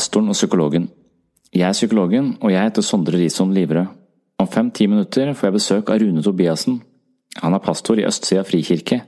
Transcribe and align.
Pastoren 0.00 0.32
og 0.32 0.36
psykologen. 0.38 0.86
Jeg 1.52 1.66
er 1.68 1.74
psykologen, 1.76 2.30
og 2.40 2.48
jeg 2.54 2.62
heter 2.64 2.84
Sondre 2.86 3.18
Risholm 3.20 3.50
Liverød. 3.52 3.90
Om 4.40 4.46
fem–ti 4.48 4.86
minutter 4.88 5.34
får 5.36 5.46
jeg 5.46 5.56
besøk 5.58 5.90
av 5.92 6.00
Rune 6.00 6.22
Tobiassen. 6.24 6.78
Han 7.42 7.52
er 7.52 7.60
pastor 7.60 8.00
i 8.00 8.06
Østsida 8.08 8.40
frikirke. 8.48 9.02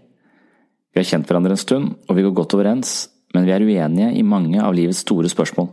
Vi 0.92 1.00
har 1.00 1.08
kjent 1.08 1.24
hverandre 1.30 1.56
en 1.56 1.62
stund, 1.62 1.88
og 2.04 2.18
vi 2.18 2.26
går 2.26 2.36
godt 2.36 2.58
overens, 2.58 3.08
men 3.32 3.48
vi 3.48 3.54
er 3.56 3.64
uenige 3.64 4.10
i 4.20 4.26
mange 4.34 4.60
av 4.60 4.76
livets 4.76 5.00
store 5.06 5.32
spørsmål. 5.32 5.70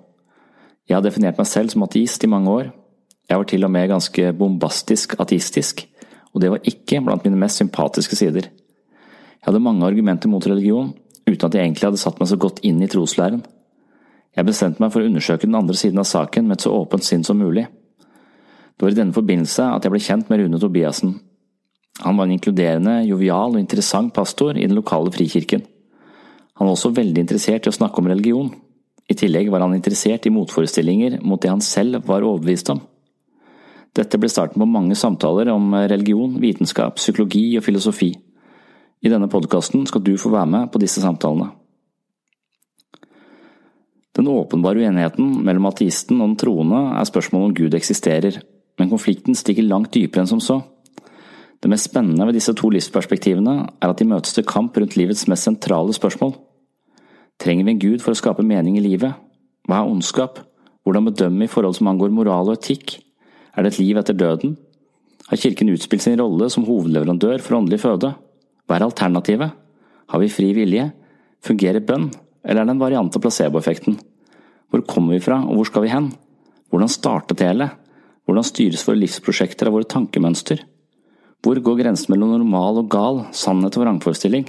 Jeg 0.88 0.96
har 0.96 1.04
definert 1.04 1.44
meg 1.44 1.52
selv 1.52 1.76
som 1.76 1.84
ateist 1.84 2.24
i 2.24 2.32
mange 2.32 2.56
år. 2.56 2.72
Jeg 3.28 3.44
var 3.44 3.52
til 3.52 3.68
og 3.68 3.76
med 3.76 3.92
ganske 3.92 4.32
bombastisk 4.40 5.20
ateistisk, 5.20 5.84
og 6.32 6.40
det 6.40 6.56
var 6.56 6.64
ikke 6.64 7.04
blant 7.04 7.28
mine 7.28 7.44
mest 7.44 7.60
sympatiske 7.60 8.16
sider. 8.24 8.48
Jeg 8.48 9.52
hadde 9.52 9.68
mange 9.68 9.84
argumenter 9.84 10.32
mot 10.32 10.48
religion, 10.48 10.94
uten 11.28 11.46
at 11.46 11.56
jeg 11.60 11.68
egentlig 11.68 11.90
hadde 11.92 12.06
satt 12.08 12.24
meg 12.24 12.32
så 12.32 12.40
godt 12.40 12.64
inn 12.64 12.80
i 12.80 12.88
troslæren. 12.88 13.44
Jeg 14.38 14.46
bestemte 14.46 14.82
meg 14.84 14.94
for 14.94 15.02
å 15.02 15.10
undersøke 15.10 15.48
den 15.48 15.58
andre 15.58 15.76
siden 15.78 16.00
av 16.02 16.08
saken 16.08 16.48
med 16.48 16.60
et 16.60 16.66
så 16.66 16.74
åpent 16.76 17.06
sinn 17.06 17.26
som 17.26 17.40
mulig. 17.40 17.66
Det 18.78 18.86
var 18.86 18.94
i 18.94 19.00
denne 19.00 19.16
forbindelse 19.16 19.66
at 19.74 19.84
jeg 19.84 19.92
ble 19.92 20.04
kjent 20.04 20.30
med 20.32 20.40
Rune 20.44 20.62
Tobiassen. 20.62 21.18
Han 22.06 22.16
var 22.16 22.30
en 22.30 22.38
inkluderende, 22.38 23.02
jovial 23.10 23.58
og 23.58 23.60
interessant 23.60 24.14
pastor 24.16 24.56
i 24.56 24.64
den 24.64 24.78
lokale 24.78 25.12
frikirken. 25.12 25.66
Han 26.60 26.68
var 26.68 26.78
også 26.78 26.94
veldig 26.96 27.26
interessert 27.26 27.68
i 27.68 27.72
å 27.72 27.76
snakke 27.76 28.00
om 28.00 28.08
religion. 28.08 28.54
I 29.10 29.18
tillegg 29.18 29.50
var 29.52 29.66
han 29.66 29.76
interessert 29.76 30.28
i 30.30 30.32
motforestillinger 30.32 31.20
mot 31.26 31.42
det 31.42 31.52
han 31.52 31.64
selv 31.66 32.06
var 32.08 32.24
overbevist 32.24 32.72
om. 32.72 32.80
Dette 33.98 34.20
ble 34.22 34.30
starten 34.32 34.62
på 34.62 34.70
mange 34.70 34.96
samtaler 34.96 35.50
om 35.52 35.74
religion, 35.90 36.38
vitenskap, 36.40 37.00
psykologi 37.02 37.58
og 37.58 37.66
filosofi. 37.66 38.14
I 39.02 39.12
denne 39.12 39.32
podkasten 39.32 39.88
skal 39.90 40.04
du 40.06 40.14
få 40.20 40.32
være 40.32 40.52
med 40.54 40.72
på 40.72 40.80
disse 40.84 41.02
samtalene. 41.04 41.50
Den 44.20 44.28
åpenbare 44.28 44.82
uenigheten 44.84 45.30
mellom 45.48 45.70
ateisten 45.70 46.18
og 46.20 46.34
den 46.34 46.40
troende 46.42 46.80
er 47.00 47.08
spørsmålet 47.08 47.48
om 47.48 47.54
Gud 47.56 47.76
eksisterer, 47.78 48.42
men 48.76 48.90
konflikten 48.92 49.38
stikker 49.38 49.64
langt 49.64 49.94
dypere 49.96 50.26
enn 50.26 50.28
som 50.34 50.42
så. 50.44 50.58
Det 51.64 51.72
mest 51.72 51.88
spennende 51.88 52.28
ved 52.28 52.36
disse 52.36 52.52
to 52.60 52.68
livsperspektivene 52.74 53.54
er 53.64 53.88
at 53.88 54.02
de 54.02 54.08
møtes 54.12 54.36
til 54.36 54.44
kamp 54.44 54.76
rundt 54.76 54.98
livets 55.00 55.24
mest 55.32 55.48
sentrale 55.48 55.96
spørsmål. 55.96 56.34
Trenger 57.40 57.64
vi 57.64 57.76
en 57.78 57.80
Gud 57.80 58.04
for 58.04 58.12
å 58.12 58.20
skape 58.20 58.44
mening 58.44 58.76
i 58.76 58.84
livet? 58.84 59.16
Hva 59.72 59.80
er 59.86 59.94
ondskap? 59.94 60.44
Hvordan 60.84 61.08
bedømme 61.08 61.48
i 61.48 61.52
forhold 61.56 61.80
som 61.80 61.88
angår 61.94 62.12
moral 62.12 62.52
og 62.52 62.60
etikk? 62.60 62.98
Er 63.56 63.64
det 63.64 63.72
et 63.72 63.82
liv 63.86 64.04
etter 64.04 64.20
døden? 64.20 64.58
Har 65.32 65.40
Kirken 65.40 65.72
utspilt 65.72 66.04
sin 66.04 66.20
rolle 66.20 66.52
som 66.52 66.68
hovedleverandør 66.68 67.40
for 67.40 67.62
åndelig 67.62 67.80
føde? 67.86 68.12
Hva 68.68 68.76
er 68.82 68.90
alternativet? 68.90 69.56
Har 70.12 70.20
vi 70.20 70.32
fri 70.32 70.52
vilje? 70.60 70.90
Fungerer 71.40 71.88
bønn, 71.88 72.10
eller 72.44 72.66
er 72.66 72.68
det 72.68 72.76
en 72.76 72.84
variant 72.84 73.16
av 73.16 73.24
placeboeffekten? 73.24 74.00
Hvor 74.70 74.86
kommer 74.86 75.18
vi 75.18 75.24
fra, 75.24 75.40
og 75.46 75.58
hvor 75.58 75.70
skal 75.70 75.86
vi 75.86 75.94
hen? 75.94 76.12
Hvordan 76.70 76.92
startet 76.92 77.40
det 77.40 77.48
hele? 77.50 77.72
Hvordan 78.30 78.46
styres 78.46 78.86
våre 78.86 79.02
livsprosjekter 79.02 79.70
av 79.70 79.76
våre 79.78 79.90
tankemønster? 79.90 80.62
Hvor 81.42 81.58
går 81.64 81.80
grensen 81.80 82.12
mellom 82.14 82.36
normal 82.36 82.84
og 82.84 82.90
gal, 82.92 83.24
sannhet 83.34 83.78
og 83.80 83.86
vrangforestilling? 83.86 84.46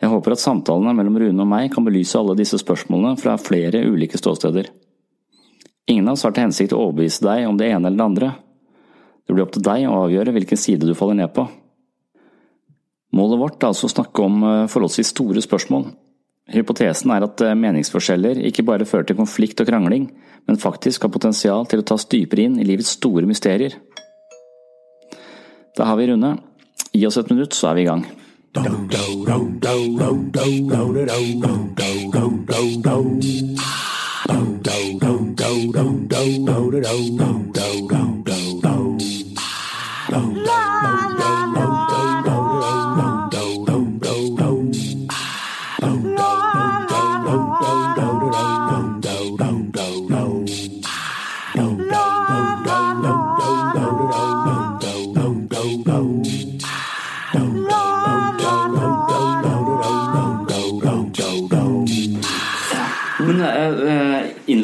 Jeg 0.00 0.08
håper 0.08 0.34
at 0.34 0.42
samtalene 0.42 0.92
mellom 0.96 1.18
Rune 1.20 1.44
og 1.44 1.48
meg 1.48 1.70
kan 1.72 1.84
belyse 1.84 2.18
alle 2.18 2.36
disse 2.38 2.58
spørsmålene 2.60 3.20
fra 3.20 3.36
flere 3.40 3.82
ulike 3.84 4.18
ståsteder. 4.20 4.70
Ingen 5.90 6.08
av 6.08 6.16
oss 6.16 6.24
har 6.24 6.34
til 6.36 6.46
hensikt 6.46 6.74
å 6.76 6.82
overbevise 6.86 7.24
deg 7.24 7.46
om 7.48 7.58
det 7.60 7.70
ene 7.70 7.88
eller 7.88 7.98
det 8.00 8.06
andre. 8.06 8.30
Det 9.24 9.36
blir 9.36 9.44
opp 9.44 9.54
til 9.56 9.64
deg 9.64 9.86
å 9.88 10.04
avgjøre 10.06 10.34
hvilken 10.36 10.60
side 10.60 10.88
du 10.88 10.96
faller 10.98 11.20
ned 11.20 11.32
på. 11.36 11.46
Målet 13.16 13.40
vårt 13.40 13.62
er 13.62 13.72
altså 13.72 13.88
å 13.88 13.92
snakke 13.92 14.24
om 14.24 14.44
forholdsvis 14.70 15.12
store 15.14 15.42
spørsmål. 15.44 15.88
Hypotesen 16.50 17.12
er 17.14 17.26
at 17.26 17.42
meningsforskjeller 17.56 18.40
ikke 18.48 18.64
bare 18.66 18.88
fører 18.88 19.06
til 19.06 19.18
konflikt 19.20 19.60
og 19.62 19.68
krangling, 19.70 20.08
men 20.48 20.58
faktisk 20.58 21.04
har 21.06 21.12
potensial 21.14 21.66
til 21.70 21.82
å 21.82 21.86
tas 21.86 22.08
dypere 22.10 22.48
inn 22.48 22.58
i 22.58 22.66
livets 22.66 22.96
store 22.98 23.28
mysterier. 23.28 23.76
Da 25.76 25.86
har 25.86 25.96
vi 26.00 26.10
Rune. 26.10 26.36
Gi 26.90 27.06
oss 27.06 27.20
et 27.20 27.30
minutt, 27.30 27.54
så 27.54 27.70
er 27.70 27.78
vi 27.78 27.82
i 27.84 27.90
gang. 27.90 28.02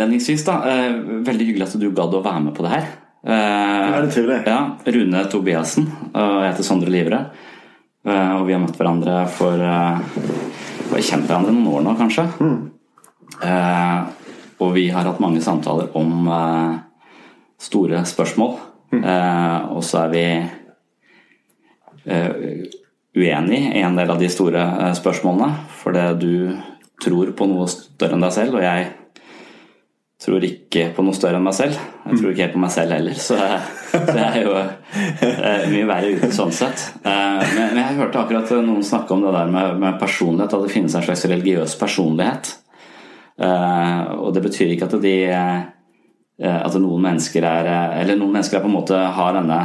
Innledningsvis, 0.06 0.44
da, 0.46 0.60
veldig 1.26 1.46
hyggelig 1.48 1.66
at 1.66 1.80
du 1.82 1.90
gadd 1.90 2.14
å 2.14 2.22
være 2.22 2.40
med 2.44 2.54
på 2.54 2.62
det 2.62 2.70
her. 2.70 2.84
Ja, 3.26 3.98
det 4.04 4.12
trivelig. 4.14 4.38
Ja, 4.46 4.58
Rune 4.94 5.22
Tobiassen 5.26 5.88
og 6.12 6.34
jeg 6.44 6.52
heter 6.52 6.66
Sondre 6.66 6.92
Livre. 6.94 7.18
Og 8.06 8.44
vi 8.46 8.54
har 8.54 8.60
møtt 8.62 8.78
hverandre 8.78 9.26
for 9.34 9.58
Vi 9.58 10.92
har 10.92 11.02
kjent 11.02 11.26
hverandre 11.26 11.50
noen 11.50 11.72
år 11.74 11.82
nå, 11.82 11.94
kanskje. 11.98 12.22
Mm. 12.38 12.70
Og 14.62 14.70
vi 14.76 14.84
har 14.94 15.08
hatt 15.08 15.18
mange 15.24 15.42
samtaler 15.42 15.90
om 15.98 16.30
store 17.58 18.04
spørsmål. 18.06 18.54
Mm. 18.94 19.02
Og 19.74 19.82
så 19.82 20.04
er 20.04 20.14
vi 20.14 20.26
uenig 23.16 23.62
i 23.74 23.82
en 23.82 23.98
del 23.98 24.14
av 24.14 24.22
de 24.22 24.30
store 24.30 24.94
spørsmålene. 25.00 25.50
Fordi 25.82 26.06
du 26.22 26.32
tror 27.02 27.34
på 27.34 27.50
noe 27.50 27.66
større 27.74 28.14
enn 28.14 28.22
deg 28.22 28.32
selv, 28.38 28.54
og 28.60 28.62
jeg 28.64 28.86
tror 30.22 30.44
ikke 30.48 30.86
på 30.96 31.04
noe 31.04 31.16
større 31.16 31.36
enn 31.38 31.44
meg 31.44 31.56
selv. 31.56 31.80
Jeg 32.06 32.18
tror 32.18 32.30
ikke 32.30 32.44
helt 32.46 32.54
på 32.54 32.62
meg 32.62 32.72
selv 32.72 32.94
heller, 32.96 33.18
så, 33.20 33.36
så 33.92 34.14
jeg 34.16 34.26
er 34.26 34.46
jo 34.46 34.54
mye 35.74 35.88
verre 35.90 36.12
ute 36.16 36.30
sånn 36.32 36.54
sett. 36.56 36.84
Men 37.04 37.80
jeg 37.82 37.98
hørte 37.98 38.22
akkurat 38.22 38.54
noen 38.64 38.84
snakke 38.86 39.12
om 39.12 39.26
det 39.26 39.34
der 39.36 39.52
med, 39.52 39.76
med 39.82 39.98
personlighet, 40.00 40.56
at 40.56 40.64
det 40.64 40.72
finnes 40.72 40.96
en 40.96 41.04
slags 41.04 41.26
religiøs 41.28 41.76
personlighet. 41.80 42.54
Og 43.44 44.30
det 44.32 44.44
betyr 44.46 44.72
ikke 44.72 44.88
at 44.88 44.96
de 45.04 45.16
at 46.46 46.74
noen 46.80 47.00
mennesker 47.00 47.44
er 47.48 47.68
Eller 48.02 48.16
noen 48.16 48.34
mennesker 48.34 48.58
er 48.58 48.64
på 48.64 48.68
en 48.68 48.74
måte 48.76 48.96
har 48.96 49.36
denne 49.36 49.60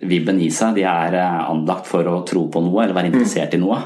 vibben 0.00 0.40
i 0.40 0.48
seg. 0.52 0.76
De 0.76 0.84
er 0.88 1.16
anlagt 1.20 1.88
for 1.88 2.08
å 2.08 2.22
tro 2.28 2.46
på 2.52 2.62
noe 2.64 2.84
eller 2.84 2.96
være 2.96 3.12
interessert 3.12 3.56
i 3.56 3.60
noe. 3.60 3.82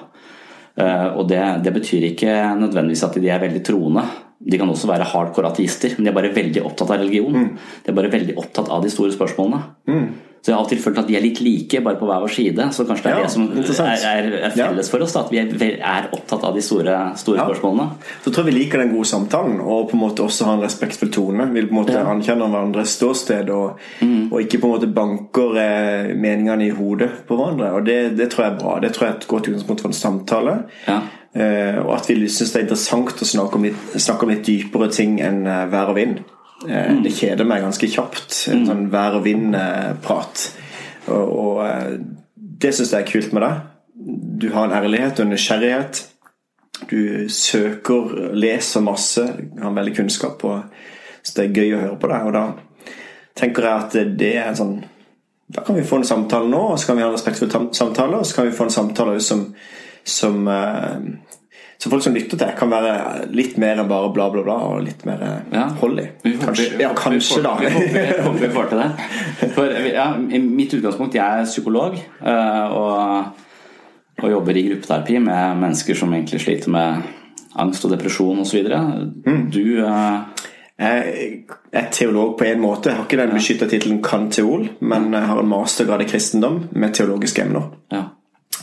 Og 0.75 1.29
det, 1.31 1.41
det 1.63 1.71
betyr 1.71 2.09
ikke 2.09 2.33
nødvendigvis 2.59 3.05
at 3.07 3.17
de 3.23 3.29
er 3.31 3.43
veldig 3.45 3.61
troende. 3.63 4.03
De 4.43 4.59
kan 4.59 4.69
også 4.69 4.89
være 4.91 5.07
hardcore 5.07 5.53
ateister, 5.53 5.95
men 5.95 6.07
de 6.07 6.11
er 6.11 6.17
bare 6.17 6.33
veldig 6.35 6.65
opptatt 6.67 6.91
av 6.91 6.99
religion. 6.99 7.37
Mm. 7.37 7.53
De 7.85 7.93
er 7.93 7.97
bare 7.97 8.11
veldig 8.13 8.35
opptatt 8.43 8.73
av 8.75 8.83
de 8.83 8.91
store 8.93 9.15
spørsmålene. 9.15 9.61
Mm. 9.87 10.09
Så 10.45 10.51
jeg 10.51 10.55
har 10.55 10.61
av 10.61 10.67
og 10.67 10.73
til 10.75 10.81
følt 10.85 10.99
at 11.01 11.07
de 11.09 11.15
er 11.17 11.23
litt 11.25 11.39
like, 11.41 11.79
bare 11.81 11.97
på 11.97 12.05
hver 12.05 12.21
vår 12.21 12.33
side. 12.35 12.65
Så 12.77 12.85
kanskje 12.85 13.05
det 13.07 13.13
er 13.15 13.17
Ja, 13.17 13.23
det 13.25 13.33
som 13.33 13.47
er, 13.89 14.03
er, 14.11 14.27
er 14.45 14.51
felles 14.53 14.91
for 14.93 15.01
oss, 15.01 15.15
da, 15.17 15.23
at 15.25 15.31
vi 15.33 15.39
er, 15.41 15.79
er 15.81 16.09
opptatt 16.13 16.45
av 16.45 16.53
de 16.59 16.61
store, 16.61 16.97
store 17.17 17.39
Ja. 17.39 17.47
spørsmålene. 17.49 17.87
Så 18.27 18.29
tror 18.31 18.45
jeg 18.45 18.51
vi 18.53 18.59
liker 18.59 18.83
den 18.83 18.93
gode 18.93 19.09
samtalen, 19.09 19.57
og 19.65 19.89
på 19.89 19.97
en 19.97 20.03
måte 20.03 20.21
også 20.27 20.45
har 20.45 20.59
en 20.59 20.67
respektfull 20.67 21.11
tone. 21.17 21.47
Vil 21.55 21.71
på 21.71 21.73
en 21.73 21.81
måte 21.81 21.97
Ja. 21.97 22.05
anerkjenne 22.13 22.51
hverandres 22.53 22.93
ståsted, 22.99 23.49
og, 23.57 23.81
og 24.05 24.37
ikke 24.45 24.61
på 24.61 24.69
en 24.69 24.75
måte 24.77 24.93
banker 25.01 25.57
eh, 25.65 26.13
meningene 26.15 26.67
i 26.69 26.77
hodet 26.77 27.09
på 27.27 27.41
hverandre. 27.41 27.73
Og 27.79 27.87
det, 27.89 27.99
det 28.21 28.29
tror 28.31 28.45
jeg 28.45 28.53
er 28.53 28.61
bra. 28.61 28.77
Det 28.85 28.93
tror 28.93 29.07
jeg 29.09 29.15
er 29.15 29.21
et 29.23 29.29
godt 29.33 29.49
utgangspunkt 29.49 29.81
for 29.81 29.89
en 29.89 30.01
samtale. 30.05 30.59
Ja. 30.87 31.01
Eh, 31.35 31.81
og 31.83 31.97
at 31.97 32.07
vi 32.13 32.29
syns 32.29 32.53
det 32.53 32.61
er 32.61 32.67
interessant 32.69 33.17
å 33.25 33.27
snakke 33.27 33.57
om 33.59 33.65
litt, 33.67 33.81
snakke 33.97 34.23
om 34.29 34.31
litt 34.37 34.45
dypere 34.47 34.93
ting 34.93 35.17
enn 35.25 35.47
eh, 35.49 35.65
vær 35.73 35.89
og 35.91 35.97
vind. 35.97 36.21
Eh, 36.69 37.03
Det 37.03 37.13
kjeder 37.13 37.47
meg 37.49 37.65
ganske 37.65 37.89
kjapt, 37.91 38.37
en 38.53 38.67
sånn 38.69 38.89
vær 38.93 39.19
og 39.19 39.25
vind-prat. 39.27 40.45
Og, 41.13 41.25
og 41.29 41.63
eh, 41.67 41.95
det 42.35 42.73
syns 42.75 42.95
jeg 42.95 43.05
er 43.05 43.11
kult 43.11 43.37
med 43.37 43.45
deg. 43.45 43.63
Du 44.45 44.51
har 44.55 44.67
en 44.67 44.77
ærlighet 44.77 45.21
og 45.21 45.27
en 45.27 45.35
nysgjerrighet. 45.35 46.03
Du 46.91 47.29
søker, 47.31 48.33
leser 48.35 48.83
masse, 48.85 49.23
har 49.61 49.77
veldig 49.77 49.95
kunnskap, 49.97 50.43
og, 50.45 50.65
så 51.23 51.37
det 51.37 51.45
er 51.45 51.61
gøy 51.61 51.77
å 51.77 51.83
høre 51.85 52.01
på 52.01 52.11
deg. 52.11 52.27
Og 52.29 52.35
da 52.35 52.97
tenker 53.39 53.69
jeg 53.69 53.85
at 53.85 54.19
det 54.19 54.35
er 54.39 54.51
en 54.51 54.61
sånn 54.61 54.75
Da 55.55 55.61
kan 55.61 55.77
vi 55.77 55.83
få 55.85 55.99
en 56.01 56.07
samtale 56.09 56.49
nå, 56.49 56.59
og 56.73 56.79
så 56.81 56.89
kan 56.89 56.97
vi 56.97 57.03
ha 57.05 57.11
en 57.11 57.15
respektfull 57.15 57.51
samtale, 57.77 58.17
og 58.17 58.25
så 58.27 58.39
kan 58.39 58.47
vi 58.49 58.55
få 58.57 58.65
en 58.65 58.73
samtale 58.73 59.19
som, 59.21 59.43
som 60.09 60.49
uh, 60.49 60.97
så 61.79 61.91
folk 61.93 62.05
som 62.05 62.15
lytter 62.17 62.39
til, 62.41 62.53
kan 62.59 62.71
være 62.73 63.25
litt 63.35 63.57
mer 63.61 63.81
enn 63.83 63.91
bare 63.91 64.13
bla, 64.15 64.29
bla, 64.33 64.45
bla, 64.47 64.59
og 64.71 64.85
litt 64.87 65.03
mer 65.09 65.25
eh, 65.27 65.41
ja. 65.57 65.65
hold 65.81 66.01
i. 66.01 66.07
Kanskje, 66.41 66.69
ja, 66.81 66.93
kanskje 66.97 67.43
da. 67.45 67.57
Vi 67.61 67.73
håper 67.75 68.39
vi 68.41 68.53
får 68.55 68.71
til 68.71 68.85
det. 68.85 69.51
For 69.57 69.81
ja, 69.91 70.07
mitt 70.21 70.77
utgangspunkt, 70.79 71.19
jeg 71.19 71.43
er 71.43 71.51
psykolog, 71.51 71.99
og 72.25 73.43
og 74.23 74.31
jobber 74.31 74.57
i 74.57 74.67
gruppeterapi 74.69 75.19
med 75.19 75.61
mennesker 75.61 75.97
som 75.99 76.13
egentlig 76.15 76.41
sliter 76.41 76.71
med 76.71 77.03
angst 77.61 77.85
og 77.85 77.93
depresjon 77.95 78.43
osv. 78.45 78.69
Mm. 79.27 79.41
Du. 79.51 79.63
Jeg 80.75 81.45
er 81.73 81.89
teolog 81.95 82.37
på 82.39 82.47
en 82.49 82.63
måte. 82.63 82.91
Jeg 82.91 82.99
har 82.99 83.09
ikke 83.09 83.21
den 83.21 83.35
beskytta 83.35 83.69
tittelen 83.71 84.03
kanteol, 84.03 84.69
men 84.81 85.13
jeg 85.15 85.31
har 85.31 85.41
en 85.43 85.51
mastergrad 85.51 86.03
i 86.03 86.09
kristendom 86.11 86.65
med 86.73 86.95
teologiske 86.95 87.43
emner. 87.43 87.69
Ja. 87.95 88.05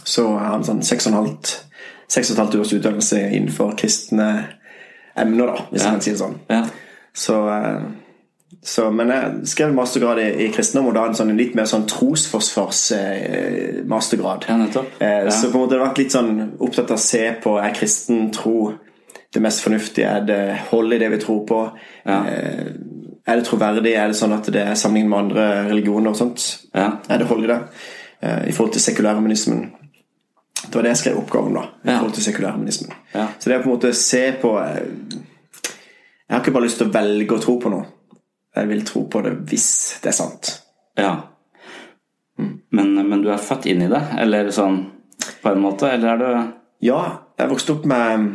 Så 0.03 0.25
jeg 0.27 0.47
har 0.47 0.57
en 0.57 0.67
sånn 0.67 0.83
seks 0.83 1.07
og 1.11 1.15
et 2.19 2.37
halvt 2.37 2.59
års 2.59 2.73
utdannelse 2.75 3.17
innenfor 3.31 3.73
kristne 3.79 4.27
emner, 5.17 5.47
da, 5.47 5.65
hvis 5.71 5.81
ja. 5.81 5.87
jeg 5.87 5.95
kan 5.95 6.03
si 6.03 6.11
det 6.11 6.21
sånn. 6.21 6.37
Ja. 6.51 6.65
Så 7.15 7.37
uh, 7.47 7.87
så, 8.63 8.91
men 8.93 9.09
jeg 9.09 9.47
skrev 9.49 9.73
mastergrad 9.73 10.19
i, 10.21 10.27
i 10.45 10.51
kristendom, 10.53 10.87
og 10.91 10.95
da 10.97 11.05
en 11.07 11.15
sånn, 11.17 11.37
litt 11.37 11.55
mer 11.57 11.65
sånn 11.69 11.87
trosforsvars-mastergrad. 11.89 14.41
Eh, 14.45 14.51
ja, 14.51 14.57
eh, 14.99 15.23
ja. 15.25 15.31
Så 15.33 15.49
på 15.49 15.57
en 15.57 15.61
måte 15.63 15.73
det 15.73 15.79
har 15.81 15.87
vært 15.87 16.01
litt 16.03 16.13
sånn 16.13 16.31
opptatt 16.61 16.91
av 16.93 16.97
å 16.99 17.01
se 17.01 17.23
på 17.41 17.51
er 17.57 17.77
kristen 17.77 18.17
tro 18.35 18.57
det 19.31 19.39
mest 19.41 19.63
fornuftige? 19.65 20.07
Er 20.07 20.21
det 20.27 20.57
hold 20.69 20.93
i 20.93 21.01
det 21.01 21.09
vi 21.15 21.23
tror 21.23 21.41
på? 21.47 21.59
Ja. 22.03 22.17
Eh, 22.27 22.65
er 23.25 23.35
det 23.39 23.45
troverdig? 23.47 23.93
Er 23.97 24.07
det 24.11 24.17
sånn 24.19 24.37
at 24.37 24.45
det 24.53 24.61
er 24.61 24.75
sammenlignet 24.77 25.11
med 25.13 25.21
andre 25.23 25.45
religioner? 25.71 26.09
og 26.11 26.17
sånt? 26.19 26.39
Er 26.75 27.17
det 27.17 27.29
hold 27.31 27.43
i 27.47 27.51
det? 27.53 27.61
Eh, 28.21 28.41
I 28.51 28.53
forhold 28.53 28.73
til 28.75 28.85
sekulærhumanismen. 28.85 29.59
Det 30.67 30.75
var 30.75 30.85
det 30.85 30.93
jeg 30.93 31.01
skrev 31.01 31.19
oppgaven 31.21 31.57
da. 31.57 31.63
I 31.83 31.89
forhold 31.95 32.13
til 32.17 32.25
sekulærhumanismen. 32.27 32.93
Så 33.13 33.49
det 33.49 33.55
er 33.55 33.63
på 33.63 33.69
en 33.69 33.75
måte 33.75 33.93
se 33.97 34.21
på 34.41 34.53
eh, 34.61 35.17
Jeg 36.27 36.35
har 36.35 36.43
ikke 36.43 36.53
bare 36.55 36.67
lyst 36.67 36.79
til 36.79 36.87
å 36.87 36.93
velge 36.93 37.35
å 37.35 37.41
tro 37.43 37.57
på 37.59 37.71
noe. 37.73 37.87
Jeg 38.55 38.67
vil 38.67 38.85
tro 38.87 39.05
på 39.11 39.21
det 39.25 39.33
hvis 39.49 39.69
det 40.03 40.11
er 40.11 40.15
sant. 40.15 40.51
Ja. 40.99 41.13
Mm. 42.39 42.53
Men, 42.71 42.93
men, 43.07 43.23
du 43.23 43.31
er 43.31 43.41
født 43.41 43.67
inn 43.71 43.83
i 43.85 43.89
det, 43.91 44.01
eller 44.19 44.51
sånn 44.55 44.83
på 45.41 45.51
en 45.51 45.63
måte, 45.63 45.91
eller 45.91 46.13
er 46.13 46.21
du 46.21 46.57
Ja, 46.81 47.01
jeg 47.37 47.51
vokste 47.51 47.75
opp 47.75 47.83
med, 47.89 48.29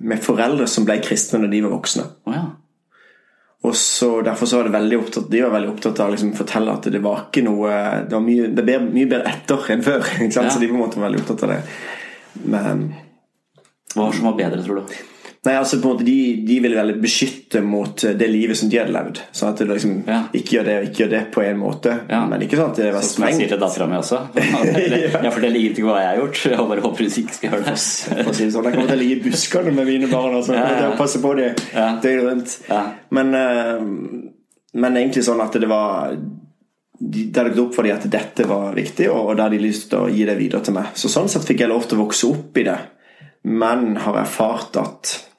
med 0.00 0.22
foreldre 0.24 0.66
som 0.70 0.86
ble 0.88 0.96
kristne 1.04 1.42
når 1.42 1.50
de 1.52 1.64
var 1.66 1.74
voksne. 1.74 2.06
Oh, 2.24 2.32
ja. 2.34 2.44
Og 3.64 3.76
så 3.76 4.10
Derfor 4.24 4.46
så 4.46 4.58
var 4.58 4.68
det 4.68 4.74
veldig 4.74 4.98
opptatt, 5.00 5.30
de 5.32 5.40
var 5.40 5.54
veldig 5.54 5.70
opptatt 5.72 6.00
av 6.02 6.10
å 6.10 6.14
liksom 6.14 6.34
fortelle 6.36 6.74
at 6.74 6.90
det 6.92 7.00
var 7.04 7.26
ikke 7.26 7.44
noe 7.46 7.70
Det 8.04 8.16
var 8.16 8.24
mye, 8.26 8.50
det 8.52 8.66
ble 8.66 8.76
mye 8.84 9.08
bedre 9.08 9.32
etter 9.32 9.72
enn 9.74 9.84
før. 9.86 10.04
Ikke 10.18 10.36
sant? 10.36 10.50
Ja. 10.50 10.52
Så 10.52 10.60
de 10.62 10.68
på 10.68 10.76
en 10.76 10.84
måte 10.84 11.00
var 11.00 11.08
veldig 11.08 11.24
opptatt 11.24 11.46
av 11.46 11.54
det. 11.54 11.60
Men 12.44 12.86
Hva 13.94 14.10
som 14.12 14.28
var 14.28 14.38
bedre, 14.38 14.62
tror 14.66 14.82
du? 14.82 14.96
Nei, 15.44 15.56
altså 15.60 15.76
på 15.80 15.88
en 15.88 15.92
måte 15.92 16.04
De, 16.04 16.44
de 16.46 16.56
ville 16.64 16.76
veldig 16.76 16.94
beskytte 17.02 17.60
mot 17.60 18.04
eh, 18.04 18.14
det 18.16 18.28
livet 18.32 18.56
som 18.56 18.70
de 18.72 18.78
hadde 18.80 18.94
levd. 18.94 19.20
Sånn 19.36 19.50
at 19.52 19.60
det 19.60 19.66
liksom 19.68 19.96
ja. 20.08 20.20
Ikke 20.38 20.56
gjør 20.56 20.68
det 20.68 20.76
og 20.78 20.86
ikke 20.88 21.02
gjør 21.02 21.10
det 21.12 21.20
på 21.34 21.42
en 21.44 21.58
måte. 21.60 21.96
Ja. 22.08 22.22
Men 22.30 22.44
ikke 22.46 22.60
sånn 22.60 22.70
at 22.72 22.80
det 22.80 22.92
var 22.94 23.04
strengt. 23.04 23.18
Som 23.18 23.26
jeg 23.28 23.36
sier 23.40 23.50
til 23.52 23.60
dattera 23.60 23.88
mi 23.90 23.98
også. 23.98 24.20
Jeg 24.40 25.32
forteller 25.34 25.58
ingenting 25.60 25.84
ikke 25.84 25.90
hva 25.90 25.98
jeg 26.00 26.08
har 26.08 26.20
gjort. 26.22 26.40
Jeg 26.54 26.68
bare 26.70 26.84
håper 26.86 27.04
hun 27.04 27.18
ikke 27.24 27.36
skal 27.36 27.50
gjøre 27.50 27.66
det. 27.66 27.74
For 28.14 28.30
å 28.30 28.36
si 28.38 28.46
det 28.46 28.54
sånn, 28.54 28.68
Jeg 28.68 28.76
kommer 28.78 28.88
til 28.88 28.96
å 28.96 29.02
ligge 29.02 29.16
i 29.18 29.24
buskene 29.26 29.74
med 29.74 29.90
mine 29.90 30.08
barn 30.12 30.38
altså. 30.38 30.56
ja, 30.56 30.70
ja. 30.80 30.88
passe 31.00 31.20
på 31.20 31.34
dem 31.36 31.60
døgnet 31.74 32.24
rundt. 32.24 32.56
Men, 33.18 33.36
uh, 33.36 33.84
men 34.80 34.98
egentlig 35.02 35.26
sånn 35.28 35.44
at 35.44 35.60
det 35.60 35.68
var 35.70 36.16
det 37.04 37.36
hadde 37.36 37.52
gått 37.52 37.66
opp 37.66 37.76
for 37.76 37.84
dem 37.84 37.98
at 37.98 38.08
dette 38.08 38.46
var 38.48 38.72
viktig, 38.76 39.10
og 39.12 39.34
da 39.34 39.48
hadde 39.48 39.58
de 39.58 39.66
lyst 39.66 39.90
til 39.92 40.06
å 40.06 40.08
gi 40.08 40.24
det 40.24 40.38
videre 40.38 40.64
til 40.64 40.76
meg. 40.76 40.94
Så 40.96 41.10
Sånn 41.12 41.28
sett 41.28 41.44
fikk 41.44 41.64
jeg 41.64 41.72
lov 41.72 41.84
til 41.90 41.98
å 41.98 42.04
vokse 42.06 42.30
opp 42.30 42.60
i 42.62 42.64
det, 42.64 42.76
men 43.50 43.98
har 44.00 44.22
erfart 44.22 44.78
at 44.80 45.12
Eh, 45.14 45.33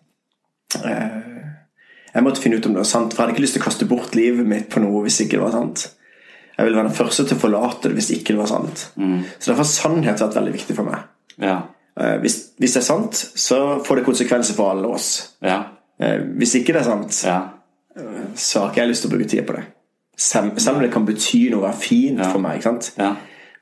jeg 2.16 2.24
måtte 2.24 2.42
finne 2.42 2.58
ut 2.58 2.66
om 2.70 2.76
det 2.76 2.80
var 2.80 2.88
sant, 2.88 3.12
for 3.12 3.22
jeg 3.22 3.28
hadde 3.28 3.36
ikke 3.36 3.44
lyst 3.44 3.58
til 3.58 3.62
å 3.62 3.66
kaste 3.66 3.88
bort 3.90 4.14
livet 4.16 4.48
mitt 4.48 4.70
på 4.72 4.80
noe 4.80 5.04
hvis 5.04 5.20
ikke 5.26 5.36
det 5.36 5.44
var 5.44 5.56
sant. 5.56 5.82
Jeg 6.56 6.64
ville 6.64 6.80
være 6.80 6.88
den 6.88 6.96
første 6.96 7.26
til 7.28 7.36
å 7.36 7.42
forlate 7.42 7.90
det 7.92 7.98
hvis 7.98 8.14
ikke 8.16 8.32
det 8.32 8.40
var 8.40 8.52
sant. 8.54 8.86
Mm. 8.96 9.18
Så 9.36 9.50
derfor 9.50 9.66
har 9.66 9.72
sannhet 9.74 10.24
vært 10.24 10.38
veldig 10.40 10.54
viktig 10.56 10.78
for 10.78 10.88
meg. 10.88 11.10
Ja. 11.44 11.58
Eh, 12.00 12.16
hvis, 12.24 12.38
hvis, 12.56 12.78
det 12.78 12.80
er 12.80 12.88
sant, 12.88 13.20
så 13.20 13.60
får 13.84 14.00
det 14.00 14.06
konsekvenser 14.08 14.56
for 14.56 14.72
alle 14.72 14.94
oss. 14.96 15.10
Ja. 15.44 15.58
Eh, 16.00 16.22
hvis 16.40 16.56
ikke 16.62 16.78
det 16.78 16.86
er 16.86 16.88
sant, 16.88 17.20
ja. 17.28 17.38
så 18.40 18.64
har 18.64 18.72
ikke 18.72 18.86
jeg 18.86 18.94
lyst 18.94 19.06
til 19.06 19.12
å 19.12 19.16
bruke 19.18 19.30
tid 19.36 19.44
på 19.50 19.58
det. 19.58 19.66
Selv, 20.16 20.56
selv 20.64 20.80
om 20.80 20.86
det 20.86 20.94
kan 20.96 21.08
bety 21.08 21.50
noe 21.52 21.66
være 21.66 21.82
fint 21.82 22.24
for 22.24 22.40
meg. 22.40 22.64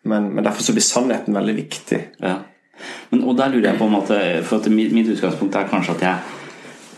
Men, 0.03 0.29
men, 0.29 0.43
derfor 0.45 0.61
så 0.61 0.77
blir 0.77 0.85
sannheten 0.85 1.33
veldig 1.33 1.57
viktig. 1.57 2.03
Men, 2.21 3.25
og 3.25 3.33
der 3.41 3.49
lurer 3.49 3.71
jeg 3.71 3.79
på 3.79 3.85
en 3.85 3.93
måte 3.93 4.15
For 4.45 4.65
mitt, 4.73 4.91
mitt 4.93 5.09
utgangspunkt 5.13 5.55
er 5.55 5.69
kanskje 5.69 5.93
at 5.93 6.05
jeg 6.05 6.42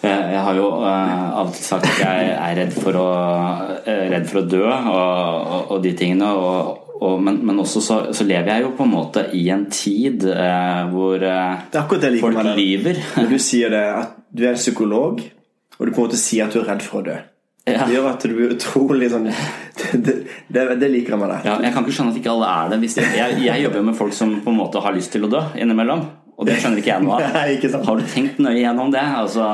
jeg 0.07 0.41
har 0.47 0.57
jo 0.57 0.69
uh, 0.81 1.39
av 1.41 1.49
og 1.49 1.53
til 1.55 1.65
sagt 1.65 1.87
at 1.89 2.01
jeg 2.01 2.31
er 2.35 2.57
redd 2.61 2.73
for 2.75 2.97
å, 2.99 3.09
uh, 3.85 4.01
redd 4.11 4.25
for 4.29 4.41
å 4.41 4.47
dø 4.49 4.63
og, 4.65 4.95
og, 4.95 5.61
og, 5.61 5.77
de 5.83 5.93
tingene. 5.97 6.31
Og, 6.95 7.15
men, 7.21 7.41
men, 7.43 7.61
også 7.61 7.83
så, 7.83 7.99
så, 8.15 8.27
lever 8.27 8.53
jeg 8.53 8.65
jo 8.65 8.73
på 8.77 8.87
en 8.87 8.93
måte 8.93 9.25
i 9.35 9.45
en 9.51 9.65
tid 9.71 10.23
hvor 10.93 11.25
folk 12.21 12.51
lyver. 12.55 13.01
Når 13.19 13.31
du 13.33 13.39
sier 13.43 13.73
det, 13.73 13.85
at 14.05 14.17
du 14.35 14.45
er 14.47 14.59
psykolog, 14.59 15.23
og 15.75 15.81
du 15.81 15.91
på 15.91 15.99
en 15.99 16.05
måte 16.07 16.19
sier 16.19 16.47
at 16.47 16.55
du 16.55 16.61
er 16.61 16.69
redd 16.71 16.85
for 16.85 17.03
å 17.03 17.07
dø. 17.09 17.17
Ja. 17.65 17.87
Det 17.87 17.95
gjør 17.95 18.11
at 18.11 18.21
du 18.21 18.33
blir 18.37 18.51
utrolig 18.53 19.07
sånn 19.09 19.25
det, 20.05 20.13
det, 20.53 20.65
det, 20.77 20.89
liker 20.91 21.15
jeg 21.15 21.21
med 21.21 21.31
deg. 21.33 21.47
Ja, 21.49 21.55
jeg 21.65 21.73
kan 21.73 21.85
ikke 21.85 21.95
skjønne 21.97 22.13
at 22.13 22.19
ikke 22.19 22.35
alle 22.35 22.51
er 22.51 22.75
det. 22.75 22.91
Jeg, 22.93 23.39
jeg, 23.41 23.63
jobber 23.63 23.81
jo 23.81 23.87
med 23.87 23.97
folk 23.97 24.13
som 24.13 24.35
på 24.45 24.53
en 24.53 24.59
måte 24.59 24.83
har 24.85 24.93
lyst 24.95 25.15
til 25.15 25.25
å 25.25 25.31
dø 25.31 25.41
innimellom. 25.57 26.05
Og 26.35 26.47
det 26.47 26.57
skjønner 26.59 26.81
ikke 26.81 26.91
jeg 26.91 27.05
noe 27.05 27.19
av. 27.19 27.85
Har 27.87 27.99
du 27.99 28.09
tenkt 28.11 28.41
nøye 28.43 28.59
gjennom 28.59 28.91
det? 28.93 29.03
Altså, 29.21 29.45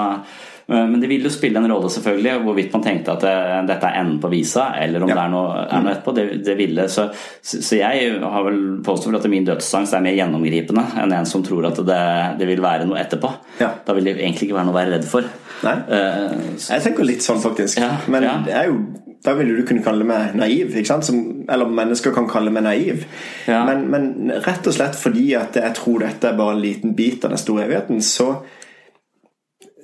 men 0.71 1.01
det 1.01 1.09
vil 1.11 1.25
jo 1.27 1.31
spille 1.33 1.59
en 1.59 1.67
rolle, 1.71 1.89
selvfølgelig, 1.91 2.33
hvorvidt 2.45 2.75
man 2.77 2.85
tenkte 2.85 3.15
at 3.15 3.25
det, 3.25 3.33
eh, 3.33 3.59
dette 3.67 3.89
er 3.89 3.99
enden 3.99 4.21
på 4.23 4.31
visa, 4.31 4.69
eller 4.79 5.03
om 5.03 5.11
ja. 5.11 5.17
det 5.17 5.23
er 5.23 5.33
noe, 5.33 5.65
er 5.65 5.85
noe 5.85 5.93
etterpå. 5.95 6.15
Det, 6.17 6.25
det 6.47 6.57
ville, 6.59 6.87
så, 6.91 7.07
så, 7.41 7.61
jeg 7.79 8.17
har 8.23 8.47
vel 8.47 8.61
påstått 8.85 9.19
at 9.19 9.29
min 9.31 9.47
dødsangst 9.47 9.97
er 9.97 10.05
mer 10.05 10.17
gjennomgripende 10.17 10.85
enn 11.01 11.15
en 11.17 11.29
som 11.29 11.43
tror 11.45 11.69
at 11.71 11.83
det, 11.85 12.01
det 12.39 12.49
vil 12.49 12.63
være 12.63 12.87
noe 12.89 12.99
etterpå. 13.01 13.33
Ja. 13.61 13.73
Da 13.85 13.97
vil 13.97 14.07
det 14.07 14.17
egentlig 14.19 14.49
ikke 14.49 14.59
være 14.59 14.69
noe 14.69 14.77
å 14.77 14.81
være 14.81 14.95
redd 14.97 15.07
for. 15.11 15.29
Nei. 15.61 15.77
Uh, 15.91 16.57
jeg 16.57 16.83
tenker 16.87 17.05
litt 17.05 17.25
sånn, 17.25 17.41
faktisk. 17.43 17.81
Ja, 17.83 17.93
men 18.09 18.25
det 18.47 18.55
er 18.57 18.71
jo 18.71 18.79
da 19.21 19.35
ville 19.37 19.53
du 19.53 19.65
kunne 19.67 19.83
kalle 19.85 20.05
meg 20.07 20.33
naiv. 20.37 20.73
Som, 21.05 21.19
eller 21.51 21.69
mennesker 21.69 22.13
kan 22.15 22.29
kalle 22.29 22.53
meg 22.53 22.65
naiv. 22.65 23.03
Ja. 23.45 23.61
Men, 23.67 23.85
men, 23.93 24.31
rett 24.41 24.65
og 24.65 24.73
slett 24.73 24.97
fordi 24.97 25.27
at 25.37 25.59
jeg 25.61 25.77
tror 25.77 26.01
dette 26.01 26.31
er 26.31 26.39
bare 26.39 26.55
en 26.55 26.63
liten 26.63 26.95
bit 26.97 27.25
av 27.25 27.35
den 27.35 27.41
store 27.41 27.67
evigheten, 27.67 28.01
så, 28.01 28.33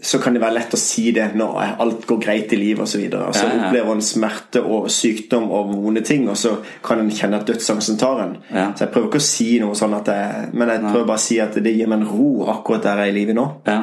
så 0.01 0.19
kan 0.21 0.35
det 0.35 0.41
være 0.43 0.53
lett 0.59 0.75
å 0.75 0.79
si 0.79 1.09
det 1.15 1.31
når 1.37 1.79
alt 1.81 2.03
går 2.07 2.19
greit 2.21 2.51
i 2.53 2.59
livet 2.59 2.83
osv. 2.85 3.01
Så, 3.09 3.19
og 3.19 3.35
så 3.35 3.47
opplever 3.49 3.95
en 3.95 4.03
smerte 4.05 4.61
og 4.61 4.89
sykdom 4.93 5.47
og 5.49 5.71
vonde 5.73 6.03
ting, 6.05 6.27
og 6.29 6.37
så 6.37 6.53
kan 6.85 7.01
en 7.01 7.09
kjenne 7.13 7.39
at 7.41 7.49
dødsangsten 7.49 7.97
tar 7.99 8.21
en. 8.23 8.35
Ja. 8.51 8.67
Så 8.77 8.85
jeg 8.85 8.93
prøver 8.93 9.09
ikke 9.09 9.23
å 9.23 9.27
si 9.27 9.47
noe 9.63 9.77
sånn 9.77 9.95
at 9.97 10.11
jeg, 10.13 10.51
Men 10.53 10.73
jeg 10.73 10.83
prøver 10.85 11.07
bare 11.09 11.21
å 11.21 11.25
si 11.25 11.39
at 11.41 11.57
det 11.57 11.73
gir 11.73 11.89
meg 11.89 12.03
en 12.03 12.11
ro 12.11 12.29
akkurat 12.53 12.85
der 12.85 13.01
jeg 13.01 13.09
er 13.09 13.15
i 13.15 13.17
livet 13.17 13.39
nå. 13.39 13.47
Ja. 13.67 13.79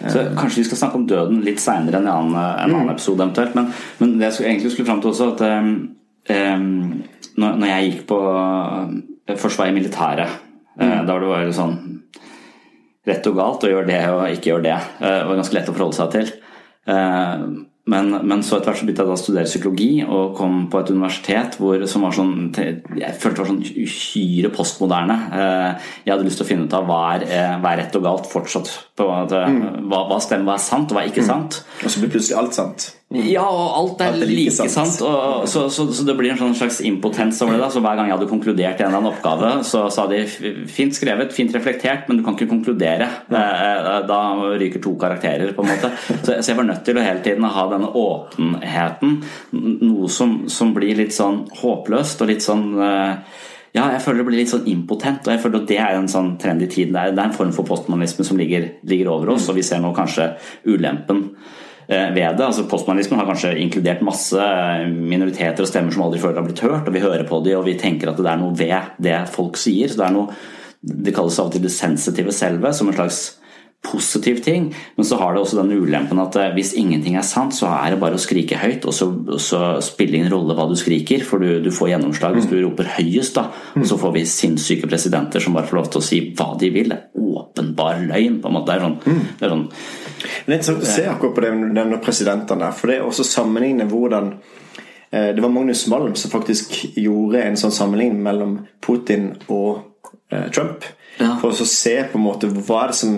Så 0.00 0.24
Kanskje 0.36 0.62
vi 0.62 0.66
skal 0.70 0.80
snakke 0.80 0.96
om 0.96 1.06
døden 1.08 1.42
litt 1.44 1.60
seinere 1.60 2.00
enn 2.00 2.08
i 2.08 2.12
en 2.12 2.16
annen, 2.16 2.36
en 2.40 2.70
annen 2.70 2.88
mm. 2.88 2.94
episode 2.94 3.24
eventuelt. 3.24 3.56
Men, 3.58 3.70
men, 4.00 4.16
det 4.16 4.30
jeg 4.30 4.38
skulle, 4.38 4.52
egentlig 4.54 4.74
skulle 4.74 4.88
fram 4.88 5.04
til 5.04 5.12
også, 5.12 5.30
at 5.34 5.42
um, 5.44 6.92
når, 7.36 7.56
når, 7.60 7.66
jeg 7.74 7.90
gikk 7.90 8.04
på 8.08 8.20
Forsvaret 9.38 9.70
i 9.70 9.76
militæret, 9.76 10.38
mm. 10.80 11.04
da 11.04 11.12
var 11.12 11.20
det 11.22 11.28
bare 11.30 11.52
sånn 11.54 11.76
rett 13.08 13.26
og 13.30 13.40
galt 13.40 13.64
og 13.64 13.74
gjør 13.74 13.88
det 13.88 14.02
og 14.12 14.22
ikke 14.28 14.52
gjør 14.52 14.68
det. 14.68 14.78
Uh, 15.00 15.08
det 15.08 15.26
var 15.30 15.42
ganske 15.42 15.58
lett 15.58 15.72
å 15.72 15.76
forholde 15.76 16.00
seg 16.00 16.14
til. 16.16 16.32
Uh, 16.90 17.66
men, 17.90 18.10
men, 18.28 18.42
så 18.44 18.58
etter 18.58 18.70
hvert 18.70 18.80
så 18.80 18.86
begynte 18.86 19.02
jeg 19.02 19.10
da 19.10 19.16
å 19.16 19.20
studere 19.20 19.48
psykologi 19.48 19.88
og 20.04 20.34
kom 20.38 20.66
på 20.70 20.82
et 20.82 20.92
universitet 20.92 21.56
hvor, 21.58 21.80
som 21.90 22.04
var 22.04 22.14
sånn 22.14 22.34
Jeg 22.52 23.16
følte 23.18 23.40
det 23.40 23.42
var 23.42 23.50
sånn 23.50 23.62
uhyre 23.64 24.52
postmoderne. 24.54 25.16
Eh, 25.34 25.88
jeg 26.04 26.12
hadde 26.12 26.28
lyst 26.28 26.38
til 26.42 26.46
å 26.46 26.50
finne 26.50 26.68
ut 26.68 26.76
av 26.76 26.86
hva 26.86 27.00
er, 27.16 27.26
eh, 27.26 27.56
hva 27.62 27.72
er 27.72 27.82
rett 27.82 27.98
og 27.98 28.04
galt 28.04 28.30
fortsatt. 28.30 28.70
På, 29.00 29.08
mm. 29.32 29.88
hva, 29.90 30.04
hva 30.12 30.20
stemmer, 30.22 30.52
hva 30.52 30.58
er 30.58 30.64
sant, 30.68 30.92
og 30.92 30.98
hva 30.98 31.02
er 31.02 31.10
ikke 31.10 31.24
mm. 31.24 31.30
sant. 31.32 31.60
Og 31.80 31.88
så 31.88 32.02
blir 32.02 32.12
plutselig 32.14 32.38
alt 32.38 32.58
sant. 32.60 32.90
Ja, 33.10 33.42
og 33.42 33.72
alt 33.74 34.02
er, 34.04 34.12
alt 34.14 34.22
er 34.22 34.28
like, 34.30 34.52
sant. 34.54 34.70
sant 34.70 35.00
og, 35.02 35.48
så, 35.50 35.64
så, 35.74 35.88
så, 35.90 36.04
det 36.06 36.14
blir 36.14 36.30
en 36.30 36.38
sånn 36.38 36.52
slags 36.54 36.76
impotens 36.86 37.40
over 37.42 37.56
det. 37.56 37.64
da 37.64 37.70
Så 37.74 37.80
Hver 37.82 37.96
gang 37.98 38.06
jeg 38.06 38.14
hadde 38.14 38.28
konkludert 38.30 38.78
i 38.78 38.84
en 38.84 38.86
eller 38.86 39.00
annen 39.00 39.10
oppgave, 39.10 39.48
så 39.66 39.80
sa 39.90 40.04
de 40.06 40.20
fint 40.70 40.94
skrevet, 40.94 41.32
fint 41.34 41.50
reflektert, 41.56 42.04
men 42.06 42.20
du 42.20 42.22
kan 42.22 42.36
ikke 42.36 42.52
konkludere. 42.52 43.08
Eh, 43.26 43.88
da 44.06 44.20
ryker 44.60 44.84
to 44.84 44.92
karakterer, 45.00 45.50
på 45.56 45.64
en 45.64 45.72
måte. 45.72 45.90
Så, 46.22 46.36
jeg 46.38 46.58
var 46.60 46.68
nødt 46.68 46.84
til 46.86 47.00
å 47.00 47.02
hele 47.02 47.24
tiden 47.24 47.48
ha 47.50 47.64
denne 47.72 47.90
åpenheten. 47.98 49.16
Noe 49.58 50.10
som, 50.12 50.44
som 50.52 50.70
blir 50.76 51.00
litt 51.00 51.16
sånn 51.16 51.48
håpløst 51.64 52.22
og 52.22 52.30
litt 52.30 52.46
sånn 52.46 52.68
ja, 53.70 53.84
jeg 53.94 54.02
føler 54.02 54.22
det 54.22 54.26
blir 54.28 54.40
litt 54.40 54.52
sånn 54.52 54.68
impotent, 54.70 55.26
og 55.26 55.34
jeg 55.34 55.42
føler 55.42 55.60
at 55.60 55.70
det 55.70 55.80
er 55.82 55.98
en 55.98 56.08
sånn 56.10 56.30
trend 56.42 56.62
i 56.62 56.70
tiden. 56.70 56.94
Det 56.94 57.10
er, 57.10 57.18
en 57.26 57.34
form 57.34 57.50
for 57.54 57.66
postmodernisme 57.66 58.26
som 58.26 58.38
ligger, 58.38 58.66
ligger 58.86 59.10
over 59.16 59.34
oss, 59.34 59.46
mm. 59.46 59.50
og 59.50 59.58
vi 59.58 59.66
ser 59.66 59.82
nå 59.82 59.90
kanskje 59.98 60.30
ulempen 60.70 61.26
eh, 61.30 61.58
ved 61.90 62.38
det. 62.38 62.46
Altså 62.46 62.66
Postmodernismen 62.70 63.18
har 63.18 63.26
kanskje 63.26 63.56
inkludert 63.58 64.04
masse 64.06 64.44
minoriteter 64.86 65.64
og 65.64 65.70
stemmer 65.70 65.94
som 65.94 66.06
aldri 66.06 66.22
før 66.22 66.38
har 66.38 66.46
blitt 66.46 66.62
hørt, 66.62 66.86
og 66.86 66.94
vi 66.94 67.02
hører 67.02 67.26
på 67.26 67.42
dem, 67.42 67.58
og 67.58 67.66
vi 67.66 67.74
tenker 67.80 68.12
at 68.12 68.20
det 68.20 68.30
er 68.30 68.40
noe 68.40 68.54
ved 68.54 68.94
det 69.02 69.18
folk 69.34 69.58
sier. 69.58 69.90
så 69.90 69.98
Det 69.98 70.06
er 70.06 70.16
noe, 70.16 70.38
det 70.80 71.14
kalles 71.16 71.40
av 71.42 71.50
og 71.50 71.56
til 71.56 71.66
det 71.66 71.74
sensitive 71.74 72.34
selve, 72.36 72.72
som 72.76 72.92
en 72.92 72.98
slags 73.00 73.20
positiv 73.80 74.42
ting, 74.44 74.74
men 74.96 75.06
så 75.08 75.16
har 75.16 75.32
det 75.32 75.40
også 75.40 75.62
den 75.62 75.72
ulempen 75.80 76.18
at 76.20 76.36
eh, 76.36 76.50
hvis 76.52 76.74
ingenting 76.76 77.14
er 77.16 77.24
sant, 77.24 77.54
så 77.56 77.70
er 77.72 77.94
det 77.94 78.00
bare 78.02 78.18
å 78.18 78.20
skrike 78.20 78.58
høyt, 78.60 78.84
og 78.84 78.92
så, 78.92 79.08
så 79.40 79.60
spiller 79.84 80.12
det 80.12 80.20
ingen 80.20 80.34
rolle 80.34 80.56
hva 80.56 80.66
du 80.68 80.76
skriker, 80.76 81.24
for 81.24 81.40
du, 81.40 81.62
du 81.64 81.70
får 81.72 81.94
gjennomslag 81.94 82.36
hvis 82.36 82.50
du 82.50 82.58
mm. 82.58 82.62
roper 82.66 82.90
høyest. 82.98 83.40
da, 83.40 83.46
Og 83.80 83.88
så 83.88 83.96
får 84.02 84.12
vi 84.18 84.26
sinnssyke 84.28 84.90
presidenter 84.90 85.40
som 85.40 85.56
bare 85.56 85.70
får 85.70 85.80
lov 85.80 85.88
til 85.94 86.02
å 86.02 86.08
si 86.10 86.20
hva 86.36 86.50
de 86.60 86.72
vil. 86.74 86.92
Det 86.92 86.98
er 86.98 87.30
åpenbar 87.40 88.04
løgn. 88.04 88.40
på 88.42 88.52
en 88.52 88.58
måte. 88.58 88.74
Det 88.74 88.76
er 88.76 88.84
sånn, 88.84 88.98
mm. 89.00 89.22
det 89.40 89.48
er 89.48 89.54
sånn 89.56 89.66
det 90.20 90.52
er 90.52 90.58
interessant 90.58 90.84
å 90.84 90.94
se 90.94 91.06
akkurat 91.08 91.36
på 91.36 91.44
denne 91.46 92.00
presidentene 92.04 92.66
der, 92.66 92.74
for 92.76 92.90
det 92.90 92.98
er 92.98 93.06
også 93.08 93.26
sammenligne 93.26 93.86
hvordan 93.90 94.32
eh, 95.10 95.30
det 95.36 95.44
var 95.44 95.52
Magnus 95.54 95.86
Malm 95.92 96.16
som 96.18 96.32
faktisk 96.32 96.76
gjorde 97.00 97.44
en 97.44 97.58
sånn 97.60 97.74
sammenligning 97.74 98.20
mellom 98.24 98.58
Putin 98.84 99.32
og 99.48 100.10
eh, 100.32 100.48
Trump. 100.52 100.84
Ja. 101.20 101.34
For 101.40 101.52
å 101.52 101.68
se 101.68 101.96
på 102.10 102.20
en 102.20 102.26
måte 102.26 102.50
hva 102.52 102.84
er 102.84 102.92
det 102.92 103.00
som 103.00 103.16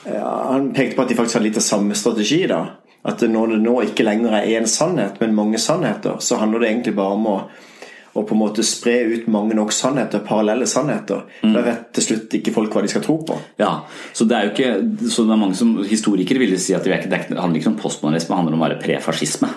han 0.00 0.70
pekte 0.72 0.96
på 0.96 1.02
at 1.04 1.10
de 1.10 1.16
faktisk 1.18 1.36
har 1.36 1.42
litt 1.44 1.58
av 1.60 1.64
samme 1.64 1.96
strategi. 1.98 2.46
da 2.48 2.62
At 3.04 3.20
når 3.20 3.54
det 3.54 3.58
nå 3.64 3.74
ikke 3.84 4.06
lenger 4.06 4.38
er 4.38 4.48
én 4.56 4.68
sannhet, 4.68 5.20
men 5.20 5.34
mange 5.36 5.58
sannheter, 5.58 6.16
så 6.20 6.38
handler 6.40 6.60
det 6.60 6.70
egentlig 6.70 6.94
bare 6.96 7.16
om 7.18 7.26
å 7.28 7.36
og 8.10 8.26
på 8.26 8.34
en 8.34 8.40
måte 8.40 8.64
spre 8.66 8.96
ut 9.12 9.28
mange 9.30 9.54
nok 9.54 9.70
sannheter, 9.74 10.22
parallelle 10.26 10.66
sannheter. 10.66 11.22
Mm. 11.44 11.52
Da 11.54 11.62
vet 11.66 11.84
til 11.94 12.06
slutt 12.08 12.34
ikke 12.40 12.54
folk 12.54 12.74
hva 12.74 12.82
de 12.82 12.90
skal 12.90 13.04
tro 13.04 13.16
på. 13.26 13.36
Ja, 13.60 13.84
Så 14.12 14.26
det 14.26 14.36
er 14.36 14.48
jo 14.48 14.52
ikke, 14.54 15.10
så 15.12 15.24
det 15.26 15.34
er 15.34 15.40
mange 15.40 15.58
som 15.58 15.76
historikere 15.86 16.42
vil 16.42 16.56
si 16.58 16.74
at 16.74 16.84
det, 16.84 16.98
handler 17.30 17.60
ikke 17.60 17.70
om 17.70 17.78
postmodernisme, 17.78 18.34
det 18.34 18.40
handler 18.40 18.58
om 18.58 18.64
bare 18.66 18.80
prefascisme. 18.82 19.50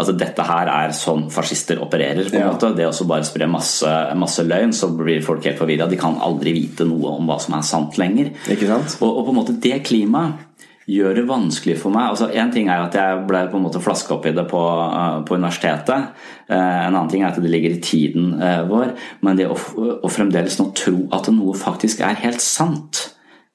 Altså 0.00 0.16
Dette 0.18 0.44
her 0.46 0.70
er 0.72 0.94
sånn 0.96 1.28
fascister 1.30 1.80
opererer. 1.82 2.28
på 2.30 2.36
en 2.36 2.42
ja. 2.42 2.50
måte. 2.50 2.72
Det 2.76 2.88
å 2.88 3.08
bare 3.08 3.28
spre 3.28 3.46
masse, 3.50 3.94
masse, 4.18 4.44
løgn, 4.46 4.74
så 4.74 4.90
blir 4.96 5.22
folk 5.24 5.46
helt 5.46 5.60
forvirra. 5.60 5.88
De 5.90 6.00
kan 6.00 6.18
aldri 6.18 6.54
vite 6.56 6.86
noe 6.88 7.14
om 7.16 7.30
hva 7.30 7.38
som 7.42 7.58
er 7.58 7.66
sant 7.66 7.98
lenger. 8.00 8.32
Ikke 8.50 8.68
sant? 8.70 8.98
Og, 9.00 9.10
og 9.10 9.26
på 9.28 9.34
en 9.34 9.42
måte 9.42 9.58
det 9.60 9.82
klimaet 9.86 10.49
gjør 10.90 11.20
det 11.20 11.26
vanskelig 11.28 11.76
for 11.80 11.94
meg. 11.94 12.10
altså 12.10 12.30
Én 12.34 12.50
ting 12.54 12.70
er 12.70 12.82
at 12.82 12.96
jeg 12.96 13.22
ble 13.28 13.44
på 13.50 13.58
en 13.58 13.64
måte 13.66 13.82
flaska 13.82 14.16
opp 14.16 14.26
i 14.26 14.34
det 14.36 14.46
på, 14.50 14.60
uh, 14.60 15.20
på 15.26 15.36
universitetet. 15.38 16.10
Uh, 16.50 16.56
en 16.56 16.94
annen 16.94 17.10
ting 17.12 17.24
er 17.24 17.30
at 17.30 17.40
det 17.40 17.52
ligger 17.52 17.76
i 17.76 17.82
tiden 17.84 18.34
uh, 18.40 18.64
vår. 18.68 18.94
Men 19.24 19.38
det 19.38 19.48
å, 19.50 19.56
å, 19.56 20.10
fremdeles 20.10 20.58
nå 20.60 20.70
tro 20.78 20.96
at 21.16 21.30
noe 21.34 21.56
faktisk 21.58 22.02
er 22.06 22.18
helt 22.24 22.42
sant, 22.44 23.06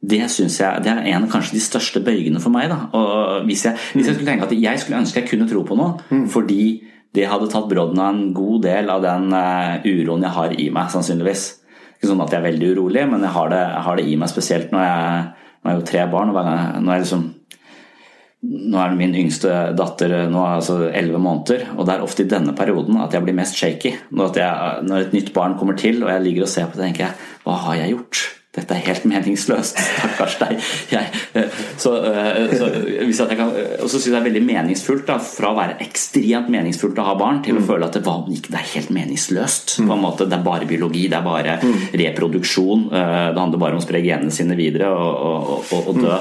det 0.06 0.22
synes 0.30 0.60
jeg 0.62 0.84
det 0.86 0.92
er 0.92 1.08
en 1.16 1.26
av 1.26 1.32
kanskje 1.32 1.56
de 1.58 1.64
største 1.64 2.02
bøygene 2.06 2.42
for 2.44 2.54
meg. 2.54 2.70
da, 2.70 2.84
og 2.94 3.48
hvis 3.50 3.66
jeg, 3.66 3.80
hvis 3.96 4.10
jeg 4.10 4.18
skulle 4.18 4.32
tenke 4.32 4.46
at 4.46 4.58
jeg 4.58 4.82
skulle 4.82 5.00
ønske 5.02 5.24
jeg 5.24 5.32
kunne 5.32 5.48
tro 5.50 5.64
på 5.66 5.78
noe, 5.80 5.96
mm. 6.12 6.28
fordi 6.30 6.66
det 7.16 7.30
hadde 7.32 7.48
tatt 7.50 7.70
brodden 7.72 8.02
av 8.04 8.12
en 8.12 8.34
god 8.36 8.66
del 8.68 8.92
av 8.92 9.02
den 9.02 9.32
uroen 9.32 10.26
jeg 10.28 10.36
har 10.36 10.54
i 10.54 10.68
meg, 10.76 10.92
sannsynligvis. 10.92 11.46
Ikke 11.96 12.12
sånn 12.12 12.22
at 12.22 12.36
jeg 12.36 12.42
er 12.42 12.48
veldig 12.50 12.72
urolig, 12.76 13.06
men 13.08 13.24
jeg 13.24 13.34
har 13.38 13.50
det, 13.54 13.62
jeg 13.72 13.84
har 13.88 13.98
det 13.98 14.06
i 14.12 14.18
meg 14.20 14.30
spesielt 14.30 14.76
når 14.76 14.84
jeg 14.84 15.45
nå 15.66 15.72
er 15.72 15.80
jo 15.80 15.88
tre 15.90 16.04
barn, 16.12 16.30
og 16.30 16.38
nå 16.38 16.92
er, 16.94 17.02
liksom, 17.02 17.24
nå 18.46 18.78
er 18.78 18.94
min 19.00 19.16
yngste 19.18 19.50
datter 19.74 20.14
nå 20.30 20.44
er 20.44 20.60
altså 20.60 20.78
11 20.92 21.18
måneder, 21.18 21.64
og 21.74 21.88
det 21.88 21.96
er 21.96 22.06
ofte 22.06 22.22
i 22.22 22.30
denne 22.30 22.54
perioden 22.58 23.00
at 23.02 23.18
jeg 23.18 23.26
blir 23.26 23.38
mest 23.38 23.58
shaky. 23.58 23.96
Når, 24.14 24.38
jeg, 24.38 24.86
når 24.86 25.08
et 25.08 25.16
nytt 25.18 25.34
barn 25.34 25.58
kommer 25.58 25.80
til 25.82 26.04
og 26.04 26.12
jeg 26.14 26.26
ligger 26.28 26.46
og 26.46 26.52
ser 26.54 26.70
på 26.70 26.78
det, 26.78 26.92
tenker 26.92 27.08
jeg 27.08 27.32
hva 27.48 27.58
har 27.66 27.80
jeg 27.82 27.96
gjort? 27.96 28.22
Dette 28.56 28.76
er 28.76 28.86
helt 28.86 29.06
meningsløst. 29.10 29.80
Stakkars 29.80 30.38
deg. 30.40 30.62
Jeg, 30.94 31.10
så, 31.82 31.92
så, 32.56 32.70
hvis 33.04 33.20
jeg 33.20 33.40
kan, 33.40 33.52
og 33.52 33.90
så 33.90 33.98
syns 33.98 34.08
jeg 34.08 34.16
det 34.16 34.22
er 34.22 34.28
veldig 34.30 34.44
meningsfullt, 34.48 35.06
da, 35.10 35.20
fra 35.20 35.52
å 35.52 35.58
være 35.58 35.78
ekstremt 35.84 36.52
meningsfullt 36.54 37.02
å 37.02 37.08
ha 37.10 37.18
barn, 37.20 37.42
til 37.46 37.60
å 37.60 37.64
mm. 37.64 37.68
føle 37.68 37.90
at 37.90 38.00
det, 38.00 38.16
det, 38.48 38.56
er 38.62 38.74
helt 38.78 38.92
meningsløst. 38.96 39.78
på 39.82 39.86
en 39.86 39.92
mm. 39.92 40.04
måte, 40.08 40.30
Det 40.32 40.40
er 40.40 40.48
bare 40.48 40.70
biologi, 40.70 41.08
det 41.12 41.20
er 41.20 41.28
bare 41.28 41.60
mm. 41.62 41.78
reproduksjon. 42.02 42.90
Eh, 42.92 43.30
det 43.36 43.44
handler 43.44 43.64
bare 43.66 43.78
om 43.78 43.84
å 43.84 43.86
spre 43.86 44.04
genene 44.06 44.34
sine 44.34 44.58
videre 44.60 44.92
og, 44.96 45.16
og, 45.30 45.72
og, 45.76 45.90
og 45.92 46.04
dø. 46.04 46.20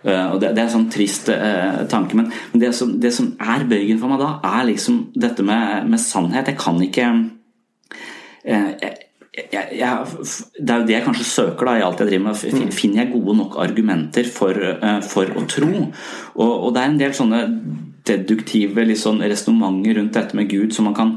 Uh, 0.00 0.32
og 0.32 0.38
det, 0.40 0.54
det, 0.56 0.62
er 0.62 0.64
en 0.64 0.72
sånn 0.72 0.86
trist 0.88 1.26
uh, 1.28 1.82
tanke, 1.92 2.16
men, 2.16 2.30
men 2.54 2.62
det, 2.62 2.70
som, 2.72 2.94
det, 3.02 3.10
som, 3.12 3.34
er 3.36 3.66
bøygen 3.68 3.98
for 4.00 4.08
meg 4.08 4.22
da, 4.22 4.30
er 4.48 4.70
liksom 4.70 5.02
dette 5.12 5.44
med, 5.44 5.90
med 5.92 6.00
sannhet. 6.00 6.48
Jeg 6.48 6.56
kan 6.56 6.80
ikke 6.80 7.08
uh, 7.12 8.70
jeg, 8.80 8.94
jeg, 9.30 9.66
jeg, 9.78 10.06
det 10.58 10.72
er 10.72 10.80
jo 10.80 10.86
det 10.88 10.94
jeg 10.96 11.04
kanskje 11.06 11.26
søker 11.28 11.68
da, 11.68 11.76
i 11.78 11.84
alt 11.86 12.00
jeg 12.02 12.10
driver 12.10 12.24
med. 12.24 12.40
Mm. 12.50 12.72
Finner 12.74 13.04
jeg 13.04 13.12
gode 13.12 13.36
nok 13.38 13.58
argumenter 13.62 14.26
for, 14.26 14.56
uh, 14.58 14.98
for 15.06 15.30
å 15.38 15.44
tro? 15.50 15.70
Og, 16.34 16.50
og, 16.50 16.72
det 16.74 16.82
er 16.82 16.90
en 16.90 16.98
del 16.98 17.14
sånne 17.14 17.44
deduktive 18.10 18.88
liksom, 18.88 19.22
resonnementer 19.22 20.00
rundt 20.00 20.18
dette 20.18 20.38
med 20.38 20.50
Gud 20.50 20.74
som 20.74 20.88
man 20.88 20.96
kan 20.96 21.10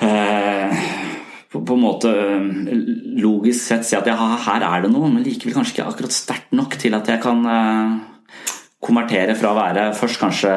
eh, 0.00 0.72
på, 1.52 1.60
på, 1.60 1.76
en 1.76 1.84
måte 1.84 2.10
uh, 2.10 2.72
logisk 3.20 3.68
sett 3.68 3.86
si 3.86 3.94
at 3.98 4.08
ja, 4.08 4.16
her 4.48 4.66
er 4.66 4.82
det 4.82 4.90
noe, 4.90 5.12
men 5.12 5.22
likevel 5.22 5.60
kanskje 5.60 5.76
ikke 5.76 5.90
akkurat 5.92 6.16
sterkt 6.16 6.56
nok 6.56 6.74
til 6.82 6.98
at 6.98 7.12
jeg 7.12 7.22
kan 7.22 7.46
konvertere 8.82 9.36
fra 9.38 9.52
å 9.52 9.58
være 9.60 9.90
først 9.94 10.18
kanskje 10.18 10.52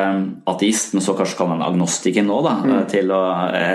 ateist, 0.50 0.96
men 0.96 1.04
så 1.06 1.14
kanskje 1.14 1.38
kan 1.38 1.54
være 1.54 1.70
agnostiker 1.70 2.26
nå, 2.26 2.40
da, 2.42 2.56
mm. 2.66 2.78
til 2.90 3.14
å, 3.14 3.26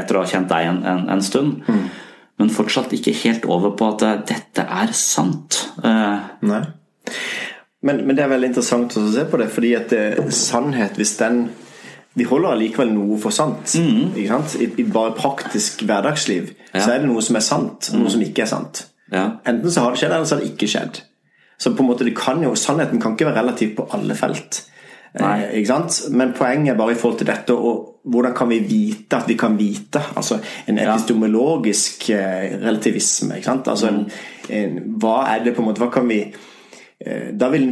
etter 0.00 0.19
å 0.19 0.25
ha 0.25 0.30
kjent 0.33 0.50
deg 0.50 0.73
en, 0.73 0.87
en, 0.90 1.11
en 1.14 1.23
stund. 1.23 1.61
Mm 1.71 2.09
men 2.40 2.50
fortsatt 2.52 2.92
ikke 2.97 3.12
helt 3.20 3.47
over 3.50 3.75
på 3.76 3.92
at 3.92 4.04
eh, 4.06 4.20
dette 4.32 4.64
er 4.64 4.92
sant. 4.97 5.61
Eh, 5.85 6.28
Nei. 6.49 6.62
Men, 7.85 8.02
men 8.06 8.16
det 8.16 8.25
er 8.25 8.32
veldig 8.32 8.50
interessant 8.50 8.97
å 8.97 9.02
se 9.12 9.25
på 9.28 9.40
det, 9.40 9.49
fordi 9.52 9.75
at 9.76 9.92
det, 9.92 10.04
eh, 10.20 10.30
sannhet, 10.35 10.97
hvis 11.00 11.18
den 11.20 11.49
Vi 12.18 12.25
holder 12.26 12.56
allikevel 12.56 12.88
noe 12.90 13.16
for 13.23 13.30
sant. 13.30 13.70
Mm. 13.78 14.16
I, 14.18 14.25
I, 14.66 14.85
bare 14.90 15.12
praktisk 15.14 15.85
hverdagsliv 15.87 16.49
ja. 16.73 16.80
så 16.82 16.88
er 16.90 17.04
det 17.04 17.06
noe 17.06 17.23
som 17.23 17.38
er 17.38 17.44
sant, 17.47 17.87
og 17.92 18.00
noe 18.00 18.11
som 18.11 18.25
ikke 18.25 18.42
er 18.42 18.50
sant. 18.50 18.80
Ja. 19.14 19.38
Enten 19.47 19.70
så 19.70 19.85
har 19.85 19.94
det 19.94 20.00
skjedd, 20.00 20.16
eller 20.16 20.26
så 20.26 20.35
har 20.35 20.42
det 20.42 20.50
ikke 20.50 20.68
skjedd. 20.73 20.99
Så 21.62 21.70
på 21.76 21.85
en 21.85 21.90
måte 21.92 22.09
det 22.09 22.16
kan 22.18 22.42
jo, 22.42 22.50
Sannheten 22.59 22.99
kan 23.00 23.14
ikke 23.14 23.28
være 23.28 23.44
relativ 23.44 23.76
på 23.78 23.87
alle 23.94 24.16
felt. 24.18 24.59
Eh, 25.14 26.11
Men 26.11 26.33
poenget 26.33 26.73
er 26.73 26.79
bare 26.79 26.93
i 26.93 26.95
forhold 26.95 27.19
til 27.19 27.26
dette 27.26 27.55
og 27.55 27.87
hvordan 28.05 28.35
kan 28.35 28.49
vi 28.49 28.59
vite 28.59 29.17
at 29.17 29.29
vi 29.29 29.35
kan 29.35 29.59
vite? 29.59 30.00
Altså 30.17 30.38
en 30.69 30.79
epistemologisk 30.79 32.11
eh, 32.11 32.59
relativisme. 32.62 33.35
Altså 33.47 33.88
en, 33.88 34.11
en, 34.49 34.79
hva 35.00 35.25
er 35.35 35.45
det 35.45 35.55
på 35.55 35.62
en 35.62 35.69
måte 35.69 35.83
Hva 35.83 35.90
kan 35.93 36.09
vi 36.09 36.21
eh, 37.07 37.33
Da 37.40 37.49
vil 37.49 37.67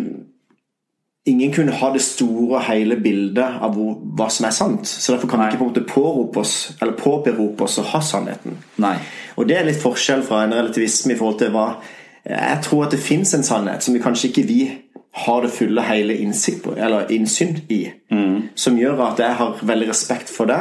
ingen 1.28 1.52
kunne 1.52 1.72
ha 1.72 1.92
det 1.92 2.02
store 2.02 2.56
og 2.56 2.64
hele 2.64 2.96
bildet 2.96 3.44
av 3.60 3.74
hvor, 3.76 3.98
hva 4.16 4.28
som 4.32 4.46
er 4.48 4.54
sant. 4.56 4.88
Så 4.88 5.12
derfor 5.12 5.28
kan 5.28 5.38
Nei. 5.38 5.46
vi 5.46 5.52
ikke 5.52 5.62
på 5.62 5.64
en 5.66 5.72
måte 5.72 5.86
pårope 5.88 6.40
oss 6.40 6.76
Eller 6.80 6.92
påberope 6.92 7.64
oss 7.64 7.78
å 7.78 7.86
ha 7.92 8.00
sannheten. 8.00 8.58
Nei. 8.76 8.96
Og 9.36 9.48
det 9.48 9.58
er 9.58 9.68
litt 9.68 9.80
forskjell 9.80 10.24
fra 10.26 10.44
en 10.44 10.56
relativisme 10.56 11.14
i 11.14 11.18
forhold 11.18 11.38
til 11.38 11.54
hva 11.54 11.70
Jeg 12.28 12.60
tror 12.64 12.84
at 12.84 12.92
det 12.92 13.00
fins 13.00 13.34
en 13.34 13.46
sannhet 13.46 13.84
som 13.84 13.94
vi 13.94 14.02
kanskje 14.04 14.28
ikke 14.28 14.46
vi 14.48 14.62
har 15.26 15.42
det 15.42 15.50
fulle 15.54 15.82
hele 15.82 16.16
innsikt 16.22 16.62
på, 16.64 16.74
eller 16.76 17.10
innsyn 17.12 17.56
i. 17.68 17.80
Mm. 18.10 18.48
Som 18.54 18.78
gjør 18.78 19.00
at 19.10 19.22
jeg 19.22 19.34
har 19.40 19.62
veldig 19.62 19.88
respekt 19.90 20.30
for 20.30 20.50
det. 20.50 20.60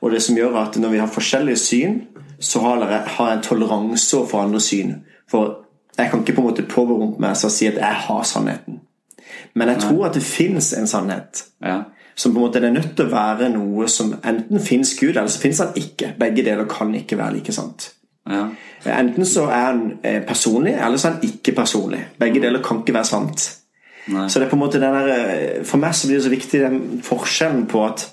Og 0.00 0.10
det 0.12 0.22
som 0.22 0.36
gjør 0.36 0.58
at 0.60 0.76
når 0.76 0.92
vi 0.92 1.00
har 1.00 1.12
forskjellige 1.12 1.56
syn, 1.56 2.00
så 2.40 2.60
har 2.60 2.82
jeg 2.90 3.36
en 3.36 3.42
toleranse 3.42 4.24
for 4.30 4.42
andre 4.42 4.60
syn. 4.60 4.94
For 5.30 5.64
jeg 5.98 6.10
kan 6.10 6.20
ikke 6.20 6.34
på 6.34 6.42
en 6.42 6.48
måte 6.48 6.66
påberope 6.68 7.22
meg 7.22 7.38
og 7.44 7.52
si 7.54 7.66
at 7.70 7.78
jeg 7.78 8.00
har 8.06 8.22
sannheten. 8.22 8.80
Men 9.54 9.68
jeg 9.68 9.80
tror 9.86 10.06
at 10.06 10.14
det 10.14 10.22
fins 10.22 10.72
en 10.74 10.86
sannhet. 10.86 11.44
Ja. 11.62 11.80
Som 12.16 12.32
på 12.32 12.38
en 12.38 12.46
måte 12.46 12.58
er 12.58 12.70
nødt 12.70 12.96
til 12.96 13.06
å 13.06 13.14
være 13.14 13.48
noe 13.54 13.88
som 13.90 14.14
enten 14.24 14.60
fins 14.62 14.94
Gud, 14.98 15.16
eller 15.16 15.30
så 15.30 15.40
fins 15.42 15.62
han 15.62 15.74
ikke. 15.78 16.12
Begge 16.18 16.44
deler 16.46 16.68
kan 16.70 16.94
ikke 16.94 17.18
være 17.18 17.38
like 17.38 17.54
sant. 17.54 17.92
Ja. 18.30 18.48
Enten 18.98 19.26
så 19.26 19.48
er 19.48 19.64
han 19.70 19.82
eh, 20.02 20.22
personlig, 20.26 20.74
eller 20.74 21.00
så 21.00 21.08
er 21.08 21.16
han 21.16 21.26
ikke 21.26 21.54
personlig. 21.56 22.04
Begge 22.20 22.42
deler 22.42 22.62
kan 22.62 22.82
ikke 22.82 22.94
være 22.94 23.10
sant. 23.10 23.48
Nei. 24.12 24.26
Så 24.28 24.40
det 24.40 24.46
er 24.46 24.50
på 24.50 24.58
en 24.58 24.64
måte 24.64 24.80
den 24.82 24.92
der, 24.92 25.08
eh, 25.08 25.64
For 25.64 25.80
meg 25.80 25.94
så 25.96 26.08
blir 26.08 26.18
det 26.18 26.26
så 26.26 26.32
viktig 26.32 26.60
den 26.60 27.02
forskjellen 27.04 27.66
på 27.70 27.84
at, 27.86 28.04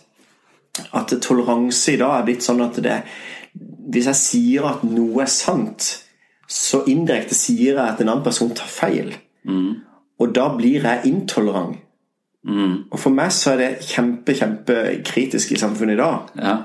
at 0.95 1.13
toleranse 1.21 1.93
i 1.93 1.99
dag 1.99 2.19
er 2.19 2.27
blitt 2.29 2.45
sånn 2.45 2.63
at 2.63 2.79
det 2.83 3.01
Hvis 3.91 4.07
jeg 4.07 4.15
sier 4.15 4.67
at 4.69 4.83
noe 4.87 5.25
er 5.25 5.31
sant, 5.31 6.05
så 6.47 6.83
indirekte 6.87 7.35
sier 7.35 7.75
jeg 7.75 7.83
at 7.83 7.99
en 7.99 8.09
annen 8.09 8.23
person 8.23 8.53
tar 8.55 8.69
feil. 8.71 9.11
Mm. 9.43 9.81
Og 10.19 10.35
da 10.35 10.47
blir 10.55 10.83
jeg 10.83 11.09
intolerant. 11.09 11.75
Mm. 12.47 12.91
Og 12.91 12.99
for 12.99 13.13
meg 13.13 13.33
så 13.35 13.53
er 13.53 13.57
det 13.61 13.69
kjempe, 13.85 14.33
kjempekritisk 14.37 15.51
i 15.51 15.59
samfunnet 15.59 15.97
i 15.97 16.01
dag. 16.01 16.31
Ja. 16.39 16.55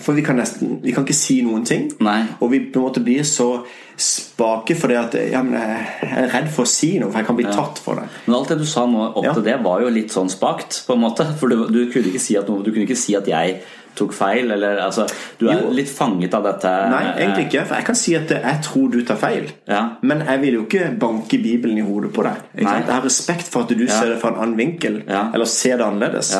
For 0.00 0.16
vi 0.16 0.22
kan 0.24 0.38
nesten 0.40 0.78
Vi 0.82 0.92
kan 0.94 1.04
ikke 1.04 1.16
si 1.16 1.42
noen 1.44 1.66
ting. 1.68 1.90
Nei. 2.04 2.22
Og 2.40 2.52
vi 2.52 2.62
på 2.72 2.80
en 2.80 2.86
måte 2.88 3.02
blir 3.04 3.26
så 3.28 3.64
spake 4.02 4.74
fordi 4.74 4.96
at 4.96 5.14
ja, 5.30 5.42
jeg 5.44 6.08
er 6.08 6.30
redd 6.32 6.48
for 6.50 6.64
å 6.64 6.70
si 6.70 6.94
noe, 6.98 7.10
for 7.12 7.20
jeg 7.20 7.28
kan 7.28 7.36
bli 7.38 7.44
ja. 7.44 7.52
tatt 7.54 7.78
for 7.84 8.00
det. 8.00 8.06
Men 8.24 8.38
alt 8.38 8.50
det 8.50 8.56
du 8.62 8.64
sa 8.66 8.86
nå 8.88 9.04
opp 9.10 9.26
ja. 9.28 9.34
til 9.36 9.44
det, 9.46 9.58
var 9.62 9.84
jo 9.84 9.92
litt 9.92 10.14
sånn 10.14 10.32
spakt, 10.32 10.80
på 10.88 10.96
en 10.96 11.04
måte. 11.04 11.26
For 11.38 11.52
du, 11.52 11.68
du, 11.68 11.84
kunne 11.92 12.10
ikke 12.10 12.22
si 12.24 12.38
at 12.40 12.48
du 12.48 12.70
kunne 12.72 12.86
ikke 12.86 12.98
si 12.98 13.14
at 13.18 13.28
jeg 13.30 13.60
tok 13.98 14.14
feil? 14.16 14.50
Eller 14.50 14.80
altså 14.82 15.06
Du 15.38 15.46
er 15.50 15.60
jo. 15.60 15.70
litt 15.76 15.90
fanget 15.92 16.34
av 16.34 16.48
dette? 16.48 16.72
Nei, 16.92 17.04
egentlig 17.18 17.46
ikke. 17.50 17.66
For 17.68 17.78
jeg 17.78 17.88
kan 17.90 18.00
si 18.00 18.16
at 18.18 18.34
jeg 18.38 18.64
tror 18.66 18.90
du 18.92 19.00
tar 19.06 19.20
feil. 19.20 19.48
Ja. 19.68 19.84
Men 20.02 20.24
jeg 20.26 20.44
vil 20.46 20.58
jo 20.60 20.66
ikke 20.66 20.90
banke 21.04 21.40
Bibelen 21.42 21.78
i 21.78 21.86
hodet 21.86 22.12
på 22.16 22.26
deg. 22.26 22.42
Jeg 22.58 22.88
har 22.88 23.04
respekt 23.04 23.52
for 23.52 23.66
at 23.66 23.76
du 23.76 23.84
ja. 23.84 23.92
ser 23.92 24.14
det 24.14 24.20
fra 24.22 24.32
en 24.32 24.42
annen 24.42 24.58
vinkel, 24.58 25.02
ja. 25.06 25.28
eller 25.34 25.48
ser 25.48 25.78
det 25.78 25.88
annerledes. 25.88 26.34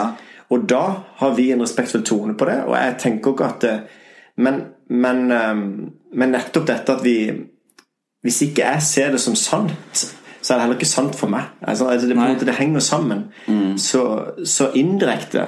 Og 0.52 0.68
da 0.68 0.84
har 1.20 1.34
vi 1.36 1.50
en 1.52 1.64
respektfull 1.64 2.04
tone 2.04 2.36
på 2.38 2.48
det, 2.48 2.58
og 2.68 2.76
jeg 2.76 2.96
tenker 3.00 3.32
ikke 3.32 3.48
at 3.48 3.64
det, 3.64 3.76
men, 4.42 4.60
men, 4.88 5.22
ehm, 5.32 5.64
men 6.12 6.34
nettopp 6.34 6.66
dette 6.68 6.98
at 6.98 7.04
vi 7.04 7.16
Hvis 8.22 8.42
ikke 8.44 8.62
jeg 8.62 8.82
ser 8.86 9.10
det 9.10 9.20
som 9.20 9.34
sant 9.34 10.02
så 10.42 10.52
er 10.52 10.58
det 10.58 10.62
heller 10.62 10.78
ikke 10.78 10.90
sant 10.90 11.16
for 11.16 11.30
meg. 11.30 11.52
Altså, 11.62 11.86
altså 11.88 12.08
det, 12.08 12.16
måte, 12.16 12.46
det, 12.46 12.54
henger 12.54 12.80
sammen. 12.80 13.24
Mm. 13.46 13.78
Så, 13.78 14.02
så, 14.44 14.70
indirekte 14.74 15.44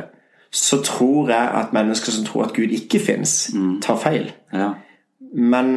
så 0.55 0.79
tror 0.83 1.31
jeg 1.31 1.51
at 1.55 1.73
mennesker 1.75 2.13
som 2.13 2.25
tror 2.25 2.45
at 2.45 2.55
Gud 2.55 2.71
ikke 2.71 3.01
fins, 3.03 3.51
mm. 3.55 3.81
tar 3.83 3.99
feil. 3.99 4.31
Ja. 4.53 4.69
Men 5.35 5.75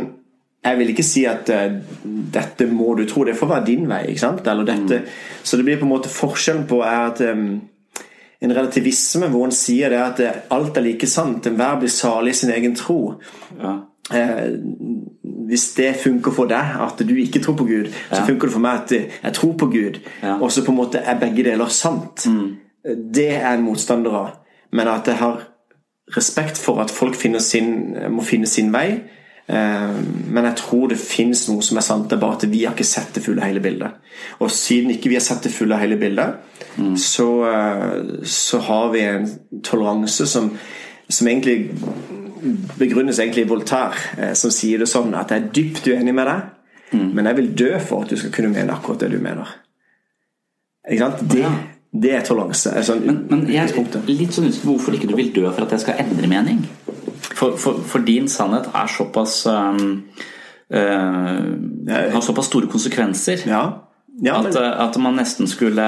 jeg 0.65 0.77
vil 0.77 0.89
ikke 0.93 1.05
si 1.05 1.25
at 1.25 1.49
uh, 1.49 1.79
dette 2.33 2.67
må 2.69 2.93
du 2.93 3.07
tro. 3.09 3.23
Det 3.25 3.37
får 3.37 3.49
være 3.49 3.65
din 3.65 3.89
vei. 3.89 4.03
ikke 4.11 4.21
sant? 4.21 4.45
Dette, 4.45 5.01
mm. 5.01 5.09
Så 5.43 5.57
det 5.57 5.65
blir 5.65 5.79
på 5.79 5.87
en 5.87 5.95
måte 5.95 6.13
forskjellen 6.13 6.67
på 6.69 6.83
er 6.85 7.09
at 7.09 7.21
um, 7.33 7.61
en 8.41 8.53
relativisme 8.53 9.29
hvor 9.33 9.47
en 9.47 9.55
sier 9.55 9.89
det 9.93 10.01
at 10.01 10.51
alt 10.53 10.77
er 10.77 10.85
like 10.85 11.09
sant, 11.09 11.47
enhver 11.49 11.79
blir 11.81 11.91
salig 11.91 12.35
i 12.35 12.39
sin 12.41 12.53
egen 12.53 12.75
tro. 12.77 12.99
Ja. 13.57 13.73
Eh, 14.13 14.51
hvis 15.47 15.73
det 15.77 15.95
funker 16.03 16.31
for 16.35 16.49
deg, 16.51 16.75
at 16.83 17.01
du 17.07 17.15
ikke 17.15 17.41
tror 17.43 17.55
på 17.59 17.67
Gud, 17.67 17.91
så 18.11 18.23
funker 18.27 18.47
det 18.47 18.53
for 18.53 18.63
meg 18.63 18.83
at 18.83 18.93
jeg 19.23 19.33
tror 19.33 19.53
på 19.57 19.69
Gud. 19.71 19.99
Ja. 20.23 20.37
Og 20.37 20.51
så 20.51 20.63
på 20.65 20.71
en 20.71 20.79
måte 20.79 20.99
er 20.99 21.19
begge 21.19 21.43
deler 21.47 21.71
sant. 21.71 22.27
Mm. 22.27 22.57
Det 23.15 23.29
er 23.35 23.53
en 23.53 23.63
motstander 23.63 24.15
av. 24.15 24.33
Men 24.71 24.91
at 24.91 25.07
jeg 25.07 25.19
har 25.21 25.47
respekt 26.17 26.59
for 26.59 26.81
at 26.83 26.91
folk 26.91 27.15
sin, 27.39 27.95
må 28.09 28.23
finne 28.23 28.47
sin 28.47 28.73
vei. 28.73 29.01
Eh, 29.47 29.99
men 30.27 30.47
jeg 30.49 30.59
tror 30.59 30.89
det 30.91 30.99
finnes 30.99 31.45
noe 31.47 31.63
som 31.63 31.79
er 31.79 31.85
sant, 31.85 32.09
det 32.09 32.17
er 32.17 32.23
bare 32.23 32.35
at 32.39 32.47
vi 32.51 32.65
har 32.65 32.75
ikke 32.75 32.87
sett 32.87 33.15
det 33.15 33.23
fulle 33.23 33.45
hele 33.45 33.63
bildet. 33.63 34.01
Og 34.43 34.51
siden 34.51 34.91
ikke 34.91 35.11
vi 35.11 35.19
har 35.19 35.23
sett 35.23 35.47
det 35.47 35.53
fulle 35.55 35.79
hele 35.79 35.99
bildet, 35.99 36.41
mm. 36.75 36.97
så, 36.99 37.29
eh, 37.47 37.95
så, 38.27 38.59
har 38.67 38.91
vi 38.95 39.05
en 39.07 39.29
toleranse 39.63 40.27
som, 40.27 40.51
som 41.07 41.31
egentlig 41.31 41.71
begrunnes 42.77 43.19
egentlig 43.23 43.45
i 43.45 43.49
Voltaire, 43.49 44.03
eh, 44.17 44.35
som 44.35 44.51
sier 44.51 44.83
det 44.83 44.89
sånn 44.91 45.15
at 45.15 45.31
jeg 45.31 45.45
er 45.45 45.55
dypt 45.55 45.87
uenig 45.93 46.17
med 46.17 46.27
deg, 46.27 46.51
mm. 46.91 47.07
men 47.15 47.31
jeg 47.31 47.39
vil 47.39 47.55
dø 47.63 47.71
for 47.79 48.03
at 48.03 48.11
du 48.11 48.19
skal 48.19 48.35
kunne 48.35 48.51
mene 48.51 48.75
akkurat 48.75 49.05
det 49.05 49.13
du 49.15 49.19
mener. 49.23 49.55
Ikke 50.87 51.03
sant? 51.07 51.23
Det. 51.31 51.47
Det 51.91 52.13
er 52.17 52.25
toleranse. 52.27 52.73
Sånn, 52.85 53.03
men, 53.07 53.19
men 53.31 53.45
jeg 53.51 53.71
er 53.71 54.09
litt 54.11 54.35
sånn 54.35 54.49
usikker 54.49 54.67
på 54.67 54.75
hvorfor 54.75 54.97
ikke 54.97 55.09
du 55.09 55.15
vil 55.17 55.33
dø 55.35 55.47
for 55.47 55.65
at 55.65 55.75
jeg 55.75 55.85
skal 55.85 56.01
endre 56.03 56.29
mening. 56.29 56.63
For, 57.27 57.55
for, 57.59 57.81
for 57.87 58.05
din 58.05 58.27
sannhet 58.31 58.69
er 58.75 58.89
såpass 58.91 59.39
um, 59.49 60.03
uh, 60.73 61.41
Har 62.13 62.23
såpass 62.25 62.49
store 62.51 62.69
konsekvenser. 62.71 63.45
Ja 63.49 63.63
ja, 64.19 64.41
men... 64.41 64.49
at, 64.49 64.55
eh, 64.55 64.79
at, 64.81 64.97
man 64.97 65.17
nesten 65.19 65.47
skulle 65.47 65.83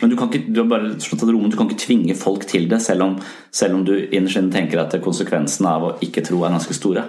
Men 0.00 0.10
du 0.10 0.16
kan 0.16 0.28
ikke 0.28 0.52
du 0.52 0.62
bare 0.68 0.94
slått 1.00 1.24
av 1.24 1.32
rommet, 1.32 1.54
du 1.54 1.56
kan 1.56 1.70
ikke 1.70 1.86
tvinge 1.86 2.16
folk 2.18 2.44
til 2.48 2.68
det, 2.68 2.82
selv 2.84 3.06
om, 3.06 3.14
selv 3.54 3.78
om 3.78 3.84
du 3.86 3.94
innerst 4.04 4.40
inne 4.40 4.52
tenker 4.52 4.82
at 4.82 4.96
konsekvensene 5.04 5.70
av 5.70 5.86
å 5.88 5.92
ikke 6.04 6.24
tro 6.26 6.42
er 6.44 6.52
ganske 6.52 6.76
store. 6.76 7.06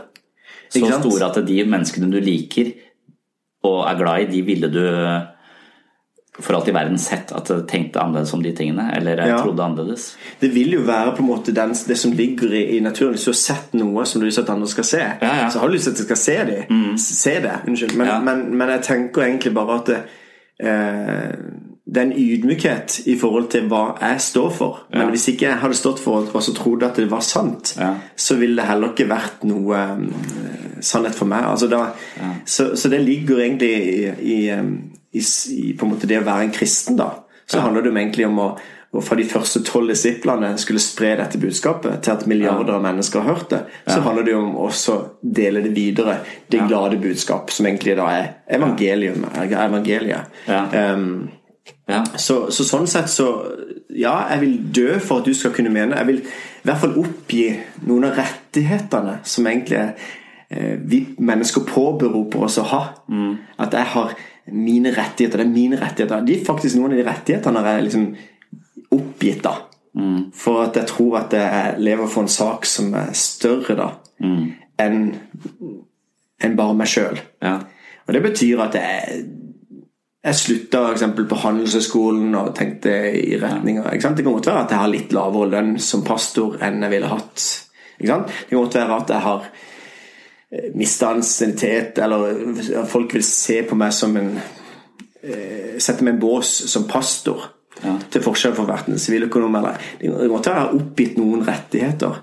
Så 0.71 0.79
store 0.79 1.27
at 1.27 1.41
de 1.45 1.59
menneskene 1.67 2.07
du 2.11 2.21
liker 2.23 2.71
og 3.65 3.81
er 3.89 3.99
glad 3.99 4.23
i, 4.23 4.29
de 4.31 4.41
ville 4.45 4.69
du 4.71 4.83
for 6.39 6.57
alt 6.57 6.67
i 6.67 6.73
verden 6.75 6.97
sett 6.99 7.31
at 7.35 7.49
jeg 7.49 7.63
tenkte 7.69 8.01
annerledes 8.01 8.33
om 8.35 8.41
de 8.43 8.51
tingene, 8.55 8.89
eller 8.97 9.21
ja. 9.23 9.37
trodde 9.39 9.63
annerledes. 9.63 10.09
Det 10.39 10.49
vil 10.55 10.73
jo 10.75 10.81
være 10.87 11.13
på 11.15 11.23
en 11.23 11.29
måte 11.29 11.53
den, 11.55 11.71
det 11.87 11.97
som 11.99 12.15
ligger 12.15 12.51
i, 12.51 12.63
i, 12.75 12.79
naturen. 12.83 13.15
Hvis 13.15 13.27
du 13.27 13.31
har 13.31 13.39
sett 13.39 13.77
noe 13.79 14.03
som 14.05 14.21
du 14.21 14.27
vil 14.27 14.41
at 14.41 14.51
andre 14.51 14.67
skal 14.71 14.89
se, 14.89 15.03
ja, 15.21 15.31
ja. 15.43 15.47
så 15.51 15.61
har 15.61 15.71
du 15.71 15.77
lyst 15.77 15.87
til 15.87 15.95
at 15.95 16.01
de 16.01 16.07
skal 16.09 16.21
se 16.23 16.37
det. 16.51 16.59
Mm. 16.69 16.97
Se 16.99 17.37
det, 17.45 17.55
unnskyld. 17.67 17.95
Men, 18.01 18.11
men, 18.27 18.43
men, 18.57 18.73
jeg 18.75 18.83
tenker 18.89 19.29
egentlig 19.29 19.53
bare 19.55 19.79
at 19.79 19.93
det, 19.93 20.01
eh, 20.59 21.31
det 21.85 22.01
er 22.01 22.07
en 22.09 22.17
ydmykhet 22.17 22.99
i 23.07 23.15
forhold 23.19 23.47
til 23.53 23.67
hva 23.71 23.83
jeg 24.01 24.21
står 24.25 24.49
for. 24.57 24.83
Men 24.91 25.13
hvis 25.13 25.27
ikke 25.31 25.47
jeg 25.47 25.61
hadde 25.61 25.77
stått 25.77 26.01
for 26.01 26.25
og 26.25 26.43
så 26.43 26.53
trodde 26.57 26.89
at 26.89 26.97
det 26.99 27.07
var 27.11 27.23
sant, 27.23 27.75
så 28.17 28.37
ville 28.41 28.57
det 28.57 28.67
heller 28.67 28.91
ikke 28.91 29.07
vært 29.07 29.45
noe 29.47 29.79
eh, 29.79 30.81
sannhet 30.83 31.15
for 31.15 31.29
meg. 31.29 31.45
Altså 31.53 31.69
da, 31.71 31.85
så, 32.43 32.73
så, 32.75 32.91
det 32.91 33.03
ligger 33.05 33.39
egentlig 33.45 33.71
i, 33.71 33.99
i, 34.35 34.39
i, 35.15 35.23
i, 35.55 35.73
på 35.77 35.87
en 35.87 35.95
måte 35.95 36.09
det 36.09 36.19
å 36.21 36.27
være 36.27 36.49
en 36.49 36.55
kristen. 36.55 36.99
da 36.99 37.11
Så 37.47 37.63
handler 37.63 37.85
det 37.85 37.95
egentlig 37.95 38.27
om 38.27 38.41
å 38.43 38.49
og 38.95 39.03
fra 39.03 39.17
de 39.19 39.25
første 39.27 39.59
tolv 39.67 39.91
disiplene 39.91 40.53
skulle 40.61 40.79
spre 40.79 41.15
dette 41.19 41.39
budskapet 41.41 42.03
til 42.05 42.13
at 42.13 42.25
milliarder 42.31 42.77
av 42.77 42.83
mennesker 42.85 43.23
har 43.23 43.35
hørt 43.35 43.49
det, 43.51 43.61
så 43.89 43.99
handler 44.05 44.23
det 44.27 44.31
jo 44.31 44.41
om 44.43 44.53
også 44.69 44.97
dele 45.35 45.63
det 45.65 45.73
videre. 45.75 46.19
Det 46.51 46.63
glade 46.69 46.99
budskap, 47.01 47.51
som 47.51 47.67
egentlig 47.67 47.97
da 47.99 48.05
er 48.13 48.29
evangelium, 48.55 49.25
evangeliet. 49.35 50.31
Um, 50.47 51.27
så, 52.15 52.45
så, 52.53 52.65
sånn 52.65 52.87
sett 52.89 53.11
så 53.13 53.27
Ja, 53.95 54.13
jeg 54.33 54.41
vil 54.41 54.55
dø 54.75 54.99
for 54.99 55.21
at 55.21 55.27
du 55.27 55.35
skal 55.37 55.53
kunne 55.55 55.73
mene. 55.73 55.97
Jeg 55.99 56.07
vil 56.07 56.21
i 56.25 56.67
hvert 56.67 56.81
fall 56.81 56.95
oppgi 56.99 57.43
noen 57.87 58.07
av 58.09 58.17
rettighetene 58.17 59.19
som 59.23 59.47
egentlig 59.47 59.83
eh, 60.49 60.73
vi 60.81 61.01
mennesker 61.15 61.63
påberoper 61.69 62.47
oss 62.47 62.57
å 62.59 62.65
ha. 62.73 62.81
Mm. 63.07 63.37
At 63.61 63.77
jeg 63.77 63.91
har 63.93 64.17
mine 64.51 64.91
rettigheter. 64.93 65.41
Det 65.41 65.45
er 65.45 65.53
mine 65.53 65.79
rettigheter. 65.81 66.25
De 66.25 66.35
er 66.35 66.45
faktisk 66.45 66.77
noen 66.77 66.93
av 66.93 66.99
de 66.99 67.07
rettighetene 67.07 67.63
jeg 67.65 67.85
liksom 67.87 68.09
oppgitt, 68.95 69.41
da. 69.45 69.55
Mm. 69.95 70.31
For 70.35 70.65
at 70.65 70.77
jeg 70.79 70.89
tror 70.91 71.21
at 71.21 71.33
jeg 71.33 71.79
lever 71.79 72.11
for 72.11 72.25
en 72.25 72.31
sak 72.31 72.67
som 72.67 72.91
er 72.99 73.13
større 73.15 73.77
da 73.79 73.85
mm. 74.19 74.41
enn 74.83 74.97
en 76.43 76.57
bare 76.59 76.75
meg 76.75 76.89
sjøl. 76.91 77.19
Ja. 77.43 77.61
Og 78.05 78.13
det 78.13 78.21
betyr 78.25 78.63
at 78.65 78.75
jeg, 78.75 79.21
jeg 80.25 80.39
slutta 80.41 80.81
f.eks. 80.89 81.05
på 81.15 81.39
Handelshøyskolen 81.45 82.35
og 82.37 82.51
tenkte 82.57 82.91
i 83.15 83.39
retninger 83.39 83.87
Det 83.87 84.01
kan 84.03 84.19
godt 84.19 84.51
være 84.51 84.65
at 84.65 84.75
jeg 84.75 84.81
har 84.83 84.91
litt 84.91 85.15
lavere 85.15 85.53
lønn 85.55 85.77
som 85.79 86.03
pastor 86.05 86.59
enn 86.59 86.83
jeg 86.83 86.97
ville 86.97 87.13
hatt. 87.13 87.47
Det 87.95 88.11
kan 88.11 88.27
godt 88.51 88.75
være 88.75 88.99
at 88.99 89.15
jeg 89.15 89.25
har 89.29 89.47
eh, 90.55 90.69
mista 90.77 91.11
ansiennitet, 91.11 91.99
eller 91.99 92.85
folk 92.87 93.17
vil 93.17 93.25
se 93.27 93.59
på 93.67 93.77
meg 93.79 93.93
som 93.95 94.15
en 94.19 94.37
eh, 94.39 95.75
Sette 95.75 96.05
meg 96.05 96.13
i 96.13 96.15
en 96.15 96.21
bås 96.21 96.49
som 96.71 96.85
pastor. 96.87 97.49
Ja. 97.81 97.97
Til 98.07 98.23
forskjell 98.23 98.53
fra 98.55 98.63
verten 98.69 98.99
siviløkonom. 99.01 99.57
Eller 99.59 99.81
det 99.99 100.29
måtte 100.31 100.53
ha 100.55 100.69
oppgitt 100.71 101.17
noen 101.19 101.43
rettigheter 101.43 102.21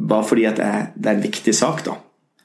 bare 0.00 0.24
fordi 0.24 0.44
at 0.48 0.60
det 0.60 1.08
er 1.08 1.16
en 1.16 1.24
viktig 1.24 1.54
sak. 1.56 1.84
da 1.86 1.96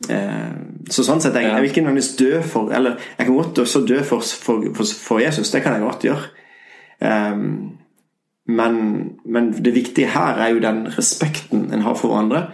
eh, 0.09 0.55
så 0.89 1.03
sånn 1.03 1.21
sett, 1.23 1.35
jeg, 1.35 1.49
jeg 1.49 1.63
vil 1.63 1.71
ikke 1.71 1.83
nødvendigvis 1.85 2.15
dø 2.19 2.41
for 2.45 2.73
Eller 2.75 2.99
jeg 3.17 3.27
kan 3.27 3.37
godt 3.37 3.63
også 3.63 3.81
dø 3.87 4.01
for, 4.03 4.21
for, 4.21 4.67
for, 4.75 4.97
for 5.07 5.23
Jesus. 5.23 5.51
Det 5.51 5.63
kan 5.63 5.75
jeg 5.75 5.85
godt 5.85 6.07
gjøre. 6.07 6.29
Um, 7.05 7.77
men, 8.47 8.75
men, 9.25 9.49
det 9.65 9.73
viktige 9.75 10.13
her 10.13 10.37
er 10.39 10.53
jo 10.53 10.61
den 10.63 10.85
respekten 10.97 11.73
en 11.73 11.81
har 11.81 11.97
for 11.97 12.13
hverandre. 12.13 12.45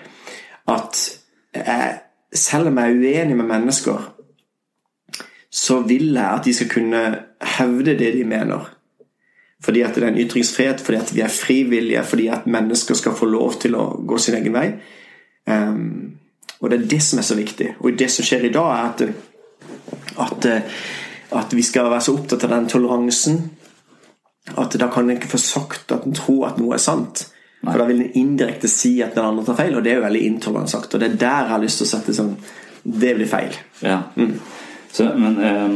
At 0.72 1.02
jeg, 1.56 2.00
selv 2.34 2.68
om 2.68 2.78
jeg 2.78 2.92
er 2.92 3.00
uenig 3.00 3.38
med 3.38 3.50
mennesker, 3.50 4.08
så 5.52 5.82
vil 5.84 6.14
jeg 6.14 6.28
at 6.28 6.46
de 6.46 6.54
skal 6.56 6.70
kunne 6.72 7.02
hevde 7.58 7.98
det 8.00 8.14
de 8.16 8.24
mener. 8.24 8.70
Fordi 9.62 9.82
at 9.82 9.96
det 9.96 10.04
er 10.04 10.08
en 10.08 10.20
ytringsfrihet, 10.20 10.82
fordi 10.82 10.98
at 10.98 11.16
vi 11.16 11.22
er 11.22 11.28
frivillige, 11.28 12.04
fordi 12.04 12.28
at 12.28 12.48
mennesker 12.48 12.96
skal 12.96 13.14
få 13.14 13.26
lov 13.26 13.60
til 13.62 13.76
å 13.76 13.90
gå 14.08 14.18
sin 14.18 14.40
egen 14.40 14.56
vei. 14.56 14.72
Um, 15.46 16.18
og 16.62 16.72
det 16.72 16.80
er 16.80 16.88
det 16.88 17.02
som 17.04 17.20
er 17.20 17.28
så 17.28 17.36
viktig. 17.36 17.76
Og 17.80 18.00
det 18.00 18.10
som 18.12 18.26
skjer 18.26 18.48
i 18.48 18.54
dag, 18.54 18.72
er 18.72 18.90
at, 18.90 19.04
at, 20.20 20.48
at 21.32 21.56
vi 21.56 21.66
skal 21.66 21.92
være 21.92 22.02
så 22.02 22.16
opptatt 22.18 22.48
av 22.48 22.56
den 22.56 22.70
toleransen 22.72 23.42
at 24.58 24.76
da 24.80 24.88
kan 24.90 25.06
en 25.06 25.18
ikke 25.18 25.30
få 25.36 25.38
sagt 25.38 25.92
at 25.94 26.06
en 26.08 26.16
tror 26.18 26.48
at 26.50 26.58
noe 26.62 26.76
er 26.76 26.82
sant. 26.82 27.28
For 27.62 27.78
da 27.78 27.86
vil 27.86 28.02
en 28.02 28.18
indirekte 28.18 28.70
si 28.72 28.96
at 29.06 29.14
den 29.18 29.28
andre 29.28 29.46
tar 29.46 29.60
feil, 29.60 29.76
og 29.78 29.86
det 29.86 29.94
er 29.94 30.00
jo 30.00 30.08
veldig 30.08 30.24
intolerant 30.26 30.72
sagt. 30.72 30.96
Og 30.96 31.02
det 31.02 31.12
er 31.12 31.20
der 31.22 31.46
jeg 31.46 31.54
har 31.54 31.62
lyst 31.62 31.82
til 31.82 31.88
å 31.88 31.92
sette 31.92 32.18
sånn 32.18 32.34
Det 32.82 33.12
blir 33.14 33.30
feil. 33.30 33.54
Ja. 33.86 34.00
Mm. 34.16 34.40
Så, 34.92 35.06
men 35.16 35.38
um, 35.38 35.76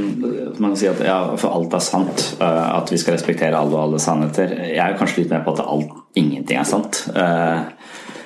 man 0.57 0.71
kan 0.71 0.79
si 0.79 0.87
at 0.89 1.03
ja, 1.05 1.19
for 1.39 1.53
alt 1.53 1.75
er 1.77 1.83
sant. 1.85 2.23
Uh, 2.39 2.79
at 2.79 2.89
vi 2.91 2.97
skal 2.99 3.15
respektere 3.15 3.59
alle 3.59 3.77
og 3.77 3.83
alle 3.83 4.01
sannheter. 4.01 4.57
Jeg 4.65 4.81
er 4.81 4.97
kanskje 4.97 5.21
litt 5.21 5.35
med 5.35 5.45
på 5.45 5.53
at 5.53 5.61
alt, 5.63 5.93
ingenting 6.17 6.57
er 6.57 6.67
sant. 6.67 7.05
Uh, 7.13 7.69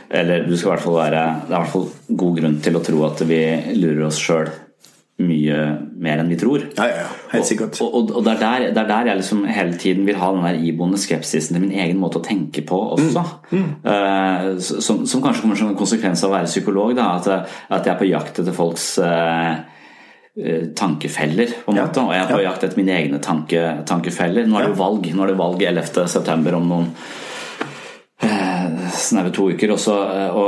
eller 0.10 0.48
du 0.48 0.56
skal 0.56 0.72
i 0.72 0.74
hvert 0.74 0.86
fall 0.88 0.96
være 0.98 1.20
Det 1.44 1.52
er 1.52 1.52
i 1.52 1.60
hvert 1.60 1.74
fall 1.76 2.16
god 2.24 2.40
grunn 2.40 2.56
til 2.66 2.80
å 2.80 2.82
tro 2.82 3.04
at 3.06 3.20
vi 3.30 3.44
lurer 3.76 4.08
oss 4.08 4.18
sjøl 4.18 4.48
mye 5.20 5.56
mer 6.00 6.22
enn 6.22 6.30
vi 6.32 6.38
tror. 6.40 6.64
Ja, 6.78 6.86
ja, 6.88 7.08
helt 7.34 7.48
sikkert. 7.48 7.80
Og, 7.84 7.96
og, 7.96 8.12
og 8.20 8.26
det, 8.26 8.36
er 8.38 8.40
der, 8.40 8.68
det, 8.72 8.84
er 8.84 8.92
der, 8.92 9.10
jeg 9.12 9.20
liksom 9.20 9.42
hele 9.52 9.80
tiden 9.82 10.08
vil 10.08 10.20
ha 10.22 10.30
den 10.36 10.46
der 10.48 10.62
iboende 10.70 11.00
skepsisen 11.02 11.58
til 11.58 11.66
min 11.66 11.76
egen 11.76 12.00
måte 12.00 12.22
å 12.22 12.26
tenke 12.26 12.64
på 12.68 12.80
også. 12.96 13.26
Mm. 13.52 13.66
Mm. 13.66 13.74
Uh, 13.84 14.62
som, 14.64 15.04
som, 15.04 15.24
kanskje 15.24 15.44
kommer 15.44 15.60
som 15.60 15.74
en 15.74 15.80
konsekvens 15.80 16.24
av 16.24 16.32
å 16.32 16.38
være 16.38 16.52
psykolog. 16.52 16.96
Da, 17.00 17.10
at, 17.18 17.52
at 17.68 17.84
jeg 17.84 17.94
er 17.94 18.00
på 18.00 18.10
jakt 18.10 18.40
etter 18.40 18.56
folks 18.56 18.94
uh, 19.04 19.60
tankefeller, 20.80 21.52
på 21.66 21.74
en 21.74 21.82
ja. 21.82 21.88
måte. 21.90 22.06
Og 22.06 22.16
jeg 22.16 22.24
er 22.24 22.32
på 22.32 22.44
jakt 22.46 22.68
etter 22.68 22.80
mine 22.80 22.96
egne 22.96 23.20
tanke, 23.24 23.66
tankefeller. 23.90 24.48
Nå 24.48 24.60
er 24.60 24.70
det 24.70 24.74
jo 24.74 24.80
valg. 24.80 25.10
Nå 25.12 25.26
er 25.26 25.34
det 25.34 25.42
valg 25.42 25.66
11.9. 25.74 26.54
om 26.56 26.72
noen 26.72 26.94
eh, 29.10 29.12
snaue 29.12 29.34
to 29.36 29.50
uker. 29.52 29.74
Og 29.74 29.80
og, 29.90 30.46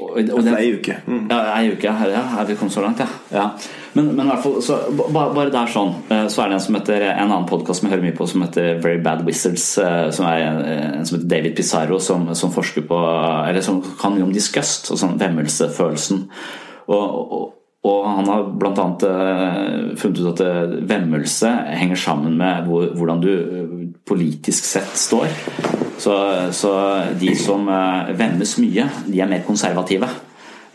og, 0.00 0.18
og 0.18 0.42
det, 0.44 0.54
ei 0.58 0.74
uke. 0.74 0.98
Mm. 1.06 1.24
Ja, 1.30 1.38
ei 1.58 1.72
uke. 1.72 1.94
Ja, 2.12 2.22
er 2.40 2.48
vi 2.48 2.56
kommet 2.58 2.74
så 2.74 2.84
langt, 2.84 3.00
ja. 3.00 3.08
ja. 3.32 3.46
Men, 3.94 4.10
men, 4.18 4.30
fall, 4.42 4.60
så, 4.62 4.80
bare, 4.98 5.32
bare 5.36 5.54
der 5.54 5.70
sånn, 5.70 5.94
så 6.10 6.42
er 6.42 6.50
det 6.50 6.58
en 6.58 6.64
som 6.66 6.78
heter 6.78 7.06
en 7.12 7.28
annen 7.28 7.48
podkast 7.48 7.80
som 7.80 7.88
jeg 7.88 7.94
hører 7.94 8.08
mye 8.08 8.18
på, 8.18 8.26
som 8.30 8.42
heter 8.42 8.80
Very 8.82 9.00
Bad 9.02 9.22
Wizards. 9.26 9.66
Som 10.16 10.28
er 10.28 10.44
en 10.44 11.06
som 11.06 11.18
heter 11.18 11.30
David 11.30 11.56
Pizarro, 11.58 12.00
som, 12.02 12.26
som 12.34 12.52
forsker 12.54 12.86
på 12.88 13.00
Eller 13.48 13.62
som 13.64 13.82
kan 14.00 14.16
mye 14.16 14.26
om 14.26 14.34
disgust, 14.34 14.90
og 14.90 15.00
sånn 15.00 15.18
vemmelsefølelsen. 15.20 16.26
og, 16.90 17.04
og 17.38 17.52
og 17.84 18.04
han 18.08 18.28
har 18.32 18.46
bl.a. 18.56 18.86
Funnet 20.00 20.20
ut 20.24 20.40
at 20.40 20.70
vemmelse 20.88 21.50
henger 21.76 22.00
sammen 22.00 22.38
med 22.40 22.70
hvordan 22.70 23.20
du 23.20 23.32
politisk 24.06 24.66
sett 24.66 24.96
står. 24.98 25.32
Så, 25.98 26.14
så 26.52 26.74
de 27.20 27.34
som 27.38 27.68
uh, 27.70 28.10
vemmes 28.16 28.56
mye, 28.60 28.88
de 29.06 29.20
er 29.20 29.30
mer 29.30 29.44
konservative. 29.46 30.10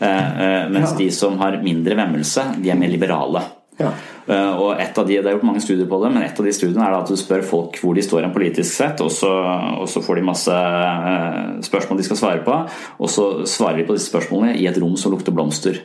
mens 0.00 0.94
ja. 0.94 0.96
de 0.96 1.10
som 1.12 1.34
har 1.42 1.58
mindre 1.60 1.92
vemmelse, 1.98 2.46
de 2.56 2.70
er 2.72 2.78
mer 2.80 2.88
liberale. 2.88 3.42
Ja. 3.80 3.90
og 4.60 4.80
et 4.80 4.98
av 4.98 5.06
de, 5.08 5.14
Det 5.16 5.28
er 5.28 5.34
gjort 5.38 5.44
mange 5.48 5.62
studier 5.64 5.88
på 5.88 5.98
det, 6.02 6.10
men 6.12 6.24
et 6.24 6.40
av 6.40 6.44
de 6.44 6.52
studiene 6.52 6.84
er 6.84 6.96
at 6.98 7.08
du 7.08 7.16
spør 7.16 7.44
folk 7.44 7.78
hvor 7.80 7.96
de 7.96 8.04
står 8.04 8.26
en 8.26 8.32
politisk 8.32 8.72
sett, 8.72 9.00
og 9.04 9.12
så, 9.12 9.30
og 9.80 9.88
så 9.88 10.02
får 10.04 10.20
de 10.20 10.26
masse 10.26 10.56
spørsmål 11.68 12.00
de 12.00 12.08
skal 12.08 12.20
svare 12.20 12.42
på, 12.44 12.58
og 12.96 13.12
så 13.12 13.26
svarer 13.48 13.80
de 13.80 13.86
på 13.88 13.96
disse 13.96 14.08
spørsmålene 14.12 14.56
i 14.56 14.68
et 14.68 14.80
rom 14.80 14.96
som 15.00 15.12
lukter 15.12 15.36
blomster. 15.36 15.80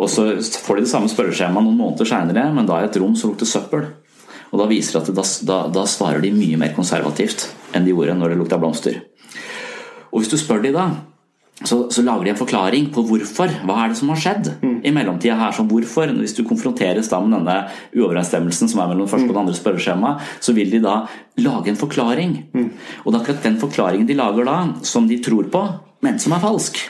Og 0.00 0.08
så 0.08 0.30
får 0.40 0.78
de 0.78 0.86
det 0.86 0.92
samme 0.92 1.10
spørreskjemaet 1.12 1.66
noen 1.66 1.80
måneder 1.80 2.08
seinere, 2.08 2.46
men 2.56 2.68
da 2.68 2.80
i 2.80 2.88
et 2.88 2.96
rom 3.00 3.16
som 3.18 3.32
lukter 3.32 3.48
søppel. 3.48 3.84
Og 4.50 4.58
da 4.58 4.66
viser 4.70 4.98
det 4.98 5.14
at 5.14 5.44
da, 5.46 5.60
da, 5.70 5.84
svarer 5.86 6.22
de 6.24 6.32
mye 6.34 6.58
mer 6.60 6.74
konservativt 6.76 7.48
enn 7.76 7.86
de 7.86 7.94
gjorde 7.94 8.18
når 8.18 8.32
det 8.32 8.40
lukta 8.40 8.58
blomster. 8.60 8.98
Og 10.10 10.22
hvis 10.22 10.32
du 10.32 10.36
spør 10.40 10.64
de 10.64 10.74
da, 10.74 10.88
så, 11.60 11.90
så, 11.92 12.02
lager 12.02 12.24
de 12.24 12.30
en 12.32 12.38
forklaring 12.38 12.86
på 12.94 13.02
hvorfor. 13.04 13.52
Hva 13.68 13.74
er 13.82 13.92
det 13.92 13.98
som 13.98 14.10
har 14.14 14.20
skjedd 14.20 14.46
mm. 14.62 14.76
i 14.88 14.92
mellomtida 14.96 15.36
her? 15.36 15.52
som 15.52 15.68
hvorfor? 15.68 16.08
Hvis 16.16 16.34
du 16.38 16.40
konfronteres 16.48 17.10
da 17.12 17.20
med 17.20 17.36
denne 17.36 17.56
uoverensstemmelsen 17.92 18.70
som 18.72 18.80
er 18.80 18.88
mellom 18.94 19.10
første 19.10 19.28
og 19.28 19.36
det 19.36 19.42
andre 19.42 19.58
spørreskjemaet, 19.58 20.30
så 20.40 20.54
vil 20.56 20.72
de 20.72 20.80
da 20.84 21.02
lage 21.44 21.72
en 21.72 21.80
forklaring. 21.80 22.32
Mm. 22.56 22.70
Og 23.04 23.12
det 23.12 23.18
er 23.18 23.20
akkurat 23.20 23.44
den 23.50 23.60
forklaringen 23.60 24.08
de 24.08 24.16
lager 24.16 24.48
da, 24.48 24.56
som 24.88 25.08
de 25.10 25.20
tror 25.22 25.52
på, 25.52 25.66
men 26.06 26.16
som 26.22 26.32
er 26.34 26.42
falsk. 26.42 26.80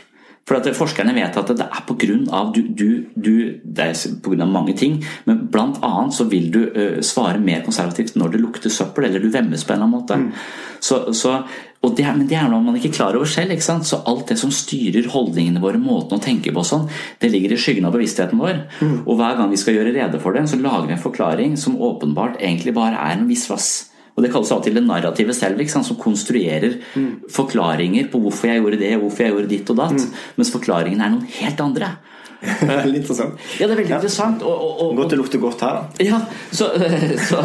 For 0.49 0.59
at 0.59 0.67
Forskerne 0.75 1.15
vet 1.15 1.37
at 1.39 1.53
det 1.55 1.67
er 1.67 1.85
pga. 1.87 2.41
Du, 2.55 2.61
du, 2.75 2.89
du, 3.15 3.35
det 3.63 3.85
er 3.87 4.15
på 4.23 4.33
grunn 4.33 4.43
av 4.47 4.51
mange 4.51 4.75
ting, 4.79 4.99
men 5.29 5.45
bl.a. 5.53 5.93
så 6.11 6.27
vil 6.31 6.49
du 6.51 6.61
uh, 6.75 7.01
svare 7.07 7.39
mer 7.43 7.63
konservativt 7.67 8.17
når 8.19 8.35
det 8.35 8.43
lukter 8.43 8.73
søppel, 8.73 9.07
eller 9.07 9.23
du 9.23 9.31
vemmes 9.31 9.63
på 9.65 9.75
en 9.75 9.79
eller 9.79 9.87
annen 9.87 9.99
måte. 10.01 10.19
Mm. 10.19 10.81
Så, 10.81 11.03
så, 11.15 11.37
det 11.85 12.07
er, 12.07 12.17
men 12.17 12.27
det 12.29 12.39
er 12.41 12.49
noe 12.51 12.65
man 12.65 12.79
ikke 12.81 12.93
klarer 12.97 13.21
over 13.21 13.29
selv. 13.31 13.55
ikke 13.55 13.69
sant? 13.69 13.87
Så 13.89 14.01
alt 14.09 14.33
det 14.33 14.41
som 14.41 14.53
styrer 14.55 15.11
holdningene 15.13 15.63
våre, 15.63 15.81
måten 15.81 16.19
å 16.19 16.25
tenke 16.25 16.55
på 16.57 16.65
sånn, 16.67 16.89
det 17.23 17.31
ligger 17.33 17.55
i 17.55 17.61
skyggen 17.61 17.87
av 17.89 17.95
bevisstheten 17.95 18.41
vår. 18.41 18.65
Mm. 18.81 18.97
Og 19.05 19.21
hver 19.21 19.39
gang 19.39 19.53
vi 19.53 19.61
skal 19.61 19.77
gjøre 19.79 19.95
rede 19.97 20.23
for 20.25 20.37
det, 20.37 20.49
så 20.51 20.59
lager 20.61 20.89
vi 20.89 20.97
en 20.97 21.05
forklaring 21.05 21.55
som 21.61 21.79
åpenbart 21.79 22.41
egentlig 22.41 22.75
bare 22.77 22.99
er 22.99 23.21
en 23.21 23.29
visvas. 23.31 23.90
Og 24.21 24.27
Det 24.27 24.33
kalles 24.35 24.53
av 24.53 24.61
og 24.61 24.67
til 24.67 24.77
det 24.77 24.85
narrativet 24.85 25.37
selv, 25.37 25.65
som 25.73 25.97
konstruerer 25.97 26.77
mm. 26.93 27.11
forklaringer 27.33 28.13
på 28.13 28.21
hvorfor 28.21 28.51
jeg 28.51 28.61
gjorde 28.61 28.81
det 28.83 28.93
hvorfor 29.01 29.25
jeg 29.25 29.33
gjorde 29.33 29.49
ditt 29.49 29.73
og 29.73 29.81
datt, 29.81 29.97
mm. 29.97 30.23
mens 30.37 30.53
forklaringen 30.53 31.01
er 31.01 31.15
noen 31.15 31.29
helt 31.41 31.63
andre. 31.65 31.95
veldig 32.61 33.01
interessant. 33.01 33.41
Ja, 33.61 33.67
det 33.67 33.75
er 33.75 33.81
veldig 33.81 33.93
ja. 33.93 33.99
interessant. 33.99 34.45
Og, 34.45 34.63
og, 34.65 34.83
og, 34.85 34.95
godt 35.01 35.15
det 35.15 35.19
lukter 35.21 35.43
godt 35.43 35.65
her, 35.65 35.81
da. 35.81 36.05
Ja, 36.05 36.21
så, 36.53 36.71
så 37.31 37.43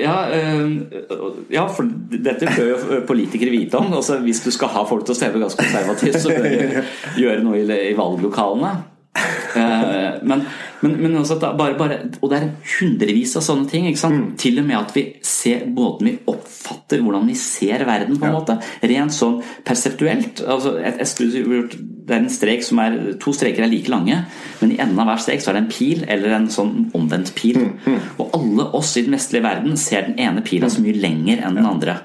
ja, 0.00 0.16
ja, 1.52 1.64
for 1.72 1.88
dette 2.12 2.52
bør 2.52 2.72
jo 2.72 3.00
politikere 3.08 3.52
vite 3.52 3.80
om. 3.80 3.92
Altså, 3.96 4.20
hvis 4.24 4.42
du 4.44 4.50
skal 4.54 4.72
ha 4.76 4.84
folk 4.88 5.04
til 5.04 5.16
å 5.16 5.18
stemme 5.20 5.44
ganske 5.44 5.64
konservativt, 5.64 6.20
så 6.24 6.32
bør 6.32 6.48
du 6.48 6.80
gjøre 7.24 7.44
noe 7.44 7.64
i, 7.64 7.92
valglokalene. 7.98 8.76
Eh, 9.18 10.42
men, 10.80 10.96
men, 11.02 11.16
også 11.18 11.36
altså 11.36 11.52
bare, 11.58 11.76
bare, 11.78 11.98
Og 12.22 12.30
det 12.30 12.38
er 12.38 12.48
hundrevis 12.78 13.36
av 13.38 13.44
sånne 13.46 13.68
ting. 13.70 13.88
Mm. 13.88 14.24
Til 14.40 14.60
og 14.62 14.66
med 14.68 14.78
at 14.78 14.94
vi 14.96 15.04
ser 15.26 15.66
måten 15.66 16.10
vi 16.10 16.16
oppfatter 16.30 17.02
hvordan 17.02 17.28
vi 17.28 17.36
ser 17.38 17.84
verden, 17.88 18.18
på 18.18 18.26
en 18.26 18.32
ja. 18.32 18.38
måte. 18.38 18.58
Rent 18.92 19.14
sånn 19.14 19.40
perseptuelt. 19.66 20.44
Altså 20.46 20.76
et, 20.78 21.00
et 21.02 21.78
det 22.08 22.16
er 22.16 22.24
en 22.24 22.32
strek 22.32 22.64
som 22.64 22.80
er 22.80 22.96
To 23.20 23.32
streker 23.36 23.64
er 23.64 23.70
like 23.70 23.90
lange, 23.92 24.16
men 24.62 24.72
i 24.72 24.78
enden 24.80 24.98
av 25.02 25.10
hver 25.10 25.20
strek 25.20 25.42
så 25.44 25.50
er 25.50 25.58
det 25.58 25.64
en 25.66 25.72
pil 25.72 26.04
eller 26.08 26.36
en 26.38 26.48
sånn 26.52 26.88
omvendt 26.96 27.34
pil. 27.36 27.58
Mm, 27.60 27.72
mm. 27.84 27.98
Og 28.22 28.36
alle 28.38 28.68
oss 28.78 28.94
i 28.96 29.04
den 29.04 29.16
vestlige 29.16 29.44
verden 29.44 29.76
ser 29.80 30.06
den 30.08 30.16
ene 30.24 30.44
pila 30.46 30.70
så 30.72 30.82
mye 30.84 30.96
lenger 30.96 31.44
enn 31.44 31.58
den 31.58 31.68
andre. 31.68 31.98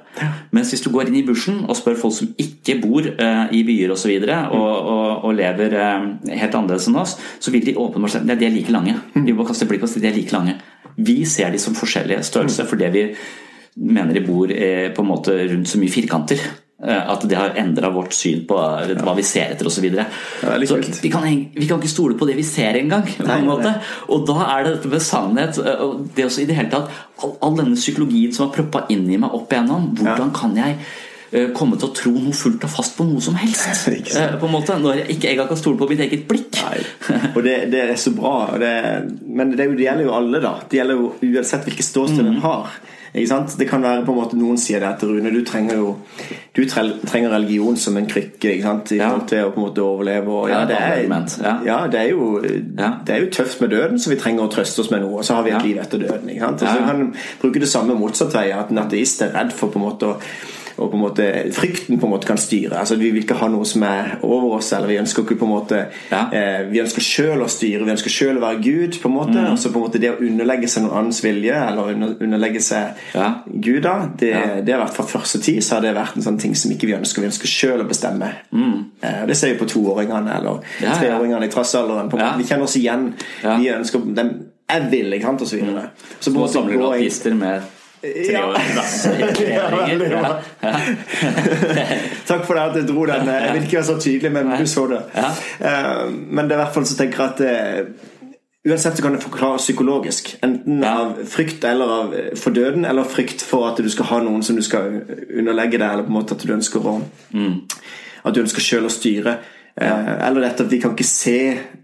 Mens 0.53 0.73
hvis 0.73 0.83
du 0.85 0.91
går 0.93 1.09
inn 1.09 1.17
i 1.21 1.25
bushen 1.25 1.63
og 1.65 1.77
spør 1.77 1.97
folk 2.03 2.15
som 2.15 2.33
ikke 2.39 2.77
bor 2.83 3.07
uh, 3.07 3.45
i 3.49 3.63
byer 3.65 3.93
osv., 3.93 3.95
og, 3.95 4.01
så 4.03 4.09
videre, 4.11 4.37
og, 4.51 4.89
og, 4.93 5.25
og 5.29 5.35
lever 5.37 5.73
uh, 5.79 6.05
helt 6.27 6.55
annerledes 6.57 6.89
enn 6.89 6.99
oss, 6.99 7.15
så 7.39 7.53
vil 7.53 7.63
de 7.65 7.77
åpenbart 7.79 8.13
si 8.13 8.19
at 8.19 8.27
de 8.27 8.45
er 8.47 8.51
like 8.53 8.62
lange. 8.71 8.95
Mm. 9.15 9.25
Vi 9.25 9.35
må 9.35 9.45
kaste 9.47 9.67
blikk 9.67 9.83
på 9.83 9.91
de 9.99 10.07
er 10.07 10.15
like 10.15 10.35
lange. 10.35 10.57
Vi 10.95 11.23
ser 11.25 11.51
de 11.51 11.59
som 11.59 11.75
forskjellige 11.75 12.23
størrelser 12.23 12.67
fordi 12.69 12.91
vi 12.93 13.07
mener 13.75 14.13
de 14.13 14.25
bor 14.25 14.51
eh, 14.51 14.91
på 14.93 15.01
en 15.01 15.09
måte 15.09 15.35
rundt 15.49 15.69
så 15.69 15.79
mye 15.81 15.91
firkanter. 15.91 16.41
Eh, 16.83 17.09
at 17.09 17.23
det 17.29 17.37
har 17.37 17.55
endra 17.59 17.89
vårt 17.93 18.13
syn 18.15 18.43
på 18.47 18.57
hva 18.57 19.13
vi 19.15 19.23
ser 19.23 19.53
etter 19.53 19.69
osv. 19.69 19.85
Så, 20.67 20.79
vi, 21.01 21.11
kan, 21.11 21.23
vi 21.55 21.67
kan 21.69 21.79
ikke 21.79 21.91
stole 21.91 22.17
på 22.19 22.27
det 22.27 22.35
vi 22.35 22.45
ser 22.47 22.79
engang. 22.79 23.07
Og 24.11 24.27
da 24.27 24.37
er 24.49 24.65
det 24.65 24.75
dette 24.75 24.91
med 24.91 25.03
sannhet 25.03 25.59
Og 25.63 26.03
det 26.15 26.27
også 26.27 26.43
i 26.43 26.49
det 26.49 26.57
hele 26.57 26.73
tatt, 26.73 26.91
all, 27.23 27.37
all 27.45 27.57
denne 27.61 27.79
psykologien 27.79 28.35
som 28.35 28.47
har 28.47 28.55
proppa 28.57 28.85
inn 28.93 29.07
i 29.07 29.19
meg 29.21 29.33
opp 29.33 29.53
igjennom. 29.53 29.93
Hvordan 30.01 30.35
kan 30.35 30.57
jeg 30.59 30.77
eh, 30.77 31.01
komme 31.57 31.79
til 31.79 31.89
å 31.89 31.95
tro 31.97 32.13
noe 32.13 32.35
fullt 32.37 32.65
og 32.67 32.73
fast 32.73 32.97
på 32.97 33.07
noe 33.07 33.21
som 33.23 33.37
helst. 33.39 33.87
på 34.41 34.49
en 34.49 34.53
måte, 34.53 34.77
Når 34.79 35.01
jeg 35.01 35.17
ikke 35.17 35.33
engang 35.33 35.51
kan 35.51 35.61
stole 35.61 35.79
på 35.79 35.89
mitt 35.89 36.03
eget 36.05 36.27
blikk. 36.29 36.59
og 37.35 37.43
det, 37.45 37.57
det, 37.73 37.85
er 37.89 37.99
så 37.99 38.13
bra. 38.15 38.35
Det, 38.61 38.73
men 39.25 39.53
det, 39.53 39.69
det, 39.77 39.87
gjelder 39.87 40.09
jo 40.09 40.17
alle, 40.17 40.43
da. 40.43 40.57
Det 40.69 40.81
gjelder 40.81 40.99
jo 40.99 41.13
uansett 41.29 41.65
hvilket 41.67 41.89
ståsted 41.89 42.25
mm. 42.25 42.33
en 42.35 42.43
har. 42.45 42.75
Det 43.13 43.67
kan 43.69 43.83
være 43.83 44.05
på 44.05 44.11
en 44.11 44.17
måte 44.17 44.37
Noen 44.39 44.57
sier 44.57 44.81
det 44.81 44.87
at 44.87 45.03
Rune, 45.05 45.29
du 45.29 45.43
trenger 45.45 45.77
jo 45.77 45.91
Du 46.57 46.63
trenger 46.65 47.29
religion 47.29 47.77
som 47.77 47.97
en 47.97 48.07
krykke 48.09 48.55
i 48.55 48.61
forhold 48.63 49.27
til 49.29 49.43
å 49.45 49.51
på 49.53 49.61
en 49.61 49.67
måte 49.67 49.83
overleve. 49.85 50.33
Og, 50.33 50.49
ja, 50.49 50.63
det 50.69 50.79
er, 50.79 51.03
ja, 51.65 51.77
det 51.89 51.99
er, 51.99 52.09
jo, 52.09 52.39
det 52.41 53.13
er 53.13 53.21
jo 53.21 53.29
tøft 53.33 53.61
med 53.61 53.69
døden, 53.73 54.01
så 54.01 54.09
vi 54.09 54.17
trenger 54.21 54.47
å 54.47 54.51
trøste 54.53 54.81
oss 54.81 54.89
med 54.93 55.05
noe. 55.05 55.21
Og 55.21 55.27
så 55.27 55.37
har 55.37 55.45
vi 55.45 55.53
et 55.53 55.65
liv 55.65 55.79
etter 55.81 56.01
døden. 56.01 56.29
Ikke 56.33 56.49
sant? 56.49 56.65
Og 56.65 56.73
så 56.73 56.89
kan 56.89 57.13
bruke 57.41 57.61
det 57.61 57.69
samme 57.69 57.97
motsatt 57.97 58.33
vei, 58.33 58.47
at 58.53 58.73
en 58.73 58.81
ateist 58.81 59.21
er 59.25 59.33
redd 59.37 59.53
for 59.53 59.73
på 59.73 59.81
en 59.81 59.87
måte 59.87 60.09
å 60.09 60.17
og 60.77 60.89
på 60.89 60.97
en 60.97 61.01
måte 61.03 61.27
frykten 61.53 61.99
på 61.99 62.07
en 62.07 62.13
måte 62.13 62.27
kan 62.27 62.39
styre. 62.39 62.79
Altså 62.79 62.95
Vi 62.99 63.11
vil 63.11 63.23
ikke 63.23 63.37
ha 63.39 63.49
noe 63.51 63.65
som 63.67 63.83
er 63.87 64.17
over 64.21 64.57
oss, 64.57 64.71
eller 64.73 64.91
vi 64.91 64.99
ønsker 65.01 65.25
ikke 65.25 65.37
på 65.41 65.47
en 65.47 65.53
måte 65.53 65.81
ja. 66.11 66.21
eh, 66.33 66.63
Vi 66.71 66.81
ønsker 66.83 67.05
sjøl 67.05 67.43
å 67.45 67.49
styre, 67.51 67.83
vi 67.85 67.93
ønsker 67.95 68.13
sjøl 68.13 68.39
å 68.39 68.45
være 68.45 68.61
Gud. 68.63 68.99
på 69.01 69.11
en 69.11 69.15
måte 69.17 69.35
mm. 69.37 69.49
Altså 69.53 69.73
på 69.73 69.81
en 69.81 69.87
måte 69.87 70.01
Det 70.01 70.13
å 70.13 70.21
underlegge 70.23 70.69
seg 70.71 70.85
noen 70.85 70.97
annens 71.01 71.23
vilje, 71.25 71.59
eller 71.67 71.93
underlegge 71.93 72.63
seg 72.63 73.03
ja. 73.17 73.29
Gud, 73.47 73.81
da 73.85 73.95
det, 74.19 74.31
ja. 74.33 74.61
det 74.65 74.75
har 74.75 74.83
vært 74.85 74.97
fra 74.97 75.07
første 75.15 75.41
tid 75.43 75.61
så 75.63 75.77
har 75.77 75.85
det 75.85 75.93
vært 75.97 76.17
en 76.17 76.25
sånn 76.25 76.39
ting 76.41 76.55
som 76.57 76.71
ikke 76.73 76.87
vi 76.89 76.95
ønsker. 76.97 77.23
Vi 77.23 77.29
ønsker 77.29 77.49
sjøl 77.49 77.83
å 77.83 77.87
bestemme. 77.87 78.29
Mm. 78.51 78.79
Eh, 79.01 79.21
det 79.29 79.37
ser 79.37 79.53
vi 79.53 79.59
på 79.61 79.69
toåringene 79.69 80.39
eller 80.39 80.63
treåringene 80.79 81.47
i 81.47 81.53
trassalderen. 81.53 82.11
Vi 82.39 82.47
kjenner 82.47 82.65
oss 82.67 82.77
igjen. 82.79 83.11
Vi 83.43 83.69
ønsker 83.73 84.03
dem 84.17 84.33
jeg 84.73 84.89
vil, 84.89 85.13
ikke 85.13 85.29
sant, 85.29 85.41
og 85.43 85.47
så 85.47 85.57
videre. 85.59 85.81
Mm. 85.81 86.11
Så 86.19 86.33
på 86.33 86.47
samler 86.49 86.79
du 86.79 86.85
artister 86.87 87.35
med 87.37 87.71
ja. 88.03 88.55
Takk 92.27 92.45
for 92.45 92.53
det 92.53 92.63
at 92.63 92.75
jeg 92.75 92.87
dro 92.89 93.05
den. 93.07 93.27
Jeg 93.27 93.53
vil 93.53 93.63
ikke 93.63 93.77
være 93.77 93.85
så 93.87 93.99
tydelig, 93.99 94.31
men 94.31 94.49
du 94.59 94.67
så 94.67 94.87
det. 94.91 95.01
Eh, 95.15 96.11
men 96.11 96.45
det 96.45 96.51
er 96.51 96.59
i 96.59 96.63
hvert 96.63 96.75
fall 96.75 96.87
så 96.89 96.97
tenker 96.99 97.23
jeg 97.23 97.31
at 97.31 97.39
eh, 97.47 98.09
Uansett 98.63 98.95
så 98.95 99.03
kan 99.03 99.11
det 99.11 99.23
forklares 99.23 99.65
psykologisk. 99.65 100.37
Enten 100.43 100.83
av 100.87 101.17
frykt 101.27 101.65
eller 101.67 101.89
av 101.91 102.13
eh, 102.15 102.29
for 102.39 102.55
døden, 102.55 102.85
eller 102.87 103.03
frykt 103.07 103.43
for 103.43 103.67
at 103.67 103.79
du 103.83 103.89
skal 103.91 104.07
ha 104.11 104.21
noen 104.23 104.43
som 104.43 104.55
du 104.55 104.63
skal 104.63 105.01
underlegge 105.39 105.77
deg, 105.79 105.89
eller 105.89 106.07
på 106.07 106.13
en 106.13 106.19
måte 106.19 106.37
at 106.37 106.45
du 106.47 106.53
ønsker 106.55 106.79
å 106.87 107.01
mm. 107.33 107.57
At 108.23 108.35
du 108.35 108.39
ønsker 108.39 108.63
sjøl 108.63 108.87
å 108.87 108.91
styre. 108.93 109.33
Eller 109.75 110.45
dette 110.45 110.63
at 110.63 110.71
vi 110.71 110.79
kan 110.79 110.93
ikke 110.93 111.07
se 111.07 111.39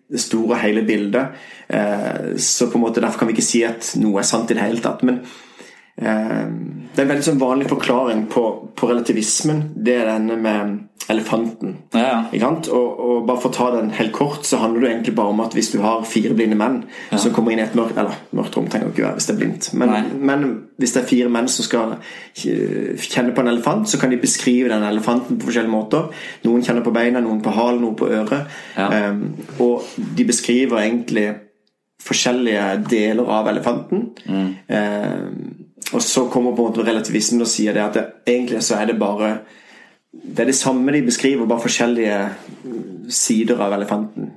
det 0.08 0.22
store, 0.24 0.56
hele 0.62 0.86
bildet. 0.88 1.36
Så 2.40 2.70
på 2.72 2.80
en 2.80 2.86
måte 2.86 3.04
derfor 3.04 3.20
kan 3.20 3.28
vi 3.28 3.36
ikke 3.36 3.44
si 3.50 3.60
at 3.68 3.90
noe 4.00 4.22
er 4.22 4.28
sant 4.30 4.54
i 4.54 4.56
det 4.56 4.64
hele 4.64 4.80
tatt. 4.80 5.04
Men 5.04 5.20
det 6.00 7.02
er 7.02 7.04
en 7.04 7.12
veldig 7.12 7.26
sånn 7.26 7.42
vanlig 7.42 7.68
forklaring 7.72 8.28
på, 8.32 8.44
på, 8.76 8.88
relativismen. 8.88 9.66
Det 9.76 9.98
er 10.00 10.08
denne 10.08 10.38
med 10.40 10.78
elefanten. 11.10 11.74
Ja, 11.96 12.30
ja. 12.32 12.50
Og, 12.70 13.00
og, 13.00 13.26
bare 13.28 13.42
for 13.42 13.50
å 13.50 13.56
ta 13.56 13.68
den 13.74 13.90
helt 13.98 14.14
kort, 14.14 14.46
så 14.46 14.60
handler 14.62 14.86
det 14.86 14.92
egentlig 14.92 15.16
bare 15.18 15.34
om 15.34 15.42
at 15.44 15.56
hvis 15.58 15.72
du 15.74 15.80
har 15.82 16.06
fire 16.08 16.36
blinde 16.38 16.58
menn 16.60 16.84
ja. 17.10 17.18
som 17.18 17.34
kommer 17.34 17.52
inn 17.52 17.62
i 17.64 17.66
et 17.66 17.74
mørkt 17.78 17.98
Eller 17.98 18.20
mørkt 18.38 18.56
rom 18.58 18.70
trenger 18.70 18.94
ikke 18.94 19.08
være 19.08 19.18
hvis 19.18 19.30
det 19.30 19.34
er 19.34 19.40
blindt. 19.42 19.70
Men, 19.82 19.96
men, 20.30 20.46
hvis 20.80 20.96
det 20.96 21.02
er 21.02 21.10
fire 21.10 21.34
menn 21.34 21.50
som 21.52 21.68
skal 21.68 21.98
kjenne 22.38 23.34
på 23.36 23.44
en 23.44 23.52
elefant, 23.52 23.90
så 23.90 24.00
kan 24.00 24.14
de 24.14 24.22
beskrive 24.22 24.72
den 24.72 24.86
elefanten 24.88 25.40
på 25.40 25.50
forskjellige 25.50 25.74
måter. 25.74 26.24
Noen 26.46 26.64
kjenner 26.66 26.86
på 26.86 26.96
beina, 26.96 27.24
noen 27.26 27.44
på 27.44 27.54
halen, 27.58 27.82
noen 27.84 28.00
på 28.00 28.12
øret. 28.14 28.60
Um, 28.78 29.24
og 29.66 29.90
de 30.16 30.28
beskriver 30.30 30.86
egentlig 30.86 31.28
forskjellige 32.06 32.68
deler 32.90 33.34
av 33.34 33.50
elefanten. 33.52 34.06
Mm. 34.30 34.54
Um, 34.70 35.49
og 35.94 36.04
så 36.06 36.28
kommer 36.30 36.54
på 36.54 36.66
en 36.66 36.72
måte 36.72 36.86
relativismen 36.86 37.42
og 37.42 37.50
sier 37.50 37.74
det 37.74 37.86
at 37.86 37.98
det, 37.98 38.06
egentlig 38.30 38.62
så 38.66 38.78
er 38.80 38.92
det 38.92 39.00
bare 39.00 39.40
det 40.10 40.42
er 40.42 40.50
det 40.50 40.58
samme 40.58 40.92
de 40.94 41.04
beskriver, 41.06 41.46
bare 41.46 41.62
forskjellige 41.62 42.16
sider 43.14 43.60
av 43.62 43.76
elefanten. 43.76 44.32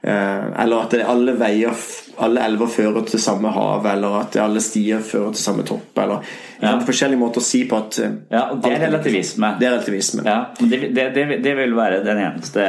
Eh, 0.00 0.46
eller 0.62 0.84
at 0.84 0.96
alle 1.04 1.34
veier 1.40 1.76
alle 2.22 2.42
elver 2.46 2.68
fører 2.70 3.06
til 3.08 3.20
samme 3.22 3.50
hav, 3.54 3.86
eller 3.90 4.18
at 4.20 4.36
alle 4.42 4.60
stier 4.62 5.00
fører 5.04 5.32
til 5.34 5.42
samme 5.42 5.64
topp. 5.66 5.96
Eller 6.02 6.34
ja. 6.60 6.74
forskjellige 6.86 7.20
måter 7.20 7.42
å 7.42 7.46
si 7.46 7.64
på 7.70 7.78
at 7.80 8.00
eh, 8.04 8.18
Ja, 8.32 8.44
og 8.52 8.60
Det 8.62 8.74
er 8.74 8.84
relativisme. 8.86 9.54
Det 9.60 9.68
er 9.68 9.74
relativisme. 9.76 10.26
Ja, 10.28 10.38
det, 10.60 10.80
det, 10.94 11.08
det, 11.16 11.24
det, 11.44 11.54
vil 11.58 11.76
være 11.76 12.02
den 12.06 12.20
eneste 12.26 12.68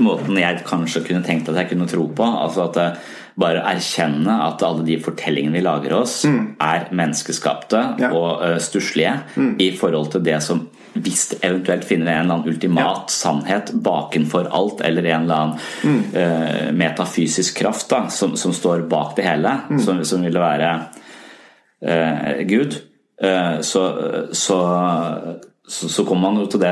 måten 0.00 0.38
jeg 0.38 0.62
kanskje 0.66 1.04
kunne 1.06 1.24
tenkt 1.26 1.48
at 1.50 1.58
jeg 1.62 1.72
kunne 1.72 1.88
tro 1.90 2.06
på. 2.06 2.30
altså 2.44 2.68
at 2.68 2.80
eh, 2.80 3.10
bare 3.40 3.62
erkjenne 3.70 4.34
at 4.46 4.62
alle 4.66 4.84
de 4.86 4.98
fortellingene 5.02 5.58
vi 5.58 5.64
lager 5.64 5.94
oss, 6.00 6.20
mm. 6.28 6.42
er 6.62 6.90
menneskeskapte 6.96 7.80
ja. 8.02 8.10
og 8.12 8.44
uh, 8.44 8.58
stusslige 8.62 9.16
mm. 9.34 9.54
i 9.62 9.70
forhold 9.78 10.12
til 10.14 10.24
det 10.26 10.38
som 10.44 10.66
hvis 10.90 11.28
det 11.30 11.36
eventuelt 11.46 11.84
finner 11.86 12.08
en 12.08 12.24
eller 12.24 12.34
annen 12.34 12.50
ultimat 12.50 13.04
ja. 13.06 13.14
sannhet 13.14 13.70
bakenfor 13.78 14.48
alt, 14.50 14.80
eller 14.82 15.06
en 15.06 15.28
eller 15.28 15.44
annen 15.44 15.60
mm. 15.84 16.00
uh, 16.16 16.70
metafysisk 16.76 17.60
kraft 17.62 17.88
da, 17.92 18.04
som, 18.10 18.34
som, 18.36 18.54
står 18.54 18.88
bak 18.90 19.14
det 19.16 19.28
hele, 19.28 19.54
mm. 19.70 19.78
som, 19.84 20.02
som, 20.04 20.26
ville 20.26 20.42
være 20.42 20.72
uh, 21.86 22.46
Gud, 22.50 22.80
så, 23.60 23.80
så, 24.32 24.58
så, 25.68 25.88
så 25.92 26.04
kommer 26.08 26.30
man 26.30 26.38
jo 26.40 26.46
til 26.48 26.62
det 26.62 26.70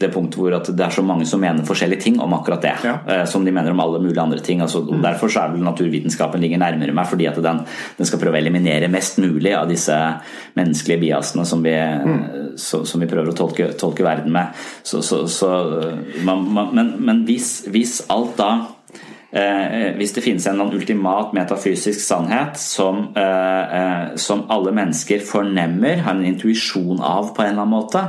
det 0.00 0.10
punktet 0.14 0.40
hvor 0.40 0.54
det 0.54 0.84
er 0.84 0.94
så 0.94 1.04
mange 1.04 1.26
som 1.28 1.42
mener 1.42 1.66
forskjellige 1.66 2.04
ting 2.06 2.18
om 2.22 2.32
akkurat 2.36 2.64
det. 2.64 2.74
Ja. 2.86 2.94
Eh, 3.06 3.24
som 3.28 3.44
de 3.44 3.52
mener 3.52 3.74
om 3.74 3.82
alle 3.84 4.00
mulige 4.00 4.22
andre 4.22 4.40
ting. 4.44 4.62
Altså, 4.64 4.82
mm. 4.86 5.02
Derfor 5.04 5.32
så 5.32 5.44
er 5.44 5.54
vel 5.54 5.64
naturvitenskapen 5.66 6.40
ligger 6.40 6.62
nærmere 6.62 6.94
meg, 6.96 7.08
fordi 7.10 7.28
at 7.30 7.40
den, 7.44 7.62
den, 7.98 8.08
skal 8.08 8.22
prøve 8.22 8.38
å 8.38 8.40
eliminere 8.40 8.90
mest 8.92 9.20
mulig 9.20 9.52
av 9.56 9.68
disse 9.70 9.96
menneskelige 10.58 11.04
biasene 11.04 11.46
som 11.48 11.64
vi, 11.64 11.76
mm. 11.76 12.20
så, 12.60 12.82
som 12.88 13.02
vi 13.02 13.10
prøver 13.10 13.32
å 13.32 13.36
tolke, 13.36 13.70
tolke 13.80 14.06
verden 14.06 14.32
med. 14.34 14.56
Så, 14.82 15.02
så, 15.04 15.50
man, 16.24 16.46
man, 16.48 16.74
men, 16.76 16.94
men 17.04 17.24
hvis, 17.28 17.60
hvis 17.70 18.00
alt 18.10 18.38
da 18.40 18.52
Eh, 19.30 19.92
hvis 19.94 20.10
det 20.16 20.24
finnes 20.24 20.46
en 20.50 20.60
ultimat 20.64 21.30
metafysisk 21.36 22.00
sannhet 22.02 22.58
som, 22.58 23.12
eh, 23.14 23.76
eh, 23.78 24.16
som 24.16 24.42
alle 24.50 24.72
mennesker 24.74 25.20
fornemmer, 25.22 26.02
har 26.02 26.14
en 26.14 26.24
intuisjon 26.24 27.00
av 27.00 27.34
på 27.34 27.42
en 27.42 27.52
eller 27.52 27.62
annen 27.62 27.70
måte, 27.70 28.08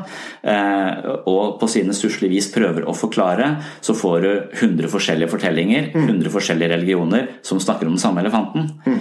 og 1.28 1.60
på 1.60 1.70
sine 1.70 1.94
stusslige 1.94 2.32
vis 2.32 2.52
prøver 2.52 2.88
å 2.88 2.96
forklare, 2.98 3.62
så 3.82 3.94
får 3.94 4.22
du 4.22 4.50
100 4.54 4.88
forskjellige 4.90 5.30
fortellinger, 5.30 5.92
100 5.94 6.26
mm. 6.26 6.32
forskjellige 6.32 6.70
religioner 6.70 7.28
som 7.44 7.60
snakker 7.60 7.86
om 7.86 7.94
den 7.94 8.02
samme 8.02 8.22
elefanten. 8.22 8.82
Mm. 8.86 9.00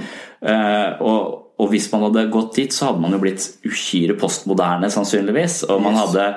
Og, 1.00 1.54
og 1.59 1.70
hvis 1.70 1.90
man 1.92 2.02
hadde 2.02 2.30
gått 2.30 2.54
dit, 2.56 2.72
så 2.72 2.90
hadde 2.90 3.00
man 3.00 3.12
jo 3.12 3.22
blitt 3.22 3.46
uhyre 3.64 4.18
postmoderne, 4.20 4.90
sannsynligvis. 4.92 5.62
Og 5.70 5.80
man 5.80 5.96
hadde 5.96 6.35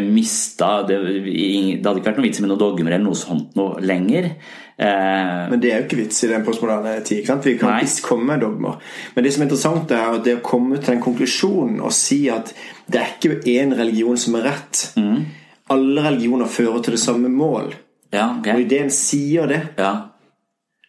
mista 0.00 0.82
det, 0.88 0.98
det, 1.04 1.84
hadde 1.84 2.00
ikke 2.00 2.10
vært 2.10 2.18
noe 2.22 2.28
vits 2.28 2.40
med 2.40 2.50
noen 2.50 2.60
dogmer 2.64 2.92
eller 2.94 3.04
noe 3.04 3.20
sånt 3.20 3.54
noe 3.60 3.80
lenger. 3.84 4.32
Eh, 4.80 5.50
men 5.50 5.60
det 5.60 5.72
er 5.72 5.82
jo 5.82 5.86
ikke 5.88 5.98
vits 5.98 6.22
i 6.24 6.30
den 6.30 6.44
postmoderne 6.44 6.94
tid. 7.04 7.18
ikke 7.20 7.32
sant? 7.34 7.46
Vi 7.46 7.58
kan 7.60 7.76
visst 7.82 8.00
komme 8.04 8.30
med 8.32 8.40
dogmer. 8.40 8.78
Men 9.14 9.24
det 9.24 9.34
som 9.34 9.42
er 9.42 9.50
interessant, 9.50 9.92
er 9.92 10.14
at 10.16 10.24
det 10.24 10.38
å 10.38 10.44
komme 10.44 10.78
til 10.78 10.94
den 10.94 11.02
konklusjonen 11.04 11.82
og 11.84 11.92
si 11.92 12.22
at 12.32 12.54
det 12.90 13.02
er 13.02 13.12
ikke 13.12 13.42
én 13.52 13.76
religion 13.76 14.16
som 14.16 14.38
er 14.40 14.48
rett. 14.48 14.86
Mm. 14.96 15.26
Alle 15.74 16.06
religioner 16.08 16.48
fører 16.48 16.80
til 16.80 16.96
det 16.96 17.02
samme 17.02 17.28
mål. 17.28 17.74
Ja, 18.10 18.30
okay. 18.38 18.56
Og 18.56 18.64
idet 18.64 18.80
en 18.86 18.94
sier 18.94 19.46
det, 19.50 19.60
ja. 19.78 19.92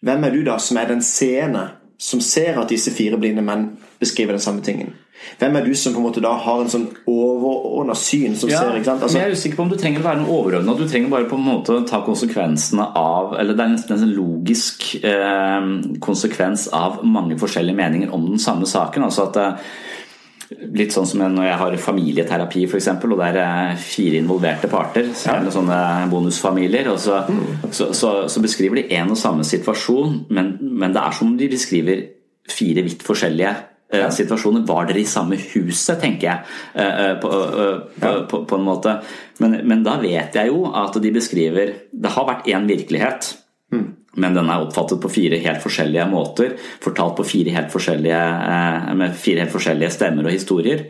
hvem 0.01 0.23
er 0.25 0.33
du 0.33 0.41
da 0.47 0.55
som 0.63 0.79
er 0.79 0.87
den 0.89 1.03
seende 1.05 1.67
som 2.01 2.21
ser 2.25 2.57
at 2.57 2.71
disse 2.71 2.93
fire 2.95 3.19
blinde 3.21 3.43
menn 3.45 3.71
beskriver 4.01 4.33
den 4.33 4.43
samme 4.43 4.65
tingen? 4.65 4.95
Hvem 5.37 5.55
er 5.55 5.65
du 5.65 5.75
som 5.77 5.93
på 5.93 6.01
en 6.01 6.05
måte 6.07 6.21
da 6.23 6.31
har 6.41 6.63
en 6.63 6.71
sånn 6.71 6.87
overordna 7.09 7.93
syn 7.97 8.33
som 8.37 8.49
ja, 8.49 8.63
ser 8.63 8.79
ikke 8.79 8.89
sant? 8.89 9.03
Altså, 9.05 9.19
jeg 9.19 9.29
er 9.29 9.35
usikker 9.37 9.59
på 9.59 9.65
om 9.67 9.69
du 9.69 9.77
trenger 9.77 10.01
å 10.01 10.07
være 10.07 10.21
noe 10.23 10.33
overordna. 10.39 10.73
Du 10.77 10.87
trenger 10.89 11.13
bare 11.13 11.29
på 11.29 11.37
en 11.37 11.45
måte 11.45 11.77
ta 11.89 12.01
konsekvensene 12.05 12.87
av 12.97 13.35
Eller 13.37 13.57
det 13.57 13.65
er 13.65 13.73
nesten 13.75 13.95
en 13.95 14.01
sånn 14.01 14.15
logisk 14.17 14.87
eh, 14.97 15.69
konsekvens 16.01 16.67
av 16.73 17.03
mange 17.05 17.37
forskjellige 17.41 17.77
meninger 17.77 18.13
om 18.17 18.31
den 18.31 18.41
samme 18.41 18.69
saken. 18.69 19.05
altså 19.05 19.29
at 19.29 19.41
eh, 19.41 19.71
Litt 20.75 20.91
sånn 20.91 21.07
som 21.07 21.21
når 21.23 21.45
jeg 21.47 21.57
har 21.61 21.75
familieterapi 21.85 22.65
f.eks., 22.67 22.89
og 23.07 23.17
det 23.21 23.43
er 23.43 23.75
fire 23.79 24.19
involverte 24.19 24.69
parter, 24.71 25.11
så 25.15 25.35
er 25.35 25.45
det 25.45 25.55
sånne 25.55 25.79
bonusfamilier, 26.11 26.91
og 26.91 26.99
så, 26.99 27.21
mm. 27.27 27.71
så, 27.71 27.91
så, 27.95 28.13
så 28.31 28.43
beskriver 28.43 28.81
de 28.81 28.87
en 28.99 29.13
og 29.15 29.19
samme 29.19 29.47
situasjon, 29.47 30.25
men, 30.29 30.57
men 30.61 30.95
det 30.95 31.03
er 31.03 31.17
som 31.17 31.31
om 31.31 31.37
de 31.39 31.51
beskriver 31.51 32.07
fire 32.51 32.83
vidt 32.83 33.05
forskjellige 33.05 33.55
Eh, 33.91 34.09
situasjoner. 34.09 34.63
Var 34.67 34.87
dere 34.87 35.01
i 35.01 35.07
samme 35.09 35.35
huset, 35.51 35.99
tenker 35.99 36.27
jeg, 36.29 36.43
eh, 36.79 36.99
eh, 37.05 37.15
på, 37.19 37.29
på, 37.99 38.11
på, 38.29 38.39
på 38.47 38.59
en 38.59 38.63
måte. 38.63 38.93
Men, 39.43 39.57
men, 39.67 39.83
da 39.83 39.97
vet 39.99 40.37
jeg 40.37 40.47
jo 40.47 40.69
at 40.71 40.95
de 41.01 41.11
beskriver 41.11 41.73
Det 41.91 42.11
har 42.15 42.27
vært 42.29 42.47
én 42.47 42.69
virkelighet. 42.69 43.33
Men 44.19 44.35
den 44.35 44.49
er 44.51 44.65
oppfattet 44.65 44.99
på 45.03 45.11
fire 45.11 45.39
helt 45.39 45.63
forskjellige 45.63 46.07
måter. 46.11 46.55
Fortalt 46.83 47.15
fire 47.27 47.53
helt 47.55 47.71
forskjellige, 47.71 48.21
med 48.99 49.15
fire 49.15 49.45
helt 49.45 49.53
forskjellige 49.53 49.93
stemmer 49.95 50.27
og 50.27 50.35
historier. 50.35 50.87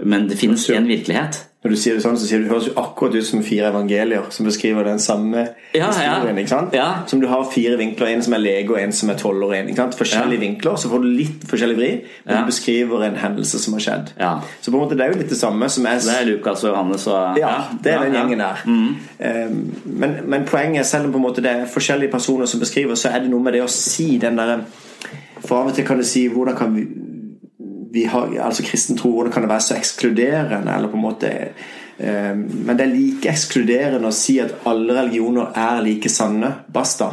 Men 0.00 0.28
det 0.28 0.38
finnes 0.40 0.68
én 0.70 0.88
virkelighet. 0.88 1.44
Når 1.64 1.72
du 1.72 1.78
sier 1.80 1.94
det 1.96 2.02
sånn, 2.04 2.16
så 2.20 2.26
sier 2.28 2.42
du, 2.42 2.44
det 2.44 2.52
høres 2.52 2.66
jo 2.68 2.74
akkurat 2.76 3.14
ut 3.16 3.24
som 3.24 3.40
fire 3.40 3.70
evangelier 3.70 4.26
som 4.36 4.44
beskriver 4.44 4.84
den 4.84 4.98
samme 5.00 5.46
ja, 5.72 5.86
historien. 5.86 6.36
ikke 6.42 6.50
sant? 6.50 6.74
Ja. 6.76 6.88
Som 7.08 7.22
du 7.22 7.24
har 7.30 7.46
fire 7.48 7.78
vinkler, 7.80 8.10
en 8.12 8.24
som 8.26 8.36
er 8.36 8.42
lege 8.42 8.74
og 8.74 8.76
en 8.82 8.92
som 8.92 9.08
er 9.08 9.16
tolv 9.16 9.46
år. 9.46 9.54
en, 9.56 9.70
ikke 9.72 9.80
sant? 9.80 9.96
Forskjellige 9.96 10.42
vinkler, 10.42 10.76
så 10.76 10.90
får 10.92 11.00
du 11.00 11.08
litt 11.08 11.46
forskjellig 11.48 11.78
vri, 11.78 11.88
men 12.26 12.36
du 12.36 12.50
beskriver 12.50 13.06
en 13.06 13.16
hendelse 13.22 13.62
som 13.62 13.78
har 13.78 13.84
skjedd. 13.86 14.12
Så 14.60 14.74
på 14.74 14.76
en 14.76 14.82
måte 14.82 14.98
det 15.00 15.06
er 15.06 15.14
jo 15.14 15.22
litt 15.22 15.32
det 15.32 15.40
samme 15.40 15.70
som 15.72 15.88
er 15.88 16.04
Det 16.04 16.18
er 16.18 16.28
Lukas 16.28 16.66
og 16.66 16.74
Johannes 16.74 17.08
og 17.08 17.40
Ja, 17.40 17.54
det 17.80 17.94
er 17.94 18.04
den 18.04 18.18
gjengen 18.20 18.44
der. 18.44 18.60
Mm. 18.68 18.92
Um, 19.24 19.58
men, 20.04 20.18
men, 20.28 20.44
poenget 20.44 20.84
selv 20.90 21.08
om 21.08 21.16
på 21.16 21.22
en 21.22 21.26
måte 21.30 21.46
det 21.48 21.56
er 21.62 21.72
forskjellige 21.78 22.12
personer 22.12 22.50
som 22.50 22.60
beskriver, 22.60 23.00
så 23.00 23.08
er 23.08 23.24
det 23.24 23.32
noe 23.32 23.40
med 23.40 23.56
det 23.56 23.64
å 23.64 23.72
si 23.72 24.18
den 24.20 24.36
derre 24.36 24.60
For 25.40 25.62
av 25.62 25.72
og 25.72 25.76
til 25.76 25.88
kan 25.88 25.96
du 25.96 26.04
si 26.04 26.26
hvordan 26.28 26.60
kan 26.60 26.76
vi 26.76 26.84
vi 27.94 28.04
har, 28.10 28.34
altså 28.42 28.66
kristen 28.66 28.98
tro, 28.98 29.12
kan 29.30 29.44
det 29.44 29.52
være 29.52 29.66
så 29.68 29.78
ekskluderende? 29.78 30.74
eller 30.74 30.90
på 30.90 30.98
en 30.98 31.04
måte 31.04 31.30
eh, 31.30 32.34
Men 32.34 32.74
det 32.76 32.84
er 32.86 32.94
like 32.94 33.30
ekskluderende 33.30 34.10
å 34.10 34.14
si 34.14 34.40
at 34.42 34.66
alle 34.66 34.98
religioner 34.98 35.54
er 35.54 35.82
like 35.86 36.10
sanne. 36.10 36.50
Basta. 36.74 37.12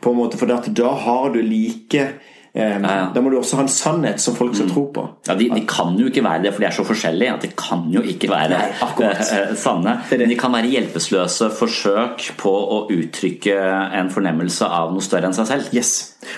På 0.00 0.14
en 0.14 0.20
måte, 0.22 0.40
For 0.40 0.48
da 0.48 0.92
har 1.04 1.32
du 1.34 1.42
like 1.44 2.08
Um, 2.52 2.62
ja, 2.62 2.94
ja. 2.96 3.02
Da 3.14 3.20
må 3.22 3.30
du 3.30 3.36
også 3.38 3.60
ha 3.60 3.62
en 3.62 3.70
sannhet 3.70 4.18
som 4.18 4.34
folk 4.34 4.56
skal 4.56 4.66
mm. 4.66 4.72
tro 4.74 4.82
på. 4.90 5.04
Ja, 5.28 5.36
de, 5.38 5.46
de, 5.54 5.60
kan 5.70 5.94
jo 5.94 6.08
ikke 6.10 6.24
være 6.26 6.42
det, 6.42 6.50
for 6.56 6.64
de 6.64 6.66
er 6.66 6.74
så 6.74 6.84
forskjellige 6.88 7.34
at 7.36 7.44
de 7.46 7.50
kan 7.54 7.84
jo 7.94 8.02
ikke 8.02 8.26
være 8.32 8.58
Nei, 8.58 8.88
uh, 9.06 9.52
sanne. 9.54 9.94
Men 10.10 10.32
de 10.32 10.38
kan 10.40 10.56
være 10.56 10.72
hjelpeløse 10.72 11.52
forsøk 11.54 12.26
på 12.40 12.50
å 12.50 12.80
uttrykke 12.90 13.54
en 14.00 14.10
fornemmelse 14.10 14.66
av 14.66 14.90
noe 14.90 15.06
større 15.06 15.30
enn 15.30 15.38
seg 15.38 15.46
selv. 15.52 15.70
Yes. 15.78 15.92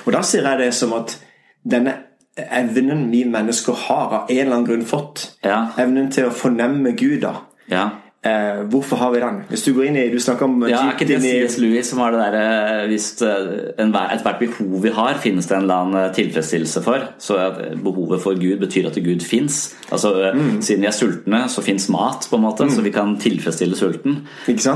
Og 0.04 0.12
da 0.12 0.20
sier 0.26 0.44
jeg 0.50 0.66
det 0.66 0.72
som 0.76 0.92
at 0.98 1.16
denne 1.64 1.96
evnen 2.36 3.10
vi 3.12 3.24
mennesker 3.28 3.76
har 3.86 4.06
av 4.06 4.30
en 4.30 4.38
eller 4.38 4.54
annen 4.54 4.68
grunn 4.68 4.86
fått. 4.88 5.26
Ja. 5.44 5.66
Evnen 5.80 6.10
til 6.12 6.30
å 6.30 6.36
fornemme 6.36 6.96
Gud. 6.96 7.20
da 7.26 7.40
ja. 7.70 7.90
Eh, 8.22 8.62
hvorfor 8.70 8.96
har 8.96 9.10
vi 9.10 9.18
den? 9.18 9.40
Hvis 9.48 9.64
du 9.66 9.72
går 9.74 9.88
inn 9.88 9.96
i 9.98 10.04
Du 10.12 10.20
snakker 10.22 10.46
om 10.46 10.60
Ja, 10.68 10.84
Er 10.86 10.92
ikke 10.92 11.08
det 11.08 11.16
C.S. 11.24 11.56
Lewis 11.58 11.88
som 11.90 11.98
har 11.98 12.12
det 12.14 12.20
derre 12.20 12.44
eh, 12.84 12.86
Hvis 12.86 13.16
eh, 13.18 13.80
ethvert 13.82 14.38
behov 14.38 14.76
vi 14.84 14.92
har, 14.94 15.18
finnes 15.18 15.48
det 15.50 15.56
en 15.56 15.64
eller 15.64 15.74
annen 15.74 15.98
eh, 16.04 16.12
tilfredsstillelse 16.14 16.84
for. 16.84 17.08
Så 17.18 17.40
behovet 17.82 18.22
for 18.22 18.38
Gud 18.38 18.62
betyr 18.62 18.86
at 18.92 19.00
Gud 19.02 19.26
fins. 19.26 19.74
Altså, 19.90 20.30
mm. 20.34 20.62
Siden 20.62 20.86
vi 20.86 20.86
er 20.92 20.94
sultne, 20.94 21.42
så 21.48 21.66
fins 21.66 21.88
mat, 21.90 22.28
på 22.30 22.38
en 22.38 22.46
måte, 22.46 22.68
mm. 22.68 22.70
så 22.70 22.86
vi 22.86 22.94
kan 22.94 23.16
tilfredsstille 23.18 23.76
sulten. 23.76 24.20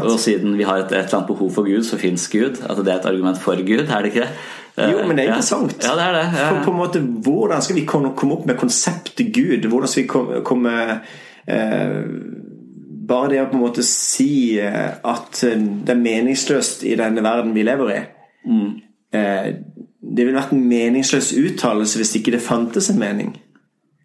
Og 0.02 0.18
siden 0.18 0.58
vi 0.58 0.66
har 0.66 0.82
et, 0.82 0.90
et 0.90 1.06
eller 1.06 1.20
annet 1.20 1.30
behov 1.30 1.54
for 1.54 1.70
Gud, 1.70 1.84
så 1.86 2.02
fins 2.02 2.26
Gud. 2.32 2.64
At 2.66 2.82
det 2.82 2.92
er 2.92 2.98
et 2.98 3.10
argument 3.12 3.38
for 3.38 3.62
Gud, 3.62 3.86
er 3.86 4.02
det 4.02 4.10
ikke 4.10 4.26
det? 4.26 4.34
Jo, 4.76 5.06
men 5.06 5.16
det 5.16 5.24
er 5.24 5.30
interessant. 5.32 5.76
Ja, 5.80 5.94
det 5.96 6.04
er 6.04 6.16
det. 6.18 6.24
For 6.36 6.64
på 6.66 6.72
en 6.74 6.80
måte, 6.82 7.00
Hvordan 7.00 7.62
skal 7.64 7.78
vi 7.78 7.86
komme 7.88 8.12
opp 8.34 8.44
med 8.46 8.58
konseptet 8.60 9.32
Gud? 9.32 9.64
Hvordan 9.64 9.88
skal 9.88 10.02
vi 10.02 10.08
komme, 10.08 10.42
komme 10.44 10.74
eh, 11.48 12.02
Bare 13.06 13.30
det 13.30 13.40
å 13.40 13.46
på 13.48 13.56
en 13.56 13.64
måte 13.64 13.86
si 13.86 14.58
eh, 14.60 14.98
at 15.00 15.40
det 15.40 15.94
er 15.94 16.02
meningsløst 16.02 16.84
i 16.84 16.92
denne 16.98 17.24
verden 17.24 17.54
vi 17.56 17.64
lever 17.64 17.94
i 17.94 17.98
mm. 18.50 18.70
eh, 19.16 19.48
Det 20.02 20.26
ville 20.26 20.36
vært 20.36 20.52
en 20.52 20.68
meningsløs 20.68 21.32
uttalelse 21.40 22.02
hvis 22.02 22.16
ikke 22.20 22.36
det 22.36 22.44
fantes 22.44 22.90
en 22.92 23.00
mening. 23.00 23.32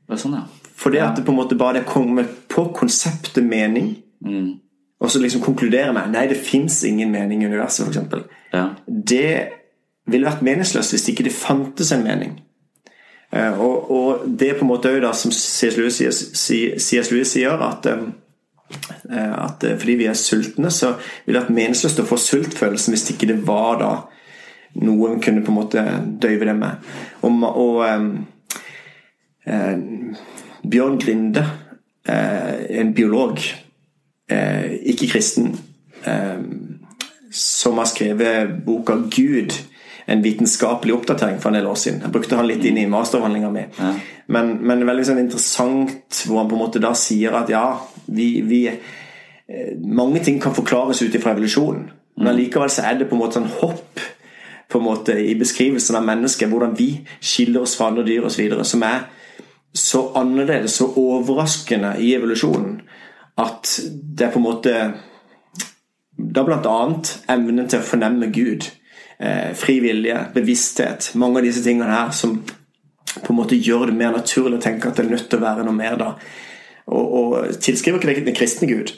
Det 0.08 0.16
er 0.16 0.24
sånn, 0.24 0.40
ja. 0.40 0.46
For 0.82 0.94
det 0.94 1.02
at 1.04 1.18
det 1.20 1.28
på 1.28 1.34
en 1.34 1.42
måte 1.42 1.58
bare 1.60 1.82
det 1.82 1.90
kommer 1.90 2.30
på 2.50 2.70
konseptet 2.74 3.44
mening, 3.46 3.92
mm. 4.26 4.48
og 5.04 5.12
så 5.12 5.20
liksom 5.22 5.44
konkluderer 5.46 5.94
med 5.94 6.16
Nei, 6.16 6.24
det 6.32 6.40
fins 6.42 6.80
ingen 6.88 7.12
mening 7.14 7.44
i 7.44 7.50
universet, 7.52 7.92
f.eks. 7.92 8.24
Ja. 8.56 8.64
Det 8.88 9.61
ville 10.12 10.28
vært 10.28 10.46
meningsløst 10.46 10.96
hvis 10.96 11.10
ikke 11.12 11.26
det 11.28 11.36
fantes 11.36 11.92
en 11.96 12.04
mening. 12.06 12.40
Eh, 13.32 13.60
og, 13.60 13.92
og 13.92 14.26
det 14.28 14.50
er 14.50 14.60
på 14.60 14.66
en 14.66 14.72
måte 14.74 14.92
òg 14.92 15.08
som 15.16 15.32
C.S. 15.32 15.78
Lewis, 15.78 16.02
Lewis 17.12 17.34
sier, 17.36 17.62
at, 17.64 17.88
eh, 17.88 19.32
at 19.32 19.64
eh, 19.64 19.78
fordi 19.80 19.98
vi 20.02 20.10
er 20.12 20.20
sultne, 20.20 20.72
så 20.72 20.96
ville 21.26 21.40
det 21.40 21.46
vært 21.46 21.56
meningsløst 21.56 22.04
å 22.04 22.08
få 22.10 22.20
sultfølelsen 22.20 22.96
hvis 22.96 23.10
ikke 23.14 23.32
det 23.32 23.40
var 23.48 23.80
da 23.82 23.94
noe 24.82 25.16
vi 25.16 25.24
kunne 25.24 25.44
på 25.44 25.52
en 25.52 25.60
måte 25.60 25.86
døyve 26.24 26.48
det 26.48 26.56
med. 26.60 26.92
Og, 27.28 27.32
og 27.50 27.76
eh, 29.48 29.68
Bjørn 30.62 31.00
Grinde, 31.02 31.46
eh, 32.08 32.80
en 32.80 32.94
biolog, 32.96 33.40
eh, 34.32 34.78
ikke-kristen 34.94 35.56
eh, 36.06 36.40
som 37.32 37.78
har 37.78 37.86
skrevet 37.86 38.66
boka 38.66 38.94
'Gud'. 38.94 39.71
En 40.10 40.24
vitenskapelig 40.24 40.96
oppdatering 40.96 41.40
for 41.42 41.52
en 41.52 41.60
del 41.60 41.68
år 41.70 41.78
siden. 41.78 42.02
Jeg 42.06 42.14
brukte 42.14 42.40
han 42.40 42.48
litt 42.50 42.66
inn 42.66 42.80
i 42.82 42.88
masteravhandlinga 42.90 43.52
mi. 43.54 43.66
Ja. 43.78 43.92
Men, 44.34 44.56
men 44.66 44.86
veldig 44.88 45.06
sånn 45.12 45.22
interessant 45.22 46.24
hvor 46.26 46.42
han 46.42 46.50
på 46.50 46.58
en 46.58 46.64
måte 46.64 46.82
da 46.84 46.94
sier 46.98 47.36
at 47.38 47.52
ja, 47.52 47.66
vi, 48.08 48.34
vi 48.48 48.66
eh, 48.72 49.76
Mange 49.82 50.24
ting 50.24 50.40
kan 50.42 50.56
forklares 50.56 51.02
ut 51.04 51.16
ifra 51.16 51.36
evolusjonen. 51.36 51.90
Men 52.18 52.34
mm. 52.34 52.40
likevel 52.40 52.72
så 52.74 52.88
er 52.88 53.00
det 53.00 53.10
på 53.10 53.18
en 53.18 53.24
måte 53.24 53.40
sånn 53.40 53.52
hopp 53.62 54.02
på 54.72 54.80
en 54.80 54.86
måte 54.86 55.18
i 55.20 55.34
beskrivelsen 55.36 55.98
av 56.00 56.06
mennesket. 56.08 56.50
Hvordan 56.50 56.78
vi 56.78 56.94
skiller 57.20 57.66
oss 57.66 57.76
fra 57.76 57.90
andre 57.92 58.06
dyr 58.08 58.28
osv. 58.30 58.54
Som 58.68 58.86
er 58.88 59.10
så 59.74 60.10
annerledes 60.20 60.80
og 60.84 60.98
overraskende 61.00 61.96
i 62.04 62.14
evolusjonen 62.16 62.82
at 63.40 63.80
det 63.88 64.28
er 64.28 64.34
på 64.34 64.42
en 64.42 64.44
måte 64.44 64.74
Da 66.36 66.44
bl.a. 66.46 66.80
evnen 67.34 67.70
til 67.72 67.80
å 67.80 67.86
fornemme 67.86 68.28
Gud. 68.36 68.68
Eh, 69.22 69.54
fri 69.54 69.80
bevissthet. 70.34 71.12
Mange 71.14 71.38
av 71.38 71.46
disse 71.46 71.62
tingene 71.64 71.94
her 71.94 72.10
som 72.12 72.40
på 73.22 73.30
en 73.30 73.38
måte 73.38 73.56
gjør 73.60 73.92
det 73.92 73.94
mer 74.00 74.16
naturlig 74.16 74.58
å 74.58 74.64
tenke 74.64 74.90
at 74.90 74.98
det 74.98 75.04
er 75.06 75.12
nødt 75.12 75.28
til 75.30 75.38
å 75.38 75.44
være 75.44 75.66
noe 75.68 75.78
mer 75.78 75.98
da. 76.00 76.08
Og, 76.90 77.12
og 77.20 77.60
tilskriver 77.62 78.00
ikke 78.00 78.16
det 78.16 78.24
den 78.32 78.38
kristne 78.38 78.70
Gud, 78.72 78.96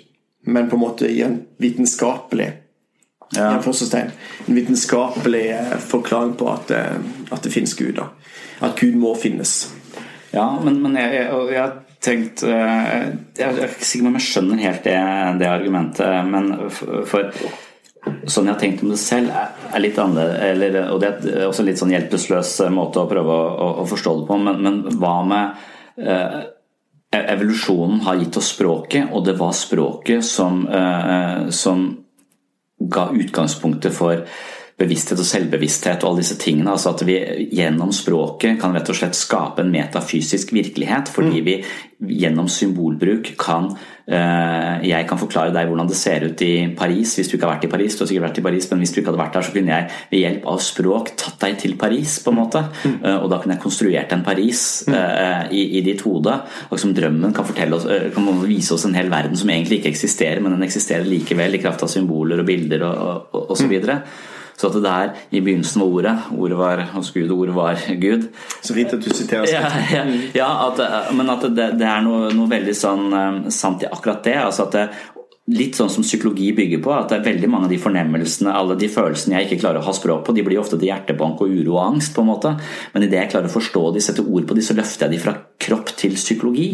men 0.48 0.70
på 0.72 0.78
en 0.78 0.84
måte 0.86 1.10
i 1.12 1.20
en 1.26 1.42
vitenskapelig 1.60 2.54
ja. 3.34 3.50
En 3.58 4.56
vitenskapelig 4.56 5.44
eh, 5.58 5.76
forklaring 5.82 6.36
på 6.40 6.48
at, 6.54 6.72
eh, 6.72 7.04
at 7.34 7.44
det 7.44 7.52
finnes 7.52 7.74
Gud. 7.76 7.98
Da. 7.98 8.12
At 8.64 8.80
Gud 8.80 8.96
må 9.02 9.16
finnes. 9.20 9.74
Ja, 10.32 10.46
men, 10.64 10.80
men 10.86 10.96
jeg, 11.02 11.18
jeg, 11.18 11.44
jeg, 11.52 11.60
har 11.60 11.74
tenkt 12.04 12.42
Jeg 12.46 13.44
er 13.44 13.60
ikke 13.66 13.86
sikker 13.86 14.06
på 14.06 14.14
om 14.14 14.18
jeg 14.22 14.28
skjønner 14.30 14.64
helt 14.64 14.88
det, 14.88 14.98
det 15.42 15.50
argumentet, 15.50 16.32
men 16.32 16.52
for, 16.72 17.04
for 17.10 17.73
Sånn 18.04 18.50
jeg 18.50 18.54
har 18.54 18.60
tenkt 18.60 18.82
om 18.84 18.92
det 18.92 19.00
selv, 19.00 19.32
er 19.72 19.84
litt 19.84 20.00
annerledes. 20.00 20.90
Og 20.92 21.00
det 21.00 21.12
er 21.12 21.46
også 21.48 21.64
en 21.64 21.70
litt 21.70 21.80
sånn 21.80 21.94
hjelpeløs 21.94 22.56
måte 22.76 23.04
å 23.04 23.08
prøve 23.08 23.38
å, 23.38 23.46
å, 23.54 23.70
å 23.84 23.86
forstå 23.88 24.16
det 24.20 24.28
på. 24.28 24.40
Men, 24.44 24.60
men 24.64 24.82
hva 25.00 25.16
med 25.28 25.64
eh, 26.04 26.42
Evolusjonen 27.14 28.02
har 28.08 28.18
gitt 28.18 28.40
oss 28.40 28.50
språket, 28.56 29.12
og 29.14 29.28
det 29.28 29.36
var 29.38 29.54
språket 29.54 30.26
som, 30.26 30.64
eh, 30.66 31.50
som 31.54 31.86
ga 32.90 33.08
utgangspunktet 33.14 33.94
for 33.94 34.26
bevissthet 34.80 35.20
og 35.22 35.28
selvbevissthet 35.28 36.04
og 36.04 36.10
alle 36.10 36.24
disse 36.24 36.38
tingene. 36.42 36.74
altså 36.74 36.94
At 36.94 37.04
vi 37.06 37.18
gjennom 37.54 37.94
språket 37.94 38.60
kan 38.62 38.74
rett 38.76 38.90
og 38.90 38.98
slett 38.98 39.18
skape 39.18 39.62
en 39.62 39.72
metafysisk 39.74 40.54
virkelighet. 40.56 41.12
Fordi 41.14 41.42
mm. 41.42 41.46
vi 41.46 42.16
gjennom 42.24 42.50
symbolbruk 42.52 43.36
kan 43.40 43.74
Jeg 44.04 45.06
kan 45.08 45.20
forklare 45.20 45.54
deg 45.56 45.70
hvordan 45.70 45.88
det 45.88 45.96
ser 45.96 46.26
ut 46.28 46.42
i 46.44 46.68
Paris 46.76 47.14
hvis 47.16 47.30
du 47.32 47.38
ikke 47.38 47.48
har 47.48 47.54
vært 47.56 47.68
i 47.68 47.72
Paris. 47.72 47.96
Du 47.96 48.04
har 48.04 48.10
sikkert 48.10 48.26
vært 48.26 48.42
i 48.42 48.44
Paris, 48.48 48.68
men 48.72 48.82
hvis 48.84 48.92
du 48.92 49.00
ikke 49.00 49.14
hadde 49.14 49.22
vært 49.22 49.38
der, 49.38 49.46
så 49.48 49.54
kunne 49.56 49.78
jeg 49.78 49.88
ved 50.10 50.20
hjelp 50.20 50.50
av 50.52 50.60
språk 50.66 51.14
tatt 51.20 51.38
deg 51.46 51.56
til 51.62 51.78
Paris, 51.80 52.18
på 52.24 52.34
en 52.34 52.40
måte. 52.42 52.66
Mm. 52.84 52.98
Uh, 53.00 53.16
og 53.22 53.30
da 53.32 53.40
kunne 53.40 53.56
jeg 53.56 53.64
konstruert 53.64 54.16
en 54.16 54.26
Paris 54.26 54.66
uh, 54.90 55.48
i, 55.48 55.64
i, 55.80 55.86
ditt 55.88 56.04
hode. 56.04 56.36
Og 56.70 56.84
som 56.84 56.92
drømmen 56.96 57.36
kan, 57.36 57.48
oss, 57.78 57.88
kan 57.88 58.30
vise 58.44 58.76
oss 58.76 58.88
en 58.90 59.00
hel 59.00 59.12
verden 59.14 59.40
som 59.40 59.52
egentlig 59.54 59.80
ikke 59.80 59.94
eksisterer, 59.94 60.44
men 60.44 60.58
den 60.58 60.68
eksisterer 60.68 61.08
likevel 61.08 61.56
i 61.56 61.64
kraft 61.64 61.88
av 61.88 61.92
symboler 61.92 62.44
og 62.44 62.50
bilder 62.50 62.84
og, 62.90 63.04
og, 63.08 63.28
og, 63.32 63.50
og 63.54 63.60
så 63.60 63.72
videre. 63.72 64.02
Så 64.58 64.70
at 64.70 64.78
det 64.78 64.84
der 64.86 65.14
i 65.32 65.42
begynnelsen 65.42 65.82
var 65.82 65.88
ordet, 65.98 66.16
ordet 66.38 66.60
var 66.60 66.84
hos 66.94 67.12
Gud, 67.14 67.32
og 67.32 67.46
ordet 67.46 67.56
var 67.56 67.82
Gud. 68.02 68.28
Så 68.62 68.76
fint 68.76 68.94
at 68.94 69.02
du 69.02 69.10
siterer 69.10 69.50
ja, 69.50 69.64
ja, 69.92 70.04
ja 70.36 70.52
at, 70.68 70.84
men 71.16 71.32
at 71.34 71.48
det, 71.50 71.74
det 71.80 71.90
er 71.90 72.06
noe, 72.06 72.30
noe, 72.36 72.50
veldig 72.52 72.76
sånn 72.78 73.10
um, 73.12 73.42
sant 73.54 73.84
i 73.84 73.90
akkurat 73.90 74.24
det. 74.26 74.38
altså 74.46 74.68
at 74.68 74.78
det, 74.78 74.88
Litt 75.52 75.76
sånn 75.76 75.90
som 75.92 76.06
psykologi 76.06 76.54
bygger 76.56 76.80
på, 76.80 76.92
at 76.96 77.10
det 77.12 77.18
er 77.18 77.26
veldig 77.26 77.48
mange 77.52 77.68
av 77.68 77.74
de 77.74 77.80
fornemmelsene, 77.84 78.54
alle 78.56 78.78
de 78.80 78.88
følelsene 78.88 79.36
jeg 79.36 79.50
ikke 79.50 79.58
klarer 79.66 79.82
å 79.82 79.88
ha 79.90 79.92
språk 79.92 80.22
på, 80.24 80.36
de 80.38 80.46
blir 80.48 80.62
ofte 80.62 80.78
til 80.78 80.88
hjertebank 80.88 81.42
og 81.44 81.52
uro 81.52 81.74
og 81.74 81.82
angst, 81.82 82.14
på 82.16 82.24
en 82.24 82.30
måte. 82.30 82.54
Men 82.94 83.04
idet 83.04 83.20
jeg 83.20 83.32
klarer 83.34 83.52
å 83.52 83.56
forstå 83.58 83.82
de, 83.92 84.04
sette 84.06 84.24
ord 84.24 84.48
på 84.48 84.56
de, 84.56 84.64
så 84.64 84.78
løfter 84.78 85.10
jeg 85.10 85.18
de 85.18 85.20
fra 85.26 85.34
kropp 85.66 85.92
til 86.00 86.16
psykologi. 86.16 86.70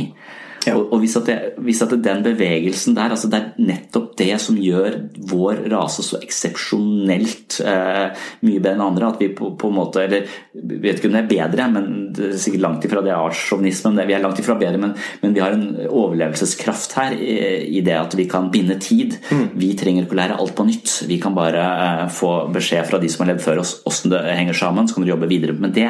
Og, 0.76 0.94
og 0.94 1.02
hvis, 1.04 1.16
at 1.20 1.30
det, 1.30 1.38
hvis, 1.66 1.82
at 1.86 1.94
den 2.04 2.24
bevegelsen 2.26 2.96
der 2.98 3.14
altså 3.16 3.30
Det 3.32 3.40
er 3.40 3.66
nettopp 3.70 4.12
det 4.20 4.34
som 4.42 4.58
gjør 4.60 4.98
vår 5.30 5.64
rase 5.72 6.04
så 6.06 6.20
eksepsjonelt 6.22 7.60
eh, 7.64 8.26
mye 8.46 8.62
bedre 8.62 8.76
enn 8.78 8.86
andre. 8.86 9.12
At 9.14 9.24
vi 9.24 9.32
på, 9.36 9.54
på 9.60 9.72
en 9.72 9.78
måte 9.78 10.04
Eller 10.06 10.28
vet 10.54 11.00
ikke 11.00 11.10
om 11.10 11.16
det 11.18 11.24
er 11.24 11.32
bedre, 11.32 11.68
men 11.74 11.90
det 12.16 12.32
er 12.32 12.42
sikkert 12.42 12.66
langt 12.66 12.88
ifra 12.88 13.04
det 13.06 13.16
artssjåvinismen. 13.16 14.02
Vi 14.10 14.16
er 14.18 14.24
langt 14.24 14.42
ifra 14.42 14.58
bedre, 14.60 14.82
men, 14.82 14.96
men, 15.22 15.36
vi 15.36 15.44
har 15.44 15.56
en 15.56 15.68
overlevelseskraft 15.88 16.96
her 17.00 17.16
i, 17.16 17.38
i 17.80 17.84
det 17.86 17.96
at 17.98 18.16
vi 18.18 18.28
kan 18.30 18.50
binde 18.54 18.80
tid. 18.82 19.18
Mm. 19.30 19.46
Vi 19.60 19.72
trenger 19.80 20.06
ikke 20.06 20.18
å 20.18 20.22
lære 20.22 20.40
alt 20.42 20.56
på 20.58 20.68
nytt. 20.68 20.96
Vi 21.10 21.20
kan 21.22 21.38
bare 21.38 21.64
eh, 21.64 22.06
få 22.14 22.34
beskjed 22.54 22.90
fra 22.90 23.02
de 23.02 23.12
som 23.12 23.26
har 23.26 23.34
levd 23.34 23.46
før 23.46 23.64
oss 23.64 23.78
hvordan 23.86 24.14
det 24.14 24.38
henger 24.38 24.58
sammen, 24.58 24.88
så 24.88 24.98
kan 24.98 25.06
du 25.06 25.12
jobbe 25.12 25.30
videre 25.30 25.56
med 25.58 25.74
det. 25.78 25.90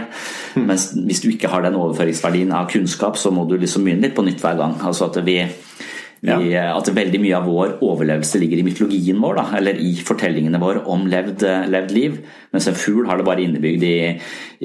Mm. 0.56 0.68
Mens 0.70 0.89
hvis 0.96 1.24
du 1.24 1.30
ikke 1.32 1.52
har 1.52 1.65
den 1.65 1.78
overføringsverdien 1.80 2.54
av 2.56 2.70
kunnskap, 2.72 3.18
så 3.20 3.32
må 3.34 3.46
du 3.50 3.58
liksom 3.58 3.86
begynne 3.86 4.08
litt 4.08 4.18
på 4.18 4.26
nytt 4.26 4.44
hver 4.44 4.58
gang. 4.60 4.69
Altså 4.86 5.06
at 5.06 5.26
vi 5.26 5.38
vi, 6.22 6.52
ja. 6.52 6.66
At 6.76 6.90
veldig 6.94 7.22
mye 7.24 7.38
av 7.38 7.48
vår 7.48 7.78
overlevelse 7.86 8.42
ligger 8.42 8.60
i 8.60 8.66
mytologien 8.68 9.20
vår, 9.22 9.40
da, 9.40 9.46
eller 9.60 9.80
i 9.80 9.94
fortellingene 10.04 10.62
våre 10.62 10.84
om 10.92 11.08
levd, 11.10 11.46
levd 11.72 11.96
liv. 11.96 12.20
Mens 12.50 12.66
en 12.68 12.78
fugl 12.78 13.06
har 13.06 13.20
det 13.20 13.26
bare 13.28 13.44
innebygd 13.44 13.84
i, 13.86 13.98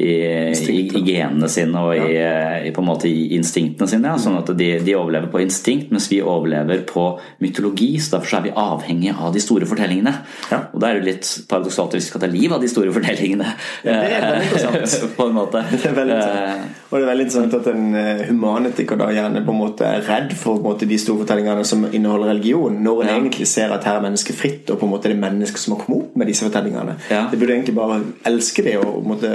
i, 0.01 0.13
i, 0.57 0.79
i 0.89 1.03
genene 1.05 1.51
sine 1.53 1.83
og 1.85 1.93
i, 1.95 2.71
på 2.73 2.81
en 2.81 2.89
måte 2.89 3.11
i 3.11 3.35
instinktene 3.37 3.89
sine. 3.91 4.09
Ja. 4.09 4.21
Sånn 4.21 4.39
at 4.39 4.49
de, 4.57 4.71
de, 4.81 4.95
overlever 4.97 5.29
på 5.33 5.43
instinkt, 5.45 5.93
mens 5.93 6.09
vi 6.09 6.23
overlever 6.25 6.81
på 6.89 7.05
mytologi. 7.45 7.91
så 8.01 8.17
Derfor 8.17 8.39
er 8.39 8.47
vi 8.47 8.55
avhengige 8.65 9.17
av 9.21 9.37
de 9.37 9.43
store 9.45 9.69
fortellingene. 9.69 10.15
Ja. 10.49 10.63
Og 10.73 10.81
da 10.81 10.91
er 10.91 11.03
det 11.03 11.11
litt 11.11 11.29
paradoksalt 11.51 11.93
at 11.93 12.01
vi 12.01 12.07
skal 12.09 12.25
ta 12.25 12.31
liv 12.33 12.57
av 12.57 12.65
de 12.65 12.73
store 12.73 12.95
fortellingene. 12.95 13.53
Ja, 13.85 13.99
det 14.01 14.17
er 14.17 14.27
veldig 14.31 14.49
interessant. 14.49 15.15
på 15.19 15.29
en 15.29 15.37
måte. 15.37 15.65
Det 15.75 15.85
er 15.91 15.99
veldig 16.01 16.17
interessant. 16.17 16.65
Eh, 16.65 16.81
og 16.89 16.97
det 16.97 17.05
er 17.05 17.11
veldig 17.11 17.29
interessant 17.29 17.59
at 17.61 17.71
en 17.75 18.01
eh, 18.01 18.25
humanetiker 18.31 19.01
da 19.01 19.11
gjerne 19.13 19.45
på 19.45 19.53
en 19.53 19.61
måte 19.61 19.93
er 19.93 20.09
redd 20.09 20.33
for 20.41 20.65
måte, 20.65 20.89
de 20.89 20.99
store 21.01 21.21
fortellingene 21.21 21.44
som 21.69 21.85
inneholder 21.91 22.33
religion, 22.33 22.81
når 22.85 23.05
en 23.05 23.13
egentlig 23.17 23.49
ser 23.51 23.73
at 23.75 23.85
her 23.89 23.99
er 23.99 24.07
mennesket 24.07 24.39
fritt, 24.39 24.71
og 24.71 24.81
på 24.81 24.89
en 24.89 24.95
måte 24.95 25.11
det 25.11 25.17
er 25.17 25.23
mennesket 25.23 25.63
som 25.63 25.77
har 25.77 25.85
kommet 25.85 26.05
opp 26.05 26.19
med 26.21 26.31
disse 26.31 26.47
fortellingene. 26.47 26.97
Det 27.09 27.39
burde 27.39 27.59
egentlig 27.59 27.77
bare 27.77 28.01
elske 28.31 28.65
det 28.67 28.79
og 28.83 29.05
måte, 29.07 29.33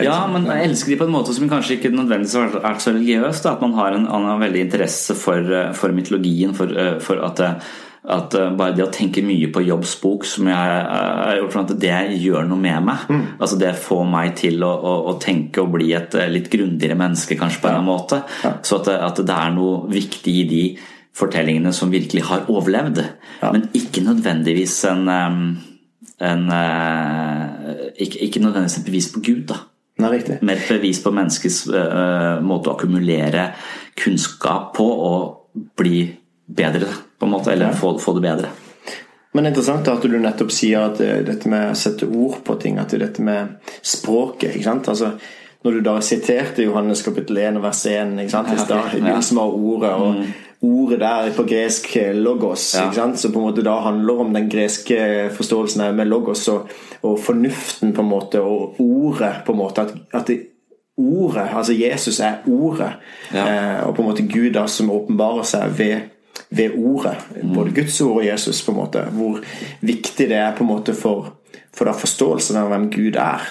Ja, 0.00 0.22
men 0.30 0.46
jeg 0.48 0.70
elsker 0.70 0.94
de 0.94 1.00
på 1.00 1.08
en 1.08 1.14
måte 1.14 1.34
som 1.36 1.50
kanskje 1.50 1.78
ikke 1.78 1.92
nødvendigvis 1.94 2.36
er 2.38 2.80
så 2.80 2.94
religiøs. 2.94 3.44
At 3.50 3.62
man 3.64 3.76
har 3.78 3.96
en, 3.96 4.08
en 4.08 4.40
veldig 4.40 4.66
interesse 4.66 5.14
for, 5.18 5.38
eh, 5.38 5.72
for 5.76 5.94
mytologien, 5.96 6.54
for, 6.56 6.66
eh, 6.66 6.98
for 7.02 7.22
at, 7.26 7.40
eh, 7.40 7.70
at 8.10 8.34
bare 8.56 8.74
det 8.76 8.86
å 8.86 8.92
tenke 8.92 9.22
mye 9.24 9.50
på 9.52 9.62
Jobbs 9.66 9.92
bok, 10.00 10.24
som 10.24 10.48
jeg 10.48 10.56
har 10.56 11.36
gjort 11.36 11.74
det 11.80 11.98
gjør 12.16 12.48
noe 12.48 12.58
med 12.58 12.86
meg. 12.86 13.02
Mm. 13.10 13.26
Altså 13.38 13.58
Det 13.60 13.74
får 13.76 14.06
meg 14.08 14.32
til 14.40 14.64
å, 14.64 14.70
å, 14.72 14.94
å, 15.12 15.18
tenke 15.20 15.60
og 15.60 15.74
bli 15.74 15.92
et 15.92 16.16
litt 16.32 16.48
grundigere 16.50 16.96
menneske, 16.96 17.36
kanskje, 17.36 17.60
på 17.60 17.68
en 17.68 17.76
ja. 17.76 17.84
måte. 17.84 18.22
Ja. 18.42 18.54
Så 18.64 18.80
at, 18.80 18.88
at, 18.88 19.20
det 19.20 19.36
er 19.36 19.52
noe 19.52 19.84
viktig 19.92 20.32
i 20.32 20.46
de 20.48 20.64
fortellingene 21.16 21.72
som 21.74 21.90
virkelig 21.92 22.22
har 22.28 22.46
overlevd. 22.52 23.02
Ja. 23.40 23.50
Men 23.52 23.68
ikke 23.76 24.04
nødvendigvis 24.06 24.78
en 24.88 25.08
en 26.20 26.48
uh, 26.52 27.90
ikke, 27.96 28.18
ikke, 28.18 28.40
nødvendigvis 28.40 28.78
et 28.78 28.84
bevis 28.84 29.12
på 29.12 29.20
Gud, 29.24 29.44
da. 29.48 29.60
Nei, 30.00 30.10
riktig. 30.14 30.38
Mer 30.44 30.60
et 30.60 30.68
bevis 30.68 31.00
på 31.04 31.12
menneskets 31.16 31.62
uh, 31.68 32.40
måte 32.44 32.70
å 32.70 32.76
akkumulere 32.76 33.50
kunnskap 34.00 34.74
på 34.76 34.86
og 34.86 35.62
bli 35.76 36.02
bedre, 36.46 36.90
på 37.18 37.28
en 37.28 37.34
måte. 37.34 37.52
Eller 37.54 37.70
ja. 37.70 37.76
få, 37.76 37.94
få, 38.00 38.16
det 38.18 38.24
bedre. 38.24 38.52
Men 39.32 39.44
det 39.44 39.50
er 39.50 39.54
interessant 39.54 39.88
at 39.92 40.04
du 40.04 40.16
nettopp 40.18 40.52
sier 40.52 40.88
at 40.90 41.00
dette 41.00 41.48
med 41.48 41.70
å 41.70 41.78
sette 41.78 42.08
ord 42.08 42.40
på 42.44 42.56
ting, 42.60 42.80
at 42.82 42.96
dette 42.98 43.22
med 43.22 43.60
språket 43.78 44.56
ikke 44.56 44.66
sant? 44.66 44.90
Altså, 44.90 45.12
når 45.64 45.76
du 45.76 45.82
da 45.86 45.98
siterte 46.02 46.64
Johannes 46.64 47.04
kapittel 47.06 47.38
1 47.38 47.60
vers 47.62 47.84
1 47.86 48.16
ikke 48.24 48.32
sant? 48.32 48.50
I, 48.50 48.58
stad, 48.58 48.90
begynnelsen 48.96 49.40
av 49.40 49.54
ordet 49.54 49.92
og 49.96 50.20
mm 50.20 50.30
ordet 50.62 51.00
der 51.00 51.32
på 51.36 51.44
gresk 51.48 51.96
eh, 51.96 52.14
logos, 52.14 52.76
ja. 52.76 53.16
som 53.16 53.32
på 53.32 53.38
en 53.38 53.46
måte 53.48 53.64
da 53.64 53.78
handler 53.80 54.20
om 54.20 54.32
den 54.34 54.48
greske 54.52 55.30
forståelsen 55.32 55.96
med 55.96 56.08
logos 56.08 56.46
og, 56.52 56.68
og, 57.00 57.18
fornuften 57.20 57.94
på 57.96 58.04
en 58.04 58.10
måte, 58.10 58.40
og 58.40 58.80
ordet 58.80 59.40
på 59.46 59.52
en 59.52 59.58
måte. 59.58 59.86
At, 59.86 59.94
at 60.12 60.26
det, 60.28 60.40
ordet, 61.00 61.48
altså 61.56 61.72
Jesus 61.72 62.20
er 62.20 62.42
ordet, 62.46 62.92
ja. 63.32 63.44
eh, 63.46 63.86
og 63.86 63.94
på 63.96 64.02
en 64.02 64.10
måte 64.10 64.26
Gud 64.28 64.52
da 64.56 64.66
som 64.68 64.92
åpenbarer 64.92 65.48
seg 65.48 65.78
ved, 65.78 66.10
ved 66.50 66.76
ordet. 66.76 67.16
Mm. 67.40 67.54
Både 67.54 67.74
Guds 67.80 68.00
ord 68.04 68.18
og 68.18 68.26
Jesus, 68.26 68.60
på 68.66 68.74
en 68.74 68.80
måte. 68.82 69.06
Hvor 69.16 69.40
viktig 69.80 70.28
det 70.28 70.36
er 70.36 70.52
på 70.56 70.66
en 70.66 70.72
måte 70.74 70.94
for, 70.94 71.32
for 71.72 71.88
da 71.88 71.96
forståelsen 71.96 72.60
av 72.60 72.68
hvem 72.74 72.90
Gud 72.92 73.16
er. 73.16 73.48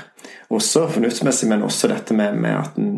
Også 0.50 0.86
fornuftsmessig, 0.94 1.50
men 1.50 1.66
også 1.66 1.90
dette 1.90 2.14
med, 2.14 2.38
med 2.38 2.58
at 2.60 2.78
den 2.78 2.94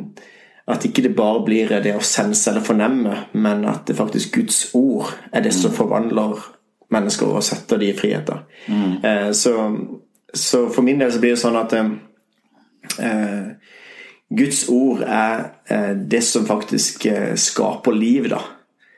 at 0.74 0.86
ikke 0.88 1.04
det 1.06 1.14
bare 1.18 1.44
blir 1.46 1.72
det 1.84 1.96
å 1.96 2.04
sense 2.06 2.50
eller 2.50 2.64
fornemme, 2.66 3.16
men 3.34 3.66
at 3.70 3.86
det 3.88 3.98
faktisk 3.98 4.36
Guds 4.40 4.64
ord 4.78 5.12
er 5.32 5.46
det 5.46 5.54
som 5.56 5.72
mm. 5.72 5.78
forvandler 5.78 6.46
mennesker 6.92 7.32
og 7.32 7.44
setter 7.46 7.80
de 7.82 7.92
i 7.92 7.98
friheter. 7.98 8.44
Mm. 8.68 8.94
Eh, 9.04 9.30
så, 9.38 9.56
så, 10.34 10.66
for 10.74 10.86
min 10.86 11.00
del 11.02 11.12
så 11.14 11.22
blir 11.24 11.36
det 11.36 11.44
sånn 11.44 11.60
at 11.60 11.78
eh, 11.78 11.94
eh 13.00 13.78
Guds 14.32 14.62
ord 14.72 15.02
er 15.04 15.42
eh, 15.68 15.90
det 16.08 16.22
som 16.24 16.46
faktisk 16.48 17.06
eh, 17.12 17.34
skaper 17.36 17.92
liv, 17.92 18.30
da. 18.32 18.40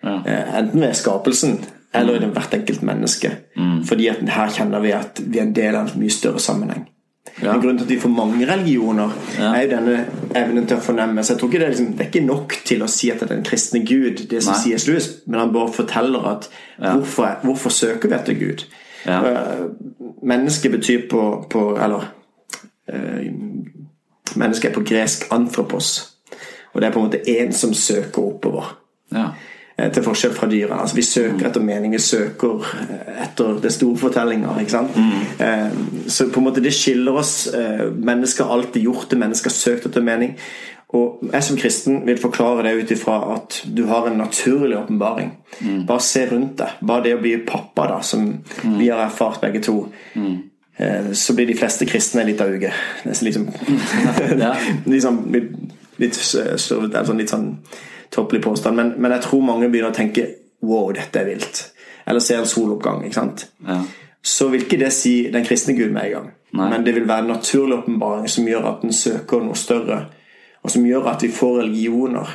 Ja. 0.03 0.19
Eh, 0.21 0.57
enten 0.59 0.83
ved 0.83 0.93
skapelsen 0.93 1.55
eller 1.93 2.21
i 2.21 2.29
hvert 2.33 2.53
enkelt 2.53 2.83
menneske. 2.85 3.31
Mm. 3.57 3.79
Fordi 3.85 4.09
her 4.29 4.53
kjenner 4.53 4.83
vi 4.83 4.91
at 4.93 5.21
vi 5.25 5.39
er 5.39 5.47
en 5.47 5.55
del 5.55 5.77
av 5.77 5.89
en 5.89 6.01
mye 6.01 6.13
større 6.13 6.41
sammenheng. 6.41 6.85
Ja. 7.41 7.55
Grunnen 7.57 7.77
til 7.77 7.85
at 7.85 7.89
vi 7.89 7.99
får 7.99 8.09
mange 8.09 8.45
religioner, 8.47 9.09
ja. 9.39 9.53
er 9.55 9.63
jo 9.63 9.69
denne 9.71 9.95
evnen 10.37 10.67
til 10.69 10.77
å 10.77 10.83
fornemme. 10.85 11.23
Så 11.23 11.33
jeg 11.33 11.39
tror 11.41 11.49
ikke 11.49 11.59
det, 11.59 11.65
er, 11.65 11.73
liksom, 11.73 11.87
det 11.97 12.05
er 12.05 12.11
ikke 12.11 12.25
nok 12.27 12.55
til 12.65 12.83
å 12.85 12.89
si 12.91 13.09
at 13.09 13.23
det 13.23 13.25
er 13.27 13.33
den 13.33 13.45
kristne 13.47 13.81
Gud, 13.87 14.21
det 14.29 14.41
som 14.45 14.57
sies 14.61 14.85
Louis, 14.87 15.07
men 15.25 15.41
han 15.41 15.53
bare 15.55 15.73
forteller 15.73 16.27
at 16.29 16.49
ja. 16.77 16.93
hvorfor, 16.93 17.39
hvorfor, 17.43 17.73
søker 17.73 18.11
vi 18.11 18.17
etter 18.19 18.37
Gud? 18.37 18.65
Ja. 19.07 19.17
Uh, 19.19 20.13
menneske 20.23 20.69
betyr 20.71 21.09
på, 21.11 21.23
på 21.51 21.63
Eller 21.75 22.05
uh, 22.93 23.25
mennesket 24.39 24.69
er 24.69 24.75
på 24.77 24.85
gresk 24.87 25.25
'anthropos'. 25.33 26.13
Og 26.73 26.81
det 26.81 26.87
er 26.87 26.93
på 26.93 26.99
en 26.99 27.05
måte 27.05 27.29
en 27.29 27.53
som 27.53 27.73
søker 27.73 28.21
oppover. 28.21 28.77
Ja. 29.11 29.27
Eh, 29.77 29.89
til 29.89 30.03
forskjell 30.05 30.33
fra 30.37 30.47
dyrene. 30.49 30.81
Altså, 30.83 30.95
vi 30.99 31.05
søker 31.07 31.47
etter 31.49 31.63
mening, 31.65 31.95
vi 31.95 32.01
søker 32.01 32.61
eh, 32.61 33.23
etter 33.25 33.55
det 33.63 33.71
store 33.73 33.97
fortellinger. 33.97 34.59
Sant? 34.69 34.93
Mm. 34.93 35.23
Eh, 35.45 35.79
så 36.13 36.27
på 36.29 36.41
en 36.41 36.45
måte 36.45 36.61
det 36.61 36.75
skiller 36.77 37.17
oss. 37.17 37.33
Mennesker 37.97 38.45
har 38.45 38.59
alltid 38.59 38.85
gjort 38.85 39.09
det, 39.09 39.17
mennesker 39.17 39.49
har 39.49 39.57
søkt 39.57 39.89
etter 39.89 40.05
mening. 40.05 40.35
Og 40.93 41.23
jeg 41.25 41.45
som 41.47 41.57
kristen 41.57 42.03
vil 42.05 42.19
forklare 42.21 42.67
det 42.67 42.73
ut 42.77 42.91
ifra 42.93 43.15
at 43.33 43.63
du 43.65 43.87
har 43.89 44.05
en 44.05 44.19
naturlig 44.21 44.77
åpenbaring. 44.77 45.31
Mm. 45.57 45.87
Bare 45.89 46.05
se 46.05 46.27
rundt 46.29 46.59
deg. 46.59 46.75
Bare 46.85 47.07
det 47.07 47.15
å 47.17 47.21
bli 47.23 47.31
pappa, 47.47 47.87
da, 47.89 48.01
som 48.05 48.27
mm. 48.27 48.75
vi 48.77 48.91
har 48.91 49.01
erfart 49.01 49.41
begge 49.41 49.63
to. 49.65 49.87
Mm. 50.13 50.35
Så 51.17 51.33
blir 51.33 51.49
de 51.49 51.57
fleste 51.57 51.87
kristne 51.89 52.27
litt 52.27 52.41
av 52.45 52.53
uke. 52.53 52.69
Liksom, 53.09 53.49
liksom, 54.93 55.17
litt, 55.33 55.49
litt, 56.03 56.21
sånn, 56.21 57.17
litt 57.17 57.33
sånn 57.33 57.49
tåpelig 58.13 58.43
påstand, 58.43 58.77
men, 58.77 58.93
men, 58.97 59.11
jeg 59.11 59.25
tror 59.25 59.41
mange 59.45 59.69
begynner 59.69 59.93
å 59.93 59.95
tenke 59.97 60.27
wow, 60.63 60.91
dette 60.95 61.19
er 61.19 61.27
vilt. 61.27 61.63
Eller 62.05 62.23
ser 62.23 62.39
en 62.39 62.47
soloppgang. 62.47 63.03
ikke 63.05 63.15
sant? 63.17 63.47
Ja. 63.67 63.81
Så 64.23 64.47
vil 64.51 64.63
ikke 64.63 64.79
det 64.79 64.93
si 64.95 65.15
den 65.31 65.45
kristne 65.45 65.75
Gud 65.75 65.91
med 65.91 66.05
en 66.05 66.13
gang. 66.13 66.29
Nei. 66.53 66.69
Men 66.69 66.85
det 66.85 66.93
vil 66.95 67.07
være 67.07 67.25
en 67.25 67.33
naturlig 67.33 67.77
åpenbaring 67.81 68.29
som 68.29 68.47
gjør 68.47 68.69
at 68.69 68.85
den 68.85 68.93
søker 68.93 69.41
noe 69.43 69.57
større, 69.57 69.99
og 70.63 70.71
som 70.71 70.85
gjør 70.85 71.09
at 71.11 71.25
vi 71.25 71.31
får 71.33 71.59
religioner. 71.63 72.31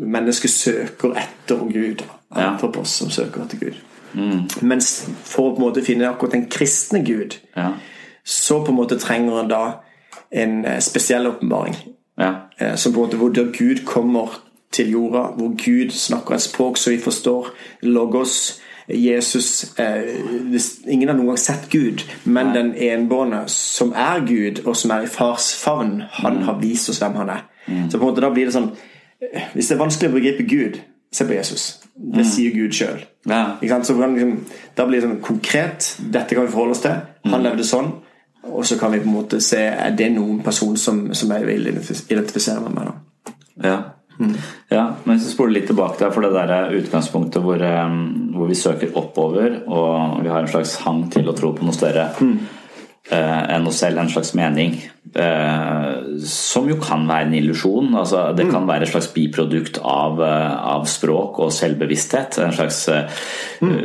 Mennesket 0.00 0.54
søker 0.54 1.18
etter 1.20 1.64
Gud. 1.68 2.06
Ja. 2.36 2.52
på 2.62 2.70
oss 2.78 2.92
som 3.00 3.10
søker 3.10 3.42
etter 3.42 3.58
Gud. 3.58 3.78
Mm. 4.12 4.44
Mens 4.62 5.08
for 5.24 5.50
å 5.50 5.54
på 5.54 5.60
en 5.60 5.64
måte 5.64 5.82
finne 5.82 6.06
akkurat 6.06 6.36
den 6.36 6.46
kristne 6.50 7.02
Gud, 7.02 7.34
ja. 7.56 7.72
så 8.24 8.60
på 8.62 8.70
en 8.70 8.78
måte 8.78 8.98
trenger 9.02 9.40
en 9.42 9.50
da 9.50 9.64
en 10.30 10.64
eh, 10.64 10.78
spesiell 10.78 11.26
åpenbaring. 11.26 11.74
Ja. 12.20 12.48
Eh, 12.56 12.74
som 12.74 12.92
på 12.92 13.00
en 13.00 13.06
måte 13.06 13.18
hvor 13.18 13.50
Gud 13.58 13.84
kommer 13.84 14.38
til 14.72 14.90
jorda, 14.90 15.22
hvor 15.36 15.54
Gud 15.58 15.90
snakker 15.90 16.34
et 16.34 16.42
språk 16.42 16.78
så 16.78 16.90
vi 16.90 16.98
forstår. 16.98 17.48
Logos, 17.82 18.60
Jesus 18.88 19.78
eh, 19.78 20.02
Ingen 20.88 21.08
har 21.08 21.16
noen 21.16 21.32
gang 21.32 21.38
sett 21.38 21.68
Gud, 21.70 22.04
men 22.24 22.50
Nei. 22.50 22.54
den 22.54 22.70
enbårne 22.74 23.44
som 23.50 23.92
er 23.96 24.24
Gud, 24.26 24.62
og 24.66 24.76
som 24.76 24.94
er 24.94 25.06
i 25.06 25.10
fars 25.10 25.52
favn, 25.58 26.00
han 26.10 26.40
mm. 26.40 26.46
har 26.48 26.58
vist 26.62 26.90
oss 26.90 26.98
hvem 27.02 27.18
han 27.20 27.34
er. 27.36 27.44
Mm. 27.66 27.90
Så 27.90 27.98
på 27.98 28.04
en 28.04 28.10
måte 28.10 28.24
da 28.24 28.32
blir 28.34 28.48
det 28.48 28.54
sånn 28.56 28.72
Hvis 29.52 29.68
det 29.68 29.74
er 29.74 29.82
vanskelig 29.82 30.08
å 30.08 30.14
begripe 30.14 30.44
Gud, 30.48 30.78
se 31.12 31.26
på 31.28 31.34
Jesus. 31.36 31.64
Det 31.94 32.22
mm. 32.24 32.28
sier 32.30 32.54
Gud 32.54 32.72
sjøl. 32.72 33.02
Ja. 33.28 33.58
Liksom, 33.60 33.98
da 34.74 34.86
blir 34.88 34.96
det 34.96 35.04
sånn 35.04 35.20
konkret. 35.20 35.90
Dette 36.00 36.32
kan 36.32 36.46
vi 36.46 36.54
forholde 36.54 36.78
oss 36.78 36.80
til. 36.86 37.02
Han 37.26 37.36
mm. 37.36 37.44
levde 37.44 37.66
sånn. 37.68 37.90
Og 38.48 38.64
så 38.64 38.78
kan 38.80 38.94
vi 38.94 39.02
på 39.02 39.10
en 39.10 39.18
måte 39.18 39.42
se 39.44 39.60
er 39.68 39.92
det 39.98 40.08
noen 40.14 40.40
person 40.44 40.72
som, 40.80 41.02
som 41.12 41.34
jeg 41.36 41.44
vil 41.50 41.68
identifisere 41.68 42.62
meg 42.64 42.78
med. 42.78 42.88
Da. 42.88 43.34
Ja. 43.68 43.76
Mm. 44.20 44.36
Ja, 44.68 44.84
men 45.04 45.16
hvis 45.16 45.30
vi 45.30 45.34
spoler 45.34 45.54
litt 45.56 45.68
tilbake 45.70 45.96
der 46.02 46.12
for 46.12 46.26
det 46.26 46.32
der 46.36 46.74
utgangspunktet 46.76 47.44
hvor, 47.44 47.62
eh, 47.64 47.94
hvor, 48.36 48.50
vi 48.50 48.58
søker 48.58 48.96
oppover, 49.00 49.62
og 49.66 50.20
vi 50.20 50.32
har 50.32 50.44
en 50.44 50.50
slags 50.52 50.76
hang 50.84 51.06
til 51.12 51.30
å 51.30 51.36
tro 51.36 51.54
på 51.56 51.64
noe 51.66 51.76
større 51.76 52.10
mm. 52.20 52.34
Eh, 53.10 53.42
enn 53.54 53.68
oss 53.68 53.82
selv, 53.82 54.00
en 54.00 54.10
slags 54.12 54.34
mening. 54.38 54.78
Eh, 55.10 56.18
som 56.22 56.68
jo 56.70 56.76
kan 56.78 57.02
være 57.08 57.26
en 57.26 57.34
illusjon. 57.34 57.88
Altså, 57.98 58.28
det 58.36 58.46
kan 58.50 58.68
være 58.68 58.86
et 58.86 58.92
slags 58.92 59.08
biprodukt 59.14 59.80
av, 59.82 60.20
eh, 60.22 60.56
av 60.74 60.84
språk 60.86 61.40
og 61.42 61.50
selvbevissthet. 61.54 62.38
En 62.44 62.54
slags, 62.54 62.88
mm. 63.60 63.76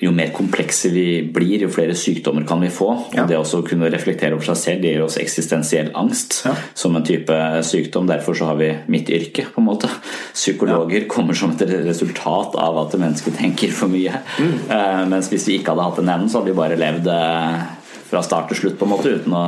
Jo 0.00 0.12
mer 0.16 0.30
komplekse 0.32 0.88
vi 0.88 1.20
blir, 1.28 1.60
jo 1.60 1.68
flere 1.68 1.92
sykdommer 1.92 2.46
kan 2.48 2.62
vi 2.62 2.70
få. 2.72 2.88
Ja. 3.12 3.26
Det 3.28 3.36
å 3.36 3.62
kunne 3.66 3.90
reflektere 3.92 4.32
over 4.32 4.46
seg 4.48 4.56
selv 4.56 4.82
det 4.82 4.94
gir 4.94 5.04
oss 5.04 5.18
eksistensiell 5.20 5.90
angst 5.94 6.40
ja. 6.46 6.54
som 6.74 6.96
en 6.96 7.04
type 7.04 7.36
sykdom. 7.68 8.08
Derfor 8.08 8.38
så 8.38 8.48
har 8.48 8.56
vi 8.56 8.70
mitt 8.88 9.10
yrke, 9.10 9.44
på 9.52 9.60
en 9.60 9.68
måte. 9.68 9.90
Psykologer 10.32 11.02
ja. 11.02 11.08
kommer 11.10 11.36
som 11.36 11.52
et 11.52 11.66
resultat 11.84 12.56
av 12.56 12.80
at 12.86 12.96
mennesket 12.96 13.36
tenker 13.36 13.74
for 13.76 13.92
mye. 13.92 14.22
Mm. 14.40 14.56
Mens 15.12 15.28
hvis 15.28 15.50
vi 15.50 15.58
ikke 15.58 15.74
hadde 15.74 15.90
hatt 15.90 16.00
den 16.00 16.08
evnen, 16.08 16.32
så 16.32 16.40
hadde 16.40 16.54
vi 16.54 16.60
bare 16.62 16.80
levd 16.80 17.12
fra 18.10 18.22
start 18.26 18.50
til 18.50 18.64
slutt, 18.64 18.78
på 18.80 18.88
en 18.88 18.94
måte, 18.94 19.16
uten 19.20 19.36
å 19.36 19.44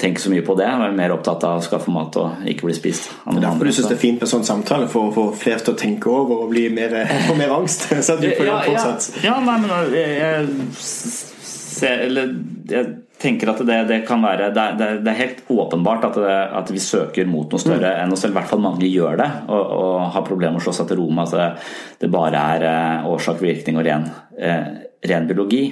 tenke 0.00 0.20
så 0.20 0.32
mye 0.32 0.42
på 0.42 0.56
det. 0.58 0.66
Være 0.66 0.90
er 0.90 0.98
mer 0.98 1.14
opptatt 1.14 1.44
av 1.46 1.60
å 1.60 1.64
skaffe 1.64 1.92
mat 1.94 2.16
og 2.18 2.48
ikke 2.50 2.66
bli 2.66 2.74
spist. 2.76 3.08
Det 3.24 3.38
er 3.38 3.44
derfor 3.44 3.68
du 3.68 3.72
syns 3.72 3.90
det 3.90 3.96
er 3.96 4.02
fint 4.02 4.22
med 4.22 4.30
sånn 4.30 4.46
samtale, 4.46 4.90
for 4.90 5.08
å 5.08 5.14
få 5.14 5.26
flere 5.38 5.62
til 5.62 5.76
å 5.76 5.80
tenke 5.80 6.10
over 6.12 6.44
og 6.46 6.52
bli 6.52 6.66
mer, 6.74 6.98
få 7.28 7.38
mer 7.38 7.54
angst? 7.54 7.88
Så 8.06 8.18
du 8.20 8.28
får 8.34 8.50
ja, 8.50 8.60
ja, 8.72 8.86
ja, 9.28 9.40
nei, 9.46 9.58
men 9.62 9.96
jeg, 9.96 10.46
ser, 10.82 12.06
eller, 12.08 12.34
jeg 12.70 12.94
tenker 13.22 13.52
at 13.52 13.62
det, 13.68 13.76
det 13.88 14.00
kan 14.08 14.20
være 14.24 14.50
det 14.54 14.62
er, 14.62 14.98
det 15.00 15.10
er, 15.12 15.18
helt 15.18 15.38
åpenbart 15.52 16.04
at, 16.10 16.18
det, 16.20 16.34
at, 16.58 16.72
vi 16.72 16.82
søker 16.82 17.28
mot 17.28 17.48
noe 17.52 17.62
større 17.62 17.94
mm. 17.94 18.00
enn 18.02 18.12
oss 18.12 18.24
selv. 18.26 18.34
I 18.34 18.40
hvert 18.40 18.50
fall 18.50 18.64
mange 18.64 18.90
gjør 18.90 19.20
det 19.22 19.30
og, 19.46 19.62
og 19.78 20.10
har 20.16 20.26
problemer 20.26 20.56
med 20.56 20.64
å 20.64 20.66
slå 20.66 20.74
seg 20.76 20.90
til 20.90 21.00
ro 21.00 21.06
med 21.14 21.32
at 21.38 21.64
det, 22.02 22.10
bare 22.12 22.42
er 22.56 22.66
eh, 22.68 23.08
årsak, 23.08 23.40
virkning 23.44 23.80
og 23.80 23.86
ren, 23.88 24.10
eh, 24.36 24.68
ren 25.08 25.30
biologi. 25.30 25.64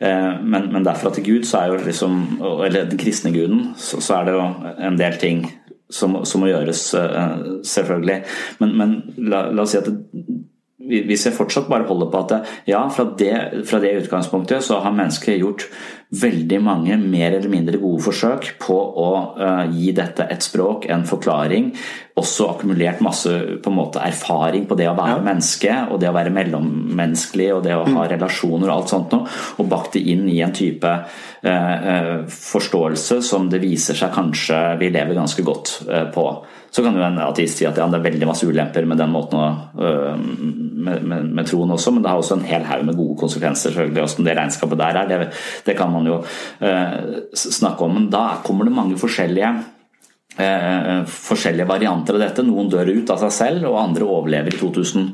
Eh, 0.00 0.34
men, 0.42 0.70
men 0.72 0.84
derfra 0.86 1.12
til 1.14 1.26
Gud, 1.26 1.42
så 1.48 1.58
er 1.60 1.72
jo 1.72 1.80
liksom, 1.84 2.20
eller 2.64 2.88
den 2.88 3.00
kristne 3.00 3.32
guden, 3.34 3.74
så, 3.76 4.00
så 4.00 4.20
er 4.20 4.28
det 4.28 4.36
jo 4.38 4.46
en 4.88 4.96
del 5.00 5.18
ting 5.20 5.42
som, 5.90 6.20
som 6.24 6.40
må 6.40 6.48
gjøres, 6.48 6.82
eh, 6.94 7.34
selvfølgelig. 7.66 8.20
Men, 8.62 8.76
men 8.78 8.94
la, 9.18 9.44
la, 9.50 9.66
oss 9.66 9.74
si 9.74 9.80
at 9.80 9.90
det, 9.90 9.98
hvis 10.80 11.26
jeg 11.26 11.36
fortsatt 11.36 11.68
bare 11.68 11.84
holder 11.88 12.08
på 12.10 12.20
at 12.24 12.52
ja, 12.68 12.80
fra 12.92 13.04
det, 13.18 13.34
fra 13.68 13.80
det 13.82 13.98
utgangspunktet 14.04 14.64
så 14.64 14.80
har 14.80 14.94
mennesket 14.96 15.40
gjort 15.42 15.66
veldig 16.10 16.58
mange 16.64 16.96
mer 16.98 17.36
eller 17.36 17.50
mindre 17.52 17.78
gode 17.78 18.02
forsøk 18.02 18.48
på 18.58 18.76
å 18.76 19.10
uh, 19.36 19.66
gi 19.70 19.92
dette 19.94 20.26
et 20.26 20.42
språk, 20.42 20.88
en 20.90 21.04
forklaring. 21.06 21.68
Også 22.18 22.48
akkumulert 22.50 23.02
masse 23.04 23.30
på 23.62 23.70
en 23.70 23.76
måte 23.76 24.02
erfaring 24.02 24.64
på 24.66 24.78
det 24.78 24.88
å 24.90 24.96
være 24.98 25.20
ja. 25.20 25.24
menneske 25.28 25.76
og 25.86 26.00
det 26.02 26.10
å 26.10 26.16
være 26.16 26.34
mellommenneskelig 26.34 27.50
og 27.54 27.62
det 27.68 27.76
å 27.76 27.84
ha 27.84 27.92
mm. 27.94 28.08
relasjoner 28.16 28.66
og 28.66 28.74
alt 28.74 28.94
sånt 28.94 29.14
noe, 29.14 29.36
og 29.62 29.70
bakt 29.70 29.94
det 29.98 30.02
inn 30.10 30.26
i 30.32 30.40
en 30.42 30.56
type 30.56 30.90
uh, 30.90 31.46
uh, 31.46 32.16
forståelse 32.34 33.20
som 33.26 33.46
det 33.52 33.62
viser 33.62 34.00
seg 34.00 34.10
kanskje 34.16 34.64
vi 34.80 34.90
lever 34.90 35.20
ganske 35.20 35.46
godt 35.46 35.76
på. 36.14 36.26
Så 36.70 36.84
kan 36.84 36.94
jo 36.94 37.02
en 37.02 37.18
ateist 37.22 37.58
si 37.58 37.66
at 37.66 37.78
ja, 37.80 37.88
det 37.90 37.98
er 37.98 38.04
veldig 38.04 38.28
masse 38.30 38.46
ulemper 38.46 38.86
med 38.86 39.00
den 39.00 39.10
måten 39.10 39.40
å, 39.40 39.48
med, 39.74 41.02
med, 41.02 41.32
med, 41.34 41.48
troen 41.48 41.74
også, 41.74 41.92
men 41.94 42.04
det 42.04 42.12
har 42.12 42.22
også 42.22 42.36
en 42.38 42.46
hel 42.46 42.66
haug 42.68 42.84
med 42.86 42.98
gode 42.98 43.18
konsekvenser. 43.24 43.74
selvfølgelig, 43.74 44.04
Hvordan 44.04 44.28
det 44.28 44.36
regnskapet 44.38 44.80
der 44.80 45.00
er, 45.00 45.10
det, 45.10 45.28
det 45.66 45.76
kan 45.78 45.90
man 45.92 46.06
jo 46.06 46.20
uh, 46.22 46.96
snakke 47.34 47.86
om. 47.86 47.98
Men 47.98 48.08
da 48.12 48.24
kommer 48.46 48.68
det 48.68 48.76
mange 48.76 48.98
forskjellige 49.00 49.50
uh, 50.40 51.06
forskjellige 51.10 51.68
varianter 51.68 52.16
av 52.16 52.24
dette. 52.24 52.46
Noen 52.46 52.72
dør 52.72 52.90
ut 52.90 53.12
av 53.14 53.22
seg 53.26 53.36
selv, 53.36 53.70
og 53.70 53.80
andre 53.84 54.08
overlever 54.08 54.56
i 54.56 54.60
2000 54.60 55.08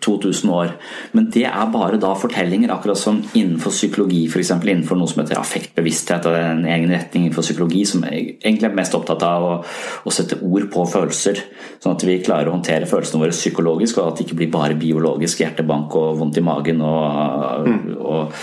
2000 0.00 0.50
eh, 0.50 0.54
år. 0.54 0.72
Men 1.12 1.28
det 1.30 1.44
er 1.46 1.70
bare 1.72 1.98
da 2.02 2.14
fortellinger, 2.18 2.72
akkurat 2.74 2.98
som 2.98 3.20
innenfor 3.34 3.70
psykologi, 3.70 4.24
f.eks. 4.26 4.50
innenfor 4.50 4.98
noe 4.98 5.10
som 5.10 5.22
heter 5.22 5.38
affektbevissthet, 5.38 6.26
og 6.26 6.38
en 6.38 6.64
egen 6.66 6.90
retning 6.90 7.28
innenfor 7.28 7.46
psykologi 7.46 7.84
som 7.86 8.04
egentlig 8.08 8.68
er 8.68 8.76
mest 8.76 8.96
opptatt 8.98 9.22
av 9.26 9.46
å, 9.46 9.54
å, 10.04 10.14
sette 10.14 10.40
ord 10.42 10.66
på 10.72 10.86
følelser, 10.90 11.44
sånn 11.78 11.94
at 11.94 12.06
vi 12.06 12.20
klarer 12.24 12.50
å 12.50 12.56
håndtere 12.56 12.90
følelsene 12.90 13.22
våre 13.22 13.36
psykologisk, 13.36 14.00
og 14.00 14.10
at 14.10 14.18
det 14.18 14.28
ikke 14.28 14.40
blir 14.42 14.54
bare 14.54 14.78
biologisk 14.78 15.44
hjertebank 15.44 15.94
og 16.00 16.18
vondt 16.18 16.40
i 16.42 16.44
magen 16.44 16.82
og, 16.84 17.68
og, 17.70 18.00
og 18.02 18.40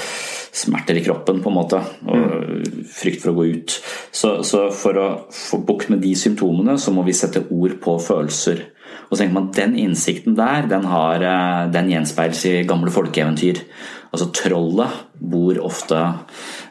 smerter 0.51 0.99
i 0.99 1.03
kroppen, 1.05 1.39
på 1.43 1.51
en 1.51 1.55
måte, 1.55 1.79
og 2.03 2.17
mm. 2.17 2.83
frykt 2.91 3.23
for 3.23 3.31
å 3.31 3.37
gå 3.39 3.47
ut. 3.55 3.77
Så, 4.11 4.33
så 4.47 4.65
for 4.75 4.99
å 4.99 5.07
få 5.31 5.61
bukt 5.67 5.91
med 5.93 6.03
de 6.03 6.11
symptomene, 6.19 6.75
så 6.79 6.93
må 6.95 7.05
vi 7.07 7.15
sette 7.15 7.45
ord 7.49 7.77
på 7.83 7.95
følelser. 8.03 8.65
Og 9.07 9.15
så 9.15 9.21
tenker 9.21 9.35
man 9.37 9.49
at 9.49 9.57
Den 9.59 9.77
innsikten 9.79 10.35
der, 10.35 10.67
den, 10.71 10.87
har, 10.91 11.23
eh, 11.23 11.71
den 11.71 11.91
gjenspeiles 11.91 12.43
i 12.47 12.53
gamle 12.67 12.91
folkeeventyr. 12.91 13.63
Altså 14.11 14.27
Trollet 14.35 15.07
bor 15.21 15.59
ofte 15.63 15.99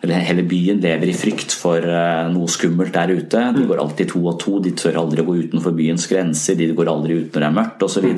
eller 0.02 0.22
hele 0.24 0.42
byen 0.48 0.80
lever 0.80 1.10
i 1.12 1.14
frykt 1.14 1.52
for 1.54 1.84
eh, 1.84 2.28
noe 2.32 2.48
skummelt 2.50 2.94
der 2.94 3.12
ute. 3.12 3.42
De 3.52 3.66
går 3.68 3.82
alltid 3.82 4.08
to 4.14 4.22
og 4.24 4.38
to, 4.40 4.54
de 4.64 4.72
tør 4.76 4.96
aldri 5.02 5.20
å 5.20 5.26
gå 5.28 5.34
utenfor 5.44 5.74
byens 5.76 6.06
grenser, 6.08 6.56
de 6.56 6.70
går 6.76 6.88
aldri 6.88 7.18
ut 7.18 7.34
når 7.34 7.44
det 7.44 7.48
er 7.50 7.56
mørkt 7.58 7.84
osv. 7.84 8.08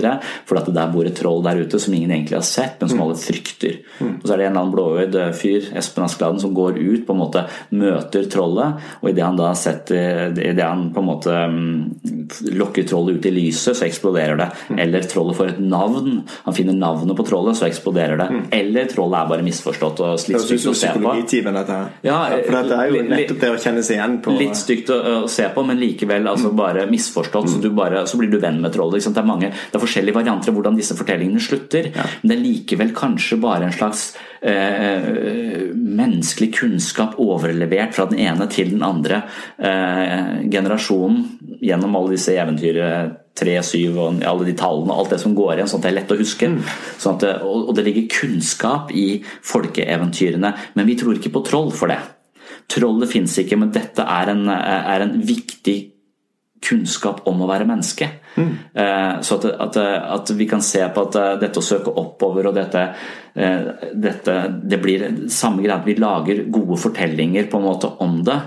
For 0.46 0.60
at 0.60 0.68
det 0.70 0.76
der 0.76 0.92
bor 0.94 1.08
et 1.08 1.18
troll 1.18 1.42
der 1.42 1.62
ute 1.64 1.80
som 1.82 1.96
ingen 1.96 2.14
egentlig 2.14 2.38
har 2.38 2.46
sett, 2.46 2.78
men 2.80 2.92
som 2.92 3.02
alle 3.02 3.18
frykter. 3.18 3.80
Og 3.98 4.22
så 4.22 4.36
er 4.36 4.44
det 4.44 4.46
en 4.46 4.52
eller 4.52 4.60
annen 4.62 4.74
blåøyd 4.76 5.18
eh, 5.24 5.32
fyr, 5.36 5.68
Espen 5.80 6.06
Askeladden, 6.06 6.42
som 6.44 6.54
går 6.54 6.78
ut, 6.78 7.02
på 7.08 7.16
en 7.16 7.22
måte 7.24 7.44
møter 7.74 8.30
trollet, 8.30 8.86
og 9.02 9.10
idet 9.10 9.26
han 9.26 9.40
da 9.40 9.50
setter, 9.58 10.38
i 10.38 10.54
det 10.54 10.66
han 10.66 10.86
på 10.94 11.02
en 11.02 11.10
måte 11.10 11.34
mm, 11.34 12.54
lokker 12.62 12.86
trollet 12.88 13.18
ut 13.18 13.26
i 13.26 13.34
lyset, 13.34 13.74
så 13.74 13.88
eksploderer 13.88 14.38
det. 14.38 14.48
Mm. 14.70 14.80
Eller 14.86 15.10
trollet 15.10 15.38
får 15.40 15.56
et 15.56 15.62
navn, 15.66 16.22
han 16.46 16.56
finner 16.56 16.78
navnet 16.78 17.18
på 17.18 17.26
trollet, 17.26 17.58
så 17.58 17.66
eksploderer 17.66 18.22
det. 18.22 18.30
Mm. 18.30 18.42
Eller 18.62 18.90
trollet 18.92 19.11
er 19.18 19.28
bare 19.30 19.44
misforstått 19.46 20.02
og 20.04 20.26
litt 20.30 20.44
stygt 20.44 20.68
å 20.70 20.74
se 20.76 20.92
på. 20.96 21.14
Dette. 21.52 21.78
Ja, 22.06 22.18
for 22.46 22.56
dette 22.56 22.78
er 22.78 22.90
jo 22.92 23.02
nettopp 23.06 23.40
det 23.42 23.50
å 23.52 23.60
kjenne 23.60 23.84
seg 23.84 23.98
igjen 23.98 24.18
på 24.24 24.34
Litt 24.38 24.58
stygt 24.58 24.90
å, 24.92 24.98
se 25.30 25.46
på, 25.54 25.64
men 25.66 25.78
likevel 25.80 26.26
altså, 26.30 26.50
mm. 26.52 26.58
bare 26.58 26.86
misforstått. 26.90 27.50
Så, 27.52 27.72
bare, 27.76 28.04
så, 28.08 28.18
blir 28.20 28.32
du 28.32 28.38
venn 28.42 28.60
med 28.62 28.74
trollet. 28.74 29.02
Det 29.02 29.24
det 29.24 29.78
er 29.78 29.82
forskjellige 29.82 30.16
varianter 30.16 30.52
av 30.52 30.58
hvordan 30.58 30.78
disse 30.78 30.96
fortellingene 30.98 31.42
slutter, 31.42 31.90
ja. 31.94 32.06
men 32.22 32.32
det 32.32 32.36
er 32.36 32.44
likevel 32.44 32.92
kanskje 32.96 33.38
bare 33.42 33.68
en 33.68 33.74
slags 33.76 34.04
eh, 34.40 35.72
menneskelig 35.72 36.50
kunnskap 36.56 37.18
overlevert 37.22 37.96
fra 37.96 38.08
den 38.10 38.20
ene 38.22 38.48
til 38.52 38.74
den 38.74 38.84
andre 38.86 39.22
eh, 39.58 40.42
generasjonen 40.52 41.58
gjennom 41.62 41.98
alle 41.98 42.16
disse 42.16 42.34
eventyrene. 42.36 43.21
3, 43.38 43.54
7 43.64 43.78
og 43.96 44.24
alle 44.28 44.48
de 44.48 44.56
tallene 44.58 44.92
og 44.92 45.04
alt 45.04 45.14
det 45.14 45.20
som 45.22 45.36
går 45.36 45.54
igjen, 45.54 45.70
sånn 45.70 45.80
at 45.80 45.86
det 45.86 45.92
er 45.92 45.98
lett 46.00 46.12
å 46.12 46.18
huske. 46.20 46.50
Mm. 46.52 46.58
Sånn 47.00 47.20
det, 47.22 47.32
og 47.46 47.72
det 47.76 47.86
ligger 47.86 48.10
kunnskap 48.12 48.92
i 48.96 49.06
folkeeventyrene, 49.48 50.52
men 50.76 50.88
vi 50.88 50.98
tror 51.00 51.16
ikke 51.16 51.32
på 51.36 51.44
troll 51.48 51.72
for 51.76 51.92
det. 51.92 52.00
Trollet 52.72 53.10
fins 53.10 53.38
ikke, 53.40 53.58
men 53.60 53.72
dette 53.74 54.04
er 54.04 54.32
en, 54.32 54.44
er 54.52 55.04
en 55.04 55.16
viktig 55.26 55.78
kunnskap 56.62 57.24
om 57.28 57.42
å 57.42 57.48
være 57.50 57.66
menneske. 57.66 58.08
Mm. 58.36 58.52
Så 59.26 59.38
at, 59.38 59.48
at, 59.66 59.78
at, 59.82 60.30
vi 60.38 60.46
kan 60.48 60.62
se 60.64 60.84
på 60.94 61.04
at 61.08 61.18
eh, 61.20 61.32
dette 61.42 61.60
å 61.60 61.64
søke 61.64 61.92
oppover 62.00 62.48
og 62.48 62.56
dette, 62.56 62.84
eh, 63.34 63.66
dette 63.92 64.36
Det 64.62 64.78
blir 64.80 65.04
samme 65.32 65.64
greia 65.64 65.80
at 65.80 65.88
vi 65.88 65.98
lager 65.98 66.44
gode 66.52 66.78
fortellinger 66.80 67.50
på 67.50 67.60
en 67.60 67.66
måte 67.66 67.90
om 68.04 68.20
det. 68.26 68.38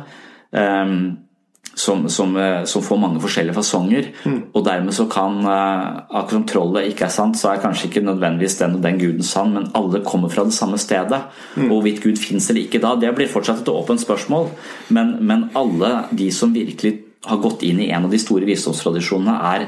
Som, 1.75 2.05
som, 2.07 2.31
som 2.63 2.83
får 2.85 2.99
mange 3.01 3.19
forskjellige 3.19 3.57
fasonger. 3.57 4.05
Mm. 4.23 4.37
Og 4.55 4.61
dermed 4.63 4.95
så 4.95 5.09
kan 5.11 5.41
Akkurat 5.43 6.31
som 6.31 6.45
trollet 6.47 6.87
ikke 6.87 7.09
er 7.09 7.11
sant, 7.11 7.35
så 7.35 7.49
er 7.51 7.59
kanskje 7.59 7.89
ikke 7.89 8.03
nødvendigvis 8.05 8.55
den 8.61 8.77
og 8.77 8.85
den 8.85 9.01
guden 9.01 9.27
sann, 9.27 9.51
men 9.57 9.67
alle 9.75 9.99
kommer 10.07 10.31
fra 10.31 10.45
det 10.47 10.55
samme 10.55 10.79
stedet. 10.79 11.19
Mm. 11.57 11.65
Og 11.65 11.73
hvorvidt 11.73 11.99
Gud 12.05 12.21
fins 12.21 12.47
eller 12.47 12.63
ikke 12.63 12.79
da, 12.79 12.93
det 12.95 13.11
blir 13.17 13.27
fortsatt 13.27 13.65
et 13.65 13.73
åpent 13.73 13.99
spørsmål. 13.99 14.47
Men, 14.95 15.17
men 15.27 15.49
alle 15.59 15.91
de 16.15 16.29
som 16.31 16.55
virkelig 16.55 16.93
har 17.27 17.43
gått 17.43 17.65
inn 17.67 17.81
i 17.83 17.89
en 17.91 18.07
av 18.07 18.13
de 18.13 18.21
store 18.21 18.47
visdomstradisjonene, 18.47 19.35
er 19.51 19.67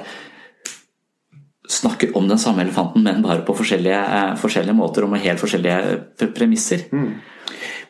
snakker 1.67 2.17
om 2.17 2.27
den 2.27 2.39
samme 2.39 2.63
elefanten, 2.63 3.03
men 3.03 3.23
bare 3.23 3.43
på 3.45 3.55
forskjellige, 3.57 3.99
eh, 3.99 4.35
forskjellige 4.39 4.75
måter 4.75 5.03
og 5.03 5.11
med 5.11 5.19
helt 5.21 5.39
forskjellige 5.39 6.31
premisser. 6.35 6.87
Mm. 6.91 7.11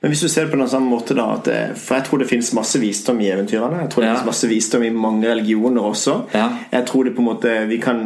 Men 0.02 0.14
hvis 0.14 0.24
du 0.26 0.28
ser 0.30 0.46
det 0.46 0.52
på 0.52 0.60
den 0.60 0.70
samme 0.70 0.92
måte 0.92 1.16
da, 1.18 1.30
det, 1.46 1.58
For 1.82 1.98
jeg 1.98 2.08
tror 2.08 2.22
det 2.22 2.30
finnes 2.30 2.54
masse 2.58 2.82
visdom 2.82 3.22
i 3.22 3.32
eventyrene. 3.32 3.84
Jeg 3.86 3.94
tror 3.94 4.04
det 4.04 4.10
ja. 4.10 4.18
finnes 4.18 4.30
masse 4.32 4.52
visdom 4.52 4.84
i 4.84 4.94
mange 4.94 5.32
religioner 5.32 5.90
også. 5.90 6.20
Ja. 6.34 6.50
Jeg 6.72 6.86
tror 6.90 7.08
det 7.08 7.16
på 7.16 7.24
en 7.24 7.32
måte 7.32 7.56
vi 7.70 7.82
kan 7.82 8.06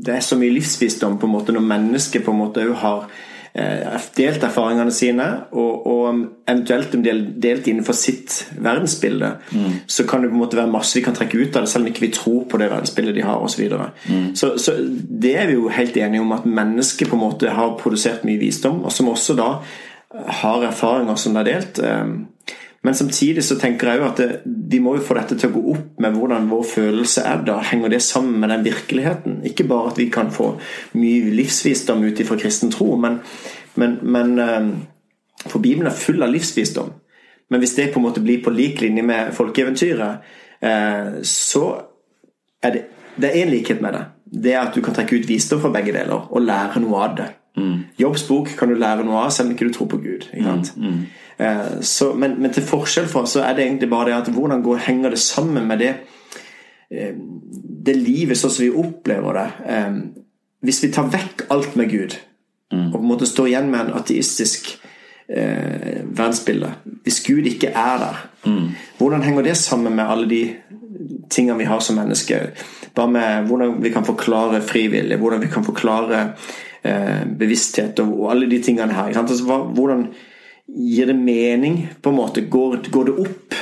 Det 0.00 0.14
er 0.16 0.22
så 0.24 0.38
mye 0.40 0.54
livsvisdom 0.54 1.18
på 1.20 1.28
en 1.28 1.34
måte 1.34 1.52
når 1.52 1.66
mennesket 1.66 2.24
på 2.24 2.32
en 2.32 2.40
måte 2.40 2.64
har 2.84 3.10
Eh, 3.52 4.02
delt 4.14 4.44
erfaringene 4.46 4.92
sine, 4.94 5.24
og, 5.58 5.86
og 5.90 6.20
eventuelt 6.46 6.92
om 6.94 7.00
de 7.02 7.10
er 7.10 7.22
delt 7.42 7.66
innenfor 7.66 7.96
sitt 7.98 8.36
verdensbilde, 8.54 9.32
mm. 9.50 9.72
så 9.90 10.04
kan 10.06 10.22
det 10.22 10.30
på 10.30 10.36
en 10.38 10.42
måte 10.44 10.58
være 10.60 10.70
masse 10.70 10.94
vi 10.94 11.02
kan 11.02 11.16
trekke 11.18 11.40
ut 11.40 11.58
av 11.58 11.66
det, 11.66 11.72
selv 11.72 11.82
om 11.82 11.90
ikke 11.90 12.04
vi 12.04 12.12
tror 12.14 12.44
på 12.46 12.60
det 12.62 12.68
verdensbildet 12.70 13.16
de 13.18 13.24
har 13.26 13.42
osv. 13.42 13.56
Så, 13.56 13.62
videre. 13.64 13.88
mm. 14.06 14.28
så 14.38 14.52
Så 14.54 14.76
det 15.24 15.34
er 15.34 15.50
vi 15.50 15.58
jo 15.58 15.66
helt 15.68 15.98
enige 15.98 16.22
om, 16.22 16.30
at 16.32 16.46
mennesket 16.46 17.10
på 17.10 17.18
en 17.18 17.24
måte 17.24 17.50
har 17.50 17.74
produsert 17.80 18.22
mye 18.24 18.38
visdom, 18.38 18.84
og 18.84 18.94
som 18.94 19.10
også 19.10 19.34
da 19.34 19.50
har 20.10 20.66
erfaringer 20.66 21.18
som 21.20 21.38
er 21.38 21.46
delt. 21.46 21.78
Eh, 21.78 22.54
men 22.82 22.96
samtidig 22.96 23.44
så 23.44 23.58
tenker 23.60 23.90
jeg 23.90 24.00
jo 24.00 24.06
at 24.08 24.20
det, 24.20 24.28
vi 24.44 24.80
må 24.80 24.94
jo 24.96 25.04
få 25.04 25.18
dette 25.18 25.36
til 25.36 25.50
å 25.50 25.56
gå 25.58 25.62
opp 25.74 25.98
med 26.00 26.16
hvordan 26.16 26.48
vår 26.48 26.62
følelse 26.70 27.24
er 27.28 27.42
da. 27.44 27.58
Henger 27.70 27.92
det 27.92 28.00
sammen 28.04 28.38
med 28.40 28.52
den 28.54 28.64
virkeligheten? 28.64 29.42
Ikke 29.44 29.68
bare 29.68 29.92
at 29.92 30.00
vi 30.00 30.08
kan 30.12 30.32
få 30.32 30.54
mye 30.96 31.34
livsvisdom 31.36 32.06
ut 32.06 32.22
ifra 32.24 32.38
kristen 32.40 32.72
tro, 32.72 32.94
men, 33.00 33.20
men, 33.80 33.98
men 34.02 34.38
eh, 34.38 34.72
For 35.46 35.60
Bibelen 35.60 35.88
er 35.88 35.96
full 35.96 36.22
av 36.22 36.32
livsvisdom. 36.32 36.90
Men 37.50 37.62
hvis 37.62 37.74
det 37.74 37.90
på 37.92 37.98
en 37.98 38.04
måte 38.04 38.20
blir 38.20 38.42
på 38.44 38.52
lik 38.52 38.80
linje 38.80 39.02
med 39.02 39.32
folkeeventyret, 39.34 40.32
eh, 40.60 41.20
så 41.24 41.64
er 42.62 42.74
det 42.76 42.82
det 43.20 43.30
er 43.30 43.42
en 43.42 43.50
likhet 43.50 43.80
med 43.82 43.92
det. 43.92 44.04
Det 44.44 44.52
er 44.54 44.60
at 44.62 44.74
du 44.74 44.80
kan 44.84 44.94
trekke 44.94 45.18
ut 45.18 45.28
visdom 45.28 45.60
fra 45.60 45.72
begge 45.74 45.92
deler 45.92 46.28
og 46.30 46.44
lære 46.44 46.80
noe 46.80 47.00
av 47.04 47.16
det. 47.18 47.28
Mm. 47.56 47.78
Jobbs 47.98 48.22
bok 48.28 48.52
kan 48.58 48.70
du 48.70 48.78
lære 48.78 49.04
noe 49.04 49.24
av 49.24 49.32
selv 49.34 49.50
om 49.50 49.56
ikke 49.56 49.68
du 49.68 49.74
tror 49.74 49.90
på 49.90 50.00
Gud. 50.02 50.28
Mm. 50.34 50.62
Mm. 50.76 51.00
Eh, 51.40 51.80
så, 51.80 52.12
men, 52.14 52.38
men, 52.40 52.52
til 52.54 52.66
forskjell 52.66 53.08
fra 53.10 53.24
så 53.28 53.44
er 53.44 53.56
det 53.56 53.66
egentlig 53.66 53.90
bare 53.90 54.10
det 54.10 54.18
at 54.20 54.32
hvordan 54.34 54.62
går, 54.62 54.82
henger 54.86 55.14
det 55.14 55.22
sammen 55.22 55.66
med 55.68 55.82
det 55.82 55.94
eh, 56.90 57.14
det 57.86 57.96
livet 57.96 58.38
sånn 58.38 58.52
som 58.52 58.66
vi 58.66 58.72
opplever 58.82 59.38
det. 59.38 59.46
Eh, 59.72 59.94
hvis 60.66 60.82
vi 60.84 60.92
tar 60.92 61.08
vekk 61.12 61.46
alt 61.54 61.76
med 61.80 61.90
Gud 61.90 62.16
mm. 62.72 62.90
og 62.90 62.98
på 62.98 63.02
en 63.02 63.10
måte 63.10 63.28
står 63.28 63.48
igjen 63.48 63.70
med 63.72 63.86
en 63.86 63.94
ateistisk 63.96 64.68
eh, 65.30 66.02
verdensbilde 66.04 66.74
Hvis 67.06 67.22
Gud 67.24 67.48
ikke 67.48 67.72
er 67.72 68.02
der, 68.02 68.18
mm. 68.44 68.66
hvordan 68.98 69.24
henger 69.24 69.48
det 69.48 69.56
sammen 69.56 69.96
med 69.96 70.04
alle 70.04 70.28
de 70.28 70.42
tingene 71.30 71.58
vi 71.58 71.70
har 71.70 71.80
som 71.80 71.96
mennesker? 71.96 72.50
Bare 72.94 73.10
med 73.10 73.48
hvordan 73.48 73.78
vi 73.82 73.92
kan 73.94 74.04
forklare 74.04 74.60
frivillig, 74.60 75.16
hvordan 75.16 75.40
vi 75.40 75.48
kan 75.52 75.64
forklare 75.64 76.34
bevissthet 76.82 77.98
og, 78.00 78.30
alle 78.32 78.46
de 78.48 78.62
tingene 78.64 78.94
her. 78.96 79.16
Altså, 79.18 79.44
hvordan 79.76 80.06
Gir 80.70 81.06
det 81.06 81.16
mening, 81.16 81.88
på 82.02 82.10
en 82.10 82.16
måte? 82.16 82.40
Går, 82.40 82.76
går, 82.90 83.04
det 83.04 83.12
opp, 83.12 83.54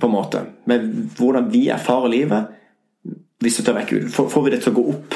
på 0.00 0.06
en 0.06 0.12
måte, 0.12 0.40
med 0.66 0.88
hvordan 1.16 1.52
vi 1.52 1.68
erfarer 1.68 2.08
livet? 2.08 2.46
Hvis 3.38 3.56
du 3.56 3.62
tar 3.62 3.76
vekk 3.76 3.90
Gud, 3.90 4.08
får, 4.10 4.28
får 4.32 4.44
vi 4.44 4.50
det 4.50 4.60
til 4.64 4.72
å 4.72 4.76
gå 4.78 4.84
opp? 4.90 5.14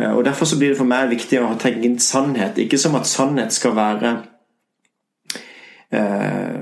Eh, 0.00 0.10
og 0.10 0.24
Derfor 0.24 0.48
så 0.48 0.58
blir 0.58 0.72
det 0.72 0.80
for 0.80 0.88
meg 0.88 1.12
viktig 1.12 1.38
å 1.42 1.52
tenke 1.60 1.86
inn 1.86 1.98
sannhet. 2.02 2.58
Ikke 2.58 2.80
som 2.80 2.96
at 2.98 3.06
sannhet 3.06 3.54
skal 3.54 3.76
være 3.76 4.14
eh, 5.92 6.58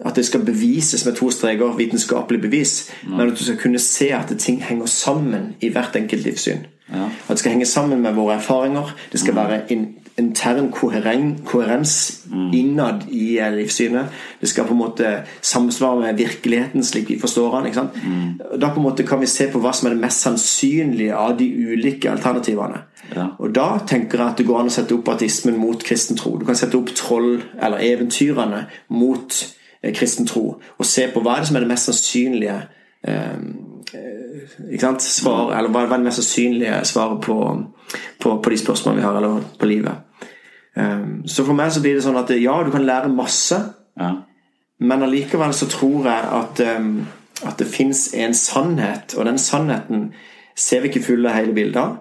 At 0.00 0.16
det 0.16 0.24
skal 0.26 0.44
bevises 0.46 1.04
med 1.06 1.18
to 1.20 1.30
streker, 1.30 1.76
vitenskapelig 1.76 2.40
bevis. 2.42 2.74
Mm. 3.04 3.16
Men 3.16 3.28
at 3.28 3.38
du 3.38 3.44
skal 3.44 3.60
kunne 3.60 3.82
se 3.84 4.10
at 4.16 4.32
ting 4.38 4.62
henger 4.64 4.90
sammen 4.90 5.52
i 5.60 5.70
hvert 5.70 5.96
enkelt 6.00 6.26
livssyn. 6.26 6.64
Ja. 6.90 7.06
At 7.06 7.36
det 7.36 7.38
skal 7.38 7.54
henge 7.54 7.66
sammen 7.66 8.02
med 8.02 8.16
våre 8.18 8.38
erfaringer. 8.40 8.94
Det 9.12 9.20
skal 9.20 9.36
mm. 9.36 9.40
være 9.40 9.60
in 9.70 9.88
intern 10.20 10.70
koherens 10.72 12.26
mm. 12.30 12.54
innad 12.54 13.04
i 13.08 13.38
eh, 13.38 13.52
livssynet. 13.54 14.06
Det 14.40 14.48
skal 14.48 14.66
på 14.68 14.74
en 14.74 14.80
måte 14.82 15.12
samsvare 15.40 16.00
med 16.00 16.18
virkeligheten 16.20 16.84
slik 16.84 17.10
vi 17.10 17.18
forstår 17.20 17.60
den. 17.64 17.90
Mm. 18.04 18.40
Da 18.60 18.72
på 18.74 18.80
en 18.80 18.86
måte 18.88 19.06
kan 19.06 19.20
vi 19.20 19.26
se 19.30 19.48
på 19.52 19.62
hva 19.62 19.72
som 19.76 19.88
er 19.88 19.96
det 19.96 20.02
mest 20.04 20.26
sannsynlige 20.26 21.16
av 21.16 21.36
de 21.38 21.48
ulike 21.48 22.10
alternativene. 22.10 22.82
Ja. 23.14 23.30
Og 23.38 23.54
Da 23.54 23.78
tenker 23.86 24.18
jeg 24.18 24.28
at 24.28 24.38
det 24.38 24.46
går 24.46 24.60
an 24.60 24.70
å 24.70 24.74
sette 24.74 24.94
opp 24.94 25.08
ateismen 25.10 25.58
mot 25.58 25.82
kristen 25.84 26.18
tro. 26.18 26.36
Du 26.38 26.44
kan 26.46 26.58
sette 26.58 26.78
opp 26.78 26.92
troll, 26.94 27.40
eller 27.58 27.82
eventyrene, 27.82 28.66
mot 28.88 29.40
eh, 29.82 29.94
kristen 29.94 30.28
tro. 30.28 30.60
Og 30.78 30.86
se 30.86 31.08
på 31.10 31.22
hva 31.24 31.36
er 31.36 31.42
det 31.42 31.50
som 31.50 31.58
er 31.58 31.66
det 31.66 31.72
mest 31.72 31.90
sannsynlige 31.90 32.60
ikke 33.00 34.82
sant? 34.82 35.04
Svar, 35.04 35.54
eller 35.56 35.72
hva 35.72 35.86
er 35.86 35.92
det 35.94 36.04
mest 36.04 36.20
sannsynlige 36.20 36.82
svaret 36.88 37.22
på, 37.24 37.36
på, 38.20 38.34
på, 38.42 38.50
de 38.52 38.58
spørsmålene 38.60 39.00
vi 39.00 39.06
har, 39.06 39.16
eller 39.20 39.46
på 39.58 39.68
livet. 39.70 40.26
Um, 40.76 41.22
så 41.26 41.44
for 41.46 41.56
meg 41.56 41.72
så 41.74 41.82
blir 41.82 41.96
det 41.96 42.04
sånn 42.04 42.20
at 42.20 42.30
ja, 42.36 42.58
du 42.64 42.70
kan 42.74 42.84
lære 42.86 43.10
masse, 43.12 43.58
ja. 43.98 44.10
men 44.78 45.06
allikevel 45.06 45.54
så 45.56 45.66
tror 45.72 46.06
jeg 46.06 46.28
at, 46.40 46.62
at 47.48 47.56
det 47.58 47.68
fins 47.68 48.10
en 48.14 48.36
sannhet, 48.36 49.16
og 49.16 49.26
den 49.26 49.40
sannheten 49.40 50.10
ser 50.54 50.84
vi 50.84 50.92
ikke 50.92 51.08
fulle 51.08 51.34
hele 51.34 51.56
bildet 51.56 51.80
av. 51.80 51.98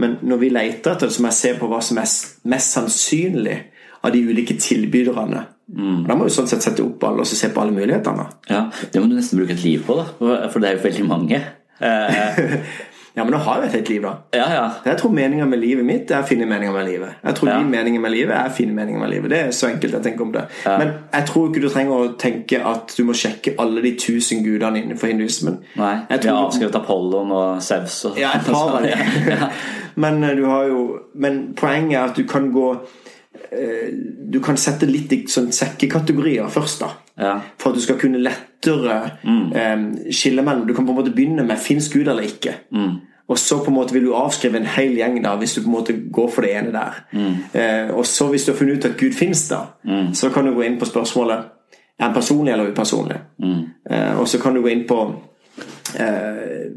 Men 0.00 0.18
når 0.22 0.40
vi 0.40 0.50
leter 0.52 0.94
etter 0.94 1.08
det, 1.08 1.14
så 1.14 1.22
må 1.22 1.30
jeg 1.30 1.40
se 1.40 1.54
på 1.58 1.68
hva 1.70 1.80
som 1.84 1.98
er 2.00 2.10
mest 2.52 2.76
sannsynlig 2.76 3.56
av 4.00 4.12
de 4.14 4.22
ulike 4.24 4.56
tilbyderne. 4.60 5.42
Mm. 5.70 6.04
Da 6.08 6.16
må 6.18 6.26
du 6.26 6.34
sånn 6.34 6.48
sett 6.50 6.64
sette 6.64 6.82
opp 6.82 7.04
alle 7.06 7.22
og 7.22 7.30
se 7.30 7.48
på 7.52 7.62
alle 7.62 7.74
mulighetene. 7.74 8.26
Ja, 8.50 8.66
Det 8.92 9.00
må 9.00 9.10
du 9.10 9.16
nesten 9.16 9.38
bruke 9.38 9.54
et 9.54 9.64
liv 9.64 9.84
på, 9.86 9.96
da. 10.00 10.06
For 10.50 10.58
det 10.62 10.70
er 10.70 10.78
jo 10.78 10.86
veldig 10.86 11.06
mange. 11.06 11.40
Eh, 11.80 12.40
ja, 13.16 13.22
men 13.22 13.30
nå 13.32 13.38
har 13.44 13.62
jeg 13.62 13.70
et 13.70 13.76
helt 13.78 13.90
liv, 13.92 14.02
da. 14.02 14.12
Ja, 14.34 14.48
ja. 14.54 14.64
Jeg 14.84 14.98
tror 15.00 15.14
meninga 15.14 15.46
med 15.48 15.62
livet 15.62 15.86
mitt 15.86 16.10
er 16.10 16.24
å 16.24 16.26
finne 16.26 16.48
meninga 16.50 16.74
med 16.74 16.88
livet. 16.88 17.20
Jeg 17.22 17.38
tror 17.38 17.52
ja. 17.52 17.58
din 17.62 17.70
mening 17.70 18.00
med 18.02 18.14
livet 18.14 18.34
er 18.36 18.50
å 18.50 18.54
finne 18.56 18.74
meninga 18.76 19.02
med 19.02 19.12
livet. 19.14 19.32
Det 19.32 19.40
er 19.46 19.52
så 19.56 19.70
enkelt 19.70 19.94
jeg 19.98 20.06
tenker 20.08 20.26
om 20.26 20.32
det. 20.34 20.46
Ja. 20.66 20.76
Men 20.82 20.94
jeg 21.14 21.28
tror 21.30 21.50
ikke 21.50 21.62
du 21.64 21.68
trenger 21.70 21.94
å 21.96 22.12
tenke 22.20 22.62
at 22.72 22.96
du 22.96 23.04
må 23.08 23.16
sjekke 23.16 23.54
alle 23.62 23.84
de 23.86 23.94
tusen 24.00 24.42
gudene 24.46 24.82
innenfor 24.82 25.12
hinduismen. 25.12 25.60
Nei, 25.78 25.94
jeg 26.10 26.24
tror... 26.24 26.30
Vi 26.30 26.34
har 26.34 26.48
avskrevet 26.48 26.80
Apollon 26.82 27.36
og 27.36 27.62
Saus 27.64 28.00
og 28.10 28.18
Ja, 28.18 28.34
et 28.40 28.50
par 28.50 28.80
av 28.80 28.82
dem. 28.86 29.46
men, 30.02 30.24
eh, 30.26 30.34
du 30.38 30.48
har 30.50 30.66
jo... 30.70 30.82
men 31.14 31.44
poenget 31.58 32.00
er 32.00 32.10
at 32.10 32.18
du 32.18 32.26
kan 32.28 32.50
gå 32.54 32.72
du 34.30 34.36
kan 34.38 34.58
sette 34.60 34.86
litt 34.86 35.12
i 35.12 35.24
sånn 35.26 35.48
sekkekategorier 35.50 36.46
først. 36.54 36.84
da 36.84 36.90
ja. 37.20 37.40
For 37.58 37.70
at 37.70 37.76
du 37.76 37.82
skal 37.82 37.98
kunne 38.00 38.20
lettere 38.22 38.96
mm. 39.22 39.52
um, 39.52 39.86
skille 40.12 40.42
mellom 40.42 40.66
Du 40.68 40.74
kan 40.74 40.86
på 40.86 40.92
en 40.94 40.98
måte 41.00 41.12
begynne 41.12 41.44
med 41.44 41.58
'fins 41.58 41.88
Gud 41.92 42.08
eller 42.08 42.22
ikke'? 42.22 42.54
Mm. 42.72 42.94
Og 43.28 43.38
så 43.38 43.58
på 43.58 43.70
en 43.70 43.74
måte 43.74 43.92
vil 43.92 44.04
du 44.04 44.14
avskrive 44.14 44.56
en 44.56 44.66
hel 44.66 44.96
gjeng 44.96 45.22
da 45.22 45.36
hvis 45.36 45.54
du 45.54 45.60
på 45.62 45.66
en 45.66 45.72
måte 45.72 45.94
går 46.12 46.30
for 46.30 46.42
det 46.42 46.56
ene 46.56 46.72
der. 46.72 47.04
Mm. 47.12 47.34
Eh, 47.54 47.94
og 47.94 48.06
så 48.06 48.26
hvis 48.28 48.44
du 48.44 48.52
har 48.52 48.58
funnet 48.58 48.76
ut 48.76 48.84
at 48.84 48.96
Gud 48.98 49.12
fins, 49.12 49.48
da, 49.48 49.60
mm. 49.84 50.14
så 50.14 50.30
kan 50.30 50.46
du 50.46 50.54
gå 50.54 50.62
inn 50.62 50.78
på 50.78 50.84
spørsmålet 50.84 51.38
er 51.98 52.04
han 52.04 52.14
personlig 52.14 52.52
eller 52.52 52.70
upersonlig. 52.70 53.16
Uh, 53.42 54.20
og 54.20 54.28
så 54.28 54.38
kan 54.38 54.54
du 54.54 54.62
gå 54.62 54.68
inn 54.68 54.86
på 54.88 55.14
eh, 56.00 56.70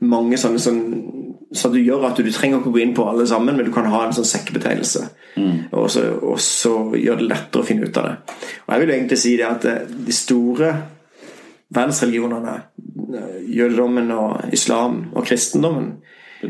mange 0.00 0.38
sånne 0.38 0.58
sånn, 0.58 0.82
Så 1.52 1.70
det 1.72 1.80
gjør 1.80 2.10
at 2.10 2.18
du, 2.18 2.26
du 2.26 2.32
trenger 2.32 2.60
ikke 2.60 2.74
gå 2.74 2.80
inn 2.82 2.94
på 2.96 3.06
alle 3.08 3.24
sammen, 3.28 3.56
men 3.56 3.64
du 3.64 3.72
kan 3.72 3.88
ha 3.88 4.02
en 4.04 4.12
sånn 4.12 4.26
sekkebetegnelse. 4.28 5.04
Mm. 5.38 5.54
Og, 5.72 5.86
så, 5.90 6.04
og, 6.18 6.36
så, 6.44 6.74
gjør 6.98 7.22
det 7.22 7.28
lettere 7.30 7.64
å 7.64 7.68
finne 7.68 7.88
ut 7.88 8.00
av 8.00 8.08
det. 8.08 8.14
Og 8.66 8.74
jeg 8.74 8.82
vil 8.82 8.92
egentlig 8.96 9.20
si 9.22 9.34
det 9.38 9.46
at 9.48 9.64
eh, 9.68 9.86
de 10.08 10.16
store 10.16 10.72
verdensreligionene, 11.72 12.56
eh, 13.16 13.38
jødedommen 13.56 14.12
og 14.16 14.52
islam 14.56 15.00
og 15.14 15.28
kristendommen 15.28 15.92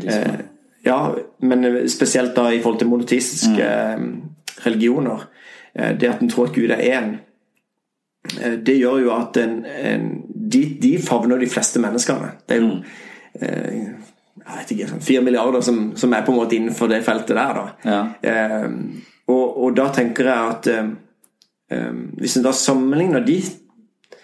eh, 0.03 0.45
Ja, 0.83 0.99
men 1.43 1.65
spesielt 1.91 2.37
da 2.37 2.45
i 2.55 2.61
forhold 2.63 2.79
til 2.79 2.87
monoteistiske 2.87 3.71
mm. 3.99 4.11
religioner, 4.65 5.25
eh, 5.75 5.91
det 5.99 6.11
at 6.11 6.21
en 6.23 6.31
tror 6.31 6.49
at 6.49 6.55
Gud 6.55 6.75
er 6.75 6.85
én 6.91 7.17
det 8.65 8.75
gjør 8.75 8.97
jo 8.99 9.11
at 9.15 9.37
en, 9.39 9.61
en, 9.65 10.07
de, 10.51 10.59
de, 10.81 10.89
favner 11.01 11.39
de 11.39 11.47
fleste 11.49 11.79
menneskene. 11.81 12.33
Det 12.45 12.57
er 12.57 12.61
jo 12.61 12.73
eh, 13.39 13.93
jeg 14.49 14.61
vet 14.61 14.73
ikke, 14.75 14.89
sånn 14.89 15.05
fire 15.05 15.23
milliarder 15.25 15.63
som, 15.65 15.79
som, 15.99 16.13
er 16.13 16.25
på 16.25 16.33
en 16.33 16.39
måte 16.41 16.57
innenfor 16.57 16.89
det 16.91 17.03
feltet 17.05 17.37
der. 17.37 17.59
Da. 17.59 17.93
Ja. 17.93 18.01
Eh, 18.21 18.67
og, 19.29 19.45
og, 19.45 19.71
da 19.77 19.89
tenker 19.93 20.29
jeg 20.29 20.53
at 20.55 20.69
eh, 20.73 20.91
eh 21.75 21.97
hvis 22.19 22.37
en 22.37 22.45
da 22.45 22.53
sammenligner 22.55 23.25
de, 23.25 23.39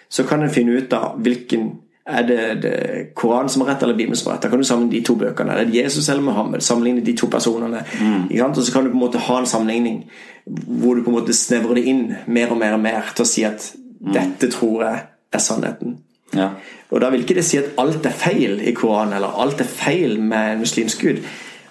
så 0.08 0.26
kan 0.26 0.42
en 0.42 0.52
finne 0.52 0.76
ut 0.76 0.92
av 0.94 1.18
hvilken 1.22 1.72
er 2.06 2.22
det, 2.22 2.42
det 2.62 2.74
Koranen 3.18 3.50
som 3.50 3.64
har 3.64 3.72
rett, 3.72 3.82
eller 3.82 3.96
Bibelen 3.98 4.16
som 4.16 4.30
har 4.30 4.36
rett? 4.36 4.44
Da 4.46 4.50
kan 4.52 4.60
du 4.62 4.64
sammenligne 4.64 4.94
de 5.00 5.06
to 5.08 5.16
bøkene. 5.18 5.56
Er 5.56 5.66
det 5.66 5.74
Jesus 5.74 6.08
eller 6.08 6.22
Mohammed? 6.22 6.62
Sammenligne 6.62 7.02
de 7.02 7.16
to 7.18 7.26
personene. 7.26 7.80
Mm. 7.98 8.28
Og 8.30 8.60
så 8.62 8.72
kan 8.72 8.84
du 8.84 8.92
på 8.92 8.94
en 8.94 9.02
måte 9.02 9.22
ha 9.26 9.40
en 9.40 9.50
sammenligning 9.50 10.04
hvor 10.46 10.94
du 10.94 11.02
på 11.02 11.10
en 11.10 11.16
måte 11.16 11.34
snevrer 11.34 11.80
det 11.80 11.88
inn 11.90 12.04
mer 12.30 12.54
og 12.54 12.60
mer 12.60 12.76
og 12.76 12.84
mer 12.84 13.10
til 13.10 13.26
å 13.26 13.26
si 13.26 13.42
at 13.42 13.72
Mm. 14.00 14.12
Dette 14.12 14.50
tror 14.52 14.82
jeg 14.84 14.98
er 15.32 15.38
sannheten. 15.42 15.98
Ja. 16.36 16.48
Og 16.90 17.00
Da 17.00 17.10
vil 17.10 17.20
ikke 17.24 17.34
det 17.34 17.44
si 17.44 17.58
at 17.58 17.74
alt 17.78 18.06
er 18.06 18.14
feil 18.14 18.60
i 18.62 18.72
Koranen, 18.72 19.16
eller 19.18 19.40
alt 19.42 19.60
er 19.60 19.68
feil 19.68 20.20
med 20.22 20.52
en 20.52 20.58
muslimsk 20.62 21.02
gud, 21.02 21.22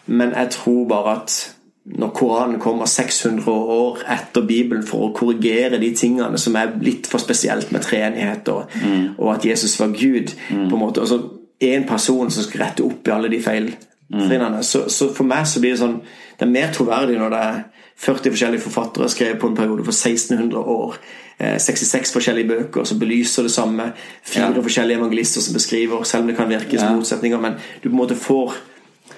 men 0.05 0.34
jeg 0.36 0.49
tror 0.49 0.88
bare 0.88 1.16
at 1.22 1.55
når 1.86 2.09
Koranen 2.09 2.59
kommer 2.59 2.86
600 2.86 3.51
år 3.51 3.99
etter 4.09 4.41
Bibelen 4.47 4.84
for 4.88 5.05
å 5.05 5.13
korrigere 5.13 5.78
de 5.80 5.91
tingene 5.95 6.38
som 6.41 6.55
er 6.57 6.74
litt 6.82 7.07
for 7.07 7.22
spesielt 7.22 7.72
med 7.72 7.86
treenighet, 7.86 8.47
og, 8.49 8.72
mm. 8.74 9.16
og 9.18 9.36
at 9.36 9.45
Jesus 9.45 9.78
var 9.80 9.93
Gud 9.93 10.34
mm. 10.49 10.66
på 10.70 10.76
en 10.76 10.82
måte, 10.82 11.01
altså 11.01 11.22
én 11.63 11.86
person 11.88 12.32
som 12.32 12.43
skal 12.43 12.66
rette 12.66 12.84
opp 12.84 13.07
i 13.07 13.13
alle 13.13 13.30
de 13.30 13.41
feiltrinnene. 13.41 14.57
Mm. 14.57 14.63
Så, 14.63 14.88
så, 14.89 15.11
for 15.13 15.30
meg 15.30 15.45
så 15.47 15.61
blir 15.61 15.76
det 15.76 15.82
sånn 15.82 16.01
Det 16.36 16.43
er 16.43 16.51
mer 16.51 16.74
troverdig 16.76 17.16
når 17.16 17.32
det 17.32 17.43
er 17.47 17.61
40 17.98 18.34
forskjellige 18.36 18.62
forfattere 18.62 19.10
skrevet 19.10 19.39
på 19.39 19.48
en 19.48 19.56
periode 19.56 19.86
for 19.86 19.96
1600 19.96 20.60
år 20.60 20.98
66 21.39 21.96
eh, 21.96 22.14
forskjellige 22.14 22.48
bøker 22.48 22.84
som 22.88 23.00
belyser 23.00 23.43
det 23.43 23.52
samme. 23.52 23.89
Fire 24.24 24.54
ja. 24.56 24.62
forskjellige 24.64 25.00
evangelister 25.00 25.43
som 25.43 25.56
beskriver, 25.56 26.04
selv 26.04 26.24
om 26.24 26.32
det 26.32 26.38
kan 26.38 26.50
virke 26.50 26.80
som 26.80 26.89
ja. 26.89 26.96
motsetninger. 26.96 27.41
Men 27.41 27.58
du 27.84 27.89
på 27.89 27.93
en 27.93 28.00
måte 28.00 28.16
får 28.16 28.56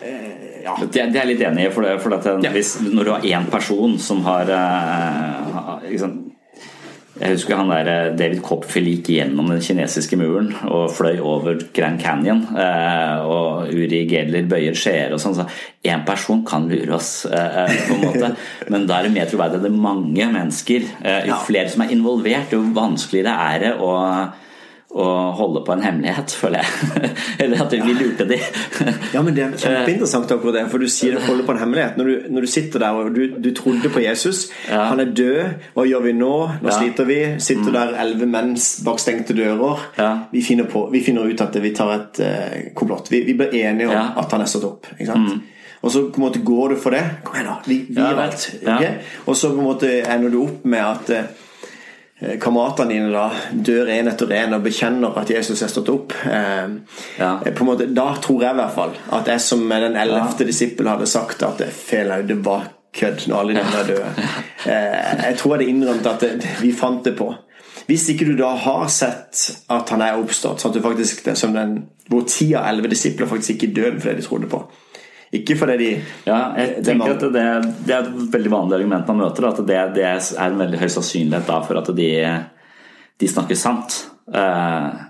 eh, 0.02 0.64
ja. 0.64 0.78
Det, 0.82 0.90
det 0.94 1.04
er 1.04 1.20
jeg 1.22 1.34
litt 1.34 1.44
enig 1.48 1.68
i. 1.68 1.74
For, 1.74 1.86
det, 1.86 2.00
for 2.02 2.16
det, 2.18 2.52
hvis, 2.56 2.78
når 2.82 3.04
du 3.04 3.12
har 3.14 3.28
én 3.38 3.46
person 3.52 3.98
som 4.02 4.24
har 4.26 4.50
eh, 4.50 5.92
liksom, 5.92 6.18
jeg 7.18 7.34
husker 7.34 7.58
han 7.58 7.72
der 7.72 7.90
eh, 7.92 8.10
David 8.18 8.42
Copfield 8.46 8.90
gikk 8.92 9.12
gjennom 9.16 9.50
den 9.52 9.62
kinesiske 9.64 10.20
muren 10.20 10.52
og 10.70 10.92
fløy 10.94 11.18
over 11.18 11.58
Grand 11.76 12.00
Canyon. 12.02 12.44
Eh, 12.54 13.26
og 13.26 13.74
Uri 13.74 14.04
Geller 14.10 14.48
bøyer 14.50 14.78
skjeer 14.78 15.16
og 15.16 15.22
sånn. 15.24 15.38
Så 15.38 15.48
én 15.88 16.04
person 16.08 16.44
kan 16.48 16.68
lure 16.70 16.98
oss, 16.98 17.12
eh, 17.26 17.78
på 17.88 17.98
en 17.98 18.04
måte. 18.06 18.34
Men 18.74 18.86
da 18.90 19.00
er 19.00 19.08
det 19.08 19.16
mer 19.16 19.30
troverdig 19.32 19.60
at 19.60 19.66
det 19.66 19.72
er 19.72 19.86
mange 19.88 20.30
mennesker. 20.34 20.90
Jo 21.28 21.40
flere 21.48 21.72
som 21.74 21.86
er 21.86 21.96
involvert, 21.96 22.54
jo 22.54 22.62
vanskeligere 22.76 23.38
er 23.48 23.64
det 23.66 23.74
å 23.82 23.94
å 24.88 25.06
holde 25.36 25.62
på 25.68 25.74
en 25.76 25.82
hemmelighet, 25.84 26.32
føler 26.40 26.64
jeg. 26.64 27.10
Eller 27.44 27.64
at 27.66 27.74
vi 27.76 27.94
lurte 27.94 28.24
de. 28.30 28.38
ja, 29.12 29.22
men 29.22 29.36
Det 29.36 29.44
er 29.44 29.58
kjempeinteressant, 29.64 30.32
akkurat 30.32 30.56
det, 30.56 30.64
for 30.72 30.80
du 30.80 30.88
sier 30.92 31.18
holde 31.26 31.44
på 31.48 31.54
en 31.54 31.60
hemmelighet. 31.60 31.98
Når 32.00 32.08
du, 32.08 32.30
når 32.32 32.48
du 32.48 32.50
sitter 32.52 32.84
der 32.86 33.00
og 33.02 33.10
du, 33.16 33.36
du 33.36 33.50
trodde 33.58 33.92
på 33.92 34.04
Jesus, 34.06 34.46
ja. 34.70 34.86
han 34.94 35.04
er 35.04 35.12
død, 35.18 35.68
hva 35.76 35.86
gjør 35.90 36.06
vi 36.08 36.14
nå? 36.16 36.32
Nå 36.64 36.72
ja. 36.72 36.78
sliter 36.80 37.10
vi. 37.10 37.20
Sitter 37.44 37.68
mm. 37.68 37.76
der 37.76 37.94
elleve 38.06 38.30
menn 38.32 38.56
bak 38.88 39.04
stengte 39.04 39.36
dører. 39.38 39.84
Ja. 40.00 40.12
Vi, 40.32 40.46
finner 40.46 40.70
på, 40.72 40.86
vi, 40.94 41.04
finner 41.04 41.28
ut 41.28 41.44
at 41.44 41.60
vi 41.62 41.74
tar 41.76 41.92
et 41.98 42.22
uh, 42.24 42.60
komplott. 42.78 43.12
Vi, 43.12 43.26
vi, 43.28 43.36
blir 43.38 43.54
enige 43.60 43.92
om 43.92 44.16
at 44.24 44.38
han 44.38 44.46
er 44.46 44.52
stått 44.52 44.70
opp. 44.70 44.88
ikke 44.96 45.12
sant? 45.12 45.36
Mm. 45.36 45.74
Og 45.84 45.92
så 45.94 46.08
på 46.10 46.18
en 46.18 46.26
måte 46.30 46.40
går 46.48 46.74
du 46.74 46.80
for 46.80 46.96
det. 46.96 47.04
Kom 47.28 47.36
igjen, 47.36 47.52
da. 47.52 47.60
Vi, 47.68 47.82
vi 47.92 48.08
vet. 48.22 48.48
Okay? 48.64 48.96
Og 49.28 49.36
så 49.38 49.52
på 49.52 49.60
en 49.60 49.68
måte 49.68 49.92
ender 50.08 50.32
du 50.32 50.40
opp 50.46 50.66
med 50.66 50.82
at 50.86 51.12
Eh, 51.12 51.47
kameratene 52.18 52.96
dine 52.96 53.12
da 53.14 53.28
dør 53.52 53.92
en 53.94 54.10
etter 54.10 54.32
en 54.40 54.58
og 54.58 54.64
bekjenner 54.66 55.20
at 55.22 55.30
Jesus 55.30 55.62
er 55.62 55.70
stått 55.70 55.92
opp 55.94 56.16
eh, 56.26 56.72
ja. 57.20 57.30
Eh, 57.46 57.52
på 57.54 57.62
en 57.62 57.70
måte, 57.70 57.86
Da 57.94 58.08
tror 58.24 58.42
jeg 58.42 58.56
i 58.56 58.58
hvert 58.58 58.74
fall 58.74 58.96
at 59.20 59.30
jeg 59.30 59.44
som 59.46 59.62
den 59.70 60.00
ellevte 60.00 60.42
ja. 60.42 60.50
disippel 60.50 60.90
hadde 60.90 61.10
sagt 61.10 61.46
at 61.46 61.62
det 61.62 61.70
feil 61.76 62.16
det 62.26 62.40
var 62.46 62.72
kødd 62.98 63.28
når 63.30 63.38
alle 63.38 63.54
dine 63.54 63.82
er 63.82 63.90
døde. 63.92 64.30
Jeg 64.68 65.36
tror 65.38 65.52
jeg 65.52 65.60
hadde 65.60 65.66
innrømt 65.70 66.08
at 66.10 66.24
det, 66.24 66.30
vi 66.64 66.72
fant 66.74 67.06
det 67.06 67.12
på. 67.20 67.28
Hvis 67.86 68.08
ikke 68.10 68.26
du 68.26 68.32
da 68.40 68.50
har 68.58 68.88
sett 68.90 69.44
at 69.72 69.92
han 69.94 70.02
er 70.02 70.18
oppstått, 70.18 70.64
sånn 70.64 70.72
at 70.74 70.80
du 70.80 70.82
faktisk 70.82 71.22
det 71.28 71.36
som 71.38 71.54
den, 71.54 71.76
hvor 72.10 72.26
ti 72.28 72.50
av 72.58 72.66
elleve 72.72 72.90
disipler 72.92 73.30
faktisk 73.30 73.54
ikke 73.54 73.70
døde 73.76 74.02
fordi 74.02 74.18
de 74.18 74.26
trodde 74.26 74.50
på 74.52 74.64
ikke 75.34 75.58
fordi 75.60 75.78
de 75.82 75.90
Ja, 76.28 76.38
jeg 76.56 76.84
tenker 76.88 77.16
at 77.18 77.26
det, 77.34 77.46
det, 77.86 77.96
er 77.96 78.06
et 78.06 78.34
veldig 78.34 78.52
vanlig 78.52 78.78
argument 78.80 79.10
man 79.12 79.26
møter. 79.26 79.50
At 79.50 79.60
det, 79.68 79.82
det 79.98 80.06
er 80.08 80.22
en 80.46 80.62
veldig 80.62 80.80
høy 80.80 80.88
sannsynlighet 80.94 81.50
da 81.50 81.60
for 81.68 81.82
at 81.82 81.92
de, 81.98 82.12
de 83.20 83.30
snakker 83.32 83.60
sant. 83.60 84.00
Uh, 84.28 85.08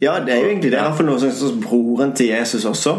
ja, 0.00 0.18
det 0.24 0.34
er 0.34 0.42
jo 0.42 0.50
egentlig 0.50 0.72
det. 0.72 0.78
I 0.78 0.84
hvert 0.84 0.98
fall 0.98 1.08
noe 1.08 1.32
sånn 1.32 1.62
broren 1.64 2.12
til 2.16 2.32
Jesus 2.32 2.64
også. 2.68 2.96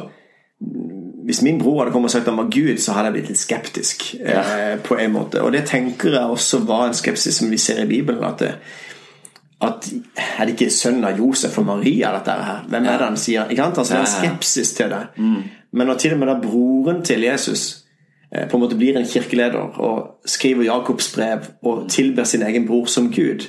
Hvis 1.26 1.42
min 1.46 1.60
bror 1.62 1.84
hadde 1.84 1.94
kommet 1.94 2.10
og 2.10 2.16
sagt 2.16 2.30
han 2.30 2.38
var 2.38 2.50
Gud, 2.54 2.78
så 2.82 2.96
hadde 2.96 3.12
jeg 3.12 3.18
blitt 3.20 3.32
litt 3.34 3.42
skeptisk. 3.42 4.08
Ja. 4.20 4.42
Eh, 4.42 4.76
på 4.82 4.98
en 4.98 5.14
måte 5.14 5.42
Og 5.46 5.54
det 5.54 5.64
tenker 5.70 6.18
jeg 6.18 6.34
også 6.34 6.64
var 6.66 6.88
en 6.88 6.98
skepsis 6.98 7.38
som 7.42 7.50
vi 7.54 7.62
ser 7.62 7.84
i 7.84 7.90
Bibelen. 7.90 8.26
At 8.26 8.42
det, 8.42 8.56
at 9.62 9.92
Er 10.40 10.46
det 10.46 10.56
ikke 10.56 10.74
sønnen 10.74 11.06
av 11.06 11.18
Josef 11.18 11.58
og 11.58 11.66
Maria, 11.66 12.12
dette 12.16 12.32
her? 12.32 12.66
Hvem 12.70 12.86
er 12.86 12.98
det 12.98 13.08
han 13.08 13.18
sier? 13.18 13.50
Ikke 13.50 13.64
sant? 13.64 13.78
Altså, 13.78 13.94
det 13.94 14.02
er 14.02 14.12
skepsis 14.16 14.74
til 14.74 14.90
det. 14.90 15.02
Mm. 15.18 15.44
Men 15.72 15.88
når 15.88 15.98
til 16.02 16.14
og 16.14 16.20
med 16.20 16.28
da 16.28 16.36
broren 16.42 17.04
til 17.06 17.22
Jesus 17.24 17.86
eh, 18.34 18.48
på 18.50 18.58
en 18.58 18.64
måte 18.64 18.76
blir 18.76 18.98
en 18.98 19.06
kirkeleder 19.06 19.80
og 19.80 20.26
skriver 20.26 20.64
Jakobs 20.64 21.12
brev 21.16 21.46
og 21.62 21.90
tilber 21.90 22.24
sin 22.24 22.42
egen 22.42 22.68
bror 22.68 22.86
som 22.86 23.12
Gud, 23.14 23.48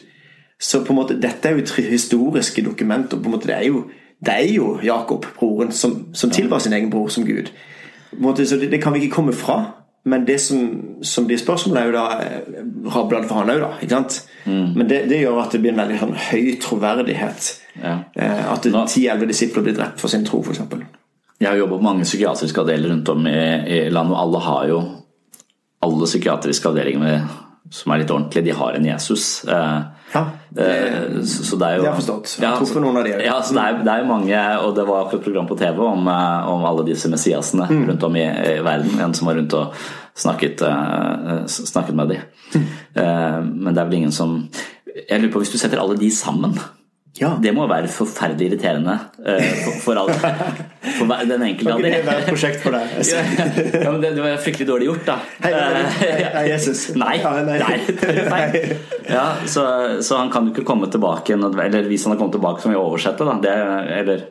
så 0.61 0.85
på 0.85 0.93
en 0.93 1.01
måte 1.01 1.19
dette 1.21 1.49
er 1.49 1.59
jo 1.59 1.89
historiske 1.91 2.63
dokumenter. 2.65 3.17
på 3.17 3.25
en 3.25 3.31
måte 3.31 3.47
Det 3.47 3.57
er 3.57 3.67
jo, 3.67 3.85
det 4.21 4.35
er 4.35 4.53
jo 4.55 4.79
Jakob, 4.85 5.27
broren, 5.39 5.73
som, 5.73 6.15
som 6.15 6.31
tilbar 6.31 6.59
sin 6.59 6.73
egen 6.73 6.91
bror 6.91 7.09
som 7.09 7.25
Gud. 7.25 7.51
På 8.11 8.17
en 8.17 8.23
måte, 8.23 8.47
så 8.47 8.57
det, 8.57 8.71
det 8.71 8.83
kan 8.83 8.95
vi 8.95 9.01
ikke 9.01 9.15
komme 9.15 9.33
fra. 9.33 9.82
Men 10.05 10.25
det 10.27 10.39
som, 10.43 10.63
som 11.07 11.27
blir 11.27 11.39
spørsmålet, 11.39 11.81
er 11.83 11.91
jo 11.91 11.95
da 11.95 12.07
eh, 12.25 12.63
rablende 12.91 13.29
for 13.31 13.39
han 13.39 13.53
òg, 13.53 13.61
da. 13.63 13.71
ikke 13.79 13.95
sant? 13.95 14.17
Mm. 14.45 14.73
Men 14.75 14.89
det, 14.91 15.05
det, 15.13 15.21
gjør 15.23 15.39
at 15.45 15.55
det 15.55 15.61
blir 15.63 15.75
en 15.75 15.83
veldig 15.85 16.01
sånn, 16.01 16.17
høy 16.31 16.49
troverdighet. 16.63 17.51
Ja. 17.83 17.95
Eh, 18.19 18.43
at 18.51 18.67
ti-elleve 18.67 19.31
disipler 19.31 19.67
blir 19.69 19.77
drept 19.79 20.03
for 20.03 20.11
sin 20.11 20.27
tro, 20.27 20.43
f.eks. 20.43 20.65
Jeg 21.43 21.51
har 21.51 21.59
jobbet 21.59 21.79
på 21.79 21.87
mange 21.87 22.07
psykiatriske 22.07 22.63
avdelinger 22.63 22.95
rundt 22.97 23.13
om 23.15 23.31
i, 23.31 23.39
i 23.77 23.79
landet, 23.95 24.17
og 24.17 24.21
alle 24.25 24.43
har 24.49 24.67
jo 24.73 24.83
Alle 25.83 26.07
psykiatriske 26.07 26.69
avdelinger 26.71 27.25
som 27.75 27.91
er 27.91 28.03
litt 28.03 28.11
ordentlige, 28.15 28.45
de 28.47 28.53
har 28.55 28.77
en 28.77 28.85
Jesus. 28.87 29.43
Eh, 29.51 29.79
ja, 30.13 30.23
det, 30.49 30.67
så, 31.29 31.45
så 31.45 31.57
det 31.61 31.69
er 31.69 31.79
jo, 31.79 31.85
det 31.85 31.91
har 31.91 31.97
forstått. 32.01 32.35
Jeg 32.37 32.45
ja, 32.45 32.67
så, 32.69 32.83
noen 32.85 32.99
av 33.01 33.07
de. 33.07 33.15
Ja, 33.25 33.39
så 33.41 33.57
det 33.57 33.65
er, 33.65 33.81
det 33.87 33.95
er 33.95 34.09
mange, 34.09 34.43
og 34.61 34.75
det 34.77 34.85
var 34.89 35.09
et 35.09 35.25
program 35.25 35.49
på 35.49 35.57
TV 35.61 35.81
om, 35.87 36.11
om 36.53 36.67
alle 36.69 36.85
disse 36.91 37.11
messiasene 37.13 37.69
mm. 37.71 37.83
rundt 37.91 38.07
om 38.09 38.21
i, 38.21 38.27
i, 38.27 38.59
verden. 38.65 39.01
En 39.01 39.17
som 39.17 39.31
var 39.31 39.41
rundt 39.41 39.57
og 39.57 39.81
snakket, 40.19 40.61
uh, 40.67 41.43
snakket 41.49 41.97
med 41.97 42.13
dem. 42.13 42.29
Mm. 42.53 42.69
Men 43.65 43.73
det 43.73 43.81
er 43.81 43.87
vel 43.89 43.99
ingen 44.03 44.13
som 44.13 44.35
Jeg 44.93 45.23
lurer 45.23 45.31
på, 45.33 45.41
hvis 45.41 45.55
du 45.55 45.57
setter 45.57 45.81
alle 45.81 45.97
de 45.97 46.11
sammen 46.13 46.53
ja. 47.21 47.29
Det 47.43 47.51
må 47.53 47.67
være 47.69 47.91
forferdelig 47.93 48.47
irriterende 48.49 48.95
uh, 49.21 49.49
for, 49.65 49.75
for, 49.85 49.99
alle. 50.01 50.15
For 50.97 51.11
den 51.29 51.45
enkelte 51.45 51.75
av 51.75 51.83
dem. 51.85 51.93
Det 51.93 52.13
er 52.15 52.21
et 52.23 52.29
prosjekt 52.31 52.63
for 52.65 52.73
deg. 52.73 52.95
ja, 53.85 53.91
men 53.91 53.99
det, 54.01 54.15
det, 54.17 54.23
var 54.25 54.39
fryktelig 54.41 54.69
dårlig 54.71 54.89
gjort, 54.89 55.03
da. 55.11 55.19
Hei, 55.45 55.53
hei, 56.39 56.45
Jesus. 56.49 56.87
Nei. 57.03 57.19
nei. 57.47 57.59
nei. 58.33 58.47
Ja, 59.11 59.27
så, 59.45 59.67
så, 60.01 60.23
han 60.23 60.33
kan 60.33 60.49
jo 60.49 60.55
ikke 60.55 60.65
komme 60.69 60.89
tilbake 60.93 61.35
Eller 61.37 61.91
hvis 61.91 62.07
han 62.07 62.15
har 62.15 62.21
kommet 62.21 62.39
tilbake, 62.39 62.63
så 62.63 62.71
må 62.71 62.79
vi 62.79 62.81
oversette, 62.81 63.29
da. 63.29 63.37
Det, 63.45 63.59
eller 63.99 64.25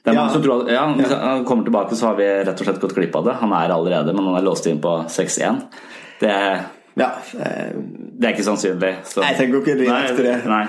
det 0.00 0.14
er 0.14 0.16
ja. 0.16 0.26
som 0.32 0.42
tror 0.42 0.70
ja, 0.72 0.82
Hvis 0.96 1.12
han 1.12 1.46
kommer 1.46 1.64
tilbake, 1.68 1.96
så 1.96 2.10
har 2.10 2.18
vi 2.18 2.28
rett 2.40 2.56
og 2.56 2.66
slett 2.66 2.82
gått 2.82 2.96
glipp 2.96 3.16
av 3.20 3.30
det. 3.30 3.38
Han 3.44 3.54
er 3.54 3.74
allerede, 3.76 4.14
men 4.16 4.30
han 4.30 4.40
er 4.40 4.46
låst 4.46 4.66
inn 4.66 4.80
på 4.82 4.96
6-1. 5.12 5.62
Det 6.20 6.36
ja, 6.94 7.10
eh, 7.38 7.76
det 8.20 8.28
er 8.28 8.34
ikke 8.34 8.44
sannsynlig. 8.44 8.88
Så. 9.08 9.22
Jeg 9.24 9.36
tenker 9.38 9.62
ikke 9.62 9.74
direkte 9.78 10.24
det. 10.26 10.34
Nei. 10.44 10.64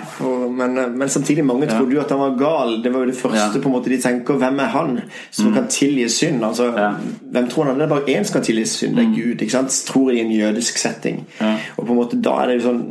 men, 0.55 0.77
eh, 0.77 0.91
men, 0.91 1.09
samtidig, 1.09 1.43
mange 1.45 1.65
ja. 1.67 1.73
trodde 1.77 1.97
jo 1.97 1.99
at 1.99 2.11
han 2.13 2.19
var 2.19 2.37
gal. 2.39 2.77
Det 2.83 2.93
var 2.93 3.03
jo 3.03 3.09
det 3.09 3.15
første 3.19 3.57
ja. 3.57 3.61
på 3.63 3.67
en 3.67 3.75
måte 3.75 3.91
de 3.91 3.97
tenker. 4.01 4.37
Hvem 4.39 4.59
er 4.63 4.69
han 4.71 5.01
som 5.31 5.49
mm. 5.49 5.57
kan 5.57 5.67
tilgi 5.67 6.07
synd? 6.09 6.45
Altså, 6.47 6.69
ja. 6.77 6.93
Hvem 7.31 7.49
tror 7.51 7.67
han? 7.67 7.75
Det 7.75 7.83
er 7.83 7.91
bare 7.91 8.15
én 8.15 8.23
som 8.23 8.37
kan 8.37 8.45
tilgi 8.47 8.63
synd. 8.65 8.95
Det 8.95 9.03
er 9.03 9.09
mm. 9.09 9.17
Gud. 9.17 9.41
ikke 9.41 9.51
sant? 9.57 9.81
Tror 9.87 10.11
i 10.11 10.21
en 10.23 10.31
jødisk 10.31 10.77
setting. 10.77 11.27
Og 11.75 11.85
på 11.85 11.91
en 11.91 11.99
måte 11.99 12.21
da 12.23 12.37
er 12.39 12.53
det 12.53 12.61
jo 12.61 12.69
sånn 12.69 12.81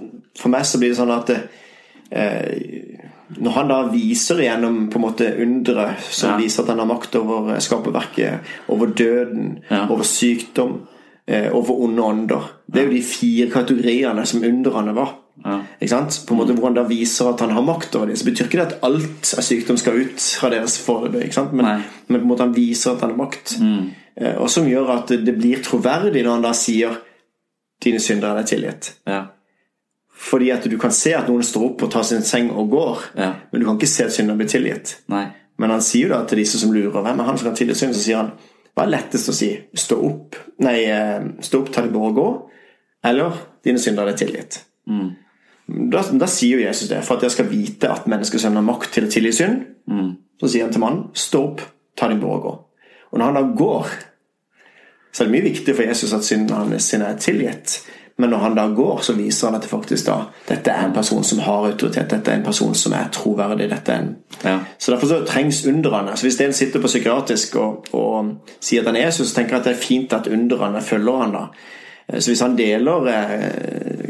For 0.41 0.53
meg 0.53 0.69
så 0.69 0.79
blir 0.79 0.93
det 0.93 0.97
sånn 1.01 1.11
at 1.11 1.33
eh, 1.33 3.01
når 3.41 3.57
han 3.57 3.73
da 3.73 3.81
viser 3.91 4.45
gjennom 4.45 4.79
på 4.93 5.01
en 5.01 5.05
måte 5.07 5.33
undre 5.43 5.95
som 6.05 6.35
ja. 6.35 6.37
viser 6.39 6.63
at 6.63 6.73
han 6.73 6.83
har 6.83 6.89
makt 6.89 7.17
over 7.19 7.59
skaperverket, 7.63 8.55
over 8.73 8.93
døden, 8.93 9.59
ja. 9.69 9.87
over 9.89 10.07
sykdom, 10.07 10.81
eh, 11.31 11.49
for 11.55 11.83
onde 11.87 12.03
ånder 12.03 12.49
Det 12.67 12.81
er 12.81 12.89
jo 12.89 12.97
de 12.97 13.03
fire 13.07 13.51
kategoriene 13.51 14.27
som 14.27 14.45
undrene 14.45 14.95
var. 14.97 15.15
Ja. 15.45 15.61
Ikke 15.81 15.95
sant? 15.95 16.21
På 16.27 16.35
en 16.35 16.41
måte 16.43 16.55
Hvor 16.59 16.69
han 16.69 16.77
da 16.77 16.85
viser 16.89 17.31
at 17.31 17.41
han 17.41 17.55
har 17.57 17.65
makt 17.65 17.97
over 17.97 18.11
dem. 18.11 18.17
Så 18.17 18.29
betyr 18.29 18.49
ikke 18.49 18.61
det 18.61 18.67
at 18.67 18.85
alt 18.87 19.33
av 19.39 19.47
sykdom 19.47 19.79
skal 19.81 20.03
utraderes 20.03 20.79
foreløpig. 20.85 21.33
Men, 21.53 21.83
men 22.09 22.21
på 22.21 22.23
en 22.25 22.31
måte 22.31 22.47
han 22.47 22.57
viser 22.57 22.95
at 22.95 23.05
han 23.07 23.15
har 23.15 23.23
makt. 23.23 23.57
Mm. 23.61 23.91
Eh, 24.21 24.37
og 24.37 24.51
som 24.51 24.69
gjør 24.69 24.95
at 24.99 25.15
det 25.25 25.37
blir 25.39 25.63
troverdig 25.65 26.25
når 26.25 26.35
han 26.37 26.49
da 26.49 26.55
sier 26.57 26.99
'dine 27.81 28.01
syndere 28.01 28.43
er 28.43 28.49
tilgitt'. 28.49 28.93
Ja. 29.09 29.23
Fordi 30.21 30.51
at 30.51 30.67
du 30.71 30.77
kan 30.79 30.93
se 30.93 31.15
at 31.17 31.29
noen 31.29 31.43
står 31.43 31.63
opp 31.65 31.83
og 31.83 31.91
tar 31.93 32.03
sin 32.05 32.23
seng 32.23 32.51
og 32.51 32.69
går, 32.71 33.05
ja. 33.17 33.33
men 33.53 33.61
du 33.61 33.67
kan 33.67 33.79
ikke 33.79 33.89
se 33.89 34.05
at 34.05 34.13
synderen 34.13 34.39
blir 34.39 34.49
tilgitt. 34.49 34.99
Nei. 35.09 35.27
Men 35.59 35.71
han 35.71 35.81
sier 35.85 36.09
jo 36.09 36.13
da 36.13 36.27
til 36.29 36.43
disse 36.43 36.61
som 36.61 36.73
lurer 36.73 36.93
hvem 36.93 37.21
er 37.21 37.25
han 37.25 37.39
som 37.39 37.49
kan 37.49 37.57
tilgi 37.57 37.75
synd, 37.75 37.95
så 37.97 38.03
sier 38.03 38.21
han 38.21 38.31
hva 38.75 38.87
er 38.87 38.93
lettest 38.95 39.31
å 39.31 39.35
si? 39.35 39.51
Stå 39.77 39.99
opp, 40.07 40.39
nei, 40.65 40.85
eh, 40.89 41.25
stå 41.43 41.63
opp, 41.63 41.73
ta 41.75 41.83
det 41.85 41.93
bort 41.95 42.13
og 42.13 42.21
gå, 42.21 42.29
eller 43.11 43.37
dine 43.65 43.83
syndere 43.83 44.15
er 44.15 44.21
tilgitt. 44.21 44.63
Mm. 44.89 45.11
Da, 45.91 46.03
da, 46.19 46.27
sier 46.27 46.59
jo 46.59 46.67
Jesus 46.67 46.91
det, 46.91 47.03
for 47.07 47.19
at 47.19 47.27
jeg 47.27 47.37
skal 47.37 47.51
vite 47.51 47.91
at 47.93 48.09
menneskesønnen 48.11 48.59
har 48.59 48.67
makt 48.67 48.95
til 48.95 49.07
å 49.07 49.13
tilgi 49.13 49.33
synd. 49.39 49.67
Mm. 49.91 50.11
Så 50.41 50.51
sier 50.51 50.67
han 50.67 50.75
til 50.75 50.83
mannen, 50.83 51.11
stå 51.15 51.43
opp, 51.51 51.65
ta 51.99 52.09
din 52.11 52.23
bort 52.23 52.41
og 52.41 52.47
gå. 52.47 52.55
Og 53.11 53.21
når 53.21 53.31
han 53.31 53.39
da 53.39 53.45
går, 53.61 53.93
så 55.11 55.23
er 55.23 55.29
det 55.29 55.35
mye 55.35 55.49
viktig 55.51 55.75
for 55.75 55.87
Jesus 55.87 56.15
at 56.17 56.27
synden 56.27 56.57
hans 56.57 56.93
er 56.95 57.19
tilgitt. 57.23 57.81
Men 58.21 58.31
når 58.35 58.43
han 58.45 58.57
da 58.59 58.67
går, 58.77 59.01
så 59.03 59.15
viser 59.17 59.49
han 59.49 59.57
at 59.57 59.65
det 59.65 59.71
faktisk 59.71 60.07
da 60.07 60.19
dette 60.49 60.73
er 60.73 60.87
en 60.87 60.95
person 60.95 61.25
som 61.25 61.41
har 61.45 61.67
autoritet. 61.71 62.11
Dette 62.11 62.33
er 62.33 62.41
en 62.41 62.45
person 62.45 62.75
som 62.77 62.93
er 62.93 63.09
troverdig. 63.13 63.71
dette 63.71 63.93
er 63.93 64.05
en... 64.05 64.15
Ja. 64.45 64.59
Så 64.79 64.93
Derfor 64.93 65.09
så 65.09 65.21
trengs 65.27 65.65
underne. 65.67 66.17
Så 66.17 66.27
Hvis 66.29 66.41
en 66.41 66.53
sitter 66.53 66.81
på 66.81 66.91
psykiatrisk 66.91 67.57
og, 67.57 67.87
og 67.93 68.33
sier 68.61 68.83
at 68.85 68.93
han 68.93 68.97
er 68.97 69.07
Jesus, 69.09 69.31
så 69.31 69.41
tenker 69.41 69.57
jeg 69.57 69.61
at 69.61 69.69
det 69.71 69.77
er 69.77 69.87
fint 69.87 70.13
at 70.13 70.29
underne 70.29 70.83
følger 70.83 71.23
han 71.25 71.33
da. 71.33 71.47
Så 72.19 72.31
hvis 72.31 72.41
han 72.41 72.59
deler 72.59 73.07
eh, 73.07 74.10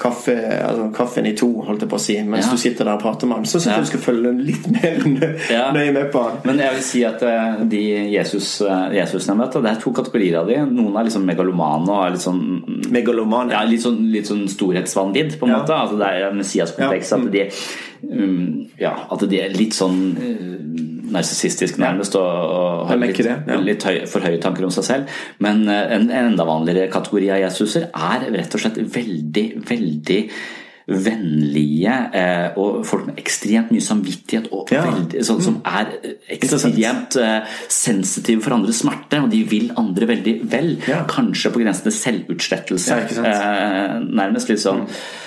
kaffe, 0.00 0.34
altså, 0.64 0.86
kaffen 0.96 1.28
i 1.28 1.34
to, 1.36 1.48
holdt 1.66 1.84
jeg 1.84 1.90
på 1.90 1.98
å 1.98 2.02
si, 2.02 2.16
mens 2.24 2.46
ja. 2.48 2.54
du 2.54 2.60
sitter 2.62 2.88
der 2.88 2.96
og 2.96 3.02
prater 3.02 3.28
med 3.28 3.40
han, 3.40 3.48
så 3.48 3.58
syns 3.58 3.68
jeg 3.68 3.76
ja. 3.76 3.84
du 3.84 3.90
skal 3.90 4.02
følge 4.04 4.32
litt 4.38 4.68
mer 4.72 5.02
nøye 5.76 5.92
med 5.96 6.08
på 6.14 6.24
han. 6.24 6.38
Men 6.48 6.62
jeg 6.64 6.76
vil 6.76 6.86
si 6.86 7.02
at 7.06 7.24
uh, 7.26 7.60
de 7.70 7.82
Jesus, 8.14 8.48
uh, 8.64 8.88
Jesus 8.94 9.28
møter, 9.36 9.64
det 9.64 9.74
er 9.74 9.82
to 9.82 9.92
kategorier 9.96 10.40
av 10.40 10.50
de. 10.50 10.58
Noen 10.70 10.96
er 10.96 11.08
liksom 11.08 11.26
megalomane 11.28 11.90
og 11.90 12.06
er 12.06 12.16
litt 12.16 12.24
sånn 12.24 12.40
Megalomane? 12.90 13.54
Ja, 13.54 13.62
litt 13.68 13.84
sånn, 13.84 14.00
litt 14.10 14.26
sånn 14.26 14.46
storhetsvanvidd, 14.50 15.36
på 15.38 15.46
en 15.46 15.54
måte. 15.54 15.76
Altså, 15.76 15.98
det 16.00 16.08
er 16.10 16.34
Messias-kompleks. 16.34 17.12
At, 17.14 17.28
de, 17.30 17.44
um, 18.08 18.64
ja, 18.80 18.94
at 19.12 19.28
de 19.30 19.42
er 19.44 19.54
litt 19.54 19.76
sånn 19.76 20.00
uh, 20.16 20.99
narsissistisk 21.14 21.80
nærmest 21.82 22.16
og, 22.18 22.28
og 22.28 22.86
har 22.90 23.00
litt, 23.00 23.20
det, 23.24 23.36
ja. 23.48 23.58
litt 23.62 23.84
høy, 23.86 24.00
for 24.10 24.24
høye 24.24 24.40
tanker 24.42 24.66
om 24.66 24.72
seg 24.74 24.86
selv. 24.86 25.20
Men 25.42 25.66
eh, 25.68 25.96
en, 25.96 26.08
en 26.08 26.32
enda 26.32 26.46
vanligere 26.48 26.90
kategori 26.92 27.30
av 27.36 27.44
Jesuser 27.44 27.90
er 27.90 28.26
rett 28.34 28.56
og 28.56 28.64
slett 28.64 28.80
veldig, 28.96 29.46
veldig 29.68 30.20
vennlige 30.90 31.92
eh, 32.18 32.58
og 32.58 32.80
folk 32.88 33.06
med 33.06 33.20
ekstremt 33.22 33.70
mye 33.70 33.84
samvittighet 33.84 34.48
og 34.56 34.72
ja. 34.74 34.82
veldig, 34.88 35.22
sånn, 35.26 35.42
som 35.44 35.60
mm. 35.60 35.68
er 35.70 36.16
ekstremt 36.34 37.18
eh, 37.20 37.56
sensitive 37.70 38.42
for 38.42 38.56
andres 38.56 38.82
smerte, 38.82 39.20
og 39.22 39.30
de 39.30 39.44
vil 39.46 39.70
andre 39.78 40.10
veldig 40.10 40.36
vel. 40.50 40.72
Ja. 40.90 41.04
Kanskje 41.10 41.54
på 41.54 41.62
grensen 41.62 41.86
til 41.86 41.98
selvutslettelse, 42.00 43.00
eh, 43.22 43.98
nærmest. 44.10 44.50
litt 44.50 44.64
sånn 44.64 44.86
mm 44.86 45.26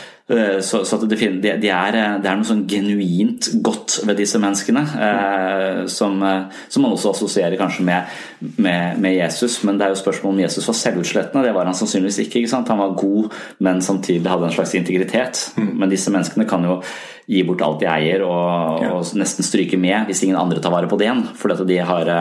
så, 0.62 0.86
så 0.86 0.98
det, 1.04 1.18
de, 1.44 1.48
er, 1.68 1.96
eh, 2.00 2.14
det, 2.24 2.30
er, 2.30 2.38
noe 2.40 2.48
sånn 2.48 2.64
genuint 2.70 3.50
godt 3.66 3.98
ved 4.08 4.22
disse 4.22 4.40
menneskene. 4.40 4.84
Eh, 5.08 5.80
som, 5.92 6.16
eh, 6.24 6.62
som, 6.72 6.86
man 6.86 6.96
også 6.96 7.12
assosierer 7.12 7.60
kanskje 7.60 7.84
med, 7.88 8.14
med, 8.56 9.02
med, 9.04 9.18
Jesus. 9.18 9.60
Men 9.68 9.80
det 9.80 9.86
er 9.86 9.96
jo 9.96 10.00
spørsmål 10.00 10.38
om 10.38 10.44
Jesus 10.46 10.70
var 10.70 10.78
selvutslettende. 10.80 11.44
Det 11.44 11.56
var 11.58 11.68
han 11.68 11.76
sannsynligvis 11.76 12.22
ikke. 12.24 12.40
ikke 12.40 12.62
han 12.72 12.84
var 12.86 12.96
god, 13.00 13.36
men 13.68 13.84
samtidig 13.84 14.32
hadde 14.32 14.48
en 14.48 14.56
slags 14.56 14.78
integritet. 14.80 15.44
Mm. 15.58 15.74
Men 15.82 15.92
disse 15.92 16.14
menneskene 16.14 16.48
kan 16.48 16.70
jo 16.70 16.80
gi 17.28 17.44
bort 17.48 17.64
alt 17.64 17.84
de 17.84 17.92
eier 17.92 18.24
og, 18.24 18.80
ja. 18.84 18.96
og 18.96 19.14
nesten 19.20 19.46
stryke 19.48 19.78
med 19.80 20.10
hvis 20.10 20.26
ingen 20.26 20.40
andre 20.40 20.64
tar 20.64 20.74
vare 20.74 20.90
på 20.92 21.00
det 21.00 21.08
igjen. 21.08 21.28
For 21.40 21.52
de 21.68 21.84
har 21.84 22.16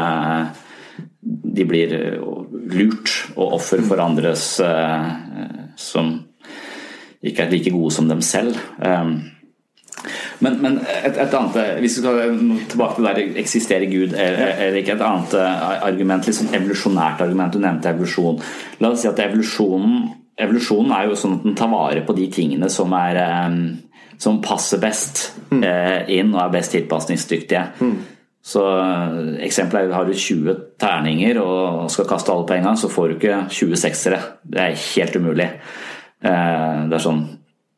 De 1.23 1.65
blir 1.67 1.95
lurt 2.73 3.15
og 3.37 3.59
offer 3.61 3.83
for 3.87 4.03
andres 4.03 4.47
som 5.79 6.13
ikke 7.23 7.45
er 7.45 7.53
like 7.53 7.71
gode 7.75 7.93
som 7.95 8.09
dem 8.11 8.23
selv. 8.25 8.59
Um, 8.79 9.21
men, 10.43 10.57
men 10.59 10.79
et, 10.83 11.15
et, 11.15 11.35
annet 11.37 11.79
Hvis 11.79 11.99
vi 11.99 12.03
skal 12.03 12.39
tilbake 12.73 12.97
til 12.97 13.07
der 13.07 13.21
eksisterer 13.39 13.87
Gud 13.87 14.17
eller 14.19 14.79
ikke, 14.81 14.97
et 14.97 15.05
annet 15.07 15.37
eh, 15.39 15.69
argument, 15.87 16.27
litt 16.27 16.39
sånn 16.39 16.51
evolusjonært 16.57 17.23
argument, 17.23 17.55
du 17.55 17.63
nevnte 17.63 17.93
evolusjon. 17.93 18.41
La 18.83 18.91
oss 18.91 19.05
si 19.05 19.11
at 19.11 19.23
evolusjonen, 19.23 20.01
evolusjonen 20.43 20.97
er 20.97 21.07
jo 21.07 21.21
sånn 21.21 21.37
at 21.39 21.47
den 21.47 21.55
tar 21.61 21.71
vare 21.71 22.03
på 22.09 22.17
de 22.19 22.27
tingene 22.35 22.73
som 22.73 22.97
er 22.99 23.21
som 24.23 24.41
passer 24.43 24.79
best 24.83 25.25
mm. 25.51 25.63
eh, 25.67 26.11
inn 26.19 26.33
og 26.35 26.43
er 26.45 26.57
best 26.57 26.75
tilpasningsdyktige. 26.77 27.63
Mm. 27.83 27.95
Så 28.43 28.63
Eksempelet 29.43 29.87
er 29.87 29.95
har 29.95 30.07
du 30.07 30.15
20 30.19 30.55
terninger 30.83 31.39
og 31.43 31.91
skal 31.95 32.09
kaste 32.11 32.33
alle 32.35 32.47
på 32.47 32.57
en 32.57 32.69
gang, 32.69 32.79
så 32.79 32.91
får 32.91 33.09
du 33.09 33.17
ikke 33.17 33.41
20 33.55 33.81
seksere. 33.85 34.21
Det 34.43 34.63
er 34.63 34.81
helt 34.83 35.19
umulig. 35.19 35.49
Eh, 36.23 36.83
det 36.89 36.99
er 36.99 37.03
sånn 37.03 37.23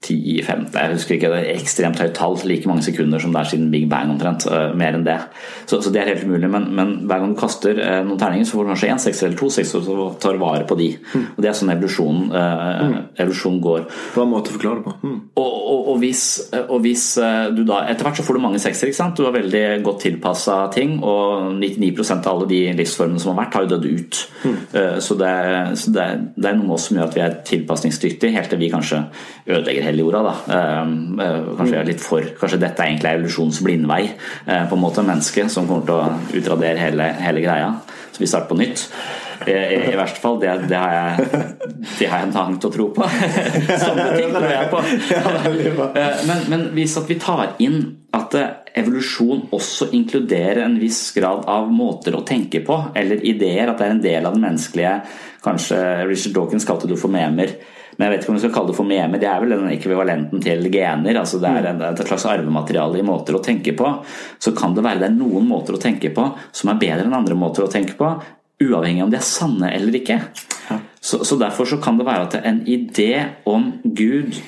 10-15, 0.04 0.66
jeg 0.74 0.92
husker 0.92 1.16
ikke, 1.16 1.30
det 1.32 1.40
er 1.40 1.58
ekstremt 1.58 2.00
høyt 2.00 2.14
tall. 2.16 2.36
Like 2.44 2.68
mange 2.68 2.84
sekunder 2.84 3.22
som 3.22 3.32
det 3.32 3.40
er 3.40 3.50
siden 3.52 3.70
Big 3.72 3.86
Bang 3.90 4.12
omtrent. 4.12 4.46
Uh, 4.50 4.74
mer 4.76 4.96
enn 4.96 5.06
det. 5.06 5.16
Så, 5.64 5.80
så, 5.80 5.92
det 5.92 6.02
er 6.02 6.10
helt 6.12 6.26
umulig. 6.28 6.50
Men, 6.52 6.68
men 6.76 6.94
hver 7.08 7.22
gang 7.22 7.32
du 7.32 7.38
kaster 7.40 7.78
uh, 7.80 8.00
noen 8.04 8.20
terninger, 8.20 8.48
så 8.48 8.58
får 8.58 8.66
du 8.66 8.72
kanskje 8.72 8.90
én 8.92 9.02
sekser 9.02 9.28
eller 9.28 9.40
to 9.40 9.50
sekser, 9.54 9.84
så 9.86 10.08
tar 10.20 10.40
vare 10.40 10.66
på 10.68 10.76
de. 10.80 10.90
Mm. 11.14 11.26
Og 11.36 11.40
Det 11.44 11.50
er 11.50 11.58
sånn 11.58 11.72
evolusjonen, 11.74 12.26
uh, 12.34 12.84
mm. 12.90 12.96
evolusjon 13.24 13.60
går. 13.64 13.86
En 14.24 14.32
måte 14.32 14.52
å 14.52 14.56
forklare 14.58 14.82
det 14.82 14.86
på. 14.88 14.94
Mm. 15.04 15.16
Og, 15.40 15.50
og, 15.74 15.80
og, 15.94 15.96
hvis, 16.02 16.24
og, 16.64 16.76
hvis, 16.84 17.06
du 17.54 17.62
da 17.68 17.82
Etter 17.90 18.06
hvert 18.06 18.18
så 18.18 18.24
får 18.26 18.38
du 18.38 18.42
mange 18.44 18.60
sekser. 18.62 18.90
ikke 18.90 19.00
sant? 19.00 19.16
Du 19.18 19.26
har 19.26 19.34
veldig 19.34 19.64
godt 19.84 20.04
tilpassa 20.04 20.58
ting, 20.74 20.98
og 21.04 21.54
99% 21.60 22.28
av 22.28 22.34
alle 22.34 22.50
de 22.50 22.60
livsformene 22.80 23.22
som 23.22 23.32
har 23.32 23.44
vært, 23.44 23.56
har 23.58 23.66
jo 23.66 23.72
dødd 23.74 23.88
ut. 23.88 24.20
Mm. 24.44 24.56
Så, 25.04 25.16
det, 25.20 25.34
så 25.80 25.92
det, 25.94 26.06
det, 26.36 26.48
er 26.48 26.58
noe 26.58 26.68
med 26.68 26.76
oss 26.76 26.88
som 26.88 26.98
gjør 26.98 27.08
at 27.08 27.16
vi 27.16 27.22
er 27.24 27.36
tilpasningsdyktige, 27.48 28.34
helt 28.34 28.50
til 28.52 28.60
vi 28.60 28.70
kanskje 28.72 29.04
ødelegger 29.46 29.86
hele 29.86 29.93
jorda. 30.02 30.22
da. 30.22 30.34
Ehm, 30.54 31.20
eh, 31.20 31.42
kanskje 31.58 31.84
litt 31.86 32.00
for, 32.00 32.22
kanskje 32.40 32.60
dette 32.60 32.82
er 32.82 32.92
egentlig 32.92 33.12
evolusjonens 33.12 33.60
blindvei. 33.64 34.02
Eh, 34.46 34.64
på 34.68 34.74
en 34.74 34.82
måte 34.82 35.04
Mennesket 35.04 35.50
som 35.50 35.68
kommer 35.68 35.84
til 35.86 35.94
å 35.94 36.40
utradere 36.40 36.78
hele, 36.78 37.12
hele 37.20 37.40
greia. 37.44 37.74
Så 38.12 38.22
vi 38.22 38.26
starter 38.26 38.48
på 38.48 38.58
nytt. 38.58 38.88
I, 39.46 39.50
i, 39.52 39.78
i 39.92 39.96
verste 39.98 40.20
fall. 40.22 40.38
Det, 40.40 40.52
det, 40.70 40.78
har 40.78 40.92
jeg, 40.94 41.42
det 41.98 42.08
har 42.08 42.22
jeg 42.22 42.28
en 42.28 42.36
hang 42.38 42.58
til 42.58 42.70
å 42.70 42.74
tro 42.76 42.86
på. 42.94 43.08
Sånne 43.84 44.06
ting 44.14 44.32
tror 44.32 44.48
jeg 44.48 44.70
på. 44.70 44.82
Eh, 45.90 46.24
men, 46.30 46.44
men 46.48 46.66
hvis 46.78 46.96
at 47.00 47.10
vi 47.10 47.18
tar 47.20 47.56
inn 47.58 47.82
at 48.14 48.34
evolusjon 48.78 49.48
også 49.54 49.90
inkluderer 49.98 50.62
en 50.64 50.78
viss 50.78 51.08
grad 51.16 51.44
av 51.50 51.70
måter 51.70 52.14
å 52.14 52.24
tenke 52.26 52.62
på, 52.64 52.78
eller 52.94 53.22
ideer, 53.26 53.68
at 53.68 53.80
det 53.80 53.88
er 53.88 53.94
en 53.96 54.04
del 54.04 54.28
av 54.28 54.36
den 54.36 54.46
menneskelige 54.46 54.98
Kanskje 55.44 55.76
Richard 56.08 56.32
Dawkins 56.38 56.64
kalte 56.64 56.88
det 56.88 56.96
for 56.96 57.12
memer 57.12 57.50
men 57.96 58.06
jeg 58.06 58.12
vet 58.12 58.24
ikke 58.24 58.32
om 58.32 58.38
vi 58.38 58.42
skal 58.42 58.54
kalle 58.54 58.72
det 58.72 58.78
for 58.78 58.88
meme. 58.88 59.20
Det 59.22 59.28
er 59.30 59.42
vel 59.42 59.54
den 59.54 59.68
ekvivalenten 59.72 60.42
til 60.42 60.70
gener. 60.72 61.18
altså 61.20 61.38
Det 61.42 61.50
er 61.50 61.68
et 61.90 62.02
slags 62.08 62.26
arvemateriale 62.30 62.98
i 62.98 63.06
måter 63.06 63.38
å 63.38 63.42
tenke 63.44 63.74
på. 63.78 63.90
Så 64.42 64.54
kan 64.56 64.74
det 64.74 64.84
være 64.86 65.04
det 65.04 65.10
er 65.12 65.18
noen 65.18 65.46
måter 65.48 65.76
å 65.76 65.82
tenke 65.82 66.10
på 66.14 66.26
som 66.52 66.72
er 66.72 66.80
bedre 66.80 67.06
enn 67.06 67.16
andre 67.16 67.38
måter 67.38 67.66
å 67.66 67.70
tenke 67.70 67.96
på, 67.98 68.10
uavhengig 68.64 69.04
om 69.04 69.12
de 69.12 69.20
er 69.20 69.26
sanne 69.26 69.70
eller 69.74 70.00
ikke. 70.00 70.18
Så, 71.04 71.20
så 71.24 71.36
Derfor 71.36 71.68
så 71.68 71.78
kan 71.84 71.98
det 72.00 72.06
være 72.08 72.28
at 72.28 72.36
en 72.48 72.62
idé 72.70 73.26
om 73.44 73.72
Gud 73.84 74.38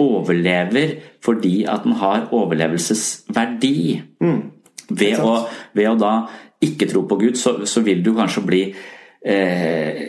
overlever 0.00 0.96
fordi 1.24 1.64
at 1.68 1.84
den 1.84 1.96
har 2.00 2.28
overlevelsesverdi. 2.32 4.02
Mm. 4.22 4.42
Ved, 4.88 5.18
å, 5.18 5.40
ved, 5.74 5.88
å, 5.90 5.96
da 5.98 6.12
ikke 6.62 6.88
tro 6.88 7.02
på 7.08 7.18
Gud, 7.20 7.38
så, 7.38 7.58
så 7.66 7.82
vil 7.84 8.04
du 8.04 8.12
kanskje 8.16 8.44
bli 8.46 8.62
eh, 9.26 10.04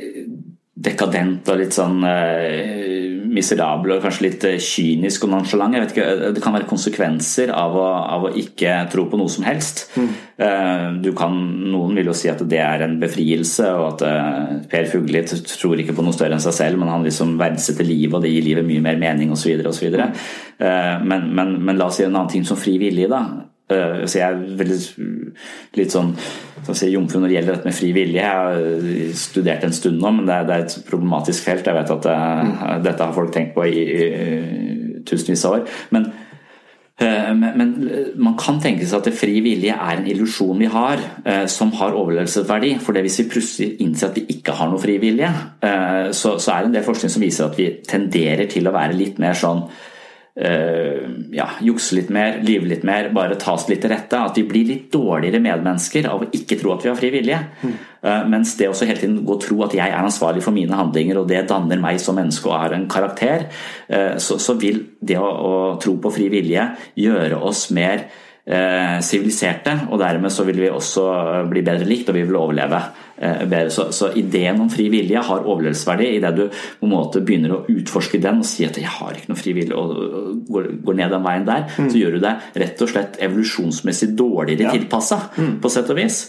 dekadent 0.78 1.48
og 1.50 1.58
litt 1.58 1.74
sånn 1.74 2.04
eh, 2.06 3.08
miserabel 3.34 3.96
og 3.96 4.04
kanskje 4.04 4.26
litt 4.28 4.44
eh, 4.46 4.60
kynisk 4.62 5.26
og 5.26 5.32
nonchalant. 5.34 5.74
Jeg 5.74 5.84
vet 5.84 5.96
ikke, 5.96 6.06
eh, 6.12 6.34
Det 6.36 6.44
kan 6.44 6.54
være 6.54 6.70
konsekvenser 6.70 7.52
av 7.56 7.78
å, 7.78 7.86
av 8.18 8.28
å 8.28 8.34
ikke 8.38 8.76
tro 8.92 9.08
på 9.10 9.18
noe 9.18 9.32
som 9.34 9.48
helst. 9.48 9.88
Mm. 9.98 10.12
Eh, 10.48 10.86
du 11.08 11.12
kan, 11.18 11.34
noen 11.74 11.98
vil 11.98 12.12
jo 12.12 12.16
si 12.18 12.30
at 12.30 12.46
det 12.46 12.62
er 12.62 12.86
en 12.86 12.98
befrielse, 13.02 13.72
og 13.74 13.88
at 13.96 14.06
eh, 14.06 14.54
Per 14.70 14.90
Fugli 14.92 15.26
tror 15.26 15.82
ikke 15.82 15.98
på 15.98 16.06
noe 16.06 16.16
større 16.16 16.38
enn 16.38 16.46
seg 16.46 16.58
selv, 16.60 16.82
men 16.82 16.94
han 16.94 17.06
liksom 17.08 17.36
verdsetter 17.42 17.88
livet, 17.88 18.20
og 18.20 18.26
det 18.26 18.36
gir 18.36 18.46
livet 18.46 18.70
mye 18.70 18.86
mer 18.86 19.02
mening 19.02 19.34
osv. 19.34 19.58
Mm. 19.58 20.16
Eh, 20.62 20.96
men, 21.02 21.30
men, 21.34 21.58
men 21.58 21.80
la 21.80 21.90
oss 21.90 22.02
si 22.02 22.06
en 22.06 22.14
annen 22.14 22.36
ting 22.38 22.46
som 22.46 22.60
fri 22.60 22.78
vilje. 22.82 23.10
da 23.10 23.26
så 23.68 24.16
jeg 24.16 24.24
er 24.24 24.44
veldig 24.62 24.76
litt 25.76 25.92
sånn 25.92 26.14
si, 26.70 26.88
jomfru 26.94 27.20
når 27.20 27.28
det 27.28 27.36
gjelder 27.36 27.58
dette 27.58 27.68
med 27.68 27.76
fri 27.76 27.90
vilje. 27.96 28.22
Jeg 28.22 28.38
har 28.40 29.18
studert 29.20 29.66
en 29.68 29.76
stund 29.76 30.00
nå, 30.00 30.12
men 30.16 30.30
det 30.30 30.38
er, 30.38 30.46
det 30.48 30.56
er 30.56 30.64
et 30.64 30.78
problematisk 30.88 31.50
felt. 31.50 31.68
Jeg 31.68 31.76
vet 31.76 31.92
at 31.98 32.06
det, 32.08 32.14
mm. 32.16 32.62
dette 32.86 33.10
har 33.10 33.18
folk 33.18 33.34
tenkt 33.36 33.52
på 33.58 33.66
i, 33.68 33.84
i, 33.84 35.02
tusenvis 35.08 35.44
av 35.50 35.60
år. 35.60 35.68
Men 35.96 36.10
Men, 36.98 37.44
men, 37.54 37.74
man 38.18 38.34
kan 38.42 38.56
tenke 38.58 38.82
seg 38.90 38.98
at 38.98 39.06
det 39.06 39.20
fri 39.20 39.36
vilje 39.46 39.70
er 39.70 40.00
en 40.00 40.08
illusjon 40.10 40.58
vi 40.58 40.66
har, 40.66 40.98
som 41.46 41.70
har 41.78 41.94
overlevelsesverdi. 41.94 42.72
For 42.82 42.98
det 42.98 43.04
hvis 43.06 43.20
vi 43.22 43.26
plutselig 43.36 43.68
innser 43.86 44.08
at 44.08 44.18
vi 44.18 44.24
ikke 44.34 44.56
har 44.58 44.72
noe 44.72 44.82
fri 44.82 44.96
vilje, 45.04 45.30
så, 46.18 46.32
så 46.42 46.56
er 46.56 46.64
det 46.64 46.72
en 46.72 46.80
del 46.80 46.88
forskning 46.88 47.14
som 47.14 47.22
viser 47.22 47.52
at 47.52 47.60
vi 47.60 47.68
tenderer 47.86 48.50
til 48.50 48.66
å 48.66 48.74
være 48.74 48.98
litt 48.98 49.22
mer 49.22 49.38
sånn 49.38 49.62
ja, 50.38 51.48
jukse 51.66 51.96
litt 51.98 52.12
mer, 52.14 52.36
lyve 52.46 52.68
litt 52.70 52.84
mer, 52.86 53.08
bare 53.16 53.40
tas 53.42 53.64
litt 53.72 53.82
til 53.82 53.90
rette. 53.90 54.20
At 54.22 54.38
vi 54.38 54.44
blir 54.46 54.68
litt 54.70 54.92
dårligere 54.94 55.42
medmennesker 55.42 56.06
av 56.12 56.22
å 56.22 56.28
ikke 56.30 56.60
tro 56.62 56.76
at 56.76 56.86
vi 56.86 56.92
har 56.92 57.00
fri 57.00 57.10
vilje. 57.16 57.40
Mm. 57.64 57.78
Uh, 58.04 58.24
mens 58.30 58.54
det 58.60 58.70
også 58.70 58.86
hele 58.86 59.02
tiden 59.02 59.24
gå 59.26 59.34
og 59.36 59.42
tro 59.42 59.58
at 59.66 59.74
jeg 59.76 59.90
er 59.90 60.06
ansvarlig 60.06 60.44
for 60.46 60.56
mine 60.56 60.78
handlinger, 60.78 61.20
og 61.20 61.32
det 61.32 61.48
danner 61.50 61.82
meg 61.82 62.00
som 62.02 62.18
menneske 62.20 62.48
og 62.52 62.56
har 62.60 62.76
en 62.78 62.86
karakter, 62.92 63.48
uh, 63.90 64.16
så, 64.22 64.38
så, 64.42 64.56
vil 64.62 64.84
det 65.02 65.18
å, 65.18 65.26
å, 65.26 65.58
tro 65.82 65.98
på 66.02 66.14
fri 66.14 66.30
vilje 66.34 66.70
gjøre 66.98 67.42
oss 67.44 67.68
mer 67.76 68.08
siviliserte, 69.04 69.74
og 69.92 70.00
dermed 70.00 70.32
så 70.32 70.46
vil 70.48 70.62
vi 70.62 70.70
også 70.72 71.02
bli 71.52 71.60
bedre 71.68 71.84
likt, 71.84 72.08
og 72.08 72.16
vi 72.16 72.22
vil 72.24 72.38
overleve. 72.40 72.78
Eh, 73.18 73.46
bedre. 73.50 73.72
Så, 73.74 73.88
så, 73.92 74.12
ideen 74.14 74.60
om 74.62 74.68
fri 74.70 74.92
vilje 74.94 75.22
har 75.26 75.46
overlevelsesverdi 75.46 76.10
idet 76.20 76.30
du 76.38 76.44
på 76.52 76.86
en 76.86 76.92
måte 76.92 77.22
begynner 77.26 77.56
å 77.56 77.64
utforske 77.74 78.20
den 78.22 78.44
og 78.44 78.46
si 78.46 78.66
at 78.68 78.78
'jeg 78.78 78.92
har 79.00 79.18
ikke 79.18 79.32
noe 79.32 79.40
fri 79.40 79.54
vilje', 79.58 79.74
og 79.74 80.46
går, 80.46 80.68
går 80.86 81.00
ned 81.00 81.10
den 81.16 81.26
veien 81.26 81.48
der, 81.48 81.66
mm. 81.66 81.90
så 81.90 81.98
gjør 81.98 82.14
du 82.14 82.20
deg 82.28 82.62
rett 82.62 82.84
og 82.86 82.92
slett 82.92 83.18
evolusjonsmessig 83.18 84.12
dårligere 84.14 84.70
ja. 84.70 84.76
tilpassa, 84.78 85.18
mm. 85.34 85.58
på 85.64 85.74
sett 85.74 85.90
og 85.90 85.98
vis. 85.98 86.20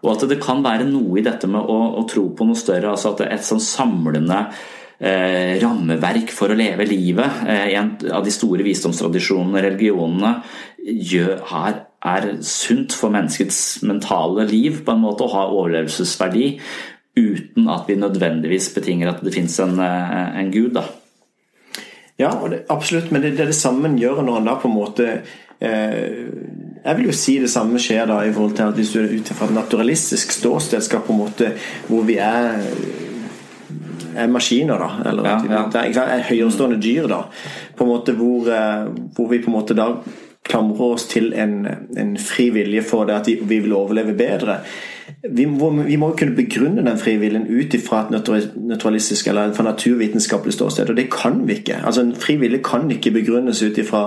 Og 0.00 0.14
at 0.14 0.24
det 0.30 0.40
kan 0.40 0.64
være 0.64 0.88
noe 0.88 1.18
i 1.18 1.26
dette 1.26 1.50
med 1.50 1.60
å, 1.60 1.78
å 2.00 2.06
tro 2.08 2.30
på 2.32 2.48
noe 2.48 2.56
større, 2.56 2.94
altså 2.94 3.12
at 3.12 3.26
et 3.26 3.44
sånn 3.44 3.60
samlende 3.60 4.40
eh, 4.96 5.58
rammeverk 5.60 6.32
for 6.32 6.48
å 6.48 6.56
leve 6.56 6.88
livet, 6.88 7.44
eh, 7.44 7.76
en 7.76 7.92
av 8.08 8.24
de 8.24 8.32
store 8.32 8.64
visdomstradisjonene, 8.64 9.66
religionene, 9.68 10.38
gjør, 10.80 11.42
er, 11.60 11.82
er 12.08 12.28
sunt 12.46 12.94
for 12.96 13.12
menneskets 13.14 13.82
mentale 13.86 14.46
liv 14.48 14.82
på 14.84 14.94
en 14.94 15.02
måte 15.02 15.26
å 15.26 15.32
ha 15.32 15.48
overlevelsesverdi 15.50 16.52
uten 17.18 17.68
at 17.72 17.88
vi 17.88 17.98
nødvendigvis 17.98 18.70
betinger 18.76 19.12
at 19.12 19.24
det 19.24 19.34
fins 19.34 19.58
en, 19.64 19.78
eh, 19.82 20.38
en, 20.38 20.52
gud. 20.52 20.72
da. 20.74 20.84
Ja, 22.18 22.30
det, 22.50 22.64
absolutt, 22.70 23.10
men 23.10 23.22
det, 23.22 23.32
det 23.36 23.46
er 23.46 23.52
det 23.52 23.58
samme 23.58 23.88
en 23.88 23.98
gjør 23.98 24.22
når 24.22 24.38
han 24.38 24.48
da 24.50 24.56
på 24.58 24.68
en 24.68 24.74
måte 24.74 25.08
eh, 25.60 26.26
Jeg 26.84 26.96
vil 26.98 27.06
jo 27.06 27.14
si 27.14 27.38
det 27.42 27.50
samme 27.50 27.78
skjer 27.82 28.06
da 28.10 28.22
i 28.26 28.32
forhold 28.32 28.56
til 28.58 28.70
at 28.70 28.78
hvis 28.78 28.94
du 28.94 29.00
er 29.02 29.12
ute 29.14 29.34
fra 29.34 29.46
et 29.46 29.54
naturalistisk 29.54 30.32
ståsted 30.34 30.82
skal 30.82 31.04
på 31.06 31.14
en 31.14 31.22
måte 31.24 31.52
hvor 31.88 32.06
vi 32.06 32.18
er 32.22 32.58
er 34.18 34.30
maskiner, 34.30 34.80
da. 34.80 35.10
Eller 35.10 35.26
ja, 35.28 35.34
ja. 35.46 35.58
Er, 35.78 35.98
er 36.16 36.24
høyerestående 36.26 36.80
dyr, 36.82 37.06
da. 37.10 37.20
På 37.76 37.84
en 37.84 37.92
måte 37.92 38.14
hvor, 38.18 38.48
eh, 38.50 38.88
hvor 39.14 39.28
vi 39.30 39.38
på 39.42 39.52
en 39.52 39.58
måte 39.58 39.76
da 39.78 39.92
klamrer 40.48 40.94
oss 40.94 41.06
til 41.10 41.32
en, 41.36 41.60
en 41.98 42.14
fri 42.20 42.48
vilje 42.54 42.82
for 42.86 43.08
det 43.08 43.18
at 43.18 43.28
vi 43.28 43.58
vil 43.60 43.74
overleve 43.76 44.16
bedre. 44.18 44.60
Vi 45.30 45.46
må, 45.48 45.70
vi 45.82 45.96
må 45.96 46.10
kunne 46.16 46.36
begrunne 46.36 46.84
den 46.84 46.98
frivilligen 47.00 47.48
ut 47.48 47.74
fra 47.84 48.04
et 48.04 48.54
naturalistisk 48.56 49.28
eller 49.28 49.54
fra 49.56 49.64
naturvitenskapelig 49.66 50.54
ståsted, 50.54 50.90
og 50.90 50.96
det 50.96 51.08
kan 51.12 51.40
vi 51.48 51.60
ikke. 51.60 51.80
Altså 51.84 52.04
En 52.04 52.14
frivillig 52.16 52.62
kan 52.64 52.90
ikke 52.90 53.10
begrunnes 53.10 53.62
ut 53.62 53.78
ifra 53.78 54.02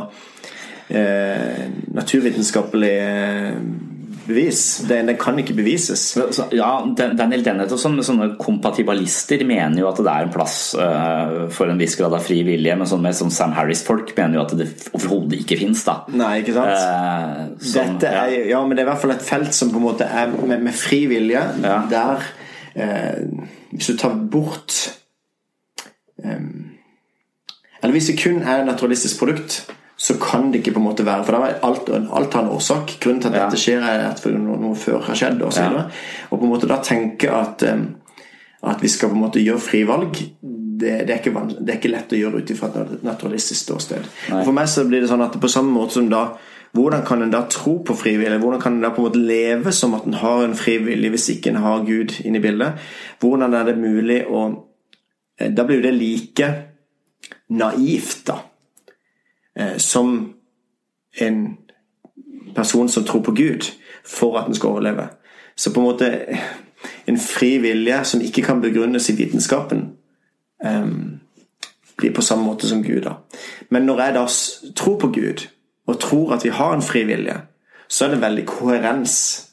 eh, 0.90 1.66
naturvitenskapelig 1.94 2.92
eh, 2.92 3.58
bevis. 4.32 4.62
Den, 4.88 5.10
den, 5.12 5.18
kan 5.20 5.38
ikke 5.40 5.54
bevises. 5.58 6.04
Ja, 6.56 6.70
Daniel 6.96 7.44
Dennett 7.46 7.74
og 7.76 7.80
sånne, 7.82 8.06
sånne 8.06 8.32
kompatibalister 8.42 9.44
mener 9.48 9.84
jo 9.84 9.90
at 9.92 10.00
det 10.02 10.12
er 10.12 10.28
en 10.28 10.34
plass 10.34 10.56
uh, 10.80 11.48
for 11.54 11.72
en 11.72 11.82
viss 11.82 11.98
grad 12.00 12.16
av 12.18 12.24
fri 12.26 12.42
vilje, 12.48 12.76
men 12.80 12.90
sånn 12.90 13.04
med 13.04 13.18
sånn 13.18 13.34
Sam 13.34 13.56
Harris-folk 13.58 14.14
mener 14.18 14.40
jo 14.40 14.46
at 14.46 14.56
det 14.60 14.70
overhodet 14.96 15.44
ikke 15.44 15.60
fins. 15.60 15.84
Nei, 16.16 16.32
ikke 16.42 16.56
sant? 16.56 16.74
Uh, 16.74 17.42
som, 17.60 17.98
Dette 17.98 18.12
er, 18.12 18.36
ja. 18.38 18.46
ja. 18.56 18.64
men 18.66 18.78
det 18.78 18.84
er 18.84 18.90
i 18.90 18.92
hvert 18.94 19.04
fall 19.04 19.16
et 19.16 19.28
felt 19.28 19.58
som 19.58 19.74
på 19.74 19.82
en 19.82 19.88
måte 19.90 20.08
er 20.08 20.32
med, 20.34 20.58
med 20.64 20.78
fri 20.78 21.04
vilje, 21.12 21.44
ja. 21.62 21.78
der 21.92 22.26
uh, 22.78 23.46
Hvis 23.72 23.92
du 23.92 24.00
tar 24.00 24.16
bort 24.32 24.80
um, 26.24 26.72
Eller 27.82 27.96
hvis 27.96 28.12
det 28.12 28.18
kun 28.22 28.42
er 28.42 28.62
et 28.62 28.70
naturalistisk 28.70 29.22
produkt 29.22 29.62
så 30.02 30.16
kan 30.18 30.48
det 30.50 30.64
ikke 30.64 30.72
på 30.74 30.80
en 30.82 30.86
måte 30.88 31.04
være 31.06 31.26
For 31.28 31.36
alt, 31.38 31.90
alt 31.94 32.34
har 32.34 32.42
en 32.42 32.56
årsak. 32.56 32.96
Grunnen 33.04 33.22
til 33.22 33.30
at 33.30 33.36
ja. 33.38 33.42
dette 33.46 33.62
skjer, 33.62 33.84
er 33.86 34.08
at 34.08 34.24
noe, 34.34 34.56
noe 34.58 34.74
før 34.74 35.04
har 35.06 35.18
skjedd. 35.20 35.44
Og, 35.46 35.54
så 35.54 35.68
ja. 35.68 35.84
og 36.32 36.40
på 36.40 36.48
en 36.48 36.50
måte 36.50 36.70
da 36.72 36.80
tenke 36.82 37.30
at, 37.30 37.62
at 37.62 38.82
vi 38.82 38.90
skal 38.90 39.12
på 39.12 39.20
en 39.20 39.22
måte 39.28 39.44
gjøre 39.44 39.62
frivalg, 39.62 40.18
det, 40.42 40.96
det, 41.06 41.14
er, 41.14 41.20
ikke, 41.20 41.46
det 41.60 41.70
er 41.70 41.78
ikke 41.78 41.94
lett 41.94 42.18
å 42.18 42.22
gjøre 42.24 42.42
ut 42.42 42.56
fra 42.58 42.72
et 42.82 43.06
naturalistisk 43.06 43.62
ståsted. 43.62 44.10
For 44.32 44.50
meg 44.58 44.74
så 44.74 44.88
blir 44.90 45.06
det 45.06 45.12
sånn 45.14 45.22
at 45.22 45.38
på 45.38 45.54
samme 45.54 45.76
måte 45.76 46.00
som 46.00 46.10
da 46.10 46.26
hvordan 46.74 47.06
kan 47.06 47.22
en 47.22 47.34
da 47.36 47.44
tro 47.52 47.78
på 47.86 47.94
frivillig? 48.00 48.42
Hvordan 48.42 48.62
kan 48.64 48.80
en 48.80 48.86
da 48.88 48.96
på 48.96 49.04
en 49.04 49.12
måte 49.12 49.22
leve 49.22 49.74
som 49.76 49.94
at 49.94 50.08
en 50.10 50.18
har 50.18 50.48
en 50.48 50.58
frivillig 50.58 51.14
hvis 51.14 51.30
ikke 51.36 51.54
en 51.54 51.62
har 51.62 51.86
Gud 51.86 52.18
inne 52.26 52.42
i 52.42 52.46
bildet? 52.48 52.82
Hvordan 53.22 53.54
er 53.54 53.70
det 53.70 53.78
mulig 53.78 54.24
å 54.26 54.48
eh, 55.38 55.52
Da 55.52 55.68
blir 55.68 55.78
jo 55.78 55.86
det 55.92 56.00
like 56.00 56.56
naivt, 57.52 58.24
da 58.32 58.48
som 59.78 60.34
en 61.22 61.58
person 62.56 62.90
som 62.90 63.04
tror 63.04 63.24
på 63.24 63.32
Gud, 63.32 63.66
for 64.06 64.38
at 64.40 64.46
den 64.46 64.56
skal 64.56 64.70
overleve. 64.70 65.08
Så 65.56 65.74
på 65.74 65.80
en 65.80 65.86
måte 65.86 66.38
en 67.06 67.20
fri 67.20 67.58
vilje 67.58 68.04
som 68.06 68.22
ikke 68.22 68.42
kan 68.42 68.62
begrunnes 68.62 69.10
i 69.10 69.16
vitenskapen, 69.16 69.90
um, 70.66 71.20
blir 71.98 72.14
på 72.14 72.22
samme 72.22 72.44
måte 72.44 72.70
som 72.70 72.84
Gud. 72.84 73.02
da. 73.02 73.14
Men 73.70 73.86
når 73.86 74.02
jeg 74.02 74.14
da 74.14 74.26
tror 74.76 75.00
på 75.00 75.08
Gud, 75.08 75.48
og 75.88 76.00
tror 76.00 76.34
at 76.34 76.46
vi 76.46 76.50
har 76.50 76.74
en 76.74 76.82
fri 76.82 77.04
vilje, 77.04 77.42
så 77.88 78.06
er 78.06 78.10
det 78.10 78.22
veldig 78.22 78.46
koherens 78.46 79.48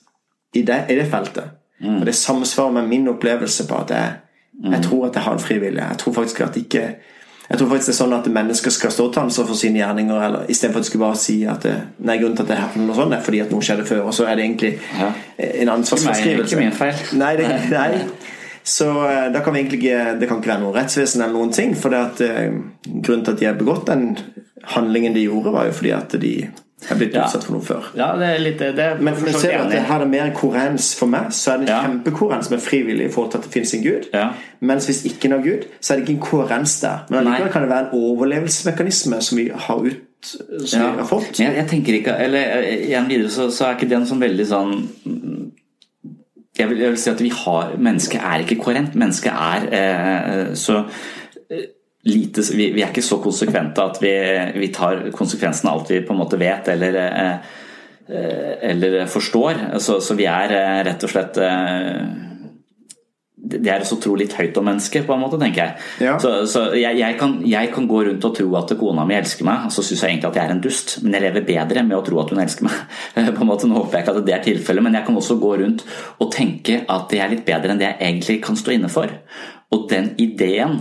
i 0.55 0.63
det, 0.63 0.85
i 0.91 0.95
det 0.95 1.07
feltet. 1.11 1.51
Mm. 1.81 2.01
Og 2.01 2.07
det 2.07 2.15
samsvarer 2.15 2.71
med 2.73 2.89
min 2.89 3.09
opplevelse 3.09 3.69
på 3.69 3.75
at 3.75 3.91
jeg, 3.91 4.13
jeg 4.63 4.77
mm. 4.77 4.83
tror 4.83 5.07
at 5.07 5.15
jeg 5.15 5.23
har 5.23 5.33
en 5.33 5.41
fri 5.41 5.59
vilje. 5.59 5.85
Jeg 5.85 5.99
tror 5.99 6.13
faktisk 6.13 6.41
at 6.41 6.57
ikke 6.57 6.95
jeg 7.49 7.59
tror 7.59 7.69
faktisk 7.71 7.89
det 7.89 7.95
er 7.95 7.99
sånn 8.03 8.17
at 8.19 8.27
mennesker 8.33 8.73
skal 8.75 8.93
stå 8.93 9.07
til 9.13 9.23
ansvar 9.23 9.47
for 9.49 9.57
sine 9.57 9.81
gjerninger, 9.81 10.19
eller 10.27 10.51
istedenfor 10.53 10.83
at 10.83 10.85
de 10.85 10.91
skulle 10.91 11.07
bare 11.07 11.21
si 11.21 11.37
at 11.49 11.63
det, 11.65 11.77
nei, 12.05 12.19
grunnen 12.21 12.37
til 12.37 12.45
at 12.45 12.51
det 12.51 12.59
er 12.59 12.83
noe 12.83 12.97
sånt, 12.99 13.17
er 13.17 13.25
fordi 13.25 13.41
at 13.45 13.55
noe 13.55 13.65
skjedde 13.65 13.87
før, 13.89 14.03
og 14.11 14.17
så 14.17 14.27
er 14.29 14.37
det 14.37 14.45
egentlig 14.45 14.73
ja. 14.77 15.13
en 15.63 15.73
ansvarsforskrivelse. 15.79 16.59
Ikke 16.59 16.67
min 16.67 16.77
feil. 16.77 17.01
Nei, 17.17 17.33
det, 17.41 17.49
nei. 17.73 17.89
Så 18.69 18.91
eh, 19.09 19.31
da 19.33 19.41
kan 19.41 19.55
vi 19.55 19.63
egentlig 19.63 19.81
Det 20.21 20.29
kan 20.29 20.43
ikke 20.43 20.51
være 20.51 20.61
noe 20.61 20.75
rettsvesen 20.77 21.23
eller 21.25 21.39
noen 21.39 21.55
ting. 21.57 21.73
For 21.79 21.95
det 21.95 22.01
at 22.05 22.21
uh, 22.21 22.59
grunnen 22.85 23.25
til 23.25 23.33
at 23.33 23.41
de 23.41 23.49
har 23.49 23.57
begått 23.57 23.89
den 23.89 24.11
handlingen 24.75 25.17
de 25.17 25.25
gjorde, 25.25 25.55
var 25.55 25.71
jo 25.71 25.77
fordi 25.79 25.95
at 25.97 26.17
de 26.21 26.33
jeg 26.79 26.89
har 26.93 26.99
blitt 27.01 27.15
ja. 27.17 27.25
utsatt 27.27 27.43
for 27.43 27.57
noe 27.57 27.65
før. 27.67 27.87
Ja, 27.99 28.13
det 28.19 28.27
er 28.31 28.43
litt, 28.43 28.61
det 28.63 28.85
er 28.85 29.01
men, 29.03 29.17
men 29.19 29.35
ser 29.35 29.57
du 29.57 29.65
at 29.65 29.73
det 29.73 29.81
her 29.89 30.03
er 30.05 30.11
mer 30.11 30.29
korens 30.37 30.93
for 30.99 31.11
meg, 31.11 31.33
så 31.35 31.57
er 31.57 31.63
det 31.63 31.67
en 31.67 31.73
ja. 31.73 31.79
kjempekorens 31.87 32.51
med 32.53 32.63
frivillig 32.63 33.09
i 33.09 33.13
forhold 33.15 33.33
til 33.33 33.41
at 33.41 33.49
det 33.49 33.55
finnes 33.57 33.73
en 33.75 33.83
gud. 33.83 34.07
Ja. 34.15 34.29
Mens 34.71 34.87
hvis 34.87 35.03
ikke 35.11 35.31
noe 35.33 35.43
gud, 35.43 35.67
så 35.81 35.93
er 35.93 35.99
det 35.99 36.07
ikke 36.07 36.15
en 36.15 36.23
korens 36.23 36.77
der. 36.85 37.03
Men 37.11 37.25
allikevel 37.25 37.51
kan 37.57 37.67
det 37.67 37.73
være 37.73 37.89
en 37.89 38.05
overlevelsesmekanisme 38.05 39.19
som 39.27 39.41
vi 39.43 39.49
har 39.67 39.89
ut 39.89 40.05
som 40.65 40.81
ja. 40.81 40.93
vi 40.93 41.03
har 41.03 41.07
fått. 41.07 41.39
Jeg, 41.39 41.55
jeg, 41.55 41.67
tenker 41.71 41.95
ikke 41.95 42.15
Eller 42.19 42.57
eh, 42.59 42.89
igjen 42.89 43.07
videre 43.07 43.31
så, 43.31 43.51
så 43.55 43.69
er 43.69 43.77
ikke 43.77 43.91
den 43.91 44.07
som 44.07 44.19
veldig 44.19 44.47
sånn 44.51 44.73
jeg 46.59 46.67
vil, 46.73 46.81
jeg 46.83 46.91
vil, 46.91 46.99
si 46.99 47.11
at 47.13 47.23
vi 47.23 47.31
har 47.31 47.77
Mennesket 47.79 48.25
er 48.25 48.43
ikke 48.43 48.57
koherent. 48.59 48.97
Mennesket 48.99 49.31
er 49.31 49.69
eh, 49.79 50.41
så 50.59 50.81
eh, 51.47 51.69
lite, 52.03 52.43
vi, 52.55 52.71
vi, 52.73 52.83
er 52.83 52.93
ikke 52.93 53.05
så 53.05 53.19
konsekvente 53.23 53.83
at 53.83 53.99
vi, 54.03 54.13
vi, 54.59 54.71
tar 54.75 55.09
konsekvensen 55.17 55.71
av 55.71 55.81
alt 55.81 55.93
vi 55.93 56.05
på 56.07 56.15
en 56.15 56.23
måte 56.23 56.39
vet 56.41 56.71
eller, 56.75 57.01
eh, 57.03 57.51
eh, 58.09 58.55
eller 58.71 59.05
forstår. 59.11 59.67
Så, 59.83 60.01
så, 60.05 60.17
vi 60.19 60.29
er 60.31 60.55
eh, 60.55 60.81
rett 60.89 61.05
og 61.05 61.15
slett 61.15 61.45
det 63.49 63.71
er 63.71 63.85
å 63.85 63.97
tro 64.03 64.17
litt 64.19 64.35
høyt 64.37 64.57
om 64.61 64.67
mennesket, 64.67 65.05
på 65.07 65.15
en 65.15 65.21
måte, 65.23 65.39
tenker 65.41 65.63
jeg. 65.63 65.85
Ja. 66.09 66.17
Så, 66.21 66.33
så 66.51 66.65
jeg, 66.77 66.99
jeg, 66.99 67.17
kan, 67.21 67.37
jeg, 67.47 67.71
kan, 67.73 67.87
gå 67.89 68.01
rundt 68.09 68.27
og 68.27 68.35
tro 68.37 68.49
at 68.59 68.75
kona 68.81 69.05
mi 69.09 69.15
elsker 69.17 69.47
meg, 69.47 69.69
og 69.69 69.73
så 69.73 69.85
syns 69.87 70.03
jeg 70.03 70.17
egentlig 70.17 70.29
at 70.33 70.41
jeg 70.41 70.51
er 70.51 70.55
en 70.57 70.63
dust, 70.65 70.97
men 71.05 71.15
jeg 71.17 71.25
lever 71.25 71.47
bedre 71.47 71.85
med 71.87 71.97
å 71.97 72.03
tro 72.05 72.19
at 72.21 72.35
hun 72.35 72.43
elsker 72.43 72.67
meg. 72.67 72.83
på 73.37 73.45
en 73.45 73.49
måte, 73.49 73.71
Nå 73.71 73.79
håper 73.79 74.01
jeg 74.01 74.07
ikke 74.07 74.17
at 74.17 74.27
det 74.27 74.35
er 74.37 74.45
tilfellet, 74.45 74.85
men 74.85 74.99
jeg 74.99 75.07
kan 75.07 75.21
også 75.23 75.39
gå 75.41 75.55
rundt 75.63 75.87
og 76.19 76.35
tenke 76.35 76.83
at 76.83 77.09
det 77.15 77.23
er 77.23 77.33
litt 77.33 77.47
bedre 77.47 77.73
enn 77.73 77.81
det 77.81 77.89
jeg 77.93 78.01
egentlig 78.11 78.41
kan 78.45 78.59
stå 78.59 78.75
inne 78.75 78.93
for. 78.93 79.15
Og 79.69 79.83
den 79.91 80.15
ideen 80.17 80.79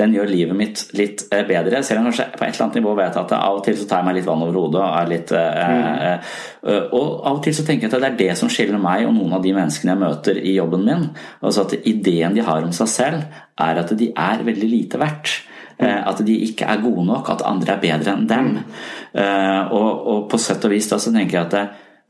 den 0.00 0.14
gjør 0.16 0.30
livet 0.30 0.56
mitt 0.56 0.82
litt 0.96 1.26
eh, 1.28 1.42
bedre. 1.44 1.82
Selv 1.84 2.00
om 2.00 2.06
kanskje 2.08 2.24
på 2.32 2.46
et 2.46 2.54
eller 2.54 2.64
annet 2.66 2.78
nivå 2.78 2.94
vet 2.96 3.12
jeg 3.18 3.26
at 3.26 3.34
av 3.36 3.58
og 3.58 3.66
til 3.66 3.76
så 3.76 3.84
tar 3.88 4.00
jeg 4.00 4.08
meg 4.08 4.16
litt 4.16 4.28
vann 4.30 4.44
over 4.46 4.56
hodet. 4.56 4.80
Og, 4.80 4.94
er 4.96 5.10
litt, 5.10 5.32
eh, 5.36 5.74
mm. 5.74 6.30
eh, 6.72 6.86
og 6.96 7.10
av 7.18 7.36
og 7.36 7.42
til 7.44 7.58
så 7.58 7.66
tenker 7.68 7.86
jeg 7.86 7.92
at 7.92 7.98
det 8.06 8.08
er 8.08 8.18
det 8.22 8.38
som 8.40 8.52
skiller 8.52 8.80
meg 8.80 9.04
og 9.04 9.12
noen 9.18 9.36
av 9.36 9.44
de 9.44 9.52
menneskene 9.58 9.92
jeg 9.92 10.02
møter 10.06 10.40
i 10.40 10.56
jobben 10.56 10.88
min. 10.88 11.06
Altså 11.44 11.66
at 11.66 11.76
ideen 11.84 12.38
de 12.38 12.46
har 12.48 12.64
om 12.64 12.72
seg 12.80 12.92
selv, 12.94 13.28
er 13.60 13.84
at 13.84 13.92
de 14.00 14.08
er 14.08 14.48
veldig 14.48 14.72
lite 14.72 15.02
verdt. 15.02 15.36
At 15.80 16.18
de 16.20 16.34
ikke 16.44 16.66
er 16.68 16.82
gode 16.82 17.06
nok, 17.08 17.30
at 17.32 17.44
andre 17.48 17.72
er 17.72 17.80
bedre 17.80 18.12
enn 18.12 18.26
dem. 18.28 18.50
Mm. 18.52 19.70
Og, 19.72 19.86
og, 19.88 20.18
på 20.28 20.36
sett 20.36 20.66
og 20.68 20.74
vis 20.74 20.90
da 20.90 20.98
så 21.00 21.08
tenker 21.14 21.38
jeg 21.38 21.46
at 21.46 21.54
det, 21.54 21.62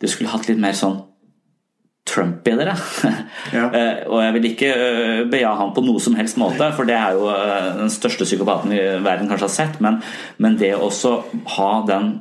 det 0.03 0.11
skulle 0.11 0.33
hatt 0.33 0.49
litt 0.51 0.59
mer 0.59 0.75
sånn 0.75 0.97
Trump 2.11 2.49
i 2.49 2.57
dere. 2.59 2.77
Ja. 3.51 3.67
Eh, 3.75 4.03
og 4.07 4.21
jeg 4.23 4.35
vil 4.37 4.49
ikke 4.51 4.71
eh, 4.71 5.21
beja 5.31 5.53
han 5.59 5.73
på 5.75 5.83
noe 5.83 6.03
som 6.03 6.15
helst 6.19 6.39
måte, 6.41 6.69
for 6.77 6.87
det 6.89 6.97
er 6.99 7.17
jo 7.19 7.31
eh, 7.33 7.71
den 7.81 7.91
største 7.93 8.27
psykopaten 8.29 8.75
i 8.75 8.83
verden 9.03 9.31
kanskje 9.31 9.47
har 9.47 9.55
sett. 9.55 9.79
Men, 9.83 10.01
men 10.43 10.59
det 10.61 10.75
å 10.77 10.91
ha 11.57 11.71
den 11.89 12.13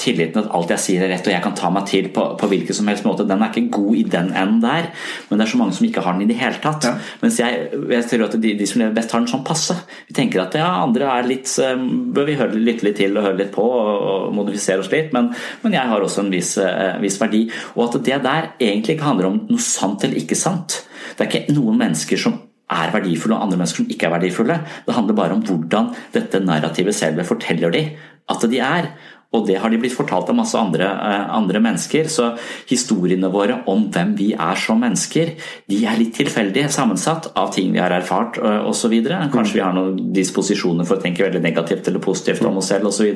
tilliten 0.00 0.40
at 0.40 0.50
alt 0.50 0.72
jeg 0.74 0.82
sier 0.82 1.04
er 1.04 1.12
rett 1.12 1.28
og 1.28 1.30
jeg 1.30 1.42
kan 1.44 1.54
ta 1.54 1.68
meg 1.70 1.86
til 1.86 2.08
på, 2.14 2.22
på 2.38 2.48
hvilken 2.50 2.74
som 2.76 2.88
helst 2.90 3.04
måte, 3.06 3.26
den 3.28 3.42
er 3.44 3.52
ikke 3.52 3.76
god 3.76 3.98
i 4.00 4.02
den 4.10 4.32
enden 4.32 4.60
der. 4.64 4.88
Men 5.28 5.38
det 5.38 5.44
er 5.44 5.50
så 5.52 5.60
mange 5.60 5.76
som 5.76 5.86
ikke 5.86 6.02
har 6.02 6.16
den 6.16 6.24
i 6.24 6.30
det 6.32 6.38
hele 6.40 6.58
tatt. 6.62 6.88
Ja. 6.88 6.94
Mens 7.20 7.38
jeg, 7.38 7.68
jeg 7.92 8.06
tror 8.10 8.24
at 8.26 8.34
de, 8.42 8.54
de, 8.58 8.66
som 8.66 8.82
lever 8.82 8.96
best, 8.96 9.14
har 9.14 9.22
den 9.22 9.30
sånn 9.30 9.44
passe. 9.46 9.76
Vi 10.08 10.16
tenker 10.16 10.42
at 10.42 10.56
ja, 10.58 10.70
andre 10.82 11.12
er 11.14 11.28
litt 11.28 11.52
eh, 11.62 11.84
Bør 12.14 12.26
vi 12.26 12.38
høre, 12.38 12.58
lytte 12.58 12.88
litt 12.88 12.98
til 12.98 13.14
og 13.14 13.28
høre 13.28 13.38
litt 13.38 13.52
på 13.54 13.64
og 13.64 14.32
modifisere 14.34 14.82
oss 14.82 14.90
litt, 14.92 15.12
men, 15.14 15.30
men 15.62 15.76
jeg 15.76 15.90
har 15.90 16.02
også 16.02 16.24
en 16.24 16.32
viss, 16.32 16.54
uh, 16.58 16.96
viss, 17.02 17.18
verdi. 17.20 17.44
Og 17.76 17.84
at 17.86 18.00
det 18.06 18.18
der 18.24 18.48
egentlig 18.58 18.96
ikke 18.96 19.08
handler 19.08 19.30
om 19.30 19.38
noe 19.50 19.62
sant 19.62 20.06
eller 20.06 20.18
ikke 20.18 20.38
sant. 20.38 20.80
Det 21.14 21.24
er 21.24 21.30
ikke 21.30 21.54
noen 21.54 21.78
mennesker 21.80 22.20
som 22.20 22.40
er 22.74 22.92
verdifulle 22.94 23.36
og 23.36 23.46
andre 23.46 23.60
mennesker 23.60 23.82
som 23.82 23.92
ikke 23.92 24.08
er 24.08 24.14
verdifulle. 24.16 24.58
Det 24.86 24.96
handler 24.96 25.18
bare 25.18 25.36
om 25.36 25.44
hvordan 25.44 25.92
dette 26.14 26.42
narrativet 26.42 26.96
selv 26.96 27.22
forteller 27.28 27.74
de 27.74 27.84
at 28.32 28.46
de 28.48 28.60
er. 28.62 28.88
Og 29.34 29.46
det 29.48 29.58
har 29.60 29.72
de 29.72 29.80
blitt 29.82 29.96
fortalt 29.96 30.30
av 30.30 30.38
masse 30.38 30.58
andre, 30.58 30.86
eh, 30.86 31.24
andre, 31.34 31.60
mennesker. 31.64 32.08
Så 32.08 32.30
historiene 32.70 33.30
våre 33.32 33.60
om 33.70 33.88
hvem 33.90 34.14
vi 34.18 34.32
er 34.32 34.60
som 34.60 34.80
mennesker, 34.80 35.34
de 35.70 35.80
er 35.84 35.98
litt 35.98 36.14
tilfeldige 36.14 36.70
sammensatt 36.70 37.32
av 37.34 37.52
ting 37.54 37.72
vi 37.72 37.82
har 37.82 37.94
erfart 37.94 38.38
eh, 38.38 38.62
osv. 38.68 38.94
Kanskje 39.34 39.58
vi 39.58 39.64
har 39.64 39.74
noen 39.74 40.12
disposisjoner 40.14 40.86
for 40.86 40.98
å 40.98 41.04
tenke 41.04 41.26
veldig 41.26 41.42
negativt 41.42 41.88
eller 41.88 42.04
positivt 42.04 42.44
om 42.46 42.62
oss 42.62 42.70
selv 42.72 42.90
osv. 42.92 43.10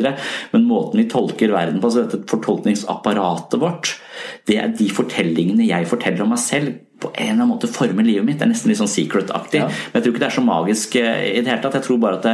Men 0.53 0.69
måten 0.69 1.03
vi 1.03 1.09
tolker 1.11 1.55
verden 1.55 1.81
på, 1.81 1.93
så 1.93 2.05
dette 2.05 2.27
fortolkningsapparatet 2.29 3.61
vårt, 3.63 3.97
det 4.49 4.59
er 4.59 4.75
de 4.75 4.91
fortellingene 4.91 5.69
jeg 5.69 5.89
forteller 5.89 6.25
om 6.25 6.35
meg 6.35 6.43
selv 6.43 6.85
på 6.99 7.11
en 7.15 7.29
eller 7.29 7.37
annen 7.37 7.53
måte 7.53 7.71
former 7.71 8.03
livet 8.03 8.27
mitt. 8.27 8.39
Det 8.41 8.47
er 8.47 8.51
nesten 8.51 8.73
litt 8.73 8.81
sånn 8.81 8.91
secret-aktig. 8.91 9.61
Ja. 9.63 9.69
Men 9.71 9.99
jeg 9.99 10.05
tror 10.05 10.15
ikke 10.15 10.23
det 10.25 10.31
er 10.31 10.37
så 10.39 10.47
magisk 10.47 10.97
eh, 10.99 11.21
i 11.31 11.43
det 11.45 11.53
hele 11.53 11.63
tatt. 11.63 11.79
Jeg 11.79 11.87
tror 11.87 12.01
bare 12.03 12.19
at 12.19 12.27
det, 12.27 12.33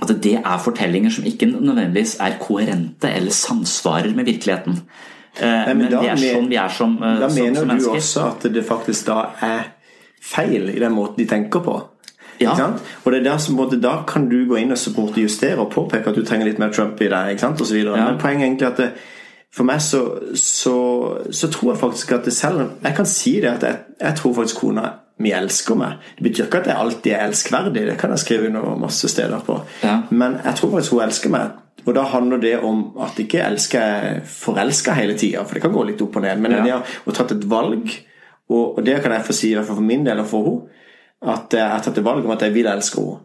at 0.00 0.12
det 0.24 0.38
er 0.40 0.58
fortellinger 0.64 1.12
som 1.12 1.24
ikke 1.28 1.46
nødvendigvis 1.52 2.16
er 2.20 2.38
koherente 2.40 3.10
eller 3.10 3.30
samsvarer 3.30 4.14
med 4.14 4.24
virkeligheten. 4.24 4.82
Eh, 5.40 5.46
Nei, 5.46 5.74
men, 5.74 5.78
men 5.78 5.90
det 5.92 6.08
er 6.08 6.20
sånn 6.20 6.48
vi 6.48 6.58
er 6.60 6.72
som, 6.72 6.96
mennesker. 7.00 7.20
da 7.20 7.28
som, 7.28 7.44
mener 7.44 7.60
som 7.60 7.78
du 7.78 7.88
også 7.96 8.26
at 8.30 8.46
det 8.54 8.64
faktisk 8.68 9.06
da 9.08 9.18
er 9.40 9.70
feil 10.22 10.70
i 10.72 10.80
den 10.80 10.94
måten 10.96 11.20
de 11.20 11.28
tenker 11.28 11.64
på. 11.64 11.76
Ja. 12.42 12.54
Og 13.04 13.12
det 13.12 13.20
er 13.20 13.24
der 13.24 13.38
som 13.38 13.56
både, 13.56 13.80
Da 13.82 14.02
kan 14.08 14.28
du 14.28 14.48
gå 14.48 14.56
inn 14.58 14.72
og 14.72 14.78
supporte, 14.78 15.20
justere 15.20 15.60
og 15.60 15.70
påpeke 15.70 16.10
at 16.10 16.16
du 16.16 16.24
trenger 16.26 16.48
litt 16.48 16.58
mer 16.58 16.72
Trump 16.72 17.00
i 17.00 17.08
deg. 17.08 17.30
ikke 17.30 17.40
sant, 17.40 17.60
og 17.60 17.66
så 17.66 17.76
ja. 17.76 18.10
Men 18.10 18.18
poenget 18.18 18.42
er 18.42 18.46
egentlig 18.46 18.66
at 18.66 18.76
det, 18.80 18.90
for 19.52 19.68
meg 19.68 19.82
så, 19.84 20.00
så, 20.34 20.76
så, 21.30 21.48
tror 21.52 21.72
jeg 21.72 21.80
faktisk 21.80 22.12
at 22.12 22.24
det 22.24 22.32
selv 22.32 22.70
Jeg 22.82 22.94
kan 22.96 23.06
si 23.06 23.34
det 23.40 23.50
at 23.50 23.62
jeg, 23.62 23.78
jeg 24.00 24.14
tror 24.16 24.34
faktisk 24.34 24.56
kona 24.56 24.88
mi 25.22 25.32
elsker 25.34 25.78
meg. 25.78 25.98
Det 26.18 26.26
betyr 26.26 26.46
ikke 26.46 26.62
at 26.62 26.70
jeg 26.70 26.82
alltid 26.84 27.12
er 27.14 27.26
elskverdig, 27.28 27.86
det 27.88 27.98
kan 28.00 28.12
jeg 28.14 28.22
skrive 28.22 28.48
under 28.50 28.78
masse 28.80 29.08
steder 29.08 29.42
på. 29.46 29.58
Ja. 29.82 30.00
Men 30.10 30.38
jeg 30.42 30.58
tror 30.58 30.74
faktisk 30.74 30.96
hun 30.96 31.04
elsker 31.06 31.34
meg. 31.34 31.58
Og 31.82 31.96
da 31.96 32.04
handler 32.06 32.38
det 32.42 32.54
om 32.62 32.84
at 33.02 33.18
ikke 33.18 33.42
elsker 33.42 34.20
forelska 34.28 34.94
hele 34.94 35.16
tida, 35.18 35.42
for 35.42 35.58
det 35.58 35.64
kan 35.64 35.74
gå 35.74 35.82
litt 35.88 36.02
opp 36.04 36.18
og 36.18 36.24
ned. 36.24 36.42
Men 36.42 36.56
ja. 36.58 36.62
det 36.66 37.10
å 37.10 37.16
tatt 37.16 37.34
et 37.34 37.48
valg, 37.50 37.90
og, 38.52 38.78
det 38.84 39.00
kan 39.02 39.14
jeg 39.16 39.26
få 39.26 39.34
si 39.34 39.50
i 39.50 39.56
hvert 39.56 39.66
fall 39.66 39.80
for 39.80 39.90
min 39.90 40.06
del 40.06 40.22
og 40.22 40.30
for 40.30 40.48
henne, 40.50 40.78
at 41.22 41.54
jeg 41.54 41.62
har 41.70 41.82
tatt 41.84 42.00
et 42.00 42.06
valg 42.06 42.24
om 42.26 42.32
at 42.34 42.40
jeg 42.42 42.54
vil 42.54 42.66
elske 42.70 43.02
henne. 43.02 43.20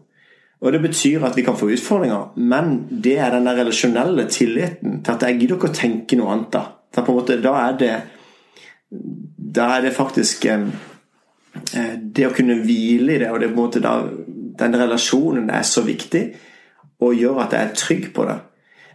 Og 0.58 0.74
Det 0.74 0.80
betyr 0.82 1.22
at 1.22 1.36
vi 1.38 1.44
kan 1.46 1.54
få 1.54 1.68
utfordringer, 1.70 2.32
men 2.34 2.88
det 2.90 3.14
er 3.22 3.30
den 3.30 3.46
der 3.46 3.60
relasjonelle 3.60 4.24
tilliten 4.26 5.04
til 5.06 5.12
at 5.12 5.22
jeg 5.22 5.38
gidder 5.38 5.54
ikke 5.54 5.70
å 5.70 5.76
tenke 5.76 6.18
noe 6.18 6.32
annet. 6.34 6.56
Da, 6.56 6.64
på 6.98 7.12
en 7.12 7.18
måte, 7.20 7.38
da 7.42 7.54
er 7.68 7.76
det 7.78 7.96
Da 9.58 9.66
er 9.76 9.82
det 9.84 9.92
faktisk 9.92 10.44
eh, 10.48 10.64
Eh, 10.64 10.87
det 11.72 12.26
å 12.26 12.34
kunne 12.34 12.60
hvile 12.62 13.14
i 13.14 13.20
det, 13.22 13.30
og 13.32 13.40
det 13.40 13.50
på 13.50 13.56
en 13.56 13.62
måte 13.62 13.82
da, 13.84 13.94
den 14.58 14.76
relasjonen 14.78 15.50
er 15.54 15.64
så 15.66 15.84
viktig, 15.86 16.24
og 17.04 17.14
gjør 17.14 17.44
at 17.44 17.54
jeg 17.54 17.66
er 17.66 17.74
trygg 17.78 18.08
på 18.16 18.26
det. 18.28 18.38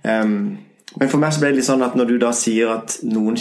Um, 0.04 0.38
men 1.00 1.10
for 1.10 1.22
meg 1.22 1.34
så 1.34 1.42
ble 1.42 1.54
det 1.54 1.62
litt 1.62 1.68
sånn 1.68 1.84
at 1.86 1.96
når 1.98 2.12
du 2.12 2.18
da 2.22 2.30
sier 2.36 2.70
at 2.76 3.00
noen 3.08 3.38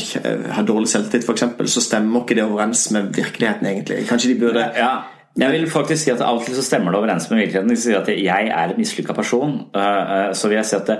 har 0.56 0.64
dårlig 0.68 0.88
selvtillit, 0.92 1.26
f.eks., 1.28 1.74
så 1.74 1.82
stemmer 1.84 2.24
ikke 2.24 2.38
det 2.38 2.46
overens 2.46 2.86
med 2.94 3.10
virkeligheten, 3.16 3.68
egentlig. 3.68 4.06
Kanskje 4.08 4.32
de 4.32 4.38
burde 4.40 4.68
ja. 4.78 4.92
Jeg 5.38 5.48
vil 5.54 5.70
faktisk 5.72 6.04
si 6.04 6.10
at 6.12 6.20
Av 6.20 6.36
og 6.36 6.42
til 6.44 6.56
så 6.58 6.64
stemmer 6.64 6.92
det 6.92 6.98
overens 7.00 7.30
med 7.30 7.38
virkeligheten. 7.40 7.70
De 7.72 7.80
sier 7.80 8.02
at 8.02 8.08
jeg 8.12 8.48
er 8.52 8.72
en 8.72 8.76
mislykka 8.76 9.14
person, 9.16 9.54
eh, 9.72 10.16
eh, 10.16 10.32
så 10.36 10.50
vil 10.50 10.58
jeg 10.58 10.68
si 10.68 10.76
at 10.76 10.90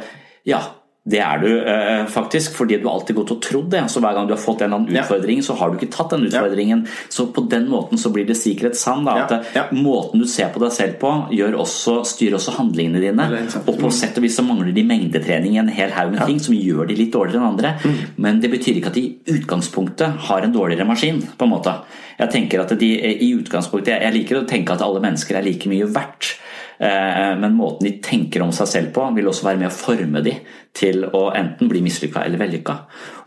ja, 0.49 0.61
det 1.03 1.19
er 1.19 1.41
du 1.43 1.49
eh, 1.51 2.05
faktisk, 2.07 2.55
fordi 2.55 2.77
du 2.79 2.85
alltid 2.87 3.17
gått 3.17 3.33
og 3.35 3.41
trodd 3.43 3.71
det. 3.75 3.81
Så 3.91 3.99
Hver 4.03 4.15
gang 4.15 4.29
du 4.29 4.37
har 4.37 4.41
fått 4.41 4.61
en 4.63 4.69
eller 4.69 4.85
annen 4.85 4.99
utfordring, 5.01 5.41
ja. 5.41 5.47
så 5.49 5.57
har 5.59 5.73
du 5.73 5.81
ikke 5.81 5.91
tatt 5.91 6.13
den 6.15 6.29
utfordringen. 6.29 6.85
Ja. 6.87 7.07
Så 7.11 7.27
på 7.35 7.43
den 7.51 7.67
måten 7.71 7.99
så 7.99 8.13
blir 8.15 8.29
det 8.29 8.37
sikkerhet 8.39 8.79
sann. 8.79 9.03
Ja. 9.11 9.25
At 9.27 9.57
ja. 9.57 9.65
måten 9.75 10.23
du 10.23 10.29
ser 10.31 10.53
på 10.55 10.63
deg 10.63 10.71
selv 10.77 11.01
på, 11.03 11.11
også, 11.59 11.97
styrer 12.07 12.39
også 12.39 12.55
handlingene 12.61 13.03
dine. 13.03 13.27
Og 13.65 13.81
på 13.81 13.91
sett 13.95 14.21
og 14.21 14.27
vis 14.29 14.39
så 14.39 14.47
mangler 14.47 14.71
de 14.77 14.87
mengdetrening 14.87 15.57
i 15.57 15.63
en 15.65 15.73
hel 15.75 15.91
haug 15.97 16.15
med 16.15 16.23
ting 16.23 16.39
som 16.43 16.55
gjør 16.55 16.87
de 16.87 17.01
litt 17.01 17.11
dårligere 17.17 17.43
enn 17.43 17.51
andre. 17.51 17.75
Mm. 17.83 17.99
Men 18.23 18.39
det 18.45 18.53
betyr 18.55 18.79
ikke 18.79 18.95
at 18.95 19.01
de 19.01 19.09
i 19.09 19.41
utgangspunktet 19.41 20.23
har 20.29 20.47
en 20.47 20.55
dårligere 20.55 20.87
maskin. 20.87 21.19
på 21.35 21.49
en 21.49 21.55
måte. 21.57 21.75
Jeg 22.21 22.31
tenker 22.31 22.63
at 22.63 22.79
de 22.79 22.93
i 23.11 23.33
utgangspunktet, 23.35 23.99
jeg 23.99 24.15
liker 24.21 24.39
å 24.39 24.47
tenke 24.47 24.77
at 24.77 24.87
alle 24.87 25.03
mennesker 25.03 25.35
er 25.35 25.51
like 25.51 25.67
mye 25.71 25.91
verdt. 25.91 26.37
Eh, 26.83 27.35
men 27.39 27.55
måten 27.55 27.87
de 27.87 27.93
tenker 28.03 28.43
om 28.43 28.51
seg 28.55 28.71
selv 28.71 28.91
på, 28.97 29.05
vil 29.15 29.29
også 29.31 29.47
være 29.47 29.61
med 29.61 29.71
å 29.71 29.77
forme 29.77 30.23
de 30.25 30.35
til 30.75 31.05
å 31.07 31.29
enten 31.37 31.71
bli 31.71 31.83
mislykka 31.85 32.25
eller 32.27 32.41
vellykka. 32.41 32.77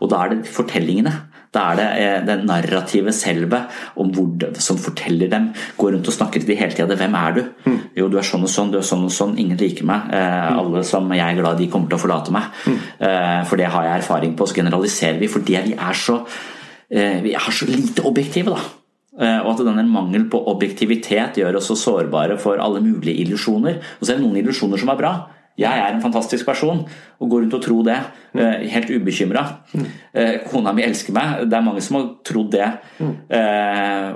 Og 0.02 0.12
da 0.12 0.20
er 0.22 0.34
det 0.34 0.52
fortellingene. 0.52 1.14
Da 1.54 1.62
er 1.70 1.78
det 1.78 1.86
eh, 2.02 2.18
det 2.26 2.36
narrative 2.44 3.14
selve 3.16 3.62
om 4.02 4.10
hvor, 4.12 4.48
som 4.60 4.80
forteller 4.82 5.30
dem. 5.32 5.48
Går 5.80 5.94
rundt 5.96 6.10
og 6.12 6.16
snakker 6.18 6.42
til 6.42 6.52
de 6.52 6.58
hele 6.60 6.76
tida. 6.76 6.98
Hvem 7.00 7.16
er 7.22 7.38
du? 7.38 7.42
Mm. 7.64 7.78
Jo, 7.96 8.10
du 8.12 8.18
er 8.20 8.28
sånn 8.28 8.44
og 8.44 8.52
sånn, 8.52 8.74
du 8.74 8.80
er 8.82 8.88
sånn 8.88 9.06
og 9.08 9.14
sånn. 9.14 9.36
Ingen 9.40 9.60
liker 9.62 9.88
meg. 9.88 10.10
Eh, 10.12 10.40
mm. 10.50 10.60
Alle 10.60 10.84
som 10.88 11.08
jeg 11.16 11.24
er 11.24 11.40
glad 11.40 11.62
i, 11.64 11.70
kommer 11.72 11.88
til 11.92 12.00
å 12.00 12.04
forlate 12.04 12.34
meg. 12.36 12.50
Mm. 12.66 12.80
For 13.48 13.60
det 13.60 13.70
har 13.72 13.88
jeg 13.88 14.02
erfaring 14.02 14.36
på. 14.36 14.48
Så 14.50 14.60
generaliserer 14.60 15.22
vi 15.22 15.32
fordi 15.32 15.56
vi 15.70 15.78
er 15.78 15.96
så, 15.96 16.18
vi 16.90 17.32
er 17.36 17.54
så 17.54 17.68
lite 17.70 18.04
objektive, 18.08 18.52
da. 18.52 18.85
Eh, 19.16 19.38
og 19.40 19.54
at 19.54 19.64
denne 19.64 19.86
mangel 19.88 20.26
på 20.28 20.42
objektivitet 20.52 21.40
gjør 21.40 21.56
oss 21.60 21.70
så 21.72 21.78
sårbare 21.86 22.36
for 22.40 22.60
alle 22.60 22.84
mulige 22.84 23.24
illusjoner. 23.24 23.80
Og 23.96 24.04
så 24.04 24.12
er 24.12 24.20
det 24.20 24.26
noen 24.26 24.42
illusjoner 24.42 24.82
som 24.82 24.92
er 24.92 25.00
bra. 25.00 25.14
Jeg 25.56 25.72
er 25.72 25.94
en 25.94 26.02
fantastisk 26.02 26.44
person, 26.44 26.82
og 27.16 27.30
går 27.32 27.46
rundt 27.46 27.54
og 27.56 27.62
tror 27.64 27.84
det. 27.86 27.96
Eh, 28.36 28.66
helt 28.68 28.90
ubekymra. 28.92 29.44
Eh, 30.12 30.34
kona 30.50 30.74
mi 30.76 30.84
elsker 30.84 31.16
meg. 31.16 31.46
Det 31.48 31.56
er 31.56 31.64
mange 31.64 31.80
som 31.80 31.96
har 31.96 32.10
trodd 32.28 32.52
det 32.52 32.68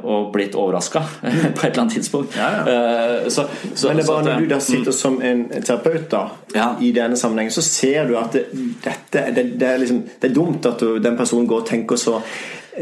og 0.01 0.28
blitt 0.34 0.55
overraska 0.57 1.01
på 1.57 1.64
et 1.64 1.64
eller 1.64 1.80
annet 1.86 1.96
tidspunkt. 1.96 2.36
Ja, 2.36 2.51
ja. 2.59 3.30
Så, 3.32 3.46
så, 3.72 3.88
Men 3.88 4.03
det 4.03 4.05
er 4.05 4.12
bare 4.12 4.26
når 4.28 4.44
du 4.44 4.53
da 4.53 4.61
sitter 4.64 4.92
som 4.92 5.16
en 5.24 5.46
terapeut 5.57 6.11
da, 6.12 6.22
ja. 6.55 6.70
i 6.80 6.92
denne 6.92 7.16
sammenhengen, 7.16 7.57
så 7.57 7.64
ser 7.64 8.09
du 8.09 8.18
at 8.20 8.36
det, 8.36 8.46
dette, 8.84 9.26
det, 9.32 9.48
det, 9.61 9.68
er 9.68 9.80
liksom, 9.80 10.05
det 10.20 10.30
er 10.30 10.36
dumt 10.36 10.68
at 10.68 10.80
du, 10.80 10.98
den 11.01 11.16
personen 11.16 11.48
går 11.48 11.64
og 11.64 11.70
tenker 11.72 12.01
så 12.01 12.20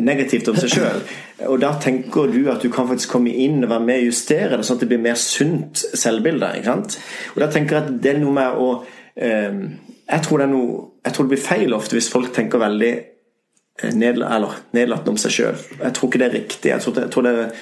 negativt 0.04 0.48
om 0.50 0.58
seg 0.58 0.72
sjøl. 0.74 1.02
Og 1.48 1.58
da 1.62 1.72
tenker 1.80 2.30
du 2.32 2.40
at 2.52 2.62
du 2.64 2.70
kan 2.72 2.88
faktisk 2.90 3.14
komme 3.14 3.32
inn 3.32 3.62
og 3.62 3.70
være 3.70 3.86
med 3.86 4.02
og 4.02 4.10
justere 4.10 4.56
det, 4.56 4.66
sånn 4.66 4.78
at 4.78 4.84
det 4.84 4.90
blir 4.90 5.04
mer 5.04 5.18
sunt 5.20 5.84
selvbilde. 5.96 6.52
ikke 6.58 6.72
sant? 6.72 6.98
Og 7.34 7.42
da 7.44 7.50
tenker 7.54 7.78
jeg 7.78 7.86
at 7.86 8.02
det 8.04 8.14
er 8.14 8.22
noe 8.22 8.36
med 8.36 8.58
å 8.58 8.68
eh, 9.16 9.62
jeg, 10.08 10.24
tror 10.26 10.44
det 10.44 10.50
noe, 10.52 10.84
jeg 11.06 11.14
tror 11.14 11.28
det 11.28 11.34
blir 11.34 11.46
feil 11.46 11.76
ofte 11.76 11.98
hvis 11.98 12.12
folk 12.12 12.32
tenker 12.36 12.62
veldig 12.62 12.92
eh, 12.98 13.96
nedlatende 13.96 15.14
om 15.14 15.20
seg 15.20 15.36
sjøl. 15.38 15.66
Jeg 15.78 15.96
tror 15.96 16.10
ikke 16.10 16.22
det 16.22 16.30
er 16.30 16.38
riktig. 16.40 16.72
Jeg 16.74 16.84
tror, 16.84 17.02
jeg 17.04 17.14
tror 17.14 17.28
det 17.28 17.34
er 17.34 17.52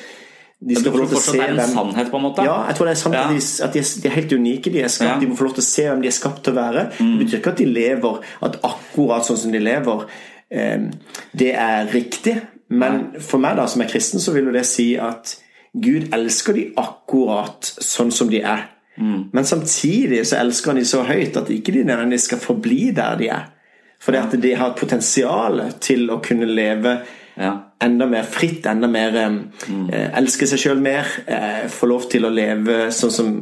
de 0.57 0.73
skal 0.73 0.93
få 0.95 1.01
lov 1.03 1.11
til 1.11 1.19
å 1.19 1.21
se 1.21 1.37
hvem 1.37 1.59
sannhet, 1.69 2.07
på 2.09 2.17
en 2.17 2.23
måte? 2.25 2.45
Ja, 2.47 2.55
jeg 2.71 2.79
tror 2.79 2.89
det 2.89 2.93
er 2.95 3.01
sant 3.01 3.17
ja. 3.17 3.25
at, 3.27 3.35
de, 3.35 3.41
at 3.67 3.75
de, 3.75 3.81
er, 3.83 3.89
de, 4.01 4.09
er, 4.09 4.15
helt 4.15 4.33
unike. 4.33 4.73
De 4.73 4.81
er 4.81 4.93
skapt, 4.93 5.11
ja. 5.11 5.17
de 5.21 5.29
må 5.29 5.37
få 5.37 5.45
lov 5.51 5.59
til 5.59 5.63
å 5.63 5.67
se 5.67 5.85
hvem 5.85 6.01
de 6.01 6.09
er 6.09 6.17
skapt 6.17 6.41
til 6.47 6.55
å 6.55 6.57
være. 6.57 6.85
Mm. 6.97 7.11
Det 7.11 7.19
betyr 7.21 7.41
ikke 7.43 7.53
at 7.53 7.61
de 7.61 7.67
lever 7.69 8.31
at 8.49 8.57
akkurat 8.71 9.29
sånn 9.29 9.41
som 9.43 9.53
de 9.53 9.61
lever, 9.61 10.07
det 10.51 11.51
er 11.55 11.89
riktig. 11.91 12.37
Men 12.69 13.17
for 13.23 13.43
meg 13.43 13.59
da, 13.59 13.67
som 13.71 13.83
er 13.83 13.91
kristen, 13.91 14.23
så 14.23 14.35
vil 14.35 14.49
jo 14.49 14.55
det 14.55 14.67
si 14.67 14.93
at 14.99 15.37
Gud 15.77 16.09
elsker 16.15 16.57
de 16.57 16.65
akkurat 16.81 17.67
sånn 17.67 18.13
som 18.15 18.31
de 18.33 18.41
er. 18.41 18.65
Mm. 18.97 19.29
Men 19.37 19.45
samtidig 19.45 20.23
så 20.27 20.39
elsker 20.41 20.73
han 20.73 20.81
de 20.81 20.87
så 20.89 21.03
høyt 21.05 21.37
at 21.37 21.53
ikke 21.53 21.75
de 21.75 21.85
nødvendigvis 21.85 22.31
skal 22.31 22.41
forbli 22.41 22.81
der 22.97 23.21
de 23.21 23.29
er. 23.35 23.53
Fordi 24.01 24.19
at 24.19 24.37
de 24.41 24.55
har 24.57 24.77
potensial 24.77 25.63
til 25.81 26.09
å 26.13 26.21
kunne 26.25 26.49
leve 26.49 26.99
ja. 27.37 27.53
enda 27.83 28.09
mer 28.09 28.27
fritt, 28.29 28.67
enda 28.69 28.89
mer 28.89 29.17
mm. 29.17 29.87
eh, 29.93 30.09
Elske 30.21 30.49
seg 30.49 30.63
sjøl 30.63 30.83
mer. 30.85 31.09
Eh, 31.27 31.67
få 31.73 31.89
lov 31.91 32.09
til 32.13 32.27
å 32.29 32.33
leve 32.33 32.87
sånn 32.95 33.13
som 33.13 33.33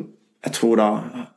jeg 0.44 0.52
tror 0.58 0.76
da 0.76 0.86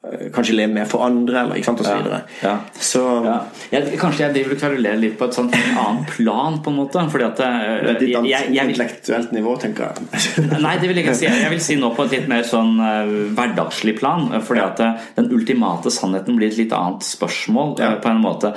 eh, 0.03 0.25
kanskje 0.35 0.55
leve 0.57 0.73
mer 0.75 0.87
for 0.89 1.05
andre, 1.05 1.39
eller 1.45 1.59
ikke 1.59 1.69
sant, 1.69 1.83
videre. 1.85 2.19
Ja, 2.41 2.49
ja. 2.49 2.81
Så, 2.89 3.03
ja. 3.23 3.35
Jeg, 3.71 3.99
kanskje 4.01 4.25
jeg 4.25 4.35
driver 4.35 4.55
og 4.55 4.59
kverulerer 4.59 4.99
litt 4.99 5.15
på 5.19 5.29
et 5.29 5.37
sånt 5.37 5.55
annet 5.55 6.11
plan, 6.11 6.57
på 6.63 6.73
en 6.73 6.79
måte. 6.81 7.05
Fordi 7.13 7.27
at 7.27 7.43
eh, 7.45 7.61
Det 7.85 7.93
er 7.93 8.01
ditt 8.01 8.11
jeg, 8.17 8.51
jeg, 8.57 8.73
intellektuelt 8.73 9.31
nivå, 9.37 9.55
tenker 9.63 9.93
jeg. 9.93 10.49
nei, 10.65 10.75
det 10.81 10.91
vil 10.91 10.99
jeg 10.99 11.07
ikke 11.07 11.17
si. 11.21 11.29
Jeg 11.29 11.53
vil 11.55 11.63
si 11.69 11.79
nå 11.79 11.93
på 11.95 12.07
et 12.07 12.17
litt 12.17 12.27
mer 12.31 12.43
sånn 12.47 12.75
uh, 12.81 13.15
hverdagslig 13.37 13.95
plan. 14.01 14.27
Fordi 14.43 14.65
at 14.65 14.83
uh, 14.83 15.09
den 15.15 15.31
ultimate 15.37 15.93
sannheten 15.93 16.39
blir 16.39 16.51
et 16.51 16.59
litt 16.59 16.75
annet 16.75 17.07
spørsmål, 17.07 17.77
uh, 17.79 17.97
på 18.03 18.11
en 18.11 18.23
måte. 18.23 18.55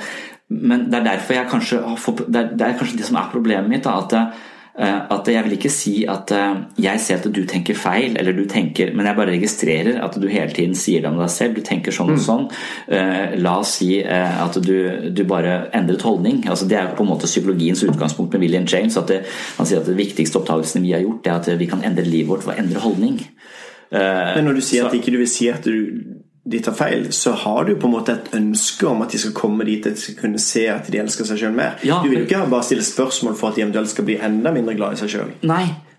Men 0.51 0.89
det 0.91 0.99
er 0.99 1.11
derfor 1.13 1.37
jeg 1.37 1.47
kanskje 1.47 1.79
det 2.27 2.41
er, 2.41 2.55
det 2.59 2.65
er 2.65 2.79
kanskje 2.79 2.99
det 2.99 3.07
som 3.07 3.21
er 3.21 3.31
problemet 3.31 3.71
mitt. 3.71 3.87
da, 3.87 4.01
at 4.03 4.50
at 4.81 5.27
jeg 5.29 5.45
vil 5.45 5.55
ikke 5.57 5.69
si 5.73 5.93
at 6.09 6.31
jeg 6.81 7.01
ser 7.03 7.19
at 7.19 7.27
du 7.29 7.41
tenker 7.45 7.77
feil, 7.77 8.15
eller 8.17 8.33
du 8.33 8.45
tenker 8.49 8.93
Men 8.97 9.05
jeg 9.05 9.17
bare 9.19 9.35
registrerer 9.35 9.99
at 10.01 10.15
du 10.17 10.25
hele 10.31 10.49
tiden 10.55 10.73
sier 10.77 11.03
det 11.03 11.11
om 11.11 11.19
deg 11.21 11.29
selv. 11.29 11.59
Du 11.59 11.65
tenker 11.65 11.93
sånn 11.93 12.13
og 12.15 12.17
mm. 12.17 12.23
sånn. 12.25 12.47
La 13.43 13.57
oss 13.61 13.75
si 13.77 13.91
at 14.01 14.57
du, 14.65 15.11
du 15.13 15.23
bare 15.29 15.67
endret 15.77 16.05
holdning. 16.07 16.41
Altså, 16.49 16.65
det 16.69 16.79
er 16.79 16.95
på 16.97 17.05
en 17.05 17.11
måte 17.11 17.29
psykologiens 17.29 17.83
utgangspunkt 17.85 18.33
med 18.33 18.45
William 18.47 18.65
James. 18.65 18.97
at 18.97 19.11
det, 19.11 19.21
Han 19.59 19.69
sier 19.69 19.83
at 19.83 19.89
det 19.89 19.99
viktigste 19.99 20.41
oppdagelsene 20.41 20.85
vi 20.85 20.95
har 20.95 21.05
gjort, 21.05 21.27
er 21.27 21.37
at 21.37 21.51
vi 21.61 21.69
kan 21.69 21.85
endre 21.85 22.07
livet 22.07 22.31
vårt 22.33 22.47
ved 22.47 22.55
å 22.55 22.65
endre 22.65 22.83
holdning. 22.83 23.21
Men 23.91 24.45
når 24.47 24.59
du 24.59 24.63
sier 24.63 24.85
så, 24.85 24.89
at 24.89 24.97
ikke 24.97 25.11
du 25.11 25.19
vil 25.19 25.29
si 25.29 25.49
at 25.51 25.65
du 25.67 26.21
de 26.43 26.59
tar 26.59 26.73
feil, 26.73 27.11
så 27.13 27.31
har 27.37 27.65
du 27.65 27.75
på 27.75 27.85
en 27.85 27.93
måte 27.93 28.15
et 28.15 28.31
ønske 28.33 28.87
om 28.89 29.03
at 29.05 29.13
de 29.13 29.19
skal 29.21 29.35
komme 29.37 29.65
dit 29.67 29.85
at 29.85 29.93
de 29.93 30.01
skal 30.01 30.17
kunne 30.23 30.41
se 30.41 30.65
at 30.73 30.89
de 30.89 30.97
elsker 31.03 31.27
seg 31.29 31.37
sjøl 31.43 31.53
mer. 31.53 31.77
Ja, 31.85 31.99
du 32.01 32.09
vil 32.09 32.25
ikke 32.25 32.41
bare 32.49 32.65
stille 32.65 32.85
spørsmål 32.85 33.37
for 33.37 33.51
at 33.51 33.59
de 33.59 33.65
eventuelt 33.67 33.93
skal 33.93 34.07
bli 34.09 34.17
enda 34.17 34.53
mindre 34.55 34.73
glad 34.79 34.97
i 34.97 35.03
seg 35.03 35.13
sjøl. 35.13 35.33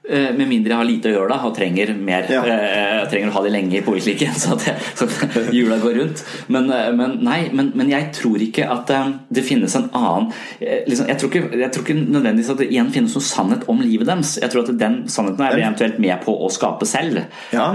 Eh, 0.03 0.33
med 0.35 0.49
mindre 0.51 0.73
jeg 0.73 0.79
har 0.81 0.87
lite 0.89 1.11
å 1.13 1.13
gjøre 1.13 1.31
da, 1.31 1.37
og 1.47 1.53
trenger, 1.55 1.93
mer, 1.95 2.27
ja. 2.27 2.41
Jeg 2.43 3.05
trenger 3.13 3.31
å 3.31 3.35
ha 3.37 3.43
det 3.45 3.53
lenge 3.55 3.77
i 3.79 3.83
poliklinikken 3.87 4.35
så 4.43 4.57
at, 4.57 5.05
jula 5.55 5.77
går 5.79 5.95
rundt. 6.01 6.25
Men, 6.51 6.67
uh, 6.75 6.89
men 6.99 7.21
nei, 7.23 7.37
men, 7.55 7.69
men, 7.79 7.93
jeg 7.93 8.09
tror 8.17 8.43
ikke 8.43 8.67
at 8.67 8.91
det 9.31 9.45
finnes 9.47 9.77
en 9.79 9.87
annen 9.95 10.33
liksom, 10.59 11.07
jeg, 11.07 11.21
tror 11.21 11.31
ikke, 11.31 11.61
jeg, 11.61 11.71
tror 11.71 11.87
ikke, 11.87 11.97
nødvendigvis 12.03 12.51
at 12.51 12.65
det 12.65 12.69
igjen 12.73 12.91
finnes 12.91 13.15
noen 13.15 13.29
sannhet 13.29 13.69
om 13.71 13.79
livet 13.85 14.11
deres. 14.11 14.35
Jeg 14.43 14.51
tror 14.51 14.67
at 14.67 14.75
den 14.81 14.99
sannheten 15.07 15.47
er 15.47 15.55
vi 15.55 15.65
eventuelt 15.69 16.03
med 16.03 16.19
på 16.27 16.35
å 16.35 16.51
skape 16.51 16.89
selv. 16.89 17.23
Ja. 17.55 17.71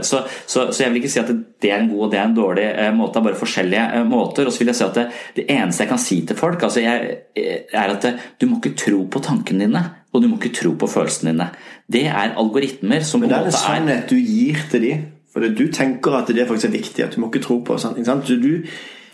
Så, 0.00 0.22
så, 0.46 0.70
så, 0.70 0.78
jeg 0.80 0.94
vil 0.94 1.02
ikke 1.02 1.12
si 1.12 1.20
at 1.20 1.28
det 1.28 1.36
er 1.66 1.80
en 1.80 1.88
god 1.90 2.04
og 2.06 2.10
det 2.12 2.18
er 2.20 2.26
en 2.28 2.36
dårlig 2.36 2.66
måte, 2.94 3.22
bare 3.24 3.38
forskjellige 3.38 4.04
måter. 4.06 4.46
Og 4.46 4.54
så 4.54 4.62
vil 4.62 4.70
jeg 4.70 4.78
si 4.78 4.84
at 4.86 4.98
det, 5.00 5.06
det 5.36 5.46
eneste 5.50 5.82
jeg 5.82 5.90
kan 5.90 6.02
si 6.02 6.20
til 6.26 6.38
folk, 6.38 6.62
altså 6.62 6.84
jeg, 6.84 7.16
er 7.34 7.94
at 7.96 8.06
du 8.38 8.46
må 8.46 8.60
ikke 8.60 8.76
tro 8.78 9.02
på 9.10 9.22
tankene 9.26 9.66
dine 9.66 9.84
og 10.12 10.22
du 10.22 10.28
må 10.30 10.38
ikke 10.38 10.54
tro 10.56 10.72
på 10.78 10.88
følelsene 10.88 11.34
dine. 11.34 11.48
Det 11.90 12.06
er 12.08 12.36
algoritmer 12.40 13.04
som 13.04 13.20
Men 13.20 13.32
det 13.32 13.38
er 13.38 13.50
en 13.50 13.58
sannhet 13.58 14.10
du 14.10 14.16
gir 14.16 14.60
til 14.70 14.84
dem. 14.84 15.06
For 15.28 15.44
du 15.44 15.66
tenker 15.72 16.16
at 16.16 16.30
det 16.32 16.46
faktisk 16.48 16.70
er 16.70 16.78
viktig, 16.78 17.04
at 17.04 17.14
du 17.14 17.20
må 17.20 17.28
ikke 17.28 17.44
tro 17.44 17.58
på 17.62 17.76
sånt. 17.78 18.00
Du, 18.26 18.64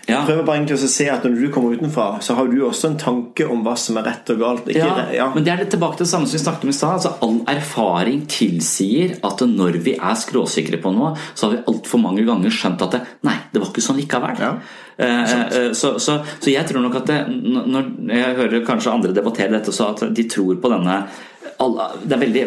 ja. 0.09 0.21
prøver 0.27 0.45
bare 0.45 0.61
egentlig 0.61 0.77
å 0.77 0.91
se 0.91 1.07
at 1.11 1.25
når 1.25 1.37
du 1.39 1.49
kommer 1.55 1.77
utenfra, 1.79 2.07
så 2.25 2.37
har 2.39 2.49
du 2.51 2.59
også 2.67 2.91
en 2.91 2.99
tanke 3.01 3.47
om 3.51 3.65
hva 3.65 3.75
som 3.81 3.99
er 4.01 4.07
rett 4.09 4.33
og 4.35 4.41
galt. 4.43 4.69
Ikke, 4.69 4.85
ja, 4.85 5.07
ja. 5.17 5.29
Men 5.35 5.47
det 5.47 5.55
er 5.55 5.63
det 5.63 5.71
tilbake 5.75 5.99
til 5.99 6.07
det 6.07 6.13
samme 6.13 6.29
som 6.29 6.39
vi 6.39 6.43
snakket 6.45 6.67
om 6.67 6.73
i 6.73 6.77
stad. 6.77 6.97
Altså, 6.99 7.15
all 7.25 7.41
erfaring 7.55 8.25
tilsier 8.31 9.17
at 9.25 9.45
når 9.49 9.81
vi 9.87 9.97
er 9.97 10.21
skråsikre 10.21 10.81
på 10.83 10.93
noe, 10.95 11.15
så 11.33 11.49
har 11.49 11.57
vi 11.57 11.63
altfor 11.73 12.03
mange 12.05 12.27
ganger 12.29 12.53
skjønt 12.53 12.85
at 12.85 12.99
det, 12.99 13.03
nei, 13.29 13.37
det 13.53 13.63
var 13.63 13.73
ikke 13.73 13.87
sånn 13.89 14.01
likevel. 14.03 14.45
Ja. 14.45 14.55
Eh, 14.97 15.35
eh, 15.35 15.73
så, 15.73 15.97
så, 15.99 16.21
så, 16.39 16.51
jeg 16.53 16.69
tror 16.69 16.85
nok 16.85 17.01
at 17.01 17.11
det, 17.11 17.21
når 17.33 17.91
jeg 18.15 18.39
hører 18.39 18.67
kanskje 18.67 18.93
andre 18.95 19.17
debattere 19.17 19.57
dette, 19.57 19.75
så 19.75 19.91
at 19.95 20.05
de 20.15 20.29
tror 20.31 20.61
på 20.61 20.71
denne 20.71 21.05
Det 21.55 22.15
er 22.15 22.21
veldig 22.21 22.45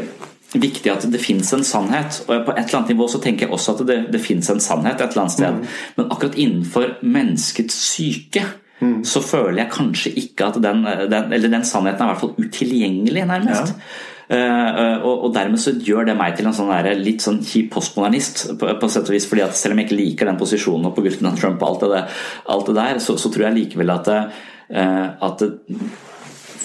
viktig 0.56 0.92
at 0.92 1.06
det 1.12 1.22
fins 1.22 1.52
en 1.56 1.66
sannhet. 1.68 2.22
Og 2.28 2.46
på 2.48 2.54
et 2.54 2.64
eller 2.64 2.80
annet 2.80 2.94
nivå 2.96 3.08
så 3.12 3.22
tenker 3.24 3.48
jeg 3.48 3.56
også 3.56 3.76
at 3.76 3.86
det, 3.90 4.00
det 4.14 4.24
fins 4.24 4.50
en 4.54 4.64
sannhet 4.64 5.02
et 5.02 5.10
eller 5.12 5.26
annet 5.26 5.38
sted. 5.38 5.62
Mm. 5.62 5.80
Men 5.98 6.12
akkurat 6.12 6.38
innenfor 6.40 6.92
menneskets 7.04 7.80
syke 7.92 8.46
mm. 8.80 9.00
så 9.08 9.24
føler 9.26 9.64
jeg 9.64 9.74
kanskje 9.76 10.14
ikke 10.24 10.52
at 10.52 10.62
den, 10.64 10.86
den, 11.12 11.34
Eller 11.34 11.52
den 11.52 11.66
sannheten 11.66 12.04
er 12.04 12.12
i 12.12 12.14
hvert 12.14 12.24
fall 12.24 12.38
utilgjengelig, 12.38 13.26
nærmest. 13.28 13.74
Ja. 13.76 14.14
Uh, 14.28 15.06
og, 15.08 15.22
og, 15.24 15.30
dermed 15.32 15.62
så 15.64 15.72
gjør 15.72 16.10
det 16.10 16.18
meg 16.20 16.34
til 16.36 16.50
en 16.50 16.56
sånn 16.56 16.68
der, 16.68 16.98
litt 17.00 17.24
sånn 17.24 17.38
kjip 17.48 17.70
postmodernist, 17.72 18.42
på, 18.60 18.74
på 18.76 18.90
sett 18.92 19.08
og 19.08 19.16
vis, 19.16 19.28
fordi 19.30 19.46
at 19.46 19.56
selv 19.56 19.72
om 19.72 19.80
jeg 19.80 19.88
ikke 19.88 20.00
liker 20.02 20.28
den 20.28 20.40
posisjonen 20.42 20.90
og 20.90 20.98
på 20.98 21.06
grunn 21.06 21.30
av 21.30 21.38
Trump 21.40 21.64
og 21.64 21.70
alt 21.70 21.86
det, 21.94 22.02
alt 22.52 22.68
det 22.68 22.76
der, 22.76 23.00
så, 23.06 23.16
så, 23.16 23.32
tror 23.32 23.48
jeg 23.48 23.56
likevel 23.62 23.94
at, 23.96 24.12
uh, 24.12 25.08
at 25.30 25.46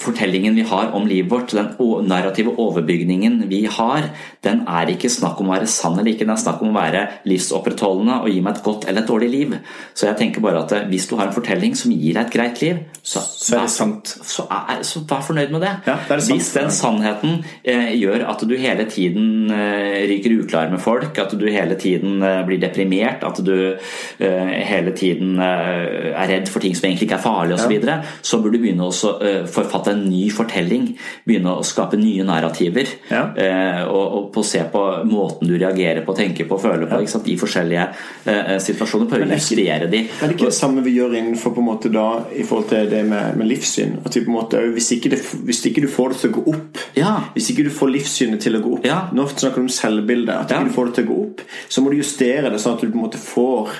fortellingen 0.03 0.57
vi 0.59 0.65
har 0.69 0.91
om 0.97 1.07
livet 1.09 1.31
vårt, 1.31 1.55
den 1.55 1.71
narrative 2.09 2.55
overbygningen 2.61 3.41
vi 3.49 3.63
har, 3.65 4.09
den 4.43 4.63
er 4.67 4.91
ikke 4.93 5.11
snakk 5.11 5.39
om 5.41 5.49
å 5.49 5.55
være 5.55 5.69
sann 5.71 5.97
eller 5.97 6.13
ikke, 6.13 6.25
den 6.27 6.35
er 6.35 6.41
snakk 6.43 6.61
om 6.63 6.73
å 6.73 6.77
være 6.77 7.05
livsopprettholdende 7.29 8.19
og 8.23 8.31
gi 8.31 8.41
meg 8.43 8.57
et 8.57 8.65
godt 8.65 8.87
eller 8.89 9.03
et 9.03 9.09
dårlig 9.09 9.29
liv. 9.31 9.55
Så 9.93 10.09
jeg 10.09 10.19
tenker 10.19 10.43
bare 10.43 10.63
at 10.65 10.75
eh, 10.75 10.87
hvis 10.91 11.07
du 11.09 11.15
har 11.19 11.29
en 11.29 11.35
fortelling 11.35 11.77
som 11.79 11.93
gir 11.93 12.17
deg 12.17 12.25
et 12.25 12.35
greit 12.35 12.63
liv, 12.63 12.83
så, 13.01 13.23
så 13.23 13.57
er 13.57 13.65
det 13.65 13.73
sant. 13.73 14.13
Så, 14.23 14.45
er, 14.51 14.83
så 14.87 15.03
vær 15.09 15.23
fornøyd 15.25 15.53
med 15.55 15.63
det. 15.65 15.73
Ja, 15.87 15.97
det 16.09 16.19
sant, 16.23 16.35
hvis 16.35 16.51
den 16.55 16.71
sannheten 16.73 17.39
eh, 17.63 17.93
gjør 17.99 18.27
at 18.33 18.43
du 18.47 18.55
hele 18.59 18.87
tiden 18.91 19.51
eh, 19.53 20.03
ryker 20.09 20.37
uklar 20.39 20.71
med 20.71 20.81
folk, 20.83 21.17
at 21.19 21.35
du 21.39 21.47
hele 21.47 21.77
tiden 21.79 22.21
eh, 22.23 22.41
blir 22.47 22.61
deprimert, 22.61 23.23
at 23.23 23.39
du 23.45 23.55
eh, 23.73 24.53
hele 24.67 24.93
tiden 24.97 25.39
eh, 25.39 26.11
er 26.13 26.31
redd 26.31 26.51
for 26.51 26.63
ting 26.63 26.75
som 26.75 26.87
egentlig 26.87 27.09
ikke 27.09 27.19
er 27.19 27.25
farlige 27.25 27.59
osv., 27.59 27.63
så, 27.63 27.71
videre, 27.71 27.97
så 28.21 28.39
burde 28.41 28.57
du 28.57 28.65
begynne 28.65 28.89
å 28.89 29.45
forfatte 29.49 29.92
en 29.93 30.05
ny 30.09 30.25
fortelling. 30.33 30.89
Begynne 31.27 31.55
å 31.57 31.65
skape 31.65 31.99
nye 31.99 32.25
narrativer. 32.27 32.89
Ja. 33.09 33.25
Eh, 33.37 33.81
og, 33.87 34.03
og, 34.03 34.29
på 34.33 34.43
se 34.47 34.63
på 34.71 34.83
måten 35.09 35.49
du 35.49 35.55
reagerer 35.57 36.03
på, 36.05 36.15
tenker 36.17 36.49
på, 36.49 36.59
føler 36.61 36.89
på. 36.89 37.01
Ja. 37.03 37.21
I 37.33 37.37
forskjellige 37.39 37.87
eh, 38.29 38.55
situasjoner. 38.63 39.09
Prøve 39.11 39.27
å 39.27 39.37
justere 39.37 39.89
de. 39.91 40.03
Er 40.07 40.31
det 40.31 40.37
ikke 40.37 40.51
det 40.51 40.57
samme 40.57 40.83
vi 40.85 40.95
gjør 40.97 41.17
innenfor 41.19 41.55
på 41.55 41.63
en 41.63 41.69
måte 41.69 41.91
da 41.93 42.07
i 42.33 42.45
forhold 42.47 42.69
til 42.71 42.89
det 42.91 43.03
med, 43.07 43.37
med 43.39 43.49
livssyn? 43.49 43.99
At 44.03 44.17
vi 44.17 44.25
på 44.25 44.33
en 44.33 44.37
måte, 44.37 44.61
hvis 44.75 44.91
ikke, 44.97 45.13
det, 45.13 45.21
hvis 45.47 45.63
ikke, 45.69 45.85
du 45.85 45.91
får 45.91 46.13
det 46.13 46.21
til 46.21 46.31
å 46.31 46.37
gå 46.37 46.43
opp 46.53 46.81
ja. 46.97 47.13
Hvis 47.35 47.49
ikke 47.53 47.65
du 47.67 47.71
får 47.73 47.91
livssynet 47.93 48.43
til 48.43 48.57
å 48.57 48.63
gå 48.63 48.77
opp 48.77 48.87
Nå 49.13 49.25
snakker 49.31 49.61
du 49.61 49.67
om 49.67 49.73
selvbildet. 49.73 50.35
At 50.35 50.53
ikke 50.53 50.69
du 50.69 50.75
får 50.75 50.89
det 50.89 50.95
til 50.97 51.05
å 51.05 51.11
gå 51.11 51.19
opp, 51.27 51.43
så 51.69 51.83
må 51.83 51.91
du 51.91 51.99
justere 51.99 52.51
det 52.53 52.61
sånn 52.61 52.77
at 52.77 52.83
du 52.83 52.89
på 52.89 52.97
en 52.97 53.05
måte 53.05 53.21
får 53.21 53.73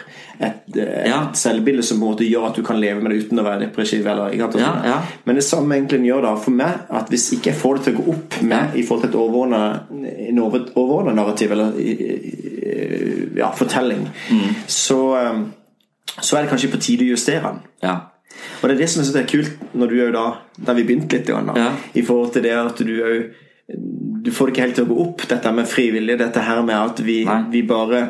et, 0.45 0.77
et 0.77 1.09
ja. 1.09 1.19
selvbilde 1.37 1.83
som 1.85 2.03
gjør 2.03 2.49
at 2.49 2.57
du 2.57 2.63
kan 2.65 2.79
leve 2.81 3.01
med 3.01 3.13
det 3.13 3.25
uten 3.25 3.41
å 3.41 3.45
være 3.45 3.65
depressiv. 3.65 4.05
Eller, 4.07 4.35
ja, 4.37 4.71
ja. 4.85 4.99
Men 5.25 5.39
det 5.39 5.45
samme 5.47 5.77
egentlig 5.77 6.03
gjør 6.07 6.25
da 6.27 6.33
for 6.39 6.55
meg 6.55 6.93
at 6.93 7.11
hvis 7.13 7.29
ikke 7.37 7.51
jeg 7.51 7.59
får 7.59 7.79
det 7.79 7.85
til 7.87 7.95
å 7.95 7.99
gå 7.99 8.15
opp 8.15 8.39
med 8.53 8.77
i 8.77 8.85
forhold 8.87 9.05
til 9.05 9.11
et 9.13 10.77
overordna 10.79 11.15
narrativ 11.17 11.53
eller 11.55 11.77
ja, 13.37 13.51
fortelling, 13.57 14.07
mm. 14.07 14.49
så, 14.69 14.99
um, 15.17 15.45
så, 16.19 16.37
er 16.37 16.43
det 16.43 16.51
kanskje 16.51 16.73
på 16.73 16.81
tide 16.81 17.07
å 17.07 17.13
justere 17.13 17.47
den. 17.47 17.63
Og 18.59 18.67
det 18.67 18.75
er 18.75 18.81
det 18.81 18.89
som 18.91 19.01
jeg 19.01 19.09
syns 19.09 19.21
er 19.21 19.29
kult, 19.29 19.65
når 19.77 19.91
du 19.91 19.97
er 20.03 20.13
da 20.13 20.27
der 20.57 20.77
vi 20.77 20.85
begynte 20.87 21.17
litt, 21.17 21.29
da, 21.29 21.71
i 21.93 22.03
forhold 22.05 22.35
til 22.35 22.45
det 22.45 22.53
at 22.57 22.85
du 22.85 22.93
òg 22.99 23.17
du 24.23 24.31
får 24.31 24.47
det 24.47 24.53
ikke 24.53 24.63
helt 24.63 24.75
til 24.77 24.85
å 24.85 24.91
gå 24.91 24.97
opp, 25.03 25.23
dette 25.27 25.51
med 25.55 25.67
frivillig. 25.67 26.17
Dette 26.19 26.43
her 26.43 26.61
med 26.63 26.75
at 26.75 26.99
vi, 27.03 27.21
vi 27.51 27.61
bare 27.67 28.05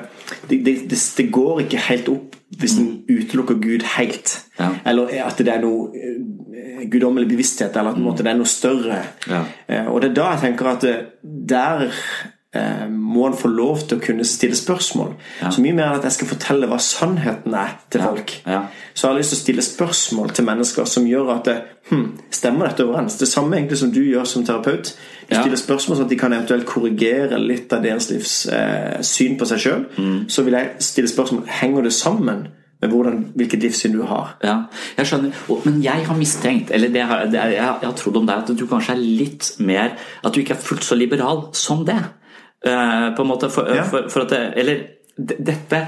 det, 0.50 0.60
det, 0.66 0.78
det, 1.18 1.28
går 1.32 1.66
ikke 1.66 1.84
helt 1.90 2.10
opp 2.14 2.38
hvis 2.60 2.76
en 2.78 2.90
utelukker 3.10 3.58
Gud 3.62 3.86
helt. 3.96 4.36
Ja. 4.60 4.70
Eller 4.86 5.10
at 5.26 5.40
det 5.42 5.50
er 5.50 5.64
noe 5.64 5.90
eh, 5.98 6.84
guddommelig 6.92 7.32
bevissthet, 7.32 7.76
eller 7.76 7.96
at 7.96 8.02
mm. 8.02 8.12
det 8.20 8.30
er 8.30 8.38
noe 8.38 8.50
større. 8.50 9.00
Ja. 9.30 9.42
Eh, 9.68 9.88
og 9.90 10.04
det 10.04 10.12
er 10.12 10.18
da 10.20 10.30
jeg 10.36 10.44
tenker 10.44 10.70
at 10.76 10.86
eh, 10.90 11.02
der 11.24 11.88
må 12.90 13.26
en 13.28 13.38
få 13.38 13.50
lov 13.50 13.88
til 13.88 13.98
å 13.98 14.04
kunne 14.04 14.26
stille 14.28 14.58
spørsmål. 14.58 15.16
Ja. 15.42 15.50
Så 15.50 15.64
mye 15.64 15.74
mer 15.74 15.88
enn 15.88 15.98
at 15.98 16.06
jeg 16.06 16.18
skal 16.20 16.30
fortelle 16.36 16.70
hva 16.70 16.78
sannheten 16.82 17.56
er 17.58 17.76
til 17.90 18.04
folk. 18.06 18.36
Så 18.94 19.08
jeg 19.08 19.10
har 19.10 19.18
lyst 19.18 19.34
til 19.34 19.40
å 19.40 19.42
stille 19.42 19.66
spørsmål 19.66 20.36
til 20.38 20.46
mennesker 20.46 20.90
som 20.90 21.08
gjør 21.10 21.34
at 21.34 21.50
det, 21.50 21.58
hm, 21.90 22.06
Stemmer 22.34 22.70
dette 22.70 22.86
overens? 22.86 23.18
Det 23.18 23.28
samme 23.30 23.58
egentlig 23.58 23.78
som 23.80 23.92
du 23.94 24.02
gjør 24.04 24.26
som 24.30 24.46
terapeut. 24.46 24.94
Du 25.30 25.36
stiller 25.36 25.60
spørsmål 25.60 25.98
sånn 25.98 26.06
at 26.06 26.12
de 26.12 26.18
kan 26.20 26.34
eventuelt 26.36 26.66
korrigere 26.68 27.40
litt 27.40 27.74
av 27.74 27.86
deres 27.86 28.10
livs 28.12 28.34
eh, 28.52 29.00
syn 29.02 29.38
på 29.40 29.48
seg 29.50 29.64
sjøl. 29.64 29.86
Mm. 29.98 30.18
Så 30.30 30.44
vil 30.46 30.58
jeg 30.58 30.76
stille 30.84 31.12
spørsmål 31.12 31.48
henger 31.62 31.88
det 31.88 31.94
sammen 31.96 32.48
med 32.84 32.92
hvordan, 32.92 33.20
hvilket 33.40 33.64
livssyn 33.64 33.96
du 33.96 34.04
har. 34.08 34.34
Ja, 34.44 34.58
jeg 34.98 35.08
skjønner. 35.08 35.38
Men 35.64 35.80
jeg 35.84 36.08
har 36.08 36.18
mistenkt, 36.20 36.74
eller 36.76 36.92
det 36.92 37.06
har, 37.08 37.26
det 37.32 37.40
er, 37.40 37.54
jeg, 37.56 37.64
har 37.86 37.96
trodd 38.00 38.20
om 38.20 38.28
deg, 38.28 38.44
at 38.44 38.60
du 38.60 38.66
kanskje 38.68 38.98
er 38.98 39.04
litt 39.04 39.54
mer 39.64 39.96
At 40.24 40.34
du 40.34 40.42
ikke 40.42 40.58
er 40.58 40.66
fullt 40.66 40.84
så 40.84 40.98
liberal 41.00 41.48
som 41.56 41.86
det. 41.88 42.02
Uh, 42.64 43.12
på 43.16 43.26
en 43.26 43.28
måte, 43.28 43.50
for, 43.52 43.68
ja. 43.68 43.84
for, 43.84 44.08
for 44.12 44.24
at 44.24 44.32
det, 44.32 44.44
Eller 44.62 44.84
dette 45.18 45.82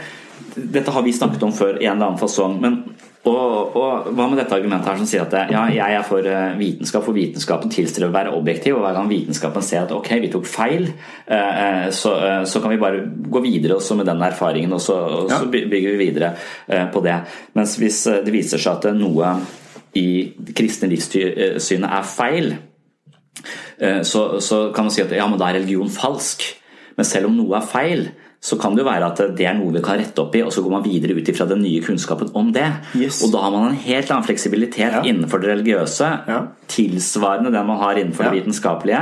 dette 0.56 0.92
har 0.92 1.04
vi 1.04 1.14
snakket 1.14 1.44
om 1.44 1.54
før 1.56 1.78
i 1.80 1.86
en 1.88 1.98
eller 1.98 2.12
annen 2.12 2.20
fasong. 2.22 2.60
men 2.62 2.80
og, 3.26 3.76
og, 3.76 4.10
Hva 4.14 4.28
med 4.30 4.38
dette 4.38 4.54
argumentet 4.54 4.92
her 4.92 5.00
som 5.00 5.08
sier 5.10 5.24
at 5.24 5.50
ja, 5.50 5.64
jeg 5.74 5.98
er 5.98 6.04
for 6.06 6.28
eh, 6.30 6.58
vitenskap, 6.60 7.02
for 7.08 7.18
vitenskapen 7.18 7.72
tilstreber 7.74 8.12
å 8.12 8.14
være 8.14 8.34
objektiv, 8.38 8.76
og 8.78 8.84
hver 8.86 8.94
gang 9.00 9.10
vitenskapen 9.10 9.66
ser 9.66 9.82
at 9.82 9.94
ok, 9.96 10.12
vi 10.22 10.30
tok 10.34 10.46
feil, 10.46 10.86
eh, 11.26 11.62
eh, 11.64 11.88
så, 11.96 12.14
så 12.46 12.62
kan 12.62 12.76
vi 12.76 12.82
bare 12.82 13.02
gå 13.02 13.42
videre 13.42 13.80
også 13.80 13.98
med 13.98 14.06
den 14.12 14.22
erfaringen, 14.28 14.76
og 14.78 14.84
så, 14.84 15.00
og 15.24 15.34
så 15.34 15.50
bygger 15.50 15.96
vi 15.96 16.04
videre 16.04 16.36
på 16.94 17.02
det. 17.06 17.18
Mens 17.58 17.74
hvis 17.82 18.04
det 18.28 18.34
viser 18.36 18.62
seg 18.62 18.78
at 18.78 18.94
noe 18.94 19.34
i 19.98 20.08
kristne 20.54 20.92
livssynet 20.92 21.98
er 21.98 22.06
feil, 22.06 22.54
så, 24.06 24.22
så 24.44 24.60
kan 24.76 24.86
man 24.86 24.94
si 24.94 25.02
at 25.02 25.18
ja, 25.18 25.26
men 25.28 25.42
da 25.42 25.50
er 25.50 25.58
religion 25.64 25.90
falsk. 25.92 26.46
Men 26.96 27.08
selv 27.08 27.30
om 27.30 27.36
noe 27.36 27.58
er 27.58 27.68
feil, 27.68 28.06
så 28.46 28.58
kan 28.62 28.76
det 28.78 28.84
jo 28.84 28.90
være 28.90 29.08
at 29.10 29.22
det 29.40 29.48
er 29.50 29.56
noe 29.58 29.74
vi 29.74 29.82
kan 29.86 29.98
rette 29.98 30.22
opp 30.22 30.36
i, 30.38 30.44
og 30.46 30.52
så 30.54 30.62
går 30.62 30.76
man 30.76 30.84
videre 30.86 31.16
ut 31.18 31.32
ifra 31.32 31.48
den 31.50 31.64
nye 31.66 31.82
kunnskapen 31.82 32.30
om 32.38 32.52
det. 32.54 32.68
Yes. 32.94 33.24
Og 33.26 33.32
da 33.34 33.42
har 33.42 33.54
man 33.56 33.72
en 33.72 33.80
helt 33.88 34.12
annen 34.14 34.28
fleksibilitet 34.28 34.94
Ja. 34.94 35.02
innenfor 35.02 35.42
det 35.42 35.50
religiøse, 35.56 36.12
Ja. 36.30 36.44
tilsvarende 36.70 37.52
den 37.52 37.66
man 37.66 37.78
har 37.82 37.96
innenfor 37.98 38.26
Ja. 38.26 38.30
det 38.32 38.44
vitenskapelige, 38.44 39.02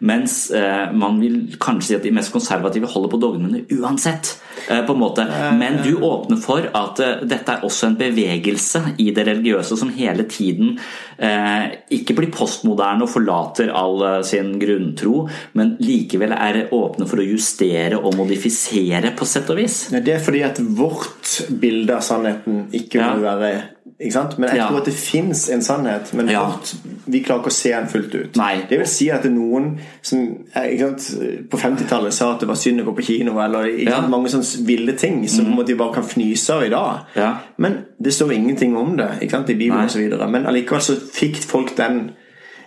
mens 0.00 0.50
eh, 0.50 0.92
man 0.92 1.20
vil 1.20 1.56
kanskje 1.60 1.82
si 1.90 1.94
at 1.98 2.02
de 2.02 2.10
mest 2.16 2.32
konservative 2.32 2.86
holder 2.88 3.08
på 3.12 3.20
dogmene 3.20 3.64
uansett. 3.78 4.38
eh, 4.70 4.82
på 4.84 4.92
en 4.92 4.98
måte. 5.00 5.24
Men 5.56 5.76
du 5.84 6.00
åpner 6.02 6.36
for 6.42 6.58
at 6.74 6.98
eh, 7.00 7.20
dette 7.24 7.48
er 7.52 7.60
også 7.62 7.86
en 7.86 7.96
bevegelse 7.96 8.94
i 8.98 9.10
det 9.14 9.24
religiøse 9.28 9.76
som 9.78 9.88
hele 9.94 10.24
tiden 10.28 10.78
eh, 11.18 11.76
ikke 11.90 12.14
blir 12.16 12.30
postmoderne 12.34 13.02
og 13.06 13.08
forlater 13.12 13.70
all 13.72 14.02
eh, 14.02 14.22
sin 14.22 14.58
grunntro, 14.58 15.28
men 15.54 15.76
likevel 15.80 16.32
er 16.32 16.68
åpne 16.74 17.06
for 17.08 17.18
å 17.22 17.26
justere 17.30 17.98
og 18.02 18.16
modifisere 18.18 18.77
på 19.18 19.26
sett 19.28 19.50
og 19.50 19.58
vis. 19.60 19.88
Ja, 19.92 20.00
Det 20.00 20.14
er 20.14 20.22
fordi 20.22 20.44
at 20.46 20.60
vårt 20.60 21.42
bilde 21.60 21.96
av 21.96 22.04
sannheten 22.06 22.68
ikke 22.72 23.00
Ja. 23.00 23.14
må 23.14 23.22
være 23.22 23.50
ikke 23.98 24.12
sant? 24.12 24.38
Men 24.38 24.52
jeg 24.54 24.66
tror 24.68 24.78
at 24.78 24.84
det 24.86 24.94
fins 24.94 25.48
en 25.50 25.62
sannhet, 25.62 26.14
men 26.14 26.28
vårt, 26.30 26.70
vi 27.06 27.18
klarer 27.24 27.42
ikke 27.42 27.50
å 27.50 27.56
se 27.56 27.72
den 27.74 27.88
fullt 27.90 28.14
ut. 28.14 28.36
Nei. 28.38 28.52
Det 28.70 28.78
vil 28.78 28.86
si 28.86 29.08
at 29.10 29.24
det 29.24 29.32
er 29.32 29.34
noen 29.34 29.80
som 30.06 30.20
eh, 30.54 30.78
sant? 30.78 31.08
på 31.50 31.58
50-tallet 31.58 32.14
sa 32.14 32.28
at 32.34 32.44
det 32.44 32.48
var 32.50 32.60
synd 32.60 32.84
å 32.84 32.86
gå 32.86 32.94
på 33.00 33.06
kino, 33.08 33.34
eller 33.42 33.66
sant? 33.90 34.10
mange 34.12 34.30
sånne 34.30 34.66
ville 34.68 34.94
ting 34.98 35.24
som 35.28 35.50
mm. 35.50 35.64
de 35.66 35.74
bare 35.74 35.96
kan 35.98 36.06
fnyse 36.06 36.54
av 36.54 36.62
i 36.68 36.70
dag. 36.70 37.10
Ja. 37.18 37.32
Men 37.56 37.80
det 37.98 38.14
står 38.14 38.36
ingenting 38.36 38.76
om 38.78 38.94
det 38.96 39.10
i 39.24 39.28
Bibelen 39.58 39.90
osv. 39.90 40.14
Men 40.30 40.46
allikevel 40.46 40.84
så 40.84 40.94
fikk 40.94 41.42
folk 41.42 41.74
den 41.80 42.12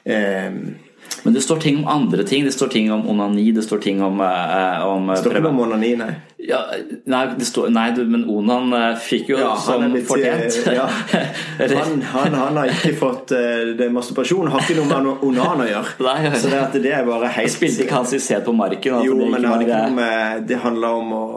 eh, 0.03 0.51
Men 1.23 1.33
det 1.33 1.41
står 1.41 1.57
ting 1.57 1.77
om 1.77 1.87
andre 1.87 2.23
ting. 2.23 2.45
Det 2.45 2.51
står 2.51 2.67
ting 2.67 2.91
om 2.91 3.07
onani, 3.09 3.51
det 3.51 3.63
står 3.63 3.77
ting 3.77 4.03
om, 4.03 4.21
eh, 4.21 4.87
om 4.87 5.09
eh, 5.09 5.15
står 5.15 5.37
ikke 5.37 5.53
om 5.53 5.59
onani, 5.59 5.95
nei. 5.99 6.13
Ja, 6.47 6.59
nei, 7.05 7.21
det 7.37 7.45
står, 7.45 7.69
nei, 7.73 7.91
men 8.09 8.23
Onan 8.29 8.73
eh, 8.73 8.95
fikk 8.97 9.29
jo 9.33 9.37
Ja, 9.37 9.51
som 9.61 9.83
er 9.85 10.05
fortjent. 10.07 10.57
eh, 10.67 10.77
ja. 10.77 10.87
han, 11.77 12.01
han, 12.01 12.33
han 12.33 12.57
har 12.57 12.71
ikke 12.71 12.95
fått 12.97 13.33
uh, 13.35 13.73
det 13.77 13.89
Masturbasjon 13.93 14.49
har 14.49 14.63
ikke 14.63 14.79
noe 14.79 15.01
med 15.05 15.25
onan 15.27 15.61
å 15.61 15.67
gjøre. 15.69 15.93
Nei. 16.07 16.31
Så 16.33 16.49
det, 16.49 16.61
at 16.63 16.77
det 16.81 16.93
er 16.97 17.05
bare 17.05 17.29
helt 17.35 17.53
Spilte 17.53 17.85
ikke 17.85 17.99
han 17.99 18.09
sin 18.09 18.23
sæd 18.23 18.45
på 18.47 18.55
marken? 18.57 18.97
Altså, 18.97 19.11
Jo, 19.11 19.19
det 19.19 19.29
men 19.35 19.45
det, 19.45 19.67
det- 19.69 19.93
med, 19.99 20.47
det 20.49 20.59
handler 20.63 20.97
om 21.01 21.13
å 21.19 21.27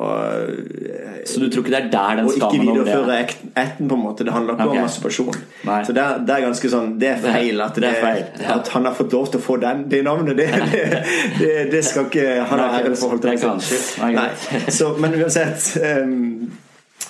Så 1.28 1.42
du 1.42 1.48
tror 1.52 1.64
ikke 1.64 1.74
det 1.74 1.82
er 1.82 1.90
der 1.92 2.18
den 2.20 2.30
å 2.30 2.34
ikke 2.38 2.50
videreføre 2.62 3.04
det 3.10 3.20
etten, 3.54 3.88
på 3.88 3.96
en 3.96 4.02
måte. 4.02 4.24
Det 4.24 4.32
handler 4.34 4.56
ikke 4.56 4.68
okay. 4.70 4.80
om 4.80 4.88
masturbasjon. 4.88 5.38
Nei. 5.68 5.78
Så 5.84 5.96
det 5.96 6.04
er, 6.04 6.24
det 6.24 6.34
er 6.34 6.44
ganske 6.44 6.70
sånn 6.72 6.90
Det 7.00 7.10
er 7.12 7.22
feil 7.22 7.62
at, 7.64 7.78
Det 7.80 7.90
er 7.90 8.00
feil, 8.02 8.24
ja. 8.40 8.56
at 8.58 8.72
han 8.74 8.88
har 8.88 8.96
fått 8.96 9.14
lov 9.16 9.28
til 9.32 9.42
å 9.42 9.44
få 9.44 9.58
den, 9.62 9.84
det 9.92 10.00
navnet. 10.06 10.36
Det, 10.40 10.48
det, 10.72 10.84
det, 11.40 11.52
det 11.72 11.84
skal 11.86 12.08
ikke 12.08 12.26
han 12.48 12.64
ha 12.64 12.70
æren 12.80 12.96
for. 12.98 13.16
jeg 13.20 13.40
det. 13.44 13.80
Nei, 14.00 14.10
Nei. 14.16 14.28
Så, 14.94 15.00
men 15.00 15.14
uansett 15.22 15.78
um, 16.04 16.52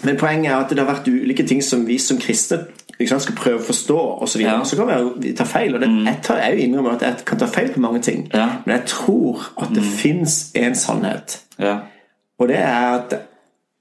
Men 0.05 0.17
poenget 0.17 0.53
er 0.53 0.57
at 0.57 0.71
det 0.71 0.79
har 0.79 0.89
vært 0.91 1.09
ulike 1.09 1.47
ting 1.47 1.63
som 1.63 1.87
vi 1.87 1.99
som 1.99 2.19
kristne 2.19 2.59
liksom, 2.99 3.21
skal 3.21 3.35
prøve 3.35 3.59
å 3.61 3.65
forstå, 3.65 3.97
og 3.97 4.29
så, 4.29 4.39
videre. 4.39 4.53
Ja. 4.53 4.59
Mm. 4.59 4.65
så 4.65 4.77
kan 4.77 4.87
vi 5.21 5.29
jo 5.31 5.37
ta 5.37 5.45
feil. 5.45 5.75
Og 5.75 5.81
det, 5.81 5.89
jeg, 6.07 6.19
tar, 6.23 6.37
jeg 6.43 6.53
er 6.53 6.65
innrømmer 6.65 6.97
at 6.97 7.03
jeg 7.03 7.25
kan 7.27 7.39
ta 7.39 7.47
feil 7.47 7.73
på 7.73 7.81
mange 7.81 8.01
ting, 8.03 8.31
Ja. 8.35 8.45
Mm. 8.47 8.51
men 8.67 8.77
jeg 8.77 8.85
tror 8.87 9.47
at 9.63 9.69
det 9.75 9.83
fins 9.85 10.51
en 10.55 10.75
sannhet. 10.75 11.39
Ja. 11.59 11.79
Og 12.39 12.49
det 12.49 12.57
er 12.59 12.99
at 12.99 13.15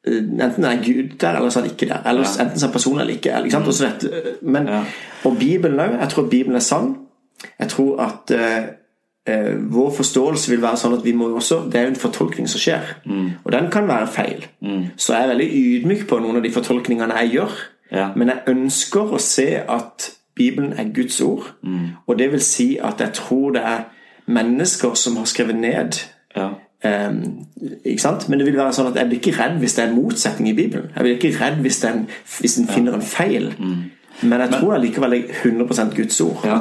Enten 0.03 0.41
enten 0.41 0.65
er 0.67 0.81
Gud 0.83 1.13
der, 1.19 1.37
eller 1.37 1.49
så 1.49 1.59
er 1.59 1.63
han 1.63 1.71
ikke 1.71 1.87
der. 1.87 2.01
Eller 2.09 2.21
Ja. 2.27 2.43
enten 2.43 2.59
så 2.59 2.67
er 2.67 2.71
personen 2.71 2.99
eller 2.99 3.13
ikke. 3.13 3.37
Ikke 3.45 3.51
sant? 3.51 3.67
Og, 4.03 4.09
men, 4.41 4.67
Ja. 4.67 4.81
og 5.23 5.37
Bibelen 5.39 5.79
òg. 5.79 5.99
Jeg 5.99 6.09
tror 6.09 6.23
Bibelen 6.27 6.55
er 6.55 6.59
sann. 6.59 6.95
Jeg 7.59 7.67
tror 7.69 8.01
at 8.01 8.31
eh, 8.35 8.63
eh, 9.27 9.53
vår 9.73 9.91
forståelse 9.97 10.51
vil 10.51 10.61
være 10.63 10.79
sånn 10.81 10.97
at 10.97 11.05
vi 11.05 11.13
må 11.17 11.29
også 11.33 11.63
Det 11.71 11.79
er 11.79 11.87
jo 11.87 11.93
en 11.93 12.01
fortolkning 12.01 12.49
som 12.49 12.61
skjer. 12.61 12.95
Mm. 13.05 13.29
Og 13.43 13.51
den 13.51 13.69
kan 13.71 13.87
være 13.87 14.07
feil. 14.07 14.47
Så 14.97 15.13
jeg 15.13 15.23
er 15.23 15.31
veldig 15.33 15.49
ydmyk 15.59 16.07
på 16.09 16.19
noen 16.19 16.39
av 16.39 16.43
de 16.43 16.51
fortolkningene 16.51 17.21
jeg 17.23 17.37
gjør. 17.37 17.55
Ja. 17.93 18.09
Men 18.15 18.33
jeg 18.33 18.55
ønsker 18.55 19.13
å 19.13 19.21
se 19.21 19.47
at 19.61 20.11
Bibelen 20.35 20.73
er 20.73 20.89
Guds 20.95 21.21
ord. 21.21 21.53
Mm. 21.61 21.89
Og 22.07 22.19
det 22.19 22.31
vil 22.31 22.41
si 22.41 22.77
at 22.81 23.01
jeg 23.01 23.13
tror 23.13 23.51
det 23.53 23.61
er 23.61 23.83
mennesker 24.25 24.93
som 24.93 25.17
har 25.17 25.25
skrevet 25.25 25.55
ned 25.55 26.03
Ja. 26.35 26.49
Um, 26.83 27.45
ikke 27.85 28.01
sant? 28.01 28.29
Men 28.29 28.39
det 28.39 28.45
vil 28.47 28.57
være 28.57 28.73
sånn 28.75 28.89
at 28.89 28.97
jeg 28.99 29.07
blir 29.07 29.19
ikke 29.21 29.37
redd 29.37 29.59
hvis 29.61 29.75
det 29.77 29.83
er 29.83 29.87
en 29.87 29.95
motsetning 29.95 30.49
i 30.49 30.55
Bibelen. 30.57 30.89
Jeg 30.95 31.05
blir 31.05 31.13
ikke 31.15 31.37
redd 31.39 31.61
hvis 31.63 31.77
den, 31.79 32.01
hvis 32.39 32.57
den 32.57 32.67
finner 32.67 32.97
en 32.97 33.05
feil. 33.07 33.53
Men 34.21 34.39
jeg 34.39 34.49
tror 34.59 34.75
allikevel 34.77 35.13
er 35.13 35.23
100 35.43 35.95
Guds 35.95 36.21
ord. 36.21 36.43
Ja, 36.45 36.57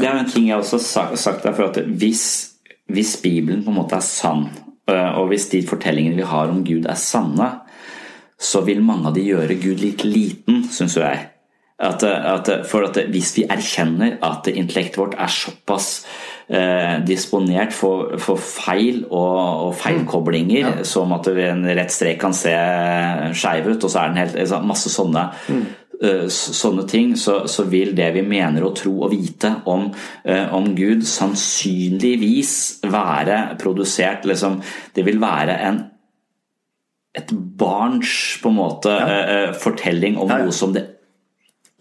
Det 0.00 0.08
er 0.08 0.14
jo 0.18 0.24
en 0.24 0.30
ting 0.30 0.48
jeg 0.48 0.56
også 0.58 0.80
har 1.00 1.16
sagt, 1.16 1.42
der, 1.46 1.52
for 1.54 1.64
at 1.70 1.76
hvis, 1.86 2.24
hvis 2.92 3.16
Bibelen 3.22 3.62
på 3.64 3.70
en 3.70 3.76
måte 3.78 3.94
er 3.96 4.00
sann, 4.04 4.48
øh, 4.90 5.18
og 5.18 5.28
hvis 5.28 5.46
de 5.48 5.62
fortellingene 5.66 6.16
vi 6.16 6.22
har 6.22 6.48
om 6.50 6.64
Gud 6.64 6.84
er 6.88 6.94
sanne, 6.98 7.50
så 8.40 8.60
vil 8.66 8.82
mange 8.82 9.06
av 9.08 9.14
de 9.14 9.22
gjøre 9.24 9.54
Gud 9.62 9.78
litt 9.80 10.02
liten, 10.04 10.64
syns 10.68 10.96
jo 10.98 11.02
jeg. 11.06 11.28
At, 11.78 12.02
at, 12.04 12.48
for 12.70 12.84
at 12.86 12.98
hvis 13.10 13.32
vi 13.36 13.44
erkjenner 13.50 14.18
at 14.22 14.46
intellektet 14.46 14.98
vårt 15.00 15.14
er 15.18 15.26
såpass 15.32 16.04
eh, 16.48 17.00
disponert 17.06 17.72
for, 17.74 18.12
for 18.22 18.36
feil 18.38 19.00
og, 19.10 19.38
og 19.66 19.72
feilkoblinger, 19.80 20.84
som 20.86 21.12
at 21.16 21.26
en 21.32 21.64
rett 21.74 21.90
strek 21.90 22.20
kan 22.22 22.32
se 22.36 22.52
skeiv 23.34 23.66
ut, 23.72 23.82
og 23.84 23.90
så 23.90 24.04
er 24.04 24.12
den 24.12 24.20
helt 24.22 24.36
altså, 24.44 24.60
Masse 24.62 24.92
sånne 24.94 25.26
s- 25.50 25.72
sånne 26.32 26.86
ting, 26.90 27.14
så, 27.20 27.44
så 27.50 27.66
vil 27.70 27.94
det 27.96 28.10
vi 28.16 28.22
mener 28.26 28.64
å 28.66 28.72
tro 28.76 28.92
og 29.06 29.12
vite 29.12 29.50
om, 29.70 29.88
eh, 30.24 30.52
om 30.54 30.72
Gud, 30.76 31.04
sannsynligvis 31.08 32.54
være 32.90 33.56
produsert 33.60 34.26
liksom, 34.28 34.60
Det 34.94 35.04
vil 35.06 35.20
være 35.22 35.58
en 35.68 35.84
et 37.14 37.30
barns 37.30 38.40
på 38.42 38.50
en 38.50 38.56
måte 38.58 38.90
ja. 38.90 39.18
eh, 39.22 39.52
fortelling 39.54 40.16
om 40.18 40.30
Ja, 40.32 40.40
ja. 40.40 40.48
noe 40.48 40.56
som 40.56 40.72
det 40.74 40.82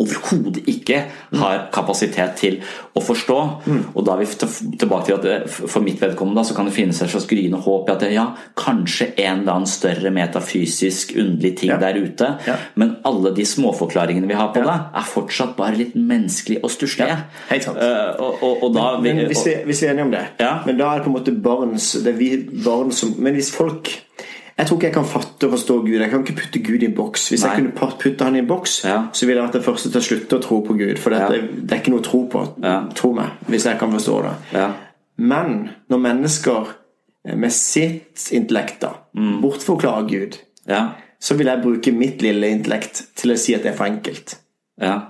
overhodet 0.04 0.64
ikke 0.70 1.00
har 1.40 1.68
kapasitet 1.74 2.36
til 2.40 2.60
å 2.94 3.02
forstå. 3.04 3.38
Mm. 3.66 3.80
Og 3.96 4.06
da 4.06 4.14
er 4.14 4.22
vi 4.22 4.28
tilbake 4.78 5.08
til 5.08 5.16
at 5.32 5.50
for 5.50 5.82
mitt 5.86 6.02
vedkommende 6.04 6.42
da, 6.42 6.46
så 6.48 6.56
kan 6.58 6.68
det 6.70 6.76
finnes 6.76 7.00
et 7.02 7.10
slags 7.14 7.28
gryende 7.30 7.62
håp 7.64 7.90
i 7.90 7.94
at 7.96 8.04
det, 8.06 8.12
ja, 8.14 8.26
kanskje 8.60 9.10
en 9.16 9.42
eller 9.42 9.56
annen 9.56 9.70
større 9.72 10.12
metafysisk 10.14 11.16
underlig 11.18 11.56
ting 11.64 11.72
Ja. 11.74 11.78
der 11.82 11.98
ute, 12.04 12.30
Ja. 12.48 12.56
men 12.76 12.98
alle 13.06 13.34
de 13.36 13.46
småforklaringene 13.46 14.28
vi 14.28 14.34
har 14.38 14.50
på 14.54 14.62
det, 14.64 14.78
er 14.96 15.08
fortsatt 15.08 15.56
bare 15.58 15.76
litt 15.78 15.96
menneskelig 15.96 16.60
og 16.64 16.70
stusslige. 16.72 17.08
Ja, 17.08 17.18
helt 17.50 17.64
sant. 17.64 17.78
Eh, 17.78 18.22
og, 18.22 18.44
og, 18.44 18.64
og 18.64 18.74
da 18.76 19.00
Men 19.02 19.26
hvis 19.28 19.46
vi, 19.46 19.56
hvis 19.66 19.82
vi 19.82 19.88
er 19.88 19.94
enige 19.94 20.06
om 20.06 20.12
det 20.12 20.26
Ja. 20.40 20.60
Men 20.66 20.78
da 20.78 20.92
er 20.94 21.00
det 21.00 21.06
på 21.08 21.12
en 21.12 21.18
måte 21.18 21.42
barns 21.42 21.94
det 22.04 22.14
er 22.14 22.18
vi 22.18 22.30
barn 22.64 22.92
som 22.92 23.14
Men 23.18 23.34
hvis 23.36 23.52
folk 23.54 23.90
Jeg 24.58 24.68
tror 24.68 24.78
ikke 24.78 24.86
jeg 24.88 24.94
kan 24.94 25.06
fatte 25.06 25.48
og 25.48 25.52
forstå 25.56 25.76
Gud. 25.82 25.96
Jeg 26.00 26.10
kan 26.12 26.20
ikke 26.24 26.36
putte 26.42 26.60
Gud 26.64 26.84
i 26.84 26.86
en 26.86 26.94
boks. 26.94 27.30
Hvis 27.30 27.44
Nei. 27.44 27.50
jeg 27.56 27.64
kunne 27.74 27.90
putte 28.00 28.24
han 28.24 28.36
i 28.36 28.40
en 28.40 28.48
boks, 28.48 28.84
Ja. 28.86 29.00
så 29.14 29.26
ville 29.26 29.42
jeg 29.42 29.48
vært 29.50 29.54
den 29.58 29.64
første 29.64 29.90
til 29.92 30.02
å 30.02 30.04
slutte 30.04 30.38
å 30.38 30.42
tro 30.42 30.62
på 30.62 30.74
Gud. 30.78 31.00
For 31.00 31.10
dette, 31.10 31.34
Ja. 31.36 31.42
det 31.64 31.72
er 31.72 31.82
ikke 31.82 31.90
noe 31.92 32.00
å 32.02 32.04
tro 32.04 32.28
på. 32.30 32.44
Ja. 32.64 32.84
Tro 32.96 33.14
meg, 33.14 33.30
hvis 33.50 33.66
jeg 33.66 33.80
kan 33.80 33.92
forstå 33.92 34.22
det. 34.24 34.34
ja. 34.54 34.72
Men 35.18 35.70
når 35.90 35.98
mennesker 36.00 36.68
eh, 37.26 37.36
med 37.36 37.52
sitt 37.52 38.30
intellekt 38.32 38.80
da 38.82 38.90
Mm. 39.16 39.42
bortforklarer 39.42 40.08
Gud, 40.10 40.38
Ja. 40.68 40.90
så 41.20 41.36
vil 41.38 41.48
jeg 41.48 41.62
bruke 41.64 41.92
mitt 41.92 42.22
lille 42.22 42.48
intellekt 42.50 43.08
til 43.16 43.32
å 43.32 43.38
si 43.38 43.54
at 43.56 43.64
det 43.64 43.72
er 43.74 43.76
for 43.78 43.86
enkelt. 43.86 44.36
Ja. 44.82 45.02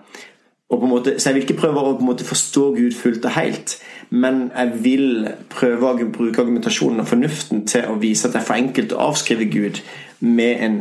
Måte, 0.71 1.19
så 1.19 1.29
jeg 1.29 1.35
vil 1.35 1.43
ikke 1.43 1.59
prøve 1.61 1.77
å 1.77 2.17
forstå 2.17 2.75
Gud 2.75 2.93
fullt 2.93 3.25
og 3.25 3.31
helt, 3.31 3.79
men 4.13 4.43
jeg 4.53 4.79
vil 4.83 5.05
prøve 5.49 5.89
å 5.89 6.07
bruke 6.13 6.43
argumentasjonen 6.43 7.01
og 7.01 7.07
fornuften 7.09 7.63
til 7.69 7.87
å 7.89 7.95
vise 8.01 8.27
at 8.27 8.35
det 8.35 8.43
er 8.43 8.49
for 8.49 8.59
enkelt 8.61 8.93
å 8.93 9.07
avskrive 9.09 9.47
Gud 9.49 9.79
med 10.23 10.61
en 10.63 10.75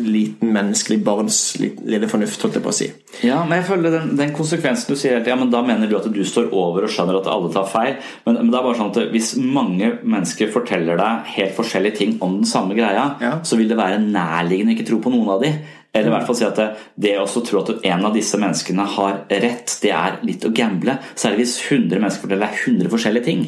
liten 0.00 0.52
menneskelig 0.54 0.96
barns 1.04 1.38
lille 1.60 2.08
fornuft, 2.08 2.40
holdt 2.46 2.56
jeg 2.56 2.64
på 2.64 2.70
å 2.70 2.76
si. 2.78 2.86
Ja, 3.26 3.42
men 3.44 3.58
jeg 3.58 3.66
føler 3.68 3.92
den, 3.92 4.14
den 4.16 4.32
konsekvensen 4.36 4.88
du 4.88 4.96
sier, 4.96 5.18
ja, 5.20 5.36
men 5.36 5.50
da 5.52 5.60
mener 5.66 5.90
du 5.90 5.98
at 5.98 6.06
du 6.14 6.22
står 6.24 6.48
over 6.56 6.86
og 6.86 6.92
skjønner 6.94 7.18
at 7.18 7.28
alle 7.28 7.50
tar 7.52 7.66
feil. 7.68 7.98
Men, 8.24 8.38
men 8.38 8.54
det 8.54 8.56
er 8.60 8.64
bare 8.70 8.78
sånn 8.78 8.94
at 8.94 9.12
hvis 9.12 9.34
mange 9.42 9.90
mennesker 10.00 10.48
forteller 10.54 10.96
deg 11.02 11.28
helt 11.34 11.56
forskjellige 11.58 11.98
ting 12.00 12.14
om 12.24 12.38
den 12.38 12.48
samme 12.48 12.78
greia, 12.78 13.10
Ja. 13.20 13.34
så 13.44 13.58
vil 13.60 13.68
det 13.68 13.76
være 13.82 14.00
nærliggende 14.00 14.72
å 14.72 14.78
ikke 14.78 14.88
tro 14.88 15.02
på 15.04 15.12
noen 15.12 15.34
av 15.36 15.44
de. 15.44 15.52
Eller 15.96 16.10
i 16.10 16.14
hvert 16.14 16.28
fall 16.28 16.36
si 16.38 16.44
at 16.44 16.60
det, 16.60 16.68
det 17.00 17.16
også 17.16 17.42
tro 17.46 17.62
at 17.62 17.72
en 17.88 18.04
av 18.04 18.14
disse 18.16 18.38
menneskene 18.40 18.84
har 18.96 19.22
rett, 19.32 19.78
det 19.82 19.92
er 19.96 20.20
litt 20.28 20.44
å 20.44 20.52
gamble. 20.54 20.98
Særlig 21.16 21.46
hvis 21.46 21.56
100 21.64 21.96
mennesker 21.96 22.26
forteller 22.26 22.52
deg 22.52 22.62
100 22.76 22.92
forskjellige 22.92 23.28
ting. 23.30 23.46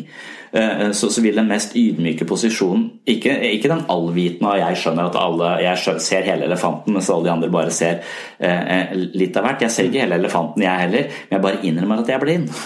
Eh, 0.52 0.90
Så, 0.92 1.10
så 1.10 1.20
vil 1.20 1.36
den 1.36 1.48
mest 1.48 1.74
ydmyke 1.76 2.24
posisjonen 2.24 2.86
Ikke, 3.06 3.34
ikke 3.52 3.68
den 3.68 3.82
allvitende 3.92 4.54
og 4.54 4.58
jeg 4.58 4.78
skjønner 4.80 5.10
at 5.10 5.18
alle 5.20 5.50
Jeg 5.60 5.82
skjønner, 5.82 6.00
ser 6.00 6.24
hele 6.24 6.46
elefanten, 6.48 6.94
mens 6.94 7.10
alle 7.12 7.26
de 7.26 7.32
andre 7.32 7.50
bare 7.52 7.70
ser 7.74 8.00
eh, 8.40 8.94
litt 8.94 9.36
av 9.36 9.44
hvert. 9.44 9.62
Jeg 9.66 9.74
ser 9.74 9.88
ikke 9.88 10.02
hele 10.04 10.16
elefanten, 10.18 10.62
jeg 10.62 10.84
heller, 10.84 11.08
men 11.28 11.36
jeg 11.36 11.42
bare 11.44 11.60
innrømmer 11.68 12.02
at 12.02 12.08
jeg 12.08 12.16
er 12.16 12.24
blind. 12.24 12.48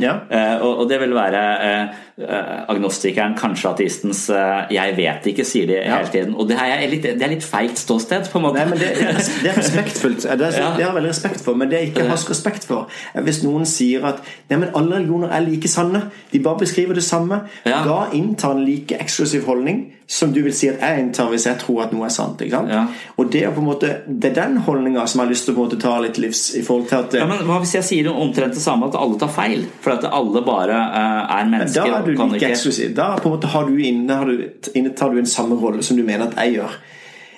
Ja. 0.00 0.14
Eh, 0.32 0.62
og, 0.64 0.82
og 0.82 0.88
det 0.88 0.96
vil 1.02 1.12
være 1.14 1.40
eh, 1.66 1.98
agnostikeren, 2.68 3.34
kanskje 3.36 3.68
ateistens 3.68 4.22
'jeg 4.30 4.96
vet 4.96 5.26
ikke', 5.26 5.44
sier 5.44 5.66
de 5.66 5.74
ja. 5.74 5.96
hele 5.96 6.08
tiden. 6.12 6.34
Og 6.34 6.48
det 6.48 6.56
er, 6.56 6.86
litt, 6.88 7.02
det 7.02 7.22
er 7.22 7.32
litt 7.34 7.44
feigt 7.44 7.78
ståsted, 7.78 8.30
på 8.32 8.38
en 8.38 8.44
måte. 8.44 8.58
Nei, 8.58 8.68
men 8.70 8.78
det, 8.78 8.88
det 9.42 9.50
er 9.50 9.58
respektfullt. 9.58 10.22
Det, 10.22 10.30
er, 10.32 10.58
ja. 10.62 10.70
det 10.76 10.84
har 10.84 10.90
jeg 10.90 10.94
veldig 10.94 11.10
respekt 11.10 11.44
for. 11.44 11.54
Men 11.54 11.70
det 11.70 11.78
jeg 11.78 11.92
ikke 11.92 12.08
har 12.08 12.24
respekt 12.30 12.66
for, 12.68 12.88
er 13.14 13.26
hvis 13.26 13.42
noen 13.44 13.66
sier 13.68 14.06
at 14.08 14.22
nei, 14.50 14.58
men 14.58 14.68
alle 14.74 14.96
religioner 14.96 15.28
er 15.36 15.44
like 15.46 15.68
sanne. 15.68 16.02
De 16.32 16.40
bare 16.40 16.64
beskriver 16.64 16.94
det 16.94 17.04
samme. 17.04 17.19
Ja. 17.64 17.82
Da 17.86 17.98
inntar 18.16 18.56
en 18.56 18.64
like 18.64 18.98
eksklusiv 19.00 19.46
holdning 19.48 19.88
som 20.10 20.32
du 20.34 20.40
vil 20.42 20.54
si 20.56 20.66
at 20.66 20.80
jeg 20.82 21.04
inntar 21.04 21.28
hvis 21.30 21.44
jeg 21.46 21.60
tror 21.60 21.84
at 21.84 21.92
noe 21.94 22.08
er 22.08 22.14
sant. 22.14 22.40
Ja. 22.50 22.82
Og 23.14 23.28
det 23.30 23.44
er 23.46 23.52
på 23.54 23.62
en 23.62 23.68
måte 23.68 23.92
Det 24.06 24.32
er 24.32 24.36
den 24.40 24.56
holdninga 24.66 25.04
som 25.06 25.20
jeg 25.20 25.28
har 25.28 25.30
lyst 25.30 25.46
til 25.46 25.60
å 25.62 25.66
ta 25.78 25.92
litt 26.02 26.18
livs 26.18 26.42
i 26.58 26.64
forhold 26.66 26.88
til 26.90 26.98
at 26.98 27.18
ja, 27.20 27.26
men 27.30 27.44
Hva 27.46 27.60
hvis 27.62 27.76
jeg 27.78 27.86
sier 27.86 28.10
omtrent 28.10 28.56
det 28.58 28.64
samme, 28.64 28.88
at 28.90 28.98
alle 28.98 29.20
tar 29.20 29.30
feil? 29.34 29.66
For 29.84 29.94
at 29.94 30.08
alle 30.10 30.42
bare 30.46 30.78
uh, 30.90 31.36
er 31.36 31.50
mennesker? 31.52 31.86
Da 31.86 32.00
er 32.00 32.08
du 32.08 32.24
like 32.34 32.50
eksklusiv. 32.50 32.94
Da 32.98 33.12
på 33.20 33.30
en 33.30 33.36
måte 33.36 33.52
har 33.52 33.68
du 33.68 33.78
inne, 33.78 34.18
har 34.22 34.26
du, 34.26 34.70
inntar 34.74 35.14
du 35.14 35.20
en 35.22 35.30
samme 35.30 35.58
rolle 35.60 35.86
som 35.86 35.98
du 35.98 36.02
mener 36.02 36.26
at 36.26 36.40
jeg 36.42 36.58
gjør 36.58 36.80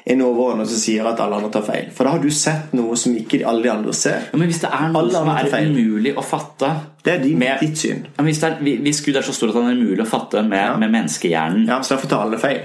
en 0.04 0.22
overordnet 0.26 0.70
som 0.70 0.80
sier 0.82 1.06
at 1.06 1.20
alle 1.22 1.38
andre 1.38 1.52
tar 1.54 1.64
feil. 1.66 1.88
For 1.94 2.06
da 2.06 2.16
har 2.16 2.22
du 2.22 2.30
sett 2.34 2.74
noe 2.76 2.96
som 2.98 3.14
ikke 3.18 3.42
alle 3.46 3.66
de 3.66 3.72
andre 3.72 3.94
ser. 3.96 4.28
Ja, 4.32 4.40
men 4.40 4.50
hvis 4.50 4.62
det 4.64 4.72
er 4.72 4.90
noe 4.90 5.04
alle 5.04 5.14
som 5.14 5.30
er 5.30 5.70
umulig 5.70 6.16
å 6.18 6.26
fatte 6.26 6.74
Det 7.04 7.16
er 7.16 7.22
din, 7.22 7.38
med, 7.38 7.62
ditt 7.62 7.78
syn. 7.78 8.04
Ja, 8.10 8.26
hvis, 8.26 8.42
er, 8.46 8.58
hvis, 8.62 9.02
Gud 9.04 9.18
er 9.18 9.26
så 9.26 9.34
stor 9.36 9.52
at 9.52 9.58
han 9.60 9.70
er 9.70 9.78
umulig 9.78 10.04
å 10.04 10.10
fatte 10.10 10.42
med, 10.46 10.62
ja. 10.62 10.78
med 10.78 10.94
menneskehjernen 10.94 11.68
Ja, 11.70 11.82
Så 11.82 11.94
derfor 11.94 12.10
tar 12.10 12.26
alle 12.26 12.40
feil. 12.42 12.64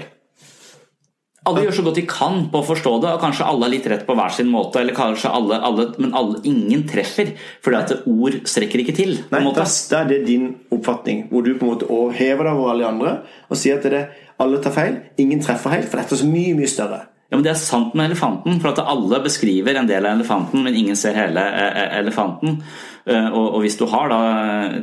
Alle 1.48 1.62
gjør 1.64 1.78
så 1.78 1.82
godt 1.86 1.96
de 1.96 2.04
kan 2.04 2.40
på 2.52 2.60
å 2.60 2.66
forstå 2.66 2.90
det, 3.00 3.12
og 3.14 3.22
kanskje 3.22 3.46
alle 3.48 3.64
har 3.64 3.72
litt 3.72 3.86
rett 3.88 4.02
på 4.04 4.16
hver 4.18 4.34
sin 4.34 4.50
måte. 4.52 4.82
eller 4.82 4.96
kanskje 4.96 5.30
alle, 5.32 5.60
alle 5.64 5.86
Men 5.96 6.14
alle, 6.18 6.42
ingen 6.44 6.82
treffer, 6.88 7.30
fordi 7.64 7.78
at 7.78 7.94
ord 8.04 8.40
strekker 8.44 8.82
ikke 8.82 8.96
til. 8.98 9.14
Nei, 9.30 9.44
da, 9.56 9.64
er 10.00 10.10
det 10.10 10.24
din 10.26 10.50
oppfatning, 10.74 11.28
hvor 11.30 11.46
du 11.46 11.54
på 11.54 11.64
en 11.64 11.72
måte 11.72 12.18
hever 12.18 12.50
deg 12.50 12.58
over 12.58 12.74
alle 12.74 12.88
andre 12.88 13.14
og 13.48 13.56
sier 13.56 13.78
at 13.78 13.86
det, 13.88 14.02
alle 14.38 14.60
tar 14.62 14.74
feil, 14.74 14.98
ingen 15.18 15.40
treffer 15.42 15.72
helt, 15.72 15.88
for 15.88 16.02
dette 16.02 16.14
er 16.14 16.20
så 16.20 16.28
mye, 16.28 16.52
mye 16.58 16.68
større. 16.68 17.06
Ja, 17.28 17.36
men 17.36 17.44
Det 17.44 17.50
er 17.52 17.60
sant 17.60 17.92
med 17.92 18.08
elefanten, 18.08 18.56
for 18.56 18.72
at 18.72 18.86
alle 18.88 19.18
beskriver 19.20 19.76
en 19.76 19.88
del 19.88 20.06
av 20.08 20.14
elefanten, 20.16 20.62
men 20.64 20.76
ingen 20.76 20.96
ser 20.96 21.12
hele 21.12 21.42
eh, 21.44 21.74
eh, 21.82 21.98
elefanten. 21.98 22.62
Eh, 23.04 23.26
og, 23.28 23.58
og 23.58 23.64
hvis 23.66 23.76
du 23.76 23.84
har 23.92 24.08
da 24.08 24.20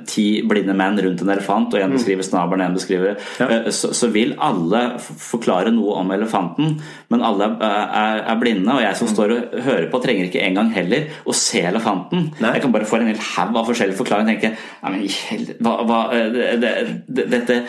ti 0.05 0.43
blinde 0.45 0.75
menn 0.77 0.99
rundt 1.01 1.23
en 1.25 1.33
elefant, 1.33 1.73
og 1.73 1.81
en 1.81 1.89
mm. 1.89 1.97
beskriver 1.97 2.27
snabelen, 2.27 2.67
en 2.67 2.77
beskriver 2.77 3.17
ja. 3.41 3.49
så, 3.73 3.89
så, 3.97 4.11
vil 4.13 4.37
alle 4.37 4.83
forklare 5.01 5.73
noe 5.73 5.97
om 6.03 6.13
elefanten, 6.13 6.77
men 7.09 7.25
alle 7.25 7.49
er, 7.57 8.21
er, 8.21 8.37
blinde. 8.37 8.77
Og 8.77 8.85
jeg 8.85 9.01
som 9.01 9.09
mm. 9.09 9.15
står 9.15 9.37
og 9.39 9.59
hører 9.65 9.89
på, 9.89 10.05
trenger 10.05 10.29
ikke 10.29 10.45
engang 10.45 10.69
heller 10.77 11.09
å 11.25 11.33
se 11.33 11.65
elefanten. 11.65 12.29
Nei. 12.37 12.55
Jeg 12.59 12.67
kan 12.67 12.77
bare 12.77 12.93
få 12.93 13.01
en 13.01 13.09
hel 13.09 13.27
haug 13.33 13.57
av 13.57 13.73
forskjellige 13.73 14.03
forklaringer 14.03 14.37
og 14.37 14.45
tenke 14.45 14.53
men, 14.85 15.55
hva, 15.65 15.79
hva, 15.89 16.01
det, 16.29 16.75
det, 17.09 17.29
dette 17.33 17.63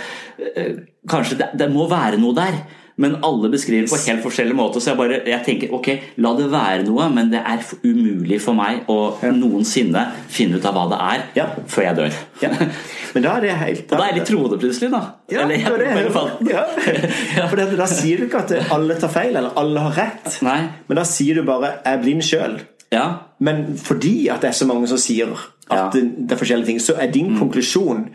Kanskje 1.09 1.39
det, 1.41 1.55
det 1.57 1.73
må 1.73 1.87
være 1.89 2.19
noe 2.21 2.37
der 2.37 2.59
men 2.97 3.17
alle 3.25 3.51
beskriver 3.53 3.89
på 3.91 3.99
helt 4.07 4.23
forskjellig 4.25 4.57
måte. 4.57 4.81
Så 4.81 4.93
jeg 4.93 4.99
bare 4.99 5.19
jeg 5.29 5.45
tenker 5.45 5.73
ok, 5.77 5.89
la 6.25 6.33
det 6.39 6.47
være 6.53 6.85
noe, 6.87 7.09
men 7.13 7.29
det 7.33 7.43
er 7.45 7.65
umulig 7.85 8.39
for 8.43 8.57
meg 8.57 8.89
å 8.93 8.99
ja. 9.21 9.33
noensinne 9.37 10.07
finne 10.33 10.57
ut 10.57 10.69
av 10.69 10.77
hva 10.77 10.87
det 10.93 11.01
er 11.07 11.27
ja. 11.37 11.49
før 11.69 11.87
jeg 11.89 11.99
dør. 12.01 12.21
Ja. 12.45 12.53
Men 13.17 13.25
da 13.25 13.35
er 13.37 13.45
det 13.47 13.57
helt 13.57 13.93
Og 13.93 13.97
da 13.97 14.05
er 14.05 14.11
jeg 14.11 14.19
litt 14.19 14.31
troende 14.31 14.61
plutselig, 14.61 14.91
da. 14.93 15.03
Ja, 15.33 15.43
eller 15.45 15.57
jeg, 15.57 15.73
det 15.81 16.53
er, 16.53 17.05
ja. 17.39 17.51
For 17.51 17.77
da 17.81 17.91
sier 17.91 18.21
du 18.21 18.27
ikke 18.31 18.43
at 18.45 18.73
alle 18.75 18.97
tar 19.01 19.13
feil, 19.13 19.35
eller 19.35 19.57
alle 19.61 19.85
har 19.89 20.01
rett. 20.01 20.41
Nei. 20.47 20.59
Men 20.89 21.01
da 21.01 21.05
sier 21.09 21.41
du 21.41 21.47
bare 21.49 21.77
'jeg 21.77 21.93
er 21.93 22.03
blind 22.03 22.25
sjøl'. 22.25 22.59
Ja. 22.93 23.07
Men 23.41 23.77
fordi 23.77 24.29
at 24.33 24.41
det 24.41 24.53
er 24.53 24.57
så 24.57 24.69
mange 24.69 24.89
som 24.89 24.99
sier 24.99 25.33
at 25.71 25.93
det 25.93 26.33
er 26.33 26.39
forskjellige 26.39 26.67
ting, 26.67 26.81
så 26.81 26.95
er 26.95 27.11
din 27.11 27.33
mm. 27.33 27.39
konklusjon 27.41 28.07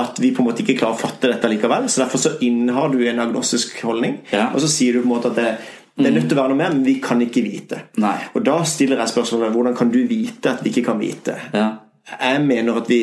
at 0.00 0.20
vi 0.22 0.30
på 0.34 0.42
en 0.42 0.48
måte 0.48 0.64
ikke 0.64 0.76
klarer 0.78 0.96
å 0.96 1.00
fatte 1.00 1.30
dette 1.30 1.50
likevel. 1.50 1.88
Så 1.90 2.02
derfor 2.02 2.22
så 2.22 2.36
innehar 2.44 2.92
du 2.92 3.02
en 3.08 3.20
agnostisk 3.22 3.80
holdning, 3.86 4.20
ja. 4.32 4.50
og 4.52 4.62
så 4.64 4.70
sier 4.70 4.96
du 4.96 5.02
på 5.02 5.08
en 5.08 5.14
måte 5.14 5.32
at 5.32 5.38
det, 5.38 5.50
det 5.98 6.06
er 6.06 6.14
nødt 6.14 6.28
til 6.30 6.38
å 6.38 6.40
være 6.42 6.54
noe 6.54 6.60
mer, 6.60 6.74
men 6.76 6.86
vi 6.86 6.96
kan 7.02 7.20
ikke 7.24 7.42
vite. 7.42 7.82
Nei. 8.02 8.14
Og 8.38 8.44
da 8.46 8.60
stiller 8.68 9.02
jeg 9.02 9.12
spørsmålet 9.12 9.54
hvordan 9.54 9.76
kan 9.78 9.92
du 9.94 10.00
vite 10.08 10.52
at 10.54 10.64
vi 10.64 10.72
ikke 10.72 10.86
kan 10.92 11.00
vite? 11.00 11.34
Ja. 11.54 11.68
Jeg 12.14 12.42
mener 12.46 12.78
at, 12.80 12.88
vi, 12.88 13.00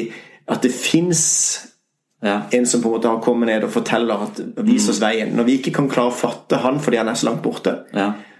at 0.47 0.63
det 0.63 0.71
fins 0.73 1.23
ja. 2.23 2.39
en 2.55 2.65
som 2.65 2.81
på 2.81 2.89
en 2.89 2.95
måte 2.95 3.11
har 3.11 3.19
kommet 3.23 3.51
ned 3.51 3.67
og 3.67 3.73
forteller 3.73 4.23
at 4.29 4.39
viser 4.63 4.95
oss 4.95 5.01
mm. 5.01 5.05
veien. 5.05 5.35
Når 5.35 5.49
vi 5.49 5.57
ikke 5.59 5.75
kan 5.75 5.91
klare 5.91 6.13
å 6.13 6.15
fatte 6.15 6.61
han 6.63 6.79
fordi 6.81 7.01
han 7.01 7.11
er 7.11 7.19
så 7.19 7.29
langt 7.29 7.43
borte, 7.45 7.75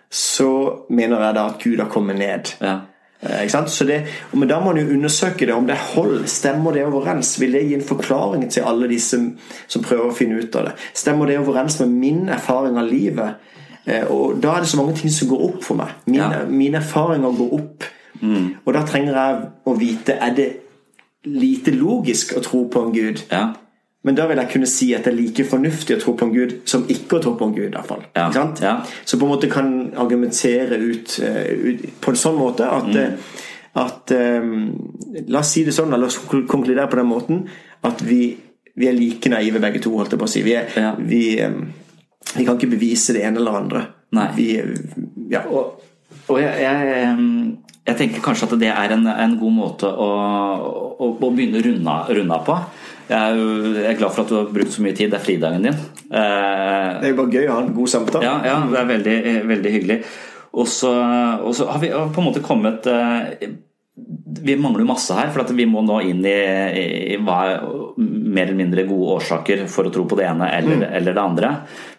så 0.10 0.50
mener 0.90 1.28
jeg 1.28 1.38
da 1.38 1.48
at 1.52 1.62
Gud 1.62 1.84
har 1.84 1.92
kommet 1.92 2.20
ned. 2.22 2.56
Ja. 2.64 2.80
Eh, 3.20 3.48
så 3.68 3.84
det, 3.84 4.02
men 4.34 4.50
da 4.50 4.60
må 4.60 4.74
man 4.74 4.82
jo 4.82 4.94
undersøke 4.94 5.46
det. 5.46 5.54
Om 5.54 5.68
det 5.68 5.78
hold, 5.94 6.28
stemmer 6.28 6.74
det 6.74 6.86
overens? 6.86 7.36
Vil 7.42 7.56
det 7.56 7.66
gi 7.68 7.74
en 7.78 7.88
forklaring 7.88 8.48
til 8.52 8.68
alle 8.68 8.90
de 8.92 9.00
som, 9.00 9.32
som, 9.68 9.84
prøver 9.84 10.12
å 10.12 10.16
finne 10.16 10.40
ut 10.42 10.56
av 10.56 10.70
det? 10.70 10.76
Stemmer 10.94 11.32
det 11.32 11.40
overens 11.40 11.80
med 11.84 11.96
min 11.96 12.30
erfaring 12.30 12.78
av 12.78 12.90
livet? 12.90 13.52
Eh, 13.86 14.06
og 14.12 14.42
Da 14.44 14.56
er 14.56 14.66
det 14.66 14.70
så 14.70 14.82
mange 14.82 14.98
ting 15.00 15.14
som 15.14 15.30
går 15.32 15.46
opp 15.50 15.64
for 15.64 15.80
meg. 15.80 15.96
Mine, 16.06 16.32
ja. 16.42 16.46
mine 16.50 16.82
erfaringer 16.84 17.38
går 17.38 17.58
opp. 17.60 17.90
Mm. 18.22 18.56
Og 18.66 18.74
da 18.74 18.86
trenger 18.88 19.18
jeg 19.20 19.40
å 19.68 19.74
vite 19.76 20.14
Er 20.24 20.36
det 20.38 20.46
lite 21.26 21.74
logisk 21.76 22.36
å 22.38 22.42
tro 22.46 22.68
på 22.70 22.86
en 22.86 22.94
gud. 22.94 23.22
Ja. 23.32 23.50
Men 24.06 24.14
da 24.14 24.28
vil 24.30 24.38
jeg 24.38 24.52
kunne 24.52 24.68
si 24.70 24.92
at 24.94 25.08
det 25.08 25.16
er 25.16 25.18
like 25.18 25.44
fornuftig 25.50 25.96
å 25.96 26.02
tro 26.04 26.14
på 26.18 26.28
en 26.28 26.34
gud 26.36 26.52
som 26.70 26.84
ikke 26.94 27.18
å 27.18 27.24
tro 27.24 27.34
på 27.40 27.48
en 27.48 27.56
gud. 27.56 27.72
I 27.72 27.74
hvert 27.74 27.90
fall. 27.90 28.04
Ja. 28.14 28.28
Ja. 28.62 28.76
Så 29.02 29.18
på 29.18 29.26
en 29.26 29.34
måte 29.34 29.50
kan 29.50 29.72
argumentere 29.98 30.78
ut, 30.78 31.16
uh, 31.26 31.42
ut 31.50 31.88
på 32.04 32.14
en 32.14 32.20
sånn 32.22 32.38
måte 32.38 32.70
at, 32.70 32.92
mm. 32.92 33.00
Eh, 33.02 33.42
at 33.82 34.14
um, 34.14 34.52
La 35.32 35.42
oss 35.42 35.56
si 35.56 35.66
det 35.66 35.74
sånn, 35.76 35.92
la 35.92 36.06
oss 36.06 36.20
konkludere 36.30 36.86
på 36.92 37.00
den 37.00 37.10
måten 37.10 37.42
at 37.86 38.02
vi, 38.06 38.36
vi 38.78 38.88
er 38.90 38.96
like 38.96 39.32
naive 39.32 39.60
begge 39.64 39.82
to. 39.82 39.96
holdt 39.98 40.14
jeg 40.14 40.22
på 40.22 40.30
å 40.30 40.32
si. 40.36 40.46
Vi, 40.46 40.54
er, 40.60 40.70
ja. 40.78 40.94
vi, 41.00 41.24
um, 41.42 41.66
vi, 42.36 42.46
kan 42.46 42.60
ikke 42.60 42.76
bevise 42.78 43.18
det 43.18 43.26
ene 43.26 43.42
eller 43.42 43.62
andre. 43.64 43.86
Nei. 44.16 44.30
Vi, 44.38 44.50
ja. 45.34 45.48
Og, 45.50 45.82
og 46.30 46.42
jeg, 46.42 46.62
jeg, 46.62 47.06
jeg, 47.82 47.98
tenker 47.98 48.22
kanskje 48.30 48.52
at 48.52 48.60
det 48.62 48.70
er 48.70 48.94
en, 49.00 49.10
en 49.10 49.40
god 49.42 49.58
måte 49.64 49.90
å, 49.90 50.12
å, 50.62 51.16
å 51.18 51.32
begynne 51.32 51.58
å 51.58 51.66
runde, 51.72 52.02
runde 52.20 52.46
på. 52.46 52.66
Jeg 53.10 53.86
er, 53.86 53.98
glad 54.00 54.14
for 54.16 54.24
at 54.24 54.32
du 54.32 54.38
har 54.40 54.54
brukt 54.54 54.74
så 54.74 54.82
mye 54.82 54.96
tid. 54.98 55.12
Det 55.14 55.20
er 55.20 55.26
fridagen 55.26 55.68
din. 55.68 55.76
Eh, 56.10 56.88
det 57.02 57.10
er 57.10 57.12
jo 57.12 57.20
bare 57.20 57.36
gøy 57.36 57.50
å 57.50 57.58
ha 57.58 57.66
en 57.66 57.76
god 57.76 57.92
samtale. 57.92 58.26
Ja, 58.26 58.36
ja 58.48 58.56
det 58.72 58.80
er 58.82 58.90
veldig, 58.90 59.18
veldig 59.52 59.74
hyggelig. 59.76 60.00
Og 60.56 60.68
så, 60.72 60.92
og 61.44 61.52
så, 61.58 61.68
har 61.70 61.82
vi 61.84 61.92
på 61.92 62.22
en 62.22 62.28
måte 62.30 62.44
kommet 62.46 62.88
eh, 62.90 63.50
vi 63.96 64.56
mangler 64.60 64.84
masse 64.84 65.16
her, 65.16 65.30
for 65.32 65.48
vi 65.56 65.66
må 65.70 65.80
nå 65.86 66.02
inn 66.10 66.26
i, 66.28 66.36
i, 67.16 67.18
hva 67.24 67.38
er 67.48 67.62
mer 67.96 68.50
eller 68.50 68.58
mindre 68.60 68.84
gode 68.90 69.14
årsaker 69.22 69.64
for 69.72 69.88
å 69.88 69.94
tro 69.94 70.04
på 70.10 70.18
det 70.20 70.26
ene 70.28 70.50
eller, 70.52 70.82
mm. 70.82 70.86
eller, 71.00 71.16
det 71.16 71.22
andre. 71.22 71.52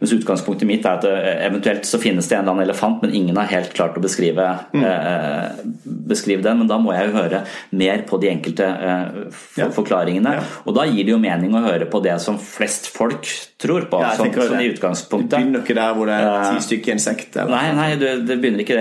Mens 0.03 0.13
utgangspunktet 0.13 0.69
mitt 0.69 0.85
er 0.85 0.99
at 0.99 1.07
eh, 1.09 1.47
eventuelt 1.47 1.89
så 1.89 2.01
finnes 2.03 2.29
det 2.29 2.37
en 2.37 2.43
eller 2.43 2.53
annen 2.53 2.67
elefant, 2.67 3.01
men 3.01 3.15
ingen 3.17 3.41
har 3.41 3.49
helt 3.49 3.73
klart 3.77 3.97
å 3.97 4.03
beskrive, 4.05 4.45
mm. 4.77 4.85
eh, 4.85 5.65
beskrive 6.11 6.45
den. 6.45 6.61
Men 6.61 6.69
da 6.69 6.79
må 6.83 6.93
jeg 6.93 7.09
jo 7.09 7.17
høre 7.17 7.43
mer 7.81 8.05
på 8.11 8.21
de 8.21 8.31
enkelte 8.35 8.69
eh, 8.69 9.23
for, 9.31 9.63
ja. 9.63 9.71
forklaringene. 9.79 10.35
Ja. 10.37 10.45
Og 10.69 10.77
da 10.77 10.85
gir 10.91 11.09
det 11.09 11.17
jo 11.17 11.23
mening 11.23 11.57
å 11.57 11.65
høre 11.65 11.89
på 11.89 12.03
det 12.05 12.19
som 12.23 12.37
flest 12.43 12.91
folk 12.93 13.25
tror 13.57 13.89
på. 13.89 14.03
Ja, 14.05 14.13
sånn, 14.21 14.35
sånn 14.37 14.61
i 14.61 14.69
utgangspunktet. 14.75 15.33
Du 15.33 15.41
begynner 15.41 15.65
ikke 15.65 15.79
der 15.81 15.97
hvor 15.97 16.13
det 16.13 16.21
er 16.21 16.29
ti 16.51 16.61
eh, 16.61 16.67
stykker 16.69 16.99
insekter? 16.99 17.49
Nei, 17.49 17.65
nei 17.81 17.89
det, 17.97 18.13
det 18.29 18.37
begynner 18.43 18.67
ikke 18.67 18.79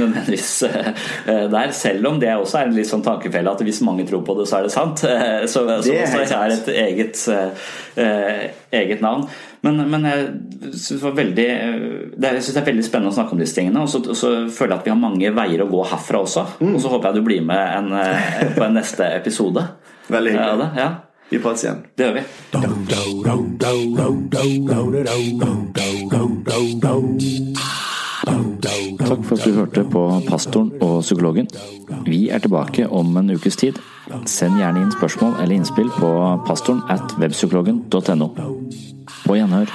nødvendigvis 0.00 0.52
der. 1.28 1.76
Selv 1.76 2.08
om 2.08 2.16
det 2.22 2.37
også 2.42 2.60
er 2.60 2.70
en 2.70 2.76
litt 2.76 2.88
sånn 2.90 3.04
tankefelle 3.04 3.52
at 3.52 3.62
hvis 3.66 3.82
mange 3.86 4.06
tror 4.08 4.22
på 4.26 4.36
det, 4.38 4.46
så 4.50 4.58
er 4.58 4.68
det 4.68 4.74
sant. 4.74 5.02
Så, 5.02 5.64
det 5.68 5.74
er, 5.74 6.06
også 6.06 6.38
er 6.38 6.54
et 6.54 6.68
eget, 6.72 7.22
eh, 7.98 8.48
eget 8.80 9.04
navn. 9.04 9.26
Men, 9.66 9.80
men 9.90 10.06
jeg 10.06 10.28
syns 10.78 11.02
det, 11.02 11.24
det, 11.34 12.28
er 12.30 12.66
veldig 12.66 12.84
spennende 12.86 13.10
å 13.10 13.16
snakke 13.16 13.34
om 13.34 13.42
disse 13.42 13.58
tingene. 13.58 13.82
Og 13.82 13.90
så, 13.90 13.98
så, 14.14 14.28
føler 14.54 14.76
jeg 14.76 14.80
at 14.80 14.86
vi 14.86 14.94
har 14.94 15.00
mange 15.00 15.34
veier 15.34 15.64
å 15.64 15.70
gå 15.70 15.82
herfra 15.90 16.22
også. 16.24 16.46
Mm. 16.62 16.72
Og 16.74 16.80
så 16.84 16.88
håper 16.94 17.10
jeg 17.10 17.18
du 17.18 17.26
blir 17.26 17.42
med 17.48 17.62
en, 17.80 17.88
eh, 17.98 18.46
på 18.54 18.62
en 18.68 18.78
neste 18.78 19.04
episode. 19.18 19.62
Veldig 20.08 20.32
hyggelig. 20.36 20.68
Ja, 20.78 20.90
vi 21.28 21.42
prates 21.42 21.64
igjen. 21.66 21.80
Det 21.98 22.02
gjør 22.06 22.14
vi. 22.16 22.22
Takk 28.62 29.22
for 29.24 29.36
at 29.36 29.44
du 29.44 29.52
hørte 29.54 29.84
på 29.84 30.02
Pastoren 30.28 30.72
og 30.82 31.02
psykologen. 31.02 31.48
Vi 32.06 32.28
er 32.28 32.38
tilbake 32.38 32.88
om 32.88 33.16
en 33.16 33.30
ukes 33.30 33.56
tid. 33.56 33.78
Send 34.26 34.58
gjerne 34.58 34.82
inn 34.82 34.92
spørsmål 34.92 35.36
eller 35.42 35.54
innspill 35.58 35.90
på 35.98 36.10
pastoren 36.46 36.82
at 36.88 37.14
webpsykologen.no. 37.20 38.28
På 39.26 39.36
gjenhør. 39.36 39.68